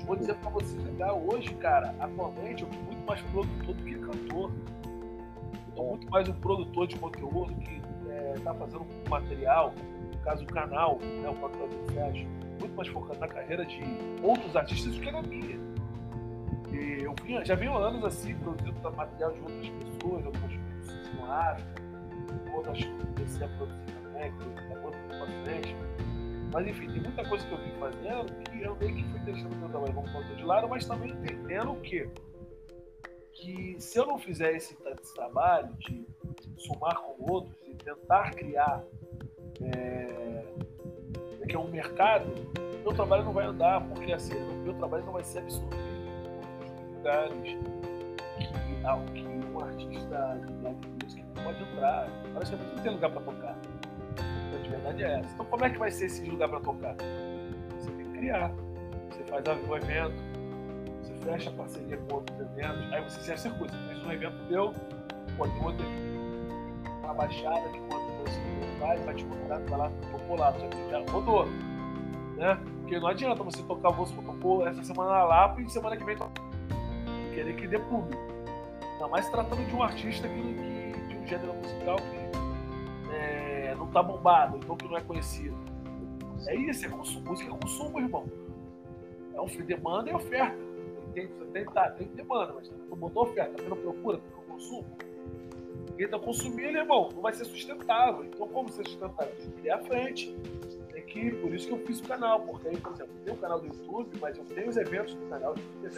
Vou 0.07 0.17
dizer 0.17 0.35
pra 0.37 0.51
você 0.51 0.77
legal, 0.79 1.23
hoje, 1.27 1.53
cara, 1.55 1.95
atualmente 1.99 2.63
eu 2.63 2.69
tô 2.69 2.77
muito 2.77 3.07
mais 3.07 3.21
produtor 3.23 3.75
do 3.75 3.85
que 3.85 3.95
cantor. 3.95 4.53
Eu 5.69 5.75
tô 5.75 5.83
muito 5.85 6.11
mais 6.11 6.29
um 6.29 6.35
produtor 6.35 6.87
de 6.87 6.97
conteúdo 6.97 7.55
que 7.55 7.81
está 8.37 8.55
fazendo 8.55 8.83
um 8.83 9.09
material, 9.09 9.75
no 10.13 10.19
caso 10.19 10.45
o 10.45 10.47
canal, 10.47 10.99
né, 10.99 11.29
o 11.29 11.35
Patrão 11.35 11.69
do 11.69 11.93
Sérgio, 11.93 12.29
muito 12.59 12.75
mais 12.75 12.89
focado 12.89 13.19
na 13.21 13.29
carreira 13.29 13.65
de 13.65 13.83
outros 14.23 14.55
artistas 14.57 14.95
do 14.95 15.01
que 15.01 15.11
na 15.11 15.23
minha. 15.23 15.59
E 16.73 17.03
eu 17.03 17.15
vinha, 17.25 17.45
já 17.45 17.55
vinha 17.55 17.73
anos 17.73 18.05
assim, 18.05 18.35
produzindo 18.37 18.79
material 18.93 19.33
de 19.33 19.41
outras 19.41 19.69
pessoas, 19.69 20.27
outras 20.27 20.53
pessoas 20.53 21.15
no 21.15 21.33
África, 21.33 21.83
outras 22.55 22.79
comecei 23.17 23.47
a 23.47 23.49
produzir 23.57 23.93
também, 24.03 24.33
é 24.71 24.79
outro 24.85 24.99
frente. 25.45 25.77
Mas 26.53 26.67
enfim, 26.67 26.91
tem 26.91 27.03
muita 27.03 27.25
coisa 27.29 27.47
que 27.47 27.53
eu 27.53 27.59
vim 27.59 27.71
fazendo 27.79 28.43
que 28.45 28.63
eu 28.63 28.77
meio 28.77 28.95
que 28.95 29.05
fui 29.05 29.21
deixando 29.21 29.57
meu 29.57 29.69
trabalho 29.69 29.93
como 29.95 30.11
produtor 30.11 30.37
de 30.37 30.45
lado, 30.45 30.69
mas 30.69 30.87
também 30.87 31.11
entendendo 31.11 31.73
o 31.73 31.81
quê? 31.81 32.09
Que 33.35 33.77
se 33.79 33.99
eu 33.99 34.07
não 34.07 34.19
fizer 34.19 34.57
esse, 34.57 34.77
esse 35.01 35.15
trabalho 35.15 35.73
de 35.75 36.07
somar 36.57 36.99
com 37.01 37.33
outros, 37.33 37.55
tentar 37.85 38.31
criar 38.33 38.83
é, 39.61 40.28
que 41.49 41.57
é 41.57 41.59
um 41.59 41.69
mercado, 41.69 42.31
meu 42.83 42.93
trabalho 42.95 43.25
não 43.25 43.33
vai 43.33 43.47
andar, 43.47 43.81
porque 43.89 44.13
assim, 44.13 44.35
meu 44.63 44.75
trabalho 44.75 45.05
não 45.05 45.13
vai 45.15 45.25
ser 45.25 45.39
absorvido 45.39 45.77
em 46.67 46.97
lugares 46.97 47.57
que, 48.39 48.85
ah, 48.85 49.01
que 49.15 49.27
um 49.27 49.61
artista 49.61 50.41
de 50.47 50.53
música 51.05 51.25
pode 51.43 51.63
entrar. 51.63 52.09
Praticamente 52.33 52.75
não 52.77 52.83
tem 52.83 52.93
lugar 52.93 53.11
para 53.11 53.21
tocar. 53.23 53.57
Então, 54.49 54.63
de 54.63 54.69
verdade 54.69 55.03
é 55.03 55.21
essa. 55.21 55.35
Então, 55.35 55.47
como 55.47 55.65
é 55.65 55.71
que 55.71 55.79
vai 55.79 55.91
ser 55.91 56.07
esse 56.07 56.25
lugar 56.29 56.49
para 56.49 56.61
tocar? 56.61 56.95
Você 57.79 57.91
tem 57.91 58.05
que 58.05 58.19
criar. 58.19 58.53
Você 59.11 59.25
faz 59.25 59.45
o 59.47 59.77
evento, 59.77 60.15
você 61.03 61.15
fecha 61.25 61.51
parceria 61.51 61.97
com 61.97 62.17
outros 62.17 62.39
eventos, 62.41 62.93
aí 62.93 63.03
você 63.03 63.21
se 63.21 63.37
circuito. 63.39 63.75
Você 63.75 63.95
fez 63.95 64.05
um 64.05 64.13
evento 64.13 64.37
teu, 64.49 64.75
pode 65.37 65.59
outro 65.65 65.87
uma 67.03 67.15
baixada 67.15 67.69
que 67.71 67.81
você 67.81 68.08
vai, 68.79 69.15
te 69.15 69.25
mandar, 69.25 69.61
vai 69.61 69.79
lá, 69.79 69.93
tocou 70.11 70.37
lá, 70.37 70.53
já, 70.53 70.69
já 70.91 71.13
rodou. 71.13 71.47
Né? 72.37 72.59
Porque 72.81 72.99
não 72.99 73.09
adianta 73.09 73.43
você 73.43 73.63
tocar, 73.63 73.91
você 73.91 74.15
tocou 74.15 74.67
essa 74.67 74.83
semana 74.85 75.11
na 75.11 75.25
Lapa 75.25 75.61
e 75.61 75.69
semana 75.69 75.97
que 75.97 76.05
vem 76.05 76.17
querer 77.35 77.57
que 77.57 77.67
dê 77.67 77.79
público. 77.79 78.21
Ainda 78.93 79.09
mais 79.09 79.29
tratando 79.29 79.65
de 79.67 79.75
um 79.75 79.83
artista 79.83 80.29
que, 80.29 80.35
que 80.35 81.15
de 81.15 81.17
um 81.17 81.27
gênero 81.27 81.55
musical 81.55 81.97
que 81.97 83.15
é, 83.15 83.75
não 83.77 83.87
tá 83.89 84.03
bombado, 84.03 84.57
então 84.57 84.77
que 84.77 84.89
não 84.89 84.97
é 84.97 85.01
conhecido. 85.01 85.57
É 86.47 86.55
isso, 86.55 86.87
é 86.87 86.89
consumo, 86.89 87.31
música 87.31 87.53
é 87.53 87.59
consumo, 87.59 88.01
irmão. 88.01 88.27
É 89.35 89.41
um 89.41 89.47
demanda 89.65 90.11
e 90.11 90.15
oferta. 90.15 90.57
Tem, 91.13 91.29
tem, 91.53 91.65
tá, 91.67 91.91
tem 91.91 92.07
demanda, 92.09 92.53
mas 92.55 92.71
não 92.89 92.97
botou 92.97 93.25
oferta, 93.25 93.53
tá 93.53 93.63
tendo 93.63 93.77
procura, 93.77 94.19
tem 94.19 94.45
consumo 94.47 94.87
quem 95.99 96.05
está 96.05 96.17
consumindo, 96.17 96.79
irmão, 96.79 97.09
não 97.13 97.21
vai 97.21 97.33
ser 97.33 97.45
sustentável. 97.45 98.25
Então, 98.25 98.47
como 98.47 98.71
ser 98.71 98.87
sustentável? 98.87 99.33
Tem 99.37 99.51
que 99.51 99.67
ir 99.67 99.71
à 99.71 99.79
frente. 99.79 100.37
Tem 100.93 101.03
que, 101.03 101.31
por 101.33 101.53
isso 101.53 101.67
que 101.67 101.73
eu 101.73 101.79
fiz 101.79 101.99
o 101.99 102.05
canal, 102.05 102.41
porque 102.43 102.69
aí, 102.69 102.77
por 102.77 102.93
exemplo, 102.93 103.13
tem 103.25 103.35
o 103.35 103.37
um 103.37 103.41
canal 103.41 103.59
do 103.59 103.67
YouTube, 103.67 104.17
mas 104.21 104.39
eu 104.39 104.45
tenho 104.45 104.69
os 104.69 104.77
eventos 104.77 105.15
do 105.15 105.27
canal. 105.27 105.57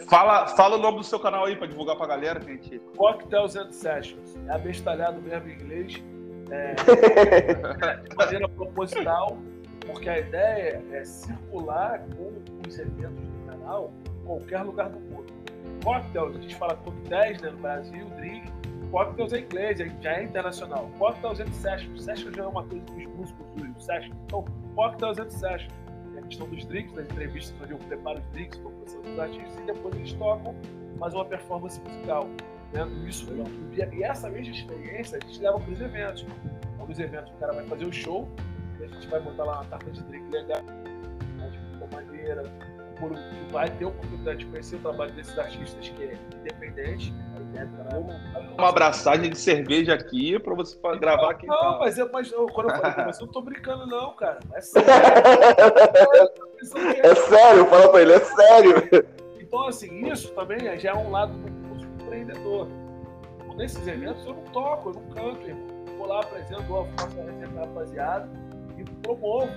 Fala, 0.09 0.47
fala 0.47 0.77
o 0.77 0.79
nome 0.79 0.97
do 0.97 1.03
seu 1.03 1.19
canal 1.19 1.45
aí 1.45 1.55
para 1.55 1.67
divulgar 1.67 1.95
para 1.97 2.05
a 2.05 2.09
galera, 2.09 2.41
gente. 2.41 2.79
Cocktails 2.97 3.55
and 3.55 3.71
Sessions. 3.71 4.35
É 4.47 4.53
abestalhado 4.53 5.21
mesmo 5.21 5.47
em 5.47 5.53
inglês. 5.53 6.03
É, 6.49 6.73
de 8.09 8.15
maneira 8.15 8.49
proposital. 8.49 9.37
Porque 9.85 10.09
a 10.09 10.19
ideia 10.19 10.83
é 10.91 11.03
circular 11.03 12.03
com 12.15 12.41
os 12.67 12.79
eventos 12.79 13.23
do 13.23 13.45
canal 13.45 13.93
em 14.03 14.25
qualquer 14.25 14.63
lugar 14.63 14.89
do 14.89 14.99
mundo. 14.99 15.31
Cocktails, 15.83 16.35
a 16.35 16.41
gente 16.41 16.55
fala 16.55 16.75
coquetéis 16.75 17.39
né, 17.41 17.51
no 17.51 17.57
Brasil, 17.57 18.05
drink. 18.15 18.60
Cocktails 18.91 19.31
é 19.31 19.39
inglês, 19.39 19.79
já 20.01 20.11
é 20.11 20.23
internacional. 20.23 20.91
Cocktails 20.99 21.39
and 21.39 21.51
Sessions. 21.53 22.03
Sessions 22.03 22.35
já 22.35 22.43
é 22.43 22.47
uma 22.47 22.63
coisa 22.63 22.83
dos 22.85 23.05
músicos 23.15 23.45
do 23.55 23.81
Sessions. 23.81 24.15
Então, 24.25 24.43
Cocktails 24.75 25.17
and 25.17 25.29
Sessions. 25.29 25.73
É 26.15 26.19
a 26.19 26.21
questão 26.23 26.47
dos 26.49 26.65
drinks, 26.65 26.93
das 26.93 27.05
entrevistas, 27.05 27.55
onde 27.61 27.71
eu 27.71 27.77
preparo 27.77 28.19
os 28.19 28.25
drinks, 28.33 28.57
estou 28.57 28.71
conversando 28.71 29.03
com 29.03 29.13
os 29.13 29.19
artistas 29.19 29.59
e 29.59 29.61
depois 29.63 29.95
eles 29.95 30.13
tocam 30.13 30.55
mais 30.97 31.13
uma 31.13 31.25
performance 31.25 31.79
musical. 31.79 32.27
Né? 32.73 32.85
Isso 33.07 33.31
YouTube. 33.31 33.97
E 33.97 34.03
essa 34.03 34.29
mesma 34.29 34.53
experiência 34.53 35.19
a 35.21 35.25
gente 35.25 35.39
leva 35.41 35.59
para 35.59 35.71
os 35.71 35.81
eventos. 35.81 36.25
Então, 36.75 36.87
nos 36.87 36.99
eventos 36.99 37.31
o 37.31 37.37
cara 37.37 37.53
vai 37.53 37.65
fazer 37.65 37.85
o 37.85 37.93
show, 37.93 38.27
a 38.81 38.87
gente 38.87 39.07
vai 39.07 39.21
botar 39.21 39.43
lá 39.45 39.61
uma 39.61 39.65
tarta 39.65 39.89
de 39.89 40.03
drink 40.03 40.29
legal, 40.31 40.61
de 40.61 41.95
maneira, 41.95 42.43
por, 43.01 43.17
vai 43.51 43.69
ter 43.71 43.85
a 43.85 43.87
oportunidade 43.87 44.39
de 44.39 44.45
conhecer 44.45 44.75
o 44.75 44.79
trabalho 44.79 45.11
desses 45.13 45.37
artistas 45.37 45.89
que 45.89 46.03
é 46.03 46.13
independente. 46.39 47.11
Uma 48.57 48.69
abraçagem 48.69 49.29
de 49.29 49.37
cerveja 49.37 49.95
aqui 49.95 50.39
para 50.39 50.53
você 50.53 50.77
então, 50.77 50.97
gravar 50.99 51.31
aqui. 51.31 51.47
Não, 51.47 51.57
tá. 51.57 51.77
mas, 51.79 51.97
é, 51.97 52.05
mas 52.05 52.31
eu, 52.31 52.45
quando 52.45 52.69
eu 52.69 52.75
falei 52.77 52.93
com 52.93 53.03
você, 53.03 53.23
eu 53.23 53.25
não 53.25 53.33
tô 53.33 53.41
brincando, 53.41 53.87
não, 53.87 54.13
cara. 54.13 54.39
É 54.53 54.61
sério. 54.61 54.89
é 57.03 57.15
sério, 57.15 57.65
fala 57.65 57.89
para 57.89 58.01
ele, 58.01 58.13
é 58.13 58.19
sério. 58.19 58.75
Então, 59.39 59.67
assim, 59.67 60.07
isso 60.07 60.29
também 60.33 60.79
já 60.79 60.91
é 60.91 60.95
um 60.95 61.11
lado 61.11 61.33
do 61.33 61.49
empreendedor. 62.03 62.67
Nesses 63.57 63.85
eventos 63.85 64.25
eu 64.25 64.33
não 64.33 64.43
toco, 64.45 64.89
eu 64.89 64.93
não 64.93 65.01
canto, 65.09 65.45
irmão. 65.45 65.67
Eu 65.87 65.97
vou 65.97 66.07
lá, 66.07 66.21
apresento, 66.21 66.63
faço 66.97 67.19
a 67.19 67.23
resenha 67.23 67.49
rapaziada 67.59 68.29
e 68.77 68.83
promovo. 69.01 69.51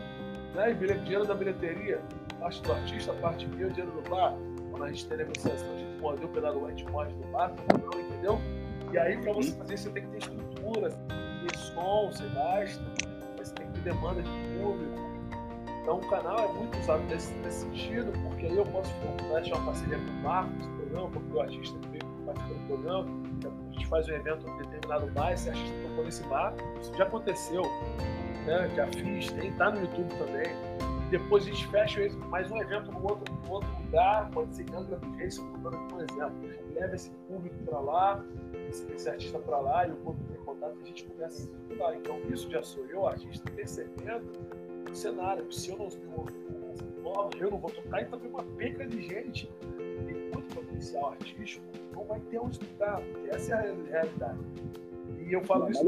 Né? 0.54 0.70
E 0.70 0.74
dinheiro 0.74 1.24
da 1.24 1.34
bilheteria 1.34 2.00
parte 2.44 2.60
do 2.60 2.72
artista, 2.72 3.12
a 3.12 3.14
parte 3.14 3.46
minha, 3.46 3.66
o 3.66 3.70
dinheiro 3.70 3.90
do 3.92 4.10
bar. 4.10 4.36
Quando 4.70 4.84
a 4.84 4.88
gente 4.88 5.06
tem 5.06 5.16
negociação, 5.16 5.72
a 5.72 5.78
gente 5.78 6.00
mordeu 6.00 6.28
o 6.28 6.30
pedaço 6.30 6.58
do 6.58 6.66
a 6.66 6.70
gente 6.70 6.84
morde 6.90 7.14
do 7.14 7.26
bar, 7.28 7.50
não, 7.72 8.00
entendeu? 8.00 8.38
E 8.92 8.98
aí, 8.98 9.16
para 9.16 9.32
você 9.32 9.52
fazer 9.52 9.74
isso, 9.74 9.84
você 9.84 9.90
tem 9.90 10.02
que 10.02 10.08
ter 10.10 10.18
estrutura, 10.18 10.90
você 10.90 10.96
tem 11.08 11.16
que 11.40 11.46
ter 11.46 11.58
som, 11.58 12.10
você 12.12 12.28
gasta, 12.34 12.84
você 13.38 13.54
tem 13.54 13.66
que 13.68 13.72
ter 13.72 13.80
demanda 13.80 14.22
de 14.22 14.28
público. 14.28 14.92
Então, 15.80 15.96
o 15.98 16.08
canal 16.08 16.38
é 16.38 16.52
muito 16.52 16.78
usado 16.78 17.02
nesse, 17.04 17.32
nesse 17.36 17.60
sentido, 17.60 18.12
porque 18.22 18.46
aí 18.46 18.56
eu 18.56 18.66
posso 18.66 18.90
achar 19.36 19.56
uma 19.56 19.66
parceria 19.66 19.98
com 19.98 20.04
o 20.04 20.22
Marcos, 20.22 20.66
programa, 20.66 21.10
porque 21.10 21.32
o 21.32 21.40
artista 21.40 21.78
veio 21.90 22.04
participar 22.26 22.54
do 22.54 22.66
programa, 22.66 23.22
a 23.44 23.72
gente 23.72 23.86
faz 23.86 24.08
um 24.08 24.12
evento 24.12 24.48
em 24.48 24.56
determinado 24.58 25.06
bar, 25.12 25.32
esse 25.32 25.48
artista 25.48 25.74
tocou 25.88 26.04
nesse 26.04 26.22
bar, 26.24 26.54
isso 26.80 26.94
já 26.94 27.04
aconteceu, 27.04 27.62
né? 28.46 28.70
já 28.74 28.86
fiz, 28.88 29.32
tem, 29.32 29.52
tá 29.52 29.70
no 29.70 29.80
YouTube 29.80 30.14
também 30.16 30.73
depois 31.18 31.44
a 31.44 31.46
gente 31.46 31.66
fecha 31.68 32.08
mais 32.28 32.50
um 32.50 32.60
evento 32.60 32.90
no 32.90 33.00
outro, 33.02 33.32
no 33.44 33.52
outro 33.52 33.70
lugar, 33.84 34.28
pode 34.32 34.52
ser 34.52 34.68
em 34.68 34.74
Angra 34.74 34.96
dos 34.96 35.16
Reis, 35.16 35.34
estou 35.34 35.58
dando 35.58 35.76
aqui 35.76 35.94
um 35.94 36.00
exemplo. 36.00 36.50
Leva 36.74 36.94
esse 36.96 37.10
público 37.28 37.56
para 37.64 37.78
lá, 37.78 38.24
esse, 38.68 38.92
esse 38.92 39.08
artista 39.08 39.38
para 39.38 39.60
lá, 39.60 39.86
e 39.86 39.92
o 39.92 39.96
público 39.96 40.32
tem 40.32 40.42
contato, 40.42 40.76
a 40.82 40.84
gente 40.84 41.04
começa 41.04 41.42
a 41.42 41.46
circular. 41.46 41.94
Então, 41.94 42.20
isso 42.28 42.50
já 42.50 42.60
sou 42.64 42.84
eu, 42.86 43.06
artista, 43.06 43.48
percebendo 43.52 44.32
o 44.90 44.94
cenário. 44.94 45.52
Se 45.52 45.70
eu 45.70 45.78
não 45.78 45.88
tenho 45.88 46.26
nova, 47.00 47.30
eu 47.38 47.48
não 47.48 47.58
vou 47.58 47.70
tocar, 47.70 48.02
então 48.02 48.18
tem 48.18 48.28
uma 48.28 48.42
peca 48.42 48.84
de 48.84 49.00
gente 49.02 49.48
tem 50.06 50.16
muito 50.32 50.52
potencial 50.52 51.12
artístico, 51.12 51.64
não 51.94 52.04
vai 52.04 52.18
ter 52.18 52.40
onde 52.40 52.58
tocar, 52.58 53.00
porque 53.00 53.30
essa 53.30 53.54
é 53.54 53.70
a 53.70 53.74
realidade. 53.88 54.38
E 55.24 55.32
eu 55.32 55.44
falo 55.44 55.70
isso. 55.70 55.84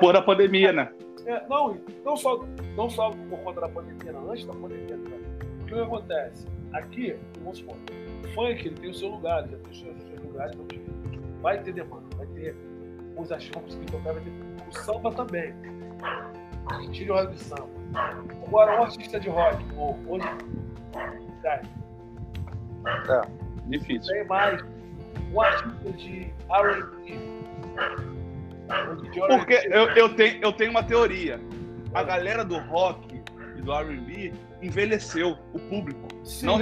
Por 0.00 0.14
a 0.14 0.20
pandemia, 0.20 0.72
né? 0.72 0.92
É, 1.26 1.44
não, 1.48 1.76
não 2.04 2.16
só, 2.16 2.44
não 2.76 2.88
só 2.88 3.10
por 3.10 3.38
conta 3.40 3.62
da 3.62 3.68
pandemia, 3.68 4.12
não, 4.12 4.30
antes 4.30 4.46
da 4.46 4.52
pandemia. 4.52 4.96
Né? 4.96 5.18
O 5.62 5.64
que 5.66 5.74
acontece? 5.74 6.46
Aqui, 6.72 7.16
vamos 7.40 7.58
supor, 7.58 7.76
o 8.24 8.28
funk 8.28 8.66
ele 8.66 8.76
tem 8.76 8.90
o 8.90 8.94
seu 8.94 9.08
lugar, 9.08 9.42
ele 9.42 9.52
já 9.52 9.58
tem 9.58 9.72
os 9.72 9.80
seus, 9.80 10.02
seus 10.02 10.22
lugares, 10.22 10.54
então 10.54 10.80
vai 11.42 11.60
ter 11.60 11.72
demanda, 11.72 12.16
vai 12.16 12.26
ter 12.28 12.56
os 13.16 13.32
artistas 13.32 13.74
que 13.74 13.86
tocar, 13.86 14.12
vai 14.12 14.22
ter 14.22 14.32
o 14.68 14.72
samba 14.72 15.12
também. 15.12 15.52
Tire 16.92 17.10
o 17.10 17.14
rock 17.14 17.32
do 17.32 17.38
samba. 17.38 17.68
Agora, 18.46 18.80
um 18.80 18.84
artista 18.84 19.18
de 19.18 19.28
rock, 19.28 19.64
ou 19.76 19.96
hoje, 20.08 20.28
cai. 21.42 21.62
É, 22.86 23.68
difícil. 23.68 24.12
Tem 24.12 24.24
mais 24.26 24.64
um 25.32 25.40
artista 25.40 25.92
de 25.92 26.32
R&B 26.48 28.15
porque 29.28 29.68
eu, 29.70 29.88
eu, 29.90 30.14
tenho, 30.14 30.42
eu 30.42 30.52
tenho 30.52 30.70
uma 30.70 30.82
teoria. 30.82 31.40
A 31.94 32.02
galera 32.02 32.44
do 32.44 32.58
rock 32.58 33.22
e 33.56 33.62
do 33.62 33.72
RB 33.72 34.32
envelheceu, 34.62 35.36
o 35.52 35.58
público. 35.58 36.08
Sim. 36.24 36.46
Não, 36.46 36.58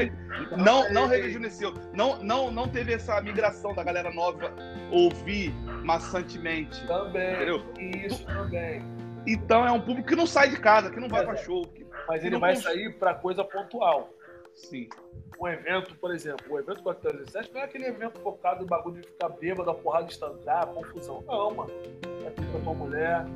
não, 0.57 0.93
não 0.93 1.07
rejuvenesceu. 1.07 1.75
Não, 1.93 2.23
não, 2.23 2.51
não 2.51 2.69
teve 2.69 2.93
essa 2.93 3.21
migração 3.21 3.75
da 3.75 3.83
galera 3.83 4.11
nova 4.13 4.53
ouvir 4.91 5.53
maçantemente. 5.83 6.87
Também. 6.87 7.35
Entendeu? 7.35 7.65
Isso 7.79 8.25
também. 8.27 8.83
Então 9.27 9.67
é 9.67 9.73
um 9.73 9.81
público 9.81 10.09
que 10.09 10.17
não 10.17 10.27
sai 10.27 10.51
de 10.51 10.59
casa, 10.59 10.91
que 10.91 11.01
não 11.01 11.09
vai 11.09 11.25
para 11.25 11.35
é. 11.35 11.43
show. 11.43 11.67
Que, 11.69 11.87
mas 12.07 12.25
ele 12.25 12.39
vai 12.39 12.57
sair 12.57 12.93
para 12.99 13.15
coisa 13.15 13.43
pontual. 13.43 14.11
Sim 14.55 14.89
um 15.41 15.49
evento, 15.49 15.95
por 15.97 16.13
exemplo, 16.15 16.55
o 16.55 16.59
evento 16.59 16.83
407 16.83 17.53
não 17.53 17.61
é 17.61 17.65
aquele 17.65 17.87
evento 17.87 18.19
focado 18.21 18.65
em 18.65 18.67
bagulho 18.67 19.01
de 19.01 19.09
ficar 19.09 19.29
bêbado, 19.31 19.71
a 19.71 19.75
porrada 19.75 20.07
instantânea, 20.07 20.67
confusão. 20.67 21.25
Não, 21.27 21.55
mano. 21.55 21.71
Vai 22.23 22.31
ter 22.31 22.47
com 22.51 22.59
a 22.59 22.61
tua 22.61 22.75
mulher, 22.75 23.27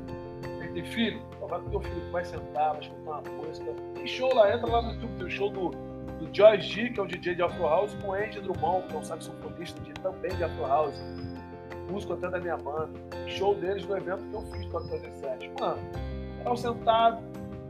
vai 0.57 0.67
ter 0.69 0.85
filho, 0.85 1.21
então 1.35 1.47
vai 1.47 1.59
com 1.59 1.67
o 1.67 1.69
teu 1.69 1.81
filho, 1.81 2.11
vai 2.11 2.25
sentar, 2.25 2.71
vai 2.71 2.81
escutar 2.81 3.01
uma 3.01 3.21
música. 3.21 3.73
Tem 3.95 4.07
show 4.07 4.33
lá, 4.33 4.53
entra 4.53 4.69
lá 4.69 4.81
no 4.81 4.93
YouTube, 4.93 5.17
tem 5.17 5.25
o 5.25 5.29
show 5.29 5.49
do, 5.49 5.69
do 5.69 6.35
Joy 6.35 6.61
G, 6.61 6.89
que 6.89 6.99
é 6.99 7.03
o 7.03 7.07
DJ 7.07 7.35
de 7.35 7.41
Afro 7.41 7.63
House, 7.63 7.93
com 7.95 8.09
o 8.09 8.13
Andy 8.13 8.39
Drummond, 8.41 8.87
que 8.87 8.95
é 8.95 8.99
um 8.99 9.03
saxofonista 9.03 9.79
de, 9.81 9.93
também 9.95 10.35
de 10.35 10.43
Afro 10.43 10.65
House. 10.65 10.99
Músico 11.89 12.13
até 12.13 12.29
da 12.29 12.39
minha 12.39 12.55
banda. 12.55 12.99
Show 13.27 13.55
deles 13.55 13.85
no 13.85 13.97
evento 13.97 14.23
que 14.29 14.35
eu 14.35 14.41
fiz 14.43 14.65
407. 14.67 15.51
Mano, 15.59 15.81
tava 16.43 16.55
sentado, 16.55 17.23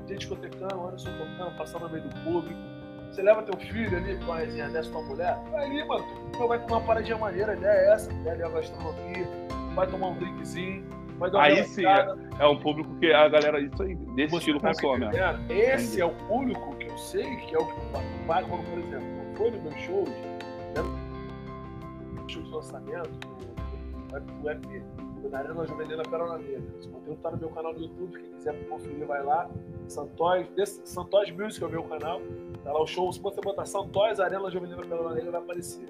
gente 0.07 0.19
discotecando, 0.19 0.87
Anderson 0.87 1.09
tocando, 1.17 1.57
passando 1.57 1.83
no 1.83 1.89
meio 1.89 2.03
do 2.03 2.15
público 2.23 2.68
você 3.11 3.21
leva 3.21 3.43
teu 3.43 3.59
filho 3.59 3.97
ali 3.97 4.17
com 4.17 4.31
a 4.31 4.37
resenha 4.37 4.69
dessa 4.69 4.91
tua 4.91 5.01
mulher, 5.01 5.37
vai 5.51 5.65
ali, 5.65 5.83
mano. 5.85 6.05
Tu 6.31 6.47
vai 6.47 6.59
comer 6.59 6.73
uma 6.73 6.81
paradinha 6.81 7.17
maneira, 7.17 7.51
a 7.53 7.55
ideia 7.55 7.71
é 7.71 7.93
essa, 7.93 8.11
a 8.11 8.13
ideia 8.13 8.45
é 8.45 8.49
gastronomia, 8.49 9.27
vai 9.75 9.87
tomar 9.87 10.07
um 10.07 10.15
drinkzinho, 10.15 10.85
vai 11.17 11.31
dar 11.31 11.37
uma 11.39 11.43
Aí 11.45 11.63
sim, 11.63 11.85
é, 11.85 12.15
é, 12.39 12.47
um 12.47 12.59
público 12.59 12.95
que 12.99 13.11
a 13.11 13.27
galera 13.27 13.59
isso 13.59 13.81
aí, 13.81 13.95
desse 13.95 14.31
Você 14.31 14.37
estilo 14.37 14.59
tá 14.59 14.69
consome. 14.69 15.05
Né? 15.05 15.39
Esse 15.49 15.99
é 15.99 16.05
o 16.05 16.13
público 16.27 16.75
que 16.75 16.87
eu 16.87 16.97
sei 16.97 17.35
que 17.37 17.55
é 17.55 17.59
o 17.59 17.65
que 17.65 18.25
vai, 18.27 18.43
quando, 18.43 18.63
por 18.69 18.79
exemplo, 18.79 19.07
foi 19.35 19.51
no 19.51 19.61
meu 19.63 19.77
show, 19.79 20.05
né? 20.05 21.09
show 22.27 22.43
de 22.43 22.49
lançamento, 22.51 23.09
do 24.41 24.49
EP, 24.49 24.83
na 25.27 25.39
Arena 25.39 25.65
Juvenil 25.65 25.97
Pérola 26.09 26.37
Negra. 26.37 26.63
Esse 26.79 26.87
conteúdo 26.87 27.19
tá 27.21 27.31
no 27.31 27.37
meu 27.37 27.49
canal 27.49 27.73
no 27.73 27.81
YouTube, 27.81 28.19
quem 28.19 28.31
quiser 28.31 28.69
conferir 28.69 29.05
vai 29.05 29.23
lá. 29.23 29.49
Santóis, 29.87 30.47
Santóis 30.85 31.31
Music 31.31 31.63
é 31.63 31.67
o 31.67 31.69
meu 31.69 31.83
canal. 31.83 32.21
Tá 32.63 32.71
lá 32.71 32.81
o 32.81 32.87
show, 32.87 33.11
se 33.11 33.19
você 33.19 33.41
botar 33.41 33.65
Santóis, 33.65 34.19
Arena 34.19 34.49
Juvenil 34.49 34.77
pela 34.77 35.13
Negra 35.13 35.31
vai 35.31 35.41
aparecer. 35.41 35.85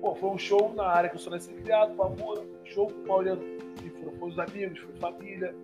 Pô, 0.00 0.14
foi 0.14 0.30
um 0.30 0.38
show 0.38 0.72
na 0.74 0.86
área 0.86 1.10
que 1.10 1.16
eu 1.16 1.20
sou 1.20 1.32
nascido 1.32 1.60
criado, 1.62 1.94
favor, 1.94 2.42
show 2.64 2.86
com 2.86 3.00
o 3.00 3.04
Pauliano, 3.04 3.42
que 3.76 3.90
foram, 3.90 4.28
os 4.28 4.38
amigos, 4.38 4.78
foi 4.78 4.94
família, 4.94 5.54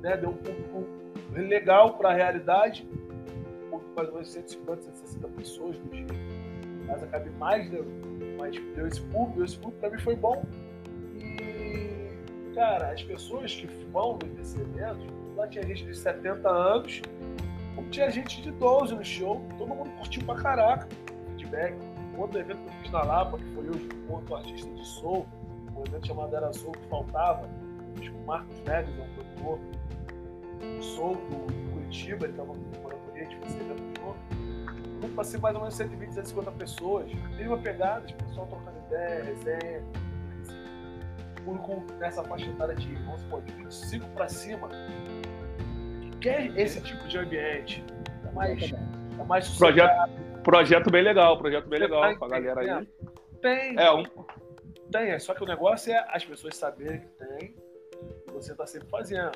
né? 0.00 0.16
Deu 0.16 0.30
um 0.30 0.36
público 0.36 0.86
legal 1.32 1.94
para 1.96 2.10
a 2.10 2.12
realidade. 2.12 2.88
Um 3.66 3.70
público 3.70 3.92
mais 3.94 4.08
ou 4.08 4.14
menos 4.14 4.28
150, 4.30 4.82
160 4.82 5.28
pessoas 5.28 5.78
no 5.78 5.90
dia. 5.90 6.06
Mas 6.86 7.04
cabe 7.10 7.30
mais, 7.30 7.70
né? 7.70 7.80
Mas 8.38 8.58
deu 8.74 8.86
esse 8.86 9.00
público, 9.02 9.44
esse 9.44 9.56
público 9.56 9.80
para 9.80 9.90
mim 9.90 9.98
foi 9.98 10.16
bom. 10.16 10.44
Cara, 12.56 12.90
as 12.90 13.02
pessoas 13.04 13.54
que 13.54 13.66
vão 13.92 14.18
nesse 14.34 14.58
evento, 14.60 15.06
lá 15.36 15.46
tinha 15.46 15.64
gente 15.64 15.84
de 15.84 15.96
70 15.96 16.48
anos 16.48 17.02
como 17.76 17.90
tinha 17.90 18.10
gente 18.10 18.40
de 18.40 18.50
12 18.52 18.94
no 18.94 19.04
show, 19.04 19.42
todo 19.58 19.68
mundo 19.68 19.90
curtiu 19.98 20.24
pra 20.24 20.34
caraca. 20.36 20.88
Feedback. 21.28 21.76
Outro 22.16 22.40
evento 22.40 22.58
que 22.62 22.68
eu 22.68 22.72
fiz 22.82 22.90
na 22.90 23.02
Lapa, 23.02 23.36
que 23.36 23.44
foi 23.54 23.66
com 24.06 24.14
outro 24.14 24.36
artista 24.36 24.70
de 24.70 24.84
soul, 24.86 25.26
um 25.76 25.84
evento 25.86 26.06
chamado 26.06 26.34
Era 26.34 26.50
Soul, 26.54 26.72
que 26.72 26.88
faltava. 26.88 27.46
Fiz 27.96 28.08
com 28.08 28.18
o 28.18 28.26
Marcos 28.26 28.58
Neves, 28.60 28.98
é 28.98 29.02
um 29.02 29.14
produtor 29.14 29.60
de 30.58 30.84
soul 30.84 31.14
do 31.14 31.72
Curitiba, 31.74 32.24
ele 32.24 32.32
estava 32.32 32.52
com 32.54 32.88
a 32.88 33.18
gente, 33.18 33.36
fez 33.36 33.50
esse 33.50 33.60
evento 33.60 34.00
junto. 34.00 34.18
Então, 34.96 35.10
passei 35.10 35.38
mais 35.38 35.54
ou 35.54 35.60
menos 35.60 35.76
120, 35.76 36.14
150 36.14 36.50
pessoas. 36.52 37.12
Mesma 37.36 37.58
pegada, 37.58 38.06
o 38.08 38.24
pessoal 38.24 38.46
trocando 38.46 38.78
ideia, 38.86 39.24
resenha. 39.24 39.84
Público 41.46 41.84
nessa 41.98 42.24
faixa 42.24 42.50
etária 42.50 42.74
de, 42.74 42.92
vamos 42.96 43.20
supor, 43.20 43.40
de 43.42 43.52
25 43.52 44.06
para 44.08 44.28
cima, 44.28 44.68
quer 46.20 46.46
esse 46.58 46.80
tipo 46.80 47.06
de 47.06 47.18
ambiente. 47.18 47.84
É 48.28 48.32
mais, 48.32 48.72
é 48.72 49.24
mais 49.24 49.48
projeto, 49.56 50.10
projeto 50.42 50.90
bem 50.90 51.02
legal, 51.02 51.38
projeto 51.38 51.68
bem 51.68 51.78
legal 51.78 52.02
tá 52.02 52.18
pra 52.18 52.28
galera 52.28 52.78
aí. 52.80 52.88
Tem. 53.40 53.78
É 53.78 53.92
um... 53.92 54.02
Tem, 54.90 55.10
é 55.10 55.18
só 55.20 55.34
que 55.34 55.42
o 55.42 55.46
negócio 55.46 55.92
é 55.92 56.04
as 56.08 56.24
pessoas 56.24 56.56
saberem 56.56 57.00
que 57.00 57.08
tem 57.08 57.54
e 58.28 58.32
você 58.32 58.54
tá 58.54 58.66
sempre 58.66 58.88
fazendo. 58.88 59.32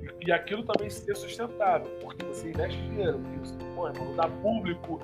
E, 0.00 0.28
e 0.28 0.32
aquilo 0.32 0.64
também 0.64 0.88
ser 0.88 1.16
sustentável, 1.16 1.90
porque 2.00 2.24
você 2.26 2.50
investe 2.50 2.80
dinheiro, 2.82 3.20
você, 3.40 3.56
pô, 3.74 3.88
irmão, 3.88 4.14
dá 4.14 4.28
público. 4.28 5.00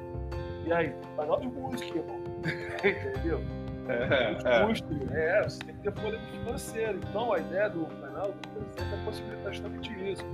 E 0.64 0.72
aí, 0.72 0.92
canal 1.16 1.40
de 1.40 1.48
música, 1.48 1.98
irmão. 1.98 2.20
Entendeu? 2.82 3.40
É, 3.88 4.36
é. 4.44 4.66
Custo, 4.66 4.88
é, 5.12 5.42
você 5.42 5.58
tem 5.64 5.74
que 5.76 5.82
ter 5.82 5.92
fôlego 5.92 6.22
financeiro. 6.26 7.00
Então 7.08 7.32
a 7.32 7.38
ideia 7.38 7.68
do 7.70 7.86
canal 7.86 8.32
do 8.32 8.48
presidente 8.48 8.94
é 8.94 9.04
possibilitar 9.04 9.52
justamente 9.52 10.12
isso. 10.12 10.24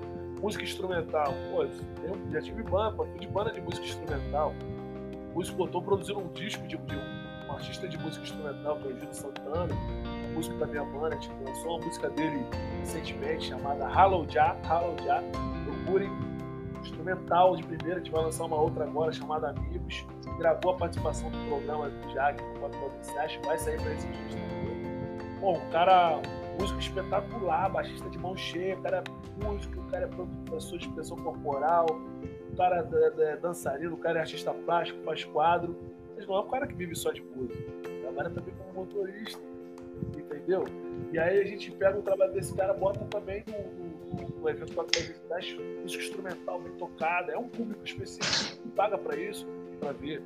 Música 0.41 0.65
instrumental. 0.65 1.35
Pô, 1.51 1.63
eu 1.65 1.71
já 2.33 2.41
tive 2.41 2.63
banda, 2.63 2.97
fui 2.97 3.19
de 3.19 3.29
banda 3.29 3.53
de 3.53 3.61
música 3.61 3.87
instrumental. 3.87 4.55
O 5.31 5.35
músico 5.35 5.57
botou 5.57 5.83
produzindo 5.83 6.21
um 6.21 6.29
disco 6.33 6.67
de, 6.67 6.77
de 6.77 6.97
um, 6.97 7.53
artista 7.53 7.87
de 7.87 7.99
música 7.99 8.25
instrumental, 8.25 8.77
que 8.79 8.89
é 8.89 8.91
o 8.93 8.99
Gil 8.99 9.13
Santana, 9.13 9.69
músico 10.35 10.57
da 10.57 10.67
minha 10.67 10.85
banda, 10.85 11.09
a 11.17 11.21
gente 11.21 11.31
lançou 11.45 11.77
uma 11.77 11.87
música 11.87 12.11
dele 12.11 12.45
recentemente 12.81 13.49
chamada 13.49 13.87
Hallow 13.87 14.27
Ja, 14.31 14.57
Hallow 14.65 14.97
Ja. 15.05 15.23
Procurem 15.65 16.11
instrumental 16.83 17.57
de 17.57 17.63
primeira, 17.65 17.97
a 17.97 17.99
gente 17.99 18.13
vai 18.13 18.23
lançar 18.23 18.45
uma 18.45 18.61
outra 18.61 18.85
agora 18.85 19.13
chamada 19.13 19.51
Amigos. 19.51 20.07
Gravou 20.39 20.73
a 20.73 20.77
participação 20.77 21.31
do 21.31 21.39
programa 21.49 21.89
do 21.89 22.09
Jack 22.13 22.43
no 22.43 22.61
Pop 22.61 22.77
Podcast, 22.77 23.41
vai 23.45 23.59
sair 23.59 23.81
para 23.81 23.93
esse 23.95 24.07
disco 24.07 24.41
também. 24.41 25.41
Bom, 25.41 25.59
um 25.59 25.71
cara, 25.71 26.21
músico 26.59 26.79
espetacular, 26.79 27.71
baixista 27.71 28.09
de 28.09 28.19
mão 28.19 28.37
cheia, 28.37 28.77
o 28.77 28.83
cara 28.83 29.03
é 29.03 29.45
músico, 29.45 29.81
o 29.81 29.85
cara 29.85 30.05
é 30.05 30.09
professor 30.47 30.79
de 30.79 30.87
expressão 30.87 31.17
corporal, 31.17 31.87
o 32.53 32.57
cara 32.57 32.89
é, 33.19 33.23
é 33.33 33.37
dançarino, 33.37 33.95
o 33.95 33.99
cara 33.99 34.19
é 34.19 34.23
artista 34.23 34.53
plástico, 34.53 35.03
faz 35.03 35.25
quadro, 35.25 35.77
mas 36.15 36.27
não 36.27 36.37
é 36.37 36.41
um 36.41 36.49
cara 36.49 36.67
que 36.67 36.75
vive 36.75 36.95
só 36.95 37.13
de 37.13 37.23
música. 37.23 37.63
Trabalha 38.03 38.31
também 38.31 38.55
como 38.55 38.85
motorista, 38.85 39.41
entendeu? 40.17 40.65
E 41.13 41.19
aí 41.19 41.41
a 41.41 41.45
gente 41.45 41.71
pega 41.73 41.99
o 41.99 42.03
trabalho 42.03 42.33
desse 42.33 42.55
cara, 42.55 42.73
bota 42.73 43.05
também 43.07 43.45
no, 43.49 43.92
no 44.13 44.49
evento 44.49 44.75
para 44.75 44.85
fazer 44.85 45.17
música 45.83 46.03
instrumental 46.03 46.61
bem 46.61 46.73
tocada, 46.73 47.33
é 47.33 47.39
um 47.39 47.49
público 47.49 47.85
específico 47.85 48.63
que 48.63 48.69
paga 48.71 48.99
para 48.99 49.17
isso, 49.17 49.47
para 49.81 49.93
ver. 49.93 50.23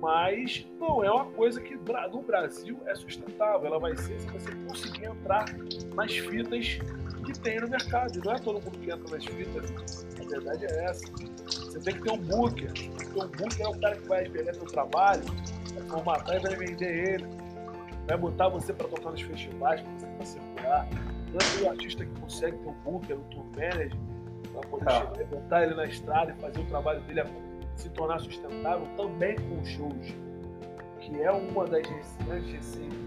Mas 0.00 0.66
não 0.78 1.02
é 1.02 1.10
uma 1.10 1.26
coisa 1.26 1.60
que 1.60 1.74
no 1.74 2.22
Brasil 2.22 2.78
é 2.86 2.94
sustentável. 2.94 3.66
Ela 3.66 3.78
vai 3.78 3.96
ser 3.96 4.20
se 4.20 4.26
você 4.26 4.50
conseguir 4.66 5.06
entrar 5.06 5.46
nas 5.94 6.12
fitas 6.12 6.78
que 7.24 7.40
tem 7.40 7.58
no 7.60 7.68
mercado. 7.68 8.18
E 8.18 8.24
não 8.24 8.32
é 8.32 8.38
todo 8.38 8.62
mundo 8.62 8.78
que 8.78 8.90
entra 8.90 9.10
nas 9.10 9.24
fitas. 9.24 10.06
A 10.20 10.28
verdade 10.28 10.66
é 10.66 10.84
essa. 10.84 11.06
Você 11.46 11.80
tem 11.80 11.94
que 11.94 12.02
ter 12.02 12.12
um 12.12 12.18
booker. 12.18 12.70
Porque 12.96 13.18
um 13.18 13.28
booker 13.28 13.62
é 13.62 13.68
o 13.68 13.80
cara 13.80 13.96
que 13.96 14.08
vai 14.08 14.28
pegar 14.28 14.54
seu 14.54 14.66
trabalho, 14.66 15.22
vai 15.74 15.88
formatar 15.88 16.36
e 16.36 16.40
vai 16.40 16.56
vender 16.56 17.14
ele. 17.14 17.26
Vai 18.06 18.18
botar 18.18 18.48
você 18.48 18.72
para 18.72 18.88
tocar 18.88 19.10
nos 19.10 19.22
festivais, 19.22 19.80
para 19.80 19.92
você 19.92 20.06
para 20.06 20.26
circular. 20.26 20.88
Tanto 21.36 21.64
o 21.64 21.68
artista 21.68 22.04
que 22.06 22.20
consegue 22.20 22.56
ter 22.58 22.68
um 22.68 22.72
booker, 22.84 23.16
um 23.16 23.24
tour 23.24 23.44
manager, 23.56 23.98
para 24.52 24.68
poder 24.68 24.88
ah. 24.88 25.12
chegar, 25.16 25.24
botar 25.26 25.62
ele 25.64 25.74
na 25.74 25.84
estrada 25.84 26.32
e 26.32 26.40
fazer 26.40 26.60
o 26.60 26.64
trabalho 26.66 27.00
dele 27.02 27.22
se 27.74 27.90
tornar 27.90 28.20
sustentável 28.20 28.86
também 28.96 29.34
com 29.34 29.64
shows, 29.64 30.14
que 31.00 31.20
é 31.20 31.32
uma 31.32 31.66
das 31.66 31.82
grandes 32.24 32.52
receitas 32.52 32.98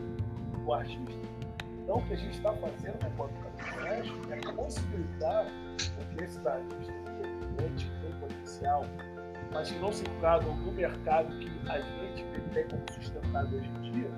do 0.60 0.74
artista. 0.74 1.28
Então, 1.82 2.00
o 2.00 2.06
que 2.06 2.14
a 2.14 2.18
gente 2.18 2.36
está 2.36 2.52
fazendo 2.52 3.02
na 3.02 3.10
Copa 3.12 3.34
Caminhões 3.58 4.12
é 4.30 4.52
possibilitar 4.52 5.46
que 5.78 6.24
esses 6.24 6.46
artistas 6.46 6.90
independentes 6.90 7.90
têm 8.02 8.12
potencial, 8.20 8.84
mas 9.54 9.72
que 9.72 9.80
não 9.80 9.94
se 9.94 10.04
enquadram 10.04 10.54
no 10.58 10.74
mercado 10.74 11.30
que 11.40 11.50
a 11.70 11.80
gente 11.80 12.26
tem 12.54 12.68
como 12.68 12.84
sustentável 12.92 13.58
hoje 13.58 13.70
em 13.70 13.92
dia, 13.94 14.12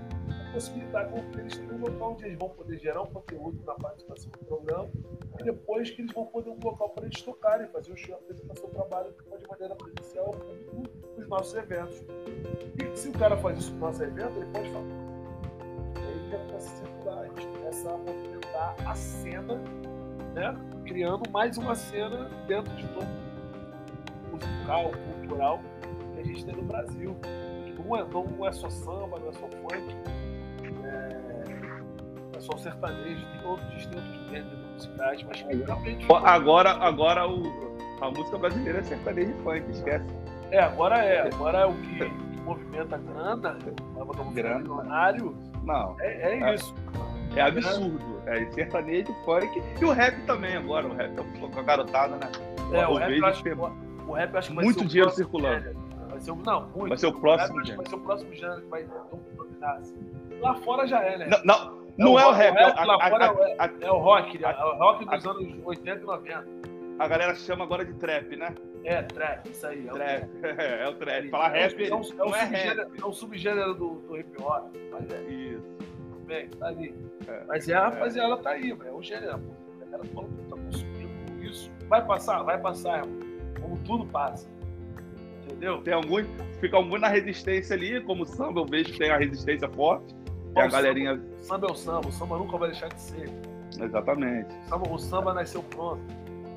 possibilitar 0.51 1.09
com 1.09 1.17
que 1.29 1.39
eles 1.39 1.57
tenham 1.57 1.75
um 1.75 1.79
local 1.79 2.13
onde 2.13 2.25
eles 2.25 2.37
vão 2.37 2.49
poder 2.49 2.77
gerar 2.79 3.01
um 3.01 3.07
conteúdo 3.07 3.63
na 3.65 3.73
participação 3.75 4.31
do 4.31 4.45
programa 4.45 4.89
e 5.39 5.43
depois 5.43 5.89
que 5.91 6.01
eles 6.01 6.13
vão 6.13 6.25
poder 6.25 6.49
um 6.49 6.59
local 6.63 6.89
para 6.89 7.05
eles 7.05 7.21
tocarem, 7.21 7.67
fazer 7.67 7.91
o 7.91 7.97
show, 7.97 8.15
apresentar 8.15 8.55
seu 8.57 8.69
trabalho 8.69 9.13
de 9.13 9.47
maneira 9.47 9.75
presencial 9.75 10.35
nos 11.17 11.27
nossos 11.27 11.53
eventos. 11.55 12.03
E 12.77 12.97
se 12.97 13.09
o 13.09 13.13
cara 13.13 13.37
faz 13.37 13.59
isso 13.59 13.73
no 13.73 13.79
nosso 13.79 14.03
evento, 14.03 14.37
ele 14.37 14.51
pode 14.51 14.69
falar. 14.69 14.85
Ele 15.95 16.37
começa 16.47 16.57
a 16.57 16.75
circular, 16.75 17.19
a 17.19 17.27
gente 17.27 17.47
começa 17.47 17.89
a 17.89 17.97
movimentar 17.97 18.75
a 18.85 18.95
cena, 18.95 19.55
né? 20.33 20.69
criando 20.85 21.29
mais 21.29 21.57
uma 21.57 21.75
cena 21.75 22.29
dentro 22.47 22.75
de 22.75 22.87
todo 22.87 23.07
musical, 24.31 24.91
cultural 25.13 25.59
que 26.13 26.19
a 26.19 26.23
gente 26.23 26.45
tem 26.45 26.55
no 26.55 26.63
Brasil. 26.63 27.15
Não 27.77 27.95
é, 27.95 28.05
não 28.05 28.45
é 28.45 28.51
só 28.51 28.69
samba, 28.69 29.19
não 29.19 29.29
é 29.29 29.33
só 29.33 29.47
funk, 29.47 29.95
é, 30.89 32.37
é 32.37 32.39
só 32.39 32.57
sertanejo, 32.57 33.25
tem 33.25 33.45
outros 33.45 33.69
distintos 33.71 34.29
gêneros 34.29 34.59
musicais, 34.73 35.23
mas. 35.23 35.45
Agora, 36.25 36.71
agora 36.71 37.27
o, 37.27 37.43
a 38.01 38.09
música 38.09 38.37
brasileira 38.37 38.79
é 38.79 38.83
sertanejo 38.83 39.31
e 39.31 39.43
funk, 39.43 39.71
esquece. 39.71 40.05
É, 40.51 40.59
agora 40.59 40.97
é. 41.03 41.27
Agora 41.27 41.59
é 41.59 41.65
o 41.65 41.73
que, 41.73 41.95
que 41.99 42.41
movimenta 42.41 42.97
grana, 42.97 43.57
grana. 44.33 44.59
milionário. 44.59 45.37
Não. 45.63 45.95
É, 45.99 46.33
é, 46.33 46.39
é 46.41 46.55
isso. 46.55 46.73
É 47.35 47.41
absurdo. 47.41 48.21
É 48.25 48.45
sertanejo, 48.51 49.13
funk 49.25 49.61
e 49.79 49.85
o 49.85 49.91
rap 49.91 50.19
também 50.25 50.55
agora. 50.55 50.87
O 50.87 50.95
rap 50.95 51.11
é 51.17 51.47
com 51.47 51.59
a 51.59 51.63
garotada, 51.63 52.15
né? 52.15 52.31
É, 52.71 52.87
o, 52.87 52.91
o 52.91 52.97
rap, 52.97 53.23
acho, 53.25 53.43
que, 53.43 53.49
o 53.49 54.11
rap 54.13 54.35
acho 54.35 54.49
que 54.49 54.55
vai 54.55 54.65
muito 54.65 54.85
dinheiro 54.85 55.11
circulando. 55.11 55.75
Vai 56.09 56.19
ser, 56.19 56.35
não, 56.35 56.67
muito. 56.69 56.89
Vai 56.89 56.97
ser 56.97 57.07
o 57.07 57.13
próximo 57.13 57.63
gênero. 57.63 57.77
Vai 57.77 57.89
ser 57.89 57.95
o 57.95 57.99
próximo 57.99 58.33
gênero 58.33 58.61
que 58.61 58.67
vai 58.67 58.85
dominar. 59.35 59.77
Assim. 59.77 60.18
Lá 60.39 60.55
fora 60.55 60.87
já 60.87 61.03
é, 61.03 61.17
né? 61.17 61.27
Não, 61.27 61.43
não, 61.43 61.89
não 61.97 62.19
é, 62.19 62.25
o 62.25 62.31
rap. 62.31 62.55
É, 62.55 62.85
lá 62.85 63.09
fora 63.09 63.25
é, 63.25 63.85
é, 63.85 63.91
o 63.91 63.97
rock, 63.97 64.43
é 64.43 64.65
o 64.65 64.77
rock 64.77 65.05
dos 65.05 65.25
anos 65.25 65.65
80 65.65 66.01
e 66.01 66.05
90. 66.05 66.47
A 66.99 67.07
galera 67.07 67.35
chama 67.35 67.63
agora 67.63 67.85
de 67.85 67.93
trap, 67.93 68.35
né? 68.35 68.53
É, 68.83 69.01
trap, 69.03 69.49
isso 69.49 69.65
aí. 69.67 69.87
É 69.87 69.91
trap, 69.91 70.23
o 70.23 70.39
trap. 70.39 70.59
é 70.59 70.87
o 70.87 70.95
trap. 70.95 71.29
Falar 71.29 71.47
rap 71.49 71.87
é 71.87 71.95
um, 71.95 72.01
é 72.01 72.23
um, 72.23 72.35
é, 72.35 72.43
rap. 72.43 73.01
é 73.01 73.05
um 73.05 73.13
subgênero 73.13 73.73
do, 73.73 73.95
do 74.01 74.17
hip 74.17 74.41
hop. 74.41 74.75
Mas 74.91 75.09
é. 75.11 75.21
Isso. 75.23 75.63
Bem, 76.25 76.47
tá 76.49 76.67
ali. 76.67 76.95
É. 77.27 77.43
Mas 77.47 77.67
é 77.67 77.73
a 77.73 77.89
rapaziada 77.89 78.37
tá 78.37 78.51
aí, 78.51 78.71
velho. 78.71 78.89
É 78.89 78.93
o 78.93 79.01
gênero. 79.01 79.33
A 79.81 79.85
galera 79.85 80.03
fala 80.13 80.27
que 80.27 80.43
tá 80.49 80.55
consumindo 80.57 81.43
isso. 81.43 81.71
Vai 81.87 82.05
passar, 82.05 82.43
vai 82.43 82.57
passar, 82.57 82.99
irmão. 82.99 83.19
Como 83.61 83.77
tudo 83.79 84.05
passa. 84.05 84.47
Entendeu? 85.43 85.81
Tem 85.81 85.93
alguns, 85.93 86.27
fica 86.59 86.77
alguns 86.77 87.01
na 87.01 87.07
resistência 87.07 87.75
ali, 87.75 87.99
como 88.01 88.23
o 88.23 88.25
samba, 88.25 88.59
eu 88.59 88.65
vejo 88.65 88.91
que 88.91 88.99
tem 88.99 89.09
a 89.09 89.17
resistência 89.17 89.67
forte. 89.69 90.15
Tem 90.53 90.63
a 90.63 90.67
galerinha. 90.67 91.21
Samba, 91.41 91.43
samba 91.43 91.67
é 91.67 91.71
o 91.71 91.75
samba, 91.75 92.07
o 92.07 92.11
samba 92.11 92.37
nunca 92.37 92.57
vai 92.57 92.69
deixar 92.69 92.89
de 92.89 93.01
ser. 93.01 93.29
Exatamente. 93.79 94.49
O 94.65 94.69
samba, 94.69 94.89
o 94.89 94.99
samba 94.99 95.33
nasceu 95.33 95.63
pronto. 95.63 96.01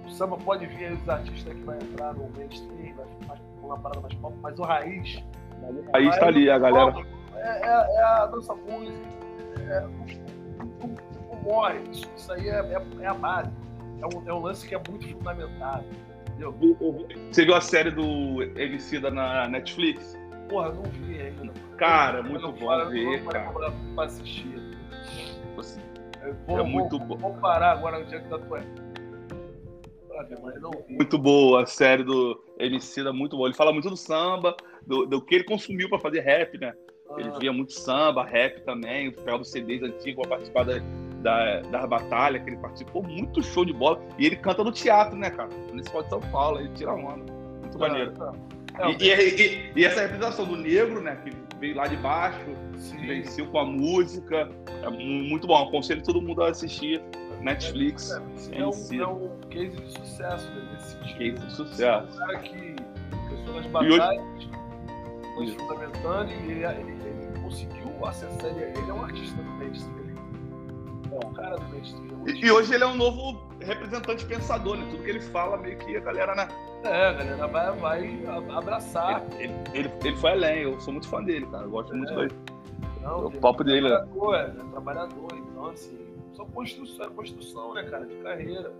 O 0.07 0.11
samba 0.11 0.37
pode 0.37 0.67
vir 0.67 0.87
aí 0.87 0.95
os 0.95 1.09
artistas 1.09 1.55
que 1.55 1.63
vai 1.63 1.77
entrar 1.77 2.15
no 2.15 2.29
mainstream, 2.37 2.95
vai 2.95 3.07
ficar 3.07 3.39
uma 3.63 3.79
parada 3.79 4.01
mais 4.01 4.15
pop, 4.15 4.37
mas 4.43 4.59
o 4.59 4.63
raiz. 4.63 5.23
O 5.63 5.93
raiz 5.93 6.17
tá 6.19 6.27
ali, 6.27 6.51
a 6.51 6.59
galera. 6.59 6.95
É, 7.37 7.67
é, 7.67 7.97
é 7.97 8.03
a 8.03 8.27
dança 8.27 8.55
música, 8.55 8.99
é, 9.59 9.81
não, 9.81 11.43
morre. 11.43 11.81
Isso, 11.91 12.11
isso 12.17 12.33
aí 12.33 12.49
é, 12.49 12.55
é, 12.55 12.83
é, 13.01 13.07
a 13.07 13.15
base. 13.15 13.51
É 14.01 14.07
um, 14.07 14.29
é 14.29 14.35
um 14.35 14.41
lance 14.41 14.67
que 14.67 14.75
é 14.75 14.81
muito 14.89 15.09
fundamentado. 15.09 15.85
Entendeu? 16.29 16.55
Você 17.31 17.45
viu 17.45 17.55
a 17.55 17.61
série 17.61 17.91
do 17.91 18.43
MC 18.59 18.99
da 18.99 19.11
na 19.11 19.49
Netflix? 19.49 20.19
Porra, 20.49 20.73
não 20.73 20.83
vi 20.83 21.21
ainda. 21.21 21.53
Cara, 21.83 22.23
muito 22.23 22.53
bom 22.53 22.89
ver, 22.91 23.25
cara. 23.25 23.53
Pra 23.97 24.05
assistir. 24.05 24.55
Vou, 26.47 26.61
é 26.61 26.63
muito 26.63 26.97
bom. 26.97 27.17
Vou 27.17 27.35
parar 27.35 27.73
agora 27.73 27.99
no 27.99 28.05
dia 28.05 28.21
que 28.21 28.29
tá 28.29 28.39
tua. 28.39 28.61
Muito 30.89 31.19
boa 31.19 31.65
a 31.65 31.67
série 31.67 32.05
do 32.05 32.41
MC 32.61 33.03
da 33.03 33.13
muito 33.13 33.37
boa. 33.37 33.49
Ele 33.49 33.57
fala 33.57 33.73
muito 33.73 33.91
do 33.91 33.97
samba, 33.97 34.57
do, 34.87 35.07
do 35.07 35.21
que 35.21 35.35
ele 35.35 35.43
consumiu 35.43 35.89
para 35.89 35.99
fazer 35.99 36.21
rap, 36.21 36.57
né? 36.57 36.73
Ele 37.19 37.31
ah. 37.31 37.39
via 37.41 37.53
muito 37.53 37.73
samba, 37.73 38.23
rap 38.23 38.61
também, 38.61 39.11
pegava 39.11 39.43
os 39.43 39.51
CDs 39.51 39.83
antigos 39.83 40.23
para 40.23 40.37
participar 40.37 40.65
da, 40.65 40.79
da, 41.21 41.61
da 41.63 41.87
batalha, 41.89 42.39
que 42.39 42.49
ele 42.49 42.59
participou, 42.59 43.03
muito 43.03 43.43
show 43.43 43.65
de 43.65 43.73
bola. 43.73 44.01
E 44.21 44.27
ele 44.27 44.37
canta 44.37 44.63
no 44.63 44.71
teatro, 44.71 45.19
né, 45.19 45.31
cara? 45.31 45.49
Nesse 45.73 45.91
de 45.91 46.09
São 46.09 46.21
Paulo, 46.31 46.61
ele 46.61 46.69
tira 46.75 46.93
onda. 46.93 47.33
Muito 47.61 47.77
ah, 47.77 47.89
maneiro. 47.89 48.13
Tá. 48.13 48.33
É, 48.79 48.91
e, 48.91 49.13
e, 49.13 49.73
e, 49.77 49.85
essa 49.85 50.01
representação 50.01 50.47
do 50.47 50.57
negro, 50.57 51.01
né, 51.01 51.17
que 51.17 51.33
veio 51.59 51.77
lá 51.77 51.87
de 51.87 51.97
baixo, 51.97 52.57
Sim. 52.77 53.07
venceu 53.07 53.47
com 53.47 53.59
a 53.59 53.65
música, 53.65 54.49
é 54.83 54.91
muito 54.91 55.47
bom. 55.47 55.69
Aconselho 55.69 56.03
todo 56.03 56.23
mundo 56.23 56.43
a 56.43 56.51
assistir 56.51 57.03
Netflix. 57.43 58.11
É, 58.11 58.59
é, 58.59 58.67
um, 58.67 59.01
é 59.01 59.07
um 59.07 59.41
case 59.51 59.77
de 59.77 59.93
sucesso 59.93 60.51
né, 60.51 60.69
nesse 60.73 60.93
sentido. 60.93 61.35
Case 61.35 61.47
de 61.47 61.53
sucesso. 61.53 62.15
Um 62.15 62.19
cara 62.19 62.39
que 62.39 62.77
pensou 63.29 63.55
nas 63.55 63.67
batalhas, 63.67 64.45
foi 65.35 65.45
hoje... 65.45 65.57
fundamentando 65.57 66.31
e 66.31 66.51
ele, 66.51 66.65
ele, 66.65 66.93
ele, 67.05 67.41
conseguiu 67.43 68.07
acessar. 68.07 68.47
Ele, 68.47 68.79
ele 68.79 68.91
é 68.91 68.95
um 68.95 69.03
artista 69.03 69.37
do 69.37 69.51
mainstream. 69.51 69.99
Ele 69.99 70.02
é 71.21 71.27
um 71.27 71.33
cara 71.33 71.57
do 71.57 71.69
mainstream. 71.69 72.25
E, 72.27 72.47
e 72.47 72.51
hoje 72.51 72.75
ele 72.75 72.85
é 72.85 72.87
um 72.87 72.95
novo 72.95 73.41
representante 73.61 74.25
pensador, 74.27 74.77
né? 74.77 74.87
Tudo 74.91 75.03
que 75.03 75.11
ele 75.11 75.21
fala, 75.21 75.57
meio 75.57 75.77
que 75.79 75.97
a 75.97 76.01
galera, 76.01 76.35
né? 76.35 76.49
É, 76.85 77.07
a 77.09 77.13
galera 77.13 77.47
vai, 77.47 77.73
vai 77.73 78.57
abraçar. 78.57 79.25
Ele, 79.39 79.55
ele, 79.75 79.91
ele, 80.05 80.17
foi 80.17 80.31
além, 80.31 80.63
eu 80.63 80.81
sou 80.81 80.93
muito 80.93 81.09
fã 81.09 81.23
dele, 81.23 81.47
cara. 81.47 81.65
Eu 81.65 81.71
gosto 81.71 81.93
é. 81.93 81.97
muito 81.97 82.15
dele. 82.15 82.35
Não, 83.03 83.27
o 83.27 83.41
papo 83.41 83.63
é 83.63 83.67
dele. 83.67 83.89
Né? 83.89 84.07
É, 84.35 84.71
trabalhador, 84.71 85.31
então 85.35 85.67
assim, 85.67 85.99
só 86.35 86.45
construção, 86.47 87.07
é 87.07 87.11
construção, 87.11 87.75
né, 87.75 87.83
cara, 87.85 88.07
de 88.07 88.15
carreira. 88.17 88.73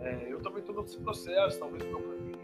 É, 0.00 0.26
eu 0.28 0.40
também 0.40 0.60
estou 0.60 0.82
nesse 0.82 0.98
processo, 0.98 1.58
talvez 1.58 1.82
o 1.84 1.86
meu 1.86 2.00
caminho 2.00 2.36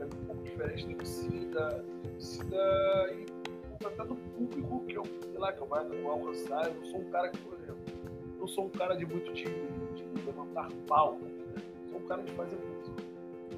é 0.00 0.04
um 0.04 0.26
pouco 0.26 0.42
diferente 0.42 0.86
do 0.86 0.92
Emicida, 0.92 1.84
Emicida 2.04 3.14
e 3.14 3.86
até 3.86 4.04
do 4.04 4.14
público 4.14 4.84
que 4.86 4.96
eu, 4.96 5.04
sei 5.04 5.38
lá, 5.38 5.52
que 5.52 5.60
eu 5.60 5.66
vou 5.66 6.12
alcançar. 6.12 6.66
Eu 6.66 6.74
não 6.74 6.84
sou 6.84 7.00
um 7.00 7.10
cara 7.10 7.28
que, 7.28 7.38
por 7.38 7.54
não 8.44 8.48
sou 8.48 8.66
um 8.66 8.68
cara 8.68 8.94
de 8.94 9.06
muito 9.06 9.32
de, 9.32 9.44
de 9.44 10.26
levantar 10.26 10.68
palmas, 10.86 11.22
né? 11.22 11.62
sou 11.90 11.98
um 11.98 12.06
cara 12.06 12.22
de 12.22 12.30
fazer 12.32 12.56
música. 12.56 13.02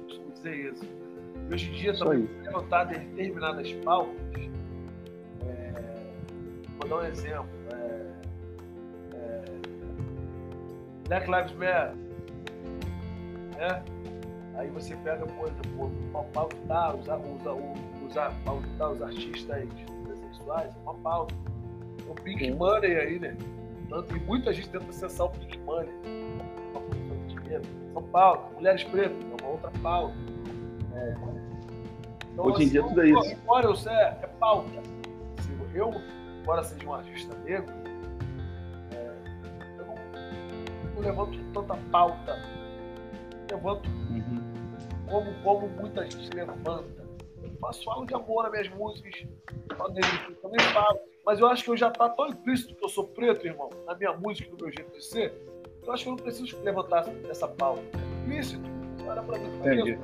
Costumo 0.05 0.31
dizer 0.31 0.71
isso. 0.71 0.85
E 1.49 1.53
hoje 1.53 1.69
em 1.69 1.73
dia, 1.73 1.97
também, 1.97 2.29
levantar 2.41 2.85
determinadas 2.85 3.69
pautas, 3.83 4.15
é, 5.45 5.73
vou 6.79 6.89
dar 6.89 6.95
um 6.95 7.05
exemplo. 7.05 7.49
É, 7.73 8.13
é, 9.13 9.45
Black 11.09 11.29
Lives 11.29 11.51
Matter. 11.51 11.95
Né? 13.57 13.83
Aí 14.55 14.69
você 14.69 14.95
pega, 14.95 15.25
por 15.25 15.49
exemplo, 15.49 15.91
pautar, 16.13 16.95
usar, 16.95 16.95
usar, 16.95 17.53
usar, 18.05 18.33
pautar 18.45 18.91
os 18.91 19.01
artistas 19.01 19.67
transexuais, 20.05 20.73
é 20.73 20.79
uma 20.79 20.93
pauta. 20.93 21.35
O 22.07 22.15
Pink 22.15 22.49
Money 22.51 22.95
aí, 22.95 23.19
né? 23.19 23.35
Tanto, 23.89 24.15
e 24.15 24.19
muita 24.19 24.53
gente 24.53 24.69
tenta 24.69 24.89
acessar 24.89 25.27
o 25.27 25.29
Pink 25.29 25.57
Money. 25.59 25.89
São 27.93 28.03
Paulo, 28.03 28.51
mulheres 28.55 28.83
pretas, 28.83 29.17
é 29.17 29.43
uma 29.43 29.51
outra 29.51 29.71
pauta. 29.81 30.15
É. 30.93 31.15
Então, 32.31 32.45
Hoje 32.45 32.63
em 32.63 32.65
assim, 32.65 32.69
dia 32.69 32.83
tudo 32.83 33.01
é 33.01 33.09
isso. 33.09 33.31
Embora 33.33 33.65
eu 33.65 33.75
seja, 33.75 34.19
é 34.21 34.27
pauta. 34.39 34.83
Se 35.41 35.77
eu, 35.77 35.91
embora 36.39 36.63
seja 36.63 36.87
um 36.87 36.93
artista 36.93 37.35
negro, 37.39 37.73
é, 38.91 39.15
eu 39.79 39.85
não, 39.87 39.95
não, 40.93 41.01
levanto 41.01 41.39
tanta 41.53 41.75
pauta. 41.91 42.39
Levanto 43.49 43.89
uhum. 43.89 44.43
como, 45.09 45.33
como 45.43 45.67
muita 45.69 46.03
gente 46.03 46.29
levanta. 46.35 47.07
Eu 47.41 47.51
faço 47.59 47.83
falo 47.83 48.05
de 48.05 48.13
amor 48.13 48.43
nas 48.43 48.51
minhas 48.51 48.69
músicas, 48.69 49.25
também 49.69 50.59
falo. 50.73 50.99
Mas 51.27 51.41
eu 51.41 51.47
acho 51.47 51.61
que 51.61 51.69
eu 51.69 51.75
já 51.75 51.91
tá 51.91 52.07
tão 52.07 52.29
implícito 52.29 52.73
que 52.73 52.85
eu 52.85 52.87
sou 52.87 53.05
preto, 53.05 53.45
irmão, 53.45 53.69
na 53.85 53.93
minha 53.95 54.13
música, 54.13 54.49
no 54.49 54.55
meu 54.55 54.71
jeito 54.71 54.89
de 54.93 55.03
ser, 55.03 55.33
eu 55.85 55.91
acho 55.91 56.03
que 56.03 56.09
eu 56.09 56.15
não 56.15 56.23
preciso 56.23 56.57
levantar 56.63 57.05
essa 57.29 57.45
pauta. 57.49 57.83
É 57.83 58.21
implícito. 58.21 58.63
Olha 59.05 59.21
pra 59.21 59.37
mim, 59.37 59.53
Entendi. 59.57 59.99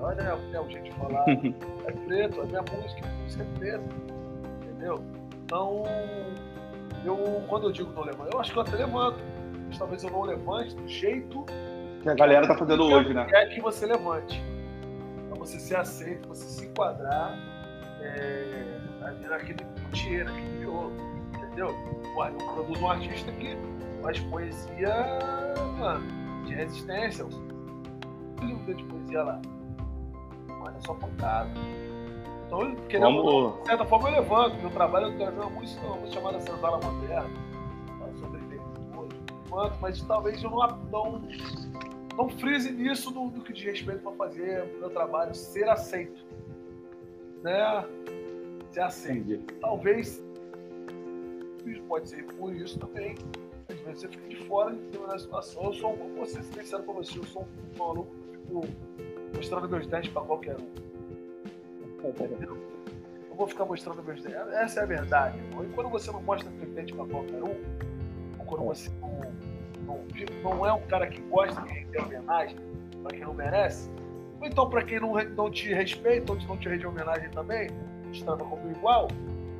olha 0.00 0.22
é, 0.22 0.56
é 0.56 0.60
o 0.60 0.70
jeito 0.70 0.84
de 0.84 0.92
falar. 0.92 1.24
é 1.28 1.92
preto, 2.06 2.40
a 2.40 2.46
minha 2.46 2.62
música, 2.62 3.06
a 3.06 3.22
música 3.22 3.42
é 3.42 3.58
preta. 3.58 3.84
Entendeu? 4.62 5.04
Então, 5.44 5.82
eu, 7.04 7.18
quando 7.48 7.66
eu 7.66 7.72
digo 7.72 7.92
não 7.92 8.04
levanto, 8.04 8.32
eu 8.32 8.40
acho 8.40 8.52
que 8.52 8.58
eu 8.58 8.62
até 8.62 8.76
levanto. 8.76 9.18
Mas 9.68 9.78
talvez 9.78 10.02
eu 10.02 10.10
não 10.10 10.22
levante 10.22 10.74
do 10.74 10.88
jeito 10.88 11.44
que 12.02 12.08
a 12.08 12.14
galera 12.14 12.48
tá 12.48 12.56
fazendo 12.56 12.84
hoje, 12.84 13.12
né? 13.12 13.26
É 13.30 13.44
que 13.44 13.60
você 13.60 13.84
levante. 13.84 14.42
Pra 15.28 15.38
você 15.38 15.60
ser 15.60 15.76
aceito, 15.76 16.26
você 16.28 16.46
se 16.46 16.64
enquadrar 16.64 17.38
é, 18.00 18.78
naquele 19.28 19.71
miolo. 19.92 20.92
Entendeu? 21.34 21.68
Eu 21.68 22.54
produzo 22.54 22.84
um 22.84 22.90
artista 22.90 23.30
que 23.32 23.56
faz 24.02 24.18
poesia 24.20 25.18
mano, 25.78 26.44
de 26.46 26.54
resistência. 26.54 27.26
Livro 28.40 28.74
de 28.74 28.84
poesia 28.84 29.22
lá. 29.22 29.42
Mas 30.60 30.76
é 30.76 30.80
só 30.80 30.94
pancada. 30.94 31.50
Então, 32.46 32.74
querendo, 32.88 33.58
de 33.60 33.66
certa 33.66 33.84
forma, 33.84 34.10
eu 34.10 34.20
levanto. 34.20 34.56
Meu 34.56 34.70
trabalho 34.70 35.06
eu 35.06 35.16
quero 35.16 35.32
uma 35.36 35.50
música, 35.50 35.86
uma 35.86 35.96
música 35.96 36.20
chamada 36.20 36.40
Senzala 36.40 36.80
Moderna. 36.80 37.52
Sobre 38.18 38.42
levanto, 39.52 39.78
mas 39.80 40.00
talvez 40.02 40.42
eu 40.42 40.50
não, 40.50 40.66
não, 40.90 41.22
não 42.16 42.28
frise 42.30 42.72
nisso 42.72 43.10
no, 43.10 43.30
no 43.30 43.42
que 43.42 43.52
diz 43.52 43.64
respeito 43.64 44.02
para 44.02 44.12
fazer 44.12 44.64
o 44.64 44.80
meu 44.80 44.90
trabalho 44.90 45.34
ser 45.34 45.68
aceito. 45.68 46.24
Né? 47.42 47.84
Aceito. 48.80 49.32
Entendi. 49.32 49.46
Talvez 49.60 50.22
pode 51.88 52.08
ser 52.08 52.24
por 52.24 52.54
isso 52.54 52.78
também 52.78 53.14
às 53.68 53.80
vezes 53.80 54.00
você 54.00 54.08
fica 54.08 54.28
de 54.28 54.36
fora 54.46 54.72
de 54.72 54.78
determinada 54.80 55.18
situação. 55.18 55.64
Eu 55.64 55.72
sou, 55.72 55.96
vou 55.96 56.26
ser 56.26 56.42
sincero 56.42 56.82
com 56.82 56.94
você, 56.94 57.18
eu 57.18 57.24
sou 57.24 57.42
um 57.42 57.78
maluco 57.78 58.10
que 58.14 58.38
fico 58.38 58.64
mostrando 59.34 59.68
meus 59.68 59.86
dentes 59.86 60.10
para 60.10 60.22
qualquer 60.22 60.56
um. 60.56 62.08
Entendeu? 62.08 62.58
Eu 63.30 63.36
vou 63.36 63.46
ficar 63.46 63.64
mostrando 63.64 64.02
meus 64.02 64.22
dentes. 64.22 64.38
Essa 64.52 64.80
é 64.80 64.82
a 64.82 64.86
verdade. 64.86 65.38
Irmão. 65.38 65.64
E 65.64 65.68
quando 65.68 65.90
você 65.90 66.10
não 66.10 66.22
mostra 66.22 66.50
seus 66.58 66.70
dentes 66.74 66.94
para 66.94 67.06
qualquer 67.06 67.42
um, 67.42 67.56
ou 68.38 68.44
quando 68.46 68.64
você 68.64 68.90
não, 69.00 69.32
não, 69.86 70.04
não 70.42 70.66
é 70.66 70.72
um 70.72 70.82
cara 70.86 71.06
que 71.06 71.20
gosta 71.22 71.60
de 71.62 71.72
render 71.72 72.02
homenagem 72.02 72.56
para 73.02 73.12
quem 73.12 73.24
não 73.24 73.34
merece, 73.34 73.90
ou 74.40 74.46
então 74.46 74.68
para 74.68 74.82
quem 74.82 75.00
não, 75.00 75.14
não 75.14 75.50
te 75.50 75.72
respeita 75.72 76.32
ou 76.32 76.38
não 76.40 76.56
te 76.56 76.68
rende 76.68 76.86
homenagem 76.86 77.30
também, 77.30 77.68
te 78.12 78.24
trata 78.24 78.44
como 78.44 78.70
igual, 78.70 79.08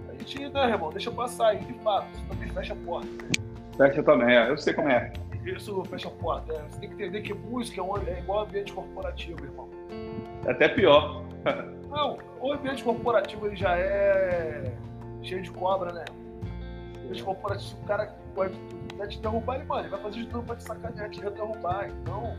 a 0.08 0.12
gente, 0.12 0.48
né, 0.48 0.70
irmão, 0.70 0.90
deixa 0.90 1.10
passar. 1.10 1.54
E 1.54 1.58
de 1.64 1.72
fato, 1.80 2.06
isso 2.12 2.24
também 2.28 2.48
fecha 2.50 2.72
a 2.72 2.76
porta. 2.76 3.08
Né? 3.08 3.30
Fecha 3.76 4.02
também, 4.02 4.36
é. 4.36 4.50
eu 4.50 4.56
sei 4.56 4.74
como 4.74 4.88
é. 4.88 5.12
Isso 5.44 5.82
fecha 5.84 6.08
a 6.08 6.12
porta. 6.12 6.52
É. 6.52 6.62
Você 6.68 6.80
tem 6.80 6.88
que 6.88 6.94
entender 6.94 7.22
que 7.22 7.34
música 7.34 7.80
é, 7.80 8.10
é 8.10 8.18
igual 8.20 8.44
ambiente 8.44 8.72
corporativo, 8.72 9.44
irmão. 9.44 9.68
É 10.46 10.50
até 10.52 10.68
pior. 10.68 11.24
Não, 11.90 12.18
o 12.40 12.52
ambiente 12.52 12.84
corporativo 12.84 13.46
ele 13.46 13.56
já 13.56 13.76
é 13.76 14.72
cheio 15.22 15.42
de 15.42 15.50
cobra, 15.50 15.92
né? 15.92 16.04
O 16.96 17.00
ambiente 17.00 17.24
corporativo, 17.24 17.82
o 17.82 17.86
cara 17.86 18.14
pode 18.34 18.54
vai 18.96 19.08
te 19.08 19.20
derrubar, 19.20 19.56
ele, 19.56 19.64
mano, 19.64 19.82
ele 19.82 19.88
vai 19.88 20.00
fazer 20.00 20.20
de 20.20 20.26
tudo 20.26 20.44
pra 20.44 20.56
te 20.56 20.62
sacanear, 20.62 21.10
te 21.10 21.20
derrubar. 21.20 21.88
Então, 21.88 22.36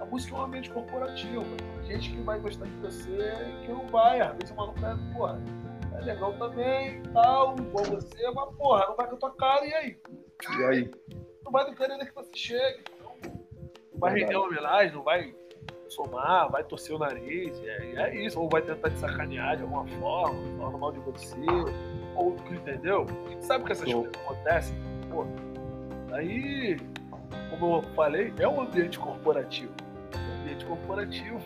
a 0.00 0.04
música 0.04 0.36
é 0.36 0.38
um 0.38 0.42
ambiente 0.42 0.70
corporativo. 0.70 1.44
Gente 1.84 2.10
que 2.10 2.20
vai 2.22 2.38
gostar 2.38 2.66
de 2.66 2.76
você 2.76 3.10
e 3.10 3.66
que 3.66 3.72
não 3.72 3.86
vai. 3.88 4.20
Às 4.20 4.32
vezes 4.36 4.50
o 4.50 4.54
maluco 4.54 4.78
é, 4.84 4.96
porra, 5.14 5.40
é 5.94 6.00
legal 6.02 6.32
também, 6.34 7.02
tal, 7.12 7.56
igual 7.58 7.84
você, 7.84 8.30
mas 8.30 8.54
porra, 8.56 8.86
não 8.86 8.96
vai 8.96 9.06
com 9.08 9.14
a 9.14 9.18
tua 9.18 9.30
cara, 9.32 9.66
e 9.66 9.74
aí? 9.74 9.96
E 10.58 10.64
aí? 10.64 10.90
Não 11.44 11.50
vai 11.50 11.64
depender 11.64 12.04
que 12.04 12.14
você 12.14 12.30
chegue. 12.34 12.84
Não 13.92 13.98
vai 13.98 14.14
render 14.14 14.36
uma 14.36 14.46
homenagem, 14.46 14.94
não 14.94 15.02
vai 15.02 15.34
somar, 15.88 16.50
vai 16.50 16.62
torcer 16.62 16.94
o 16.94 16.98
nariz, 16.98 17.60
é, 17.64 17.94
é 17.96 18.24
isso. 18.24 18.40
Ou 18.40 18.48
vai 18.48 18.62
tentar 18.62 18.90
te 18.90 18.98
sacanear 18.98 19.56
de 19.56 19.62
alguma 19.62 19.86
forma, 19.98 20.58
falar 20.58 20.78
mal 20.78 20.92
de 20.92 21.00
você, 21.00 21.36
ou 22.14 22.36
entendeu? 22.50 23.06
A 23.26 23.30
gente 23.30 23.44
sabe 23.44 23.64
que 23.64 23.72
essas 23.72 23.92
coisas 23.92 24.12
acontecem. 24.24 24.76
Pô, 25.10 25.26
aí, 26.12 26.76
como 27.50 27.76
eu 27.76 27.82
falei, 27.94 28.32
é 28.38 28.46
um 28.46 28.60
ambiente 28.60 28.98
corporativo. 28.98 29.72
Ambiente 30.58 30.64
corporativo 30.66 31.40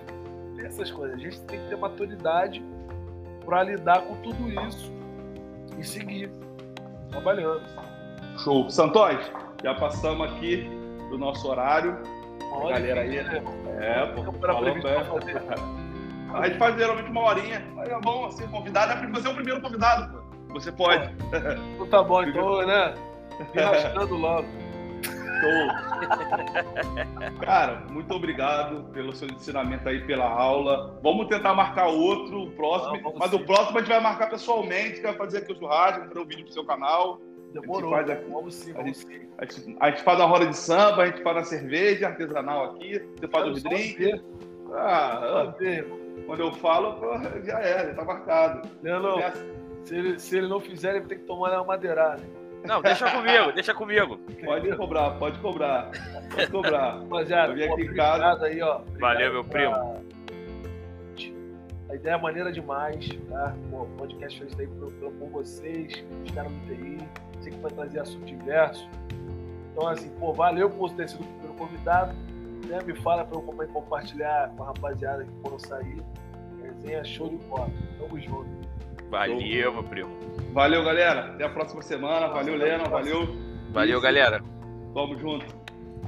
tem 0.57 0.67
essas 0.67 0.91
coisas. 0.91 1.19
A 1.19 1.21
gente 1.21 1.41
tem 1.43 1.61
que 1.61 1.69
ter 1.69 1.77
maturidade 1.77 2.65
para 3.45 3.63
lidar 3.63 4.03
com 4.03 4.17
tudo 4.17 4.49
isso 4.67 4.91
e 5.79 5.85
seguir 5.85 6.31
trabalhando. 7.11 7.63
Show. 8.39 8.71
Santos, 8.71 9.31
já 9.63 9.75
passamos 9.75 10.31
aqui 10.33 10.69
do 11.11 11.19
nosso 11.19 11.49
horário. 11.49 11.99
A 12.55 12.71
galera 12.71 13.03
aí, 13.03 13.23
né? 13.23 13.43
É, 13.81 14.07
pô. 14.07 14.23
A 16.35 16.47
gente 16.47 16.59
faz 16.59 16.75
geralmente 16.77 17.11
uma 17.11 17.21
horinha. 17.25 17.63
Aí 17.77 17.91
é 17.91 18.01
bom, 18.01 18.25
assim, 18.25 18.47
convidado. 18.49 18.93
É 18.93 19.07
você 19.09 19.29
é 19.29 19.31
o 19.31 19.35
primeiro 19.35 19.61
convidado, 19.61 20.11
pô. 20.13 20.55
Você 20.55 20.73
pode. 20.73 21.11
Então 21.75 21.87
tá 21.89 22.03
bom, 22.03 22.23
então, 22.25 22.67
né? 22.67 22.95
Me 23.55 23.61
rascando 23.61 24.15
logo. 24.15 24.47
Show. 25.43 27.41
Cara, 27.45 27.83
muito 27.91 28.15
obrigado 28.15 28.85
pelo 28.93 29.13
seu 29.13 29.27
ensinamento 29.29 29.89
aí, 29.89 30.07
pela 30.07 30.29
aula. 30.29 30.97
Vamos 31.03 31.27
tentar 31.27 31.53
marcar 31.53 31.89
outro, 31.89 32.45
o 32.45 32.51
próximo. 32.53 33.09
Ah, 33.09 33.13
mas 33.19 33.31
sim. 33.31 33.37
o 33.37 33.45
próximo 33.45 33.79
a 33.79 33.81
gente 33.81 33.91
vai 33.91 34.01
marcar 34.01 34.31
pessoalmente, 34.31 34.97
que 34.97 35.03
vai 35.03 35.15
fazer 35.15 35.39
aqui 35.39 35.53
o 35.53 35.59
churrasco, 35.59 36.09
para 36.09 36.21
o 36.21 36.25
vídeo 36.25 36.45
pro 36.45 36.53
seu 36.53 36.65
canal. 36.65 37.21
Demorou. 37.53 37.93
A 37.95 37.99
gente 37.99 38.15
faz, 38.17 38.29
vamos 38.29 38.55
sim, 38.55 38.73
vamos 38.73 39.05
a 39.07 39.13
gente, 39.13 39.29
a, 39.39 39.45
gente, 39.45 39.77
a 39.81 39.91
gente 39.91 40.03
faz 40.05 40.19
uma 40.21 40.29
roda 40.29 40.47
de 40.47 40.57
samba, 40.57 41.03
a 41.03 41.07
gente 41.07 41.23
faz 41.23 41.37
a 41.37 41.45
cerveja 41.45 42.07
artesanal 42.07 42.65
aqui, 42.67 43.03
você 43.19 43.29
faz 43.29 43.49
os 43.49 43.63
drinks. 43.65 44.23
Ah, 44.75 45.53
quando 46.25 46.41
eu 46.41 46.53
falo, 46.53 46.99
já 47.45 47.61
é, 47.61 47.89
já 47.89 47.95
tá 47.95 48.05
marcado. 48.05 48.69
Não, 48.83 49.03
não. 49.03 49.19
Se 49.85 49.97
ele, 49.97 50.19
se 50.19 50.39
ele 50.39 50.49
não 50.49 50.61
fizer, 50.61 50.97
ele 50.97 51.07
tem 51.07 51.19
que 51.19 51.25
tomar 51.25 51.53
uma 51.53 51.65
madeirada. 51.65 52.23
Não, 52.65 52.81
deixa 52.81 53.11
comigo, 53.11 53.53
deixa 53.53 53.75
comigo. 53.75 54.19
Pode 54.45 54.77
cobrar, 54.77 55.11
pode 55.13 55.39
cobrar. 55.41 55.91
Pode 56.35 56.51
cobrar. 56.51 56.99
Rapaziada, 57.01 57.53
eu 57.55 57.73
aqui 57.73 57.95
casa. 57.95 58.47
aí, 58.47 58.63
ó. 58.63 58.81
Valeu, 58.99 59.33
meu 59.33 59.45
primo. 59.45 60.03
A 61.91 61.95
ideia 61.95 62.15
é 62.15 62.19
maneira 62.19 62.51
demais, 62.51 63.07
tá? 63.29 63.55
Pô, 63.71 63.83
o 63.83 63.87
podcast 63.99 64.39
feito 64.39 64.61
aí 64.61 64.67
por, 64.67 65.13
por 65.13 65.29
vocês, 65.29 66.03
os 66.25 66.31
caras 66.31 66.51
do 66.51 66.59
TI. 66.67 66.99
Sei 67.41 67.53
que 67.53 67.59
vai 67.59 67.71
trazer 67.71 68.01
assunto 68.01 68.25
diverso. 68.25 68.89
Então, 69.73 69.89
assim, 69.89 70.09
pô, 70.19 70.33
valeu 70.33 70.71
por 70.71 70.91
ter 70.95 71.09
sido 71.09 71.23
o 71.23 71.27
primeiro 71.27 71.55
convidado. 71.55 72.15
Né? 72.67 72.79
Me 72.87 72.95
fala 73.03 73.25
para 73.25 73.37
eu 73.37 73.43
compartilhar 73.43 74.51
com 74.57 74.63
a 74.63 74.67
rapaziada 74.69 75.25
que 75.25 75.33
foram 75.43 75.59
sair. 75.59 76.03
Resenha 76.63 77.05
show 77.05 77.29
de 77.29 77.37
bola. 77.45 77.69
Tamo 77.99 78.21
junto. 78.21 78.72
Valeu, 79.13 79.75
meu 79.75 79.85
primo. 79.85 80.11
Valeu, 80.55 80.83
galera. 80.83 81.35
Até 81.35 81.45
a 81.45 81.51
próxima 81.51 81.83
semana. 81.83 82.29
Valeu, 82.29 82.57
Lena. 82.57 82.89
Valeu. 82.89 83.29
Valeu, 83.71 84.01
galera. 84.01 84.43
Tamo 84.95 85.19
junto. 85.19 85.45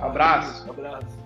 Abraço. 0.00 0.70
Abraço. 0.70 1.22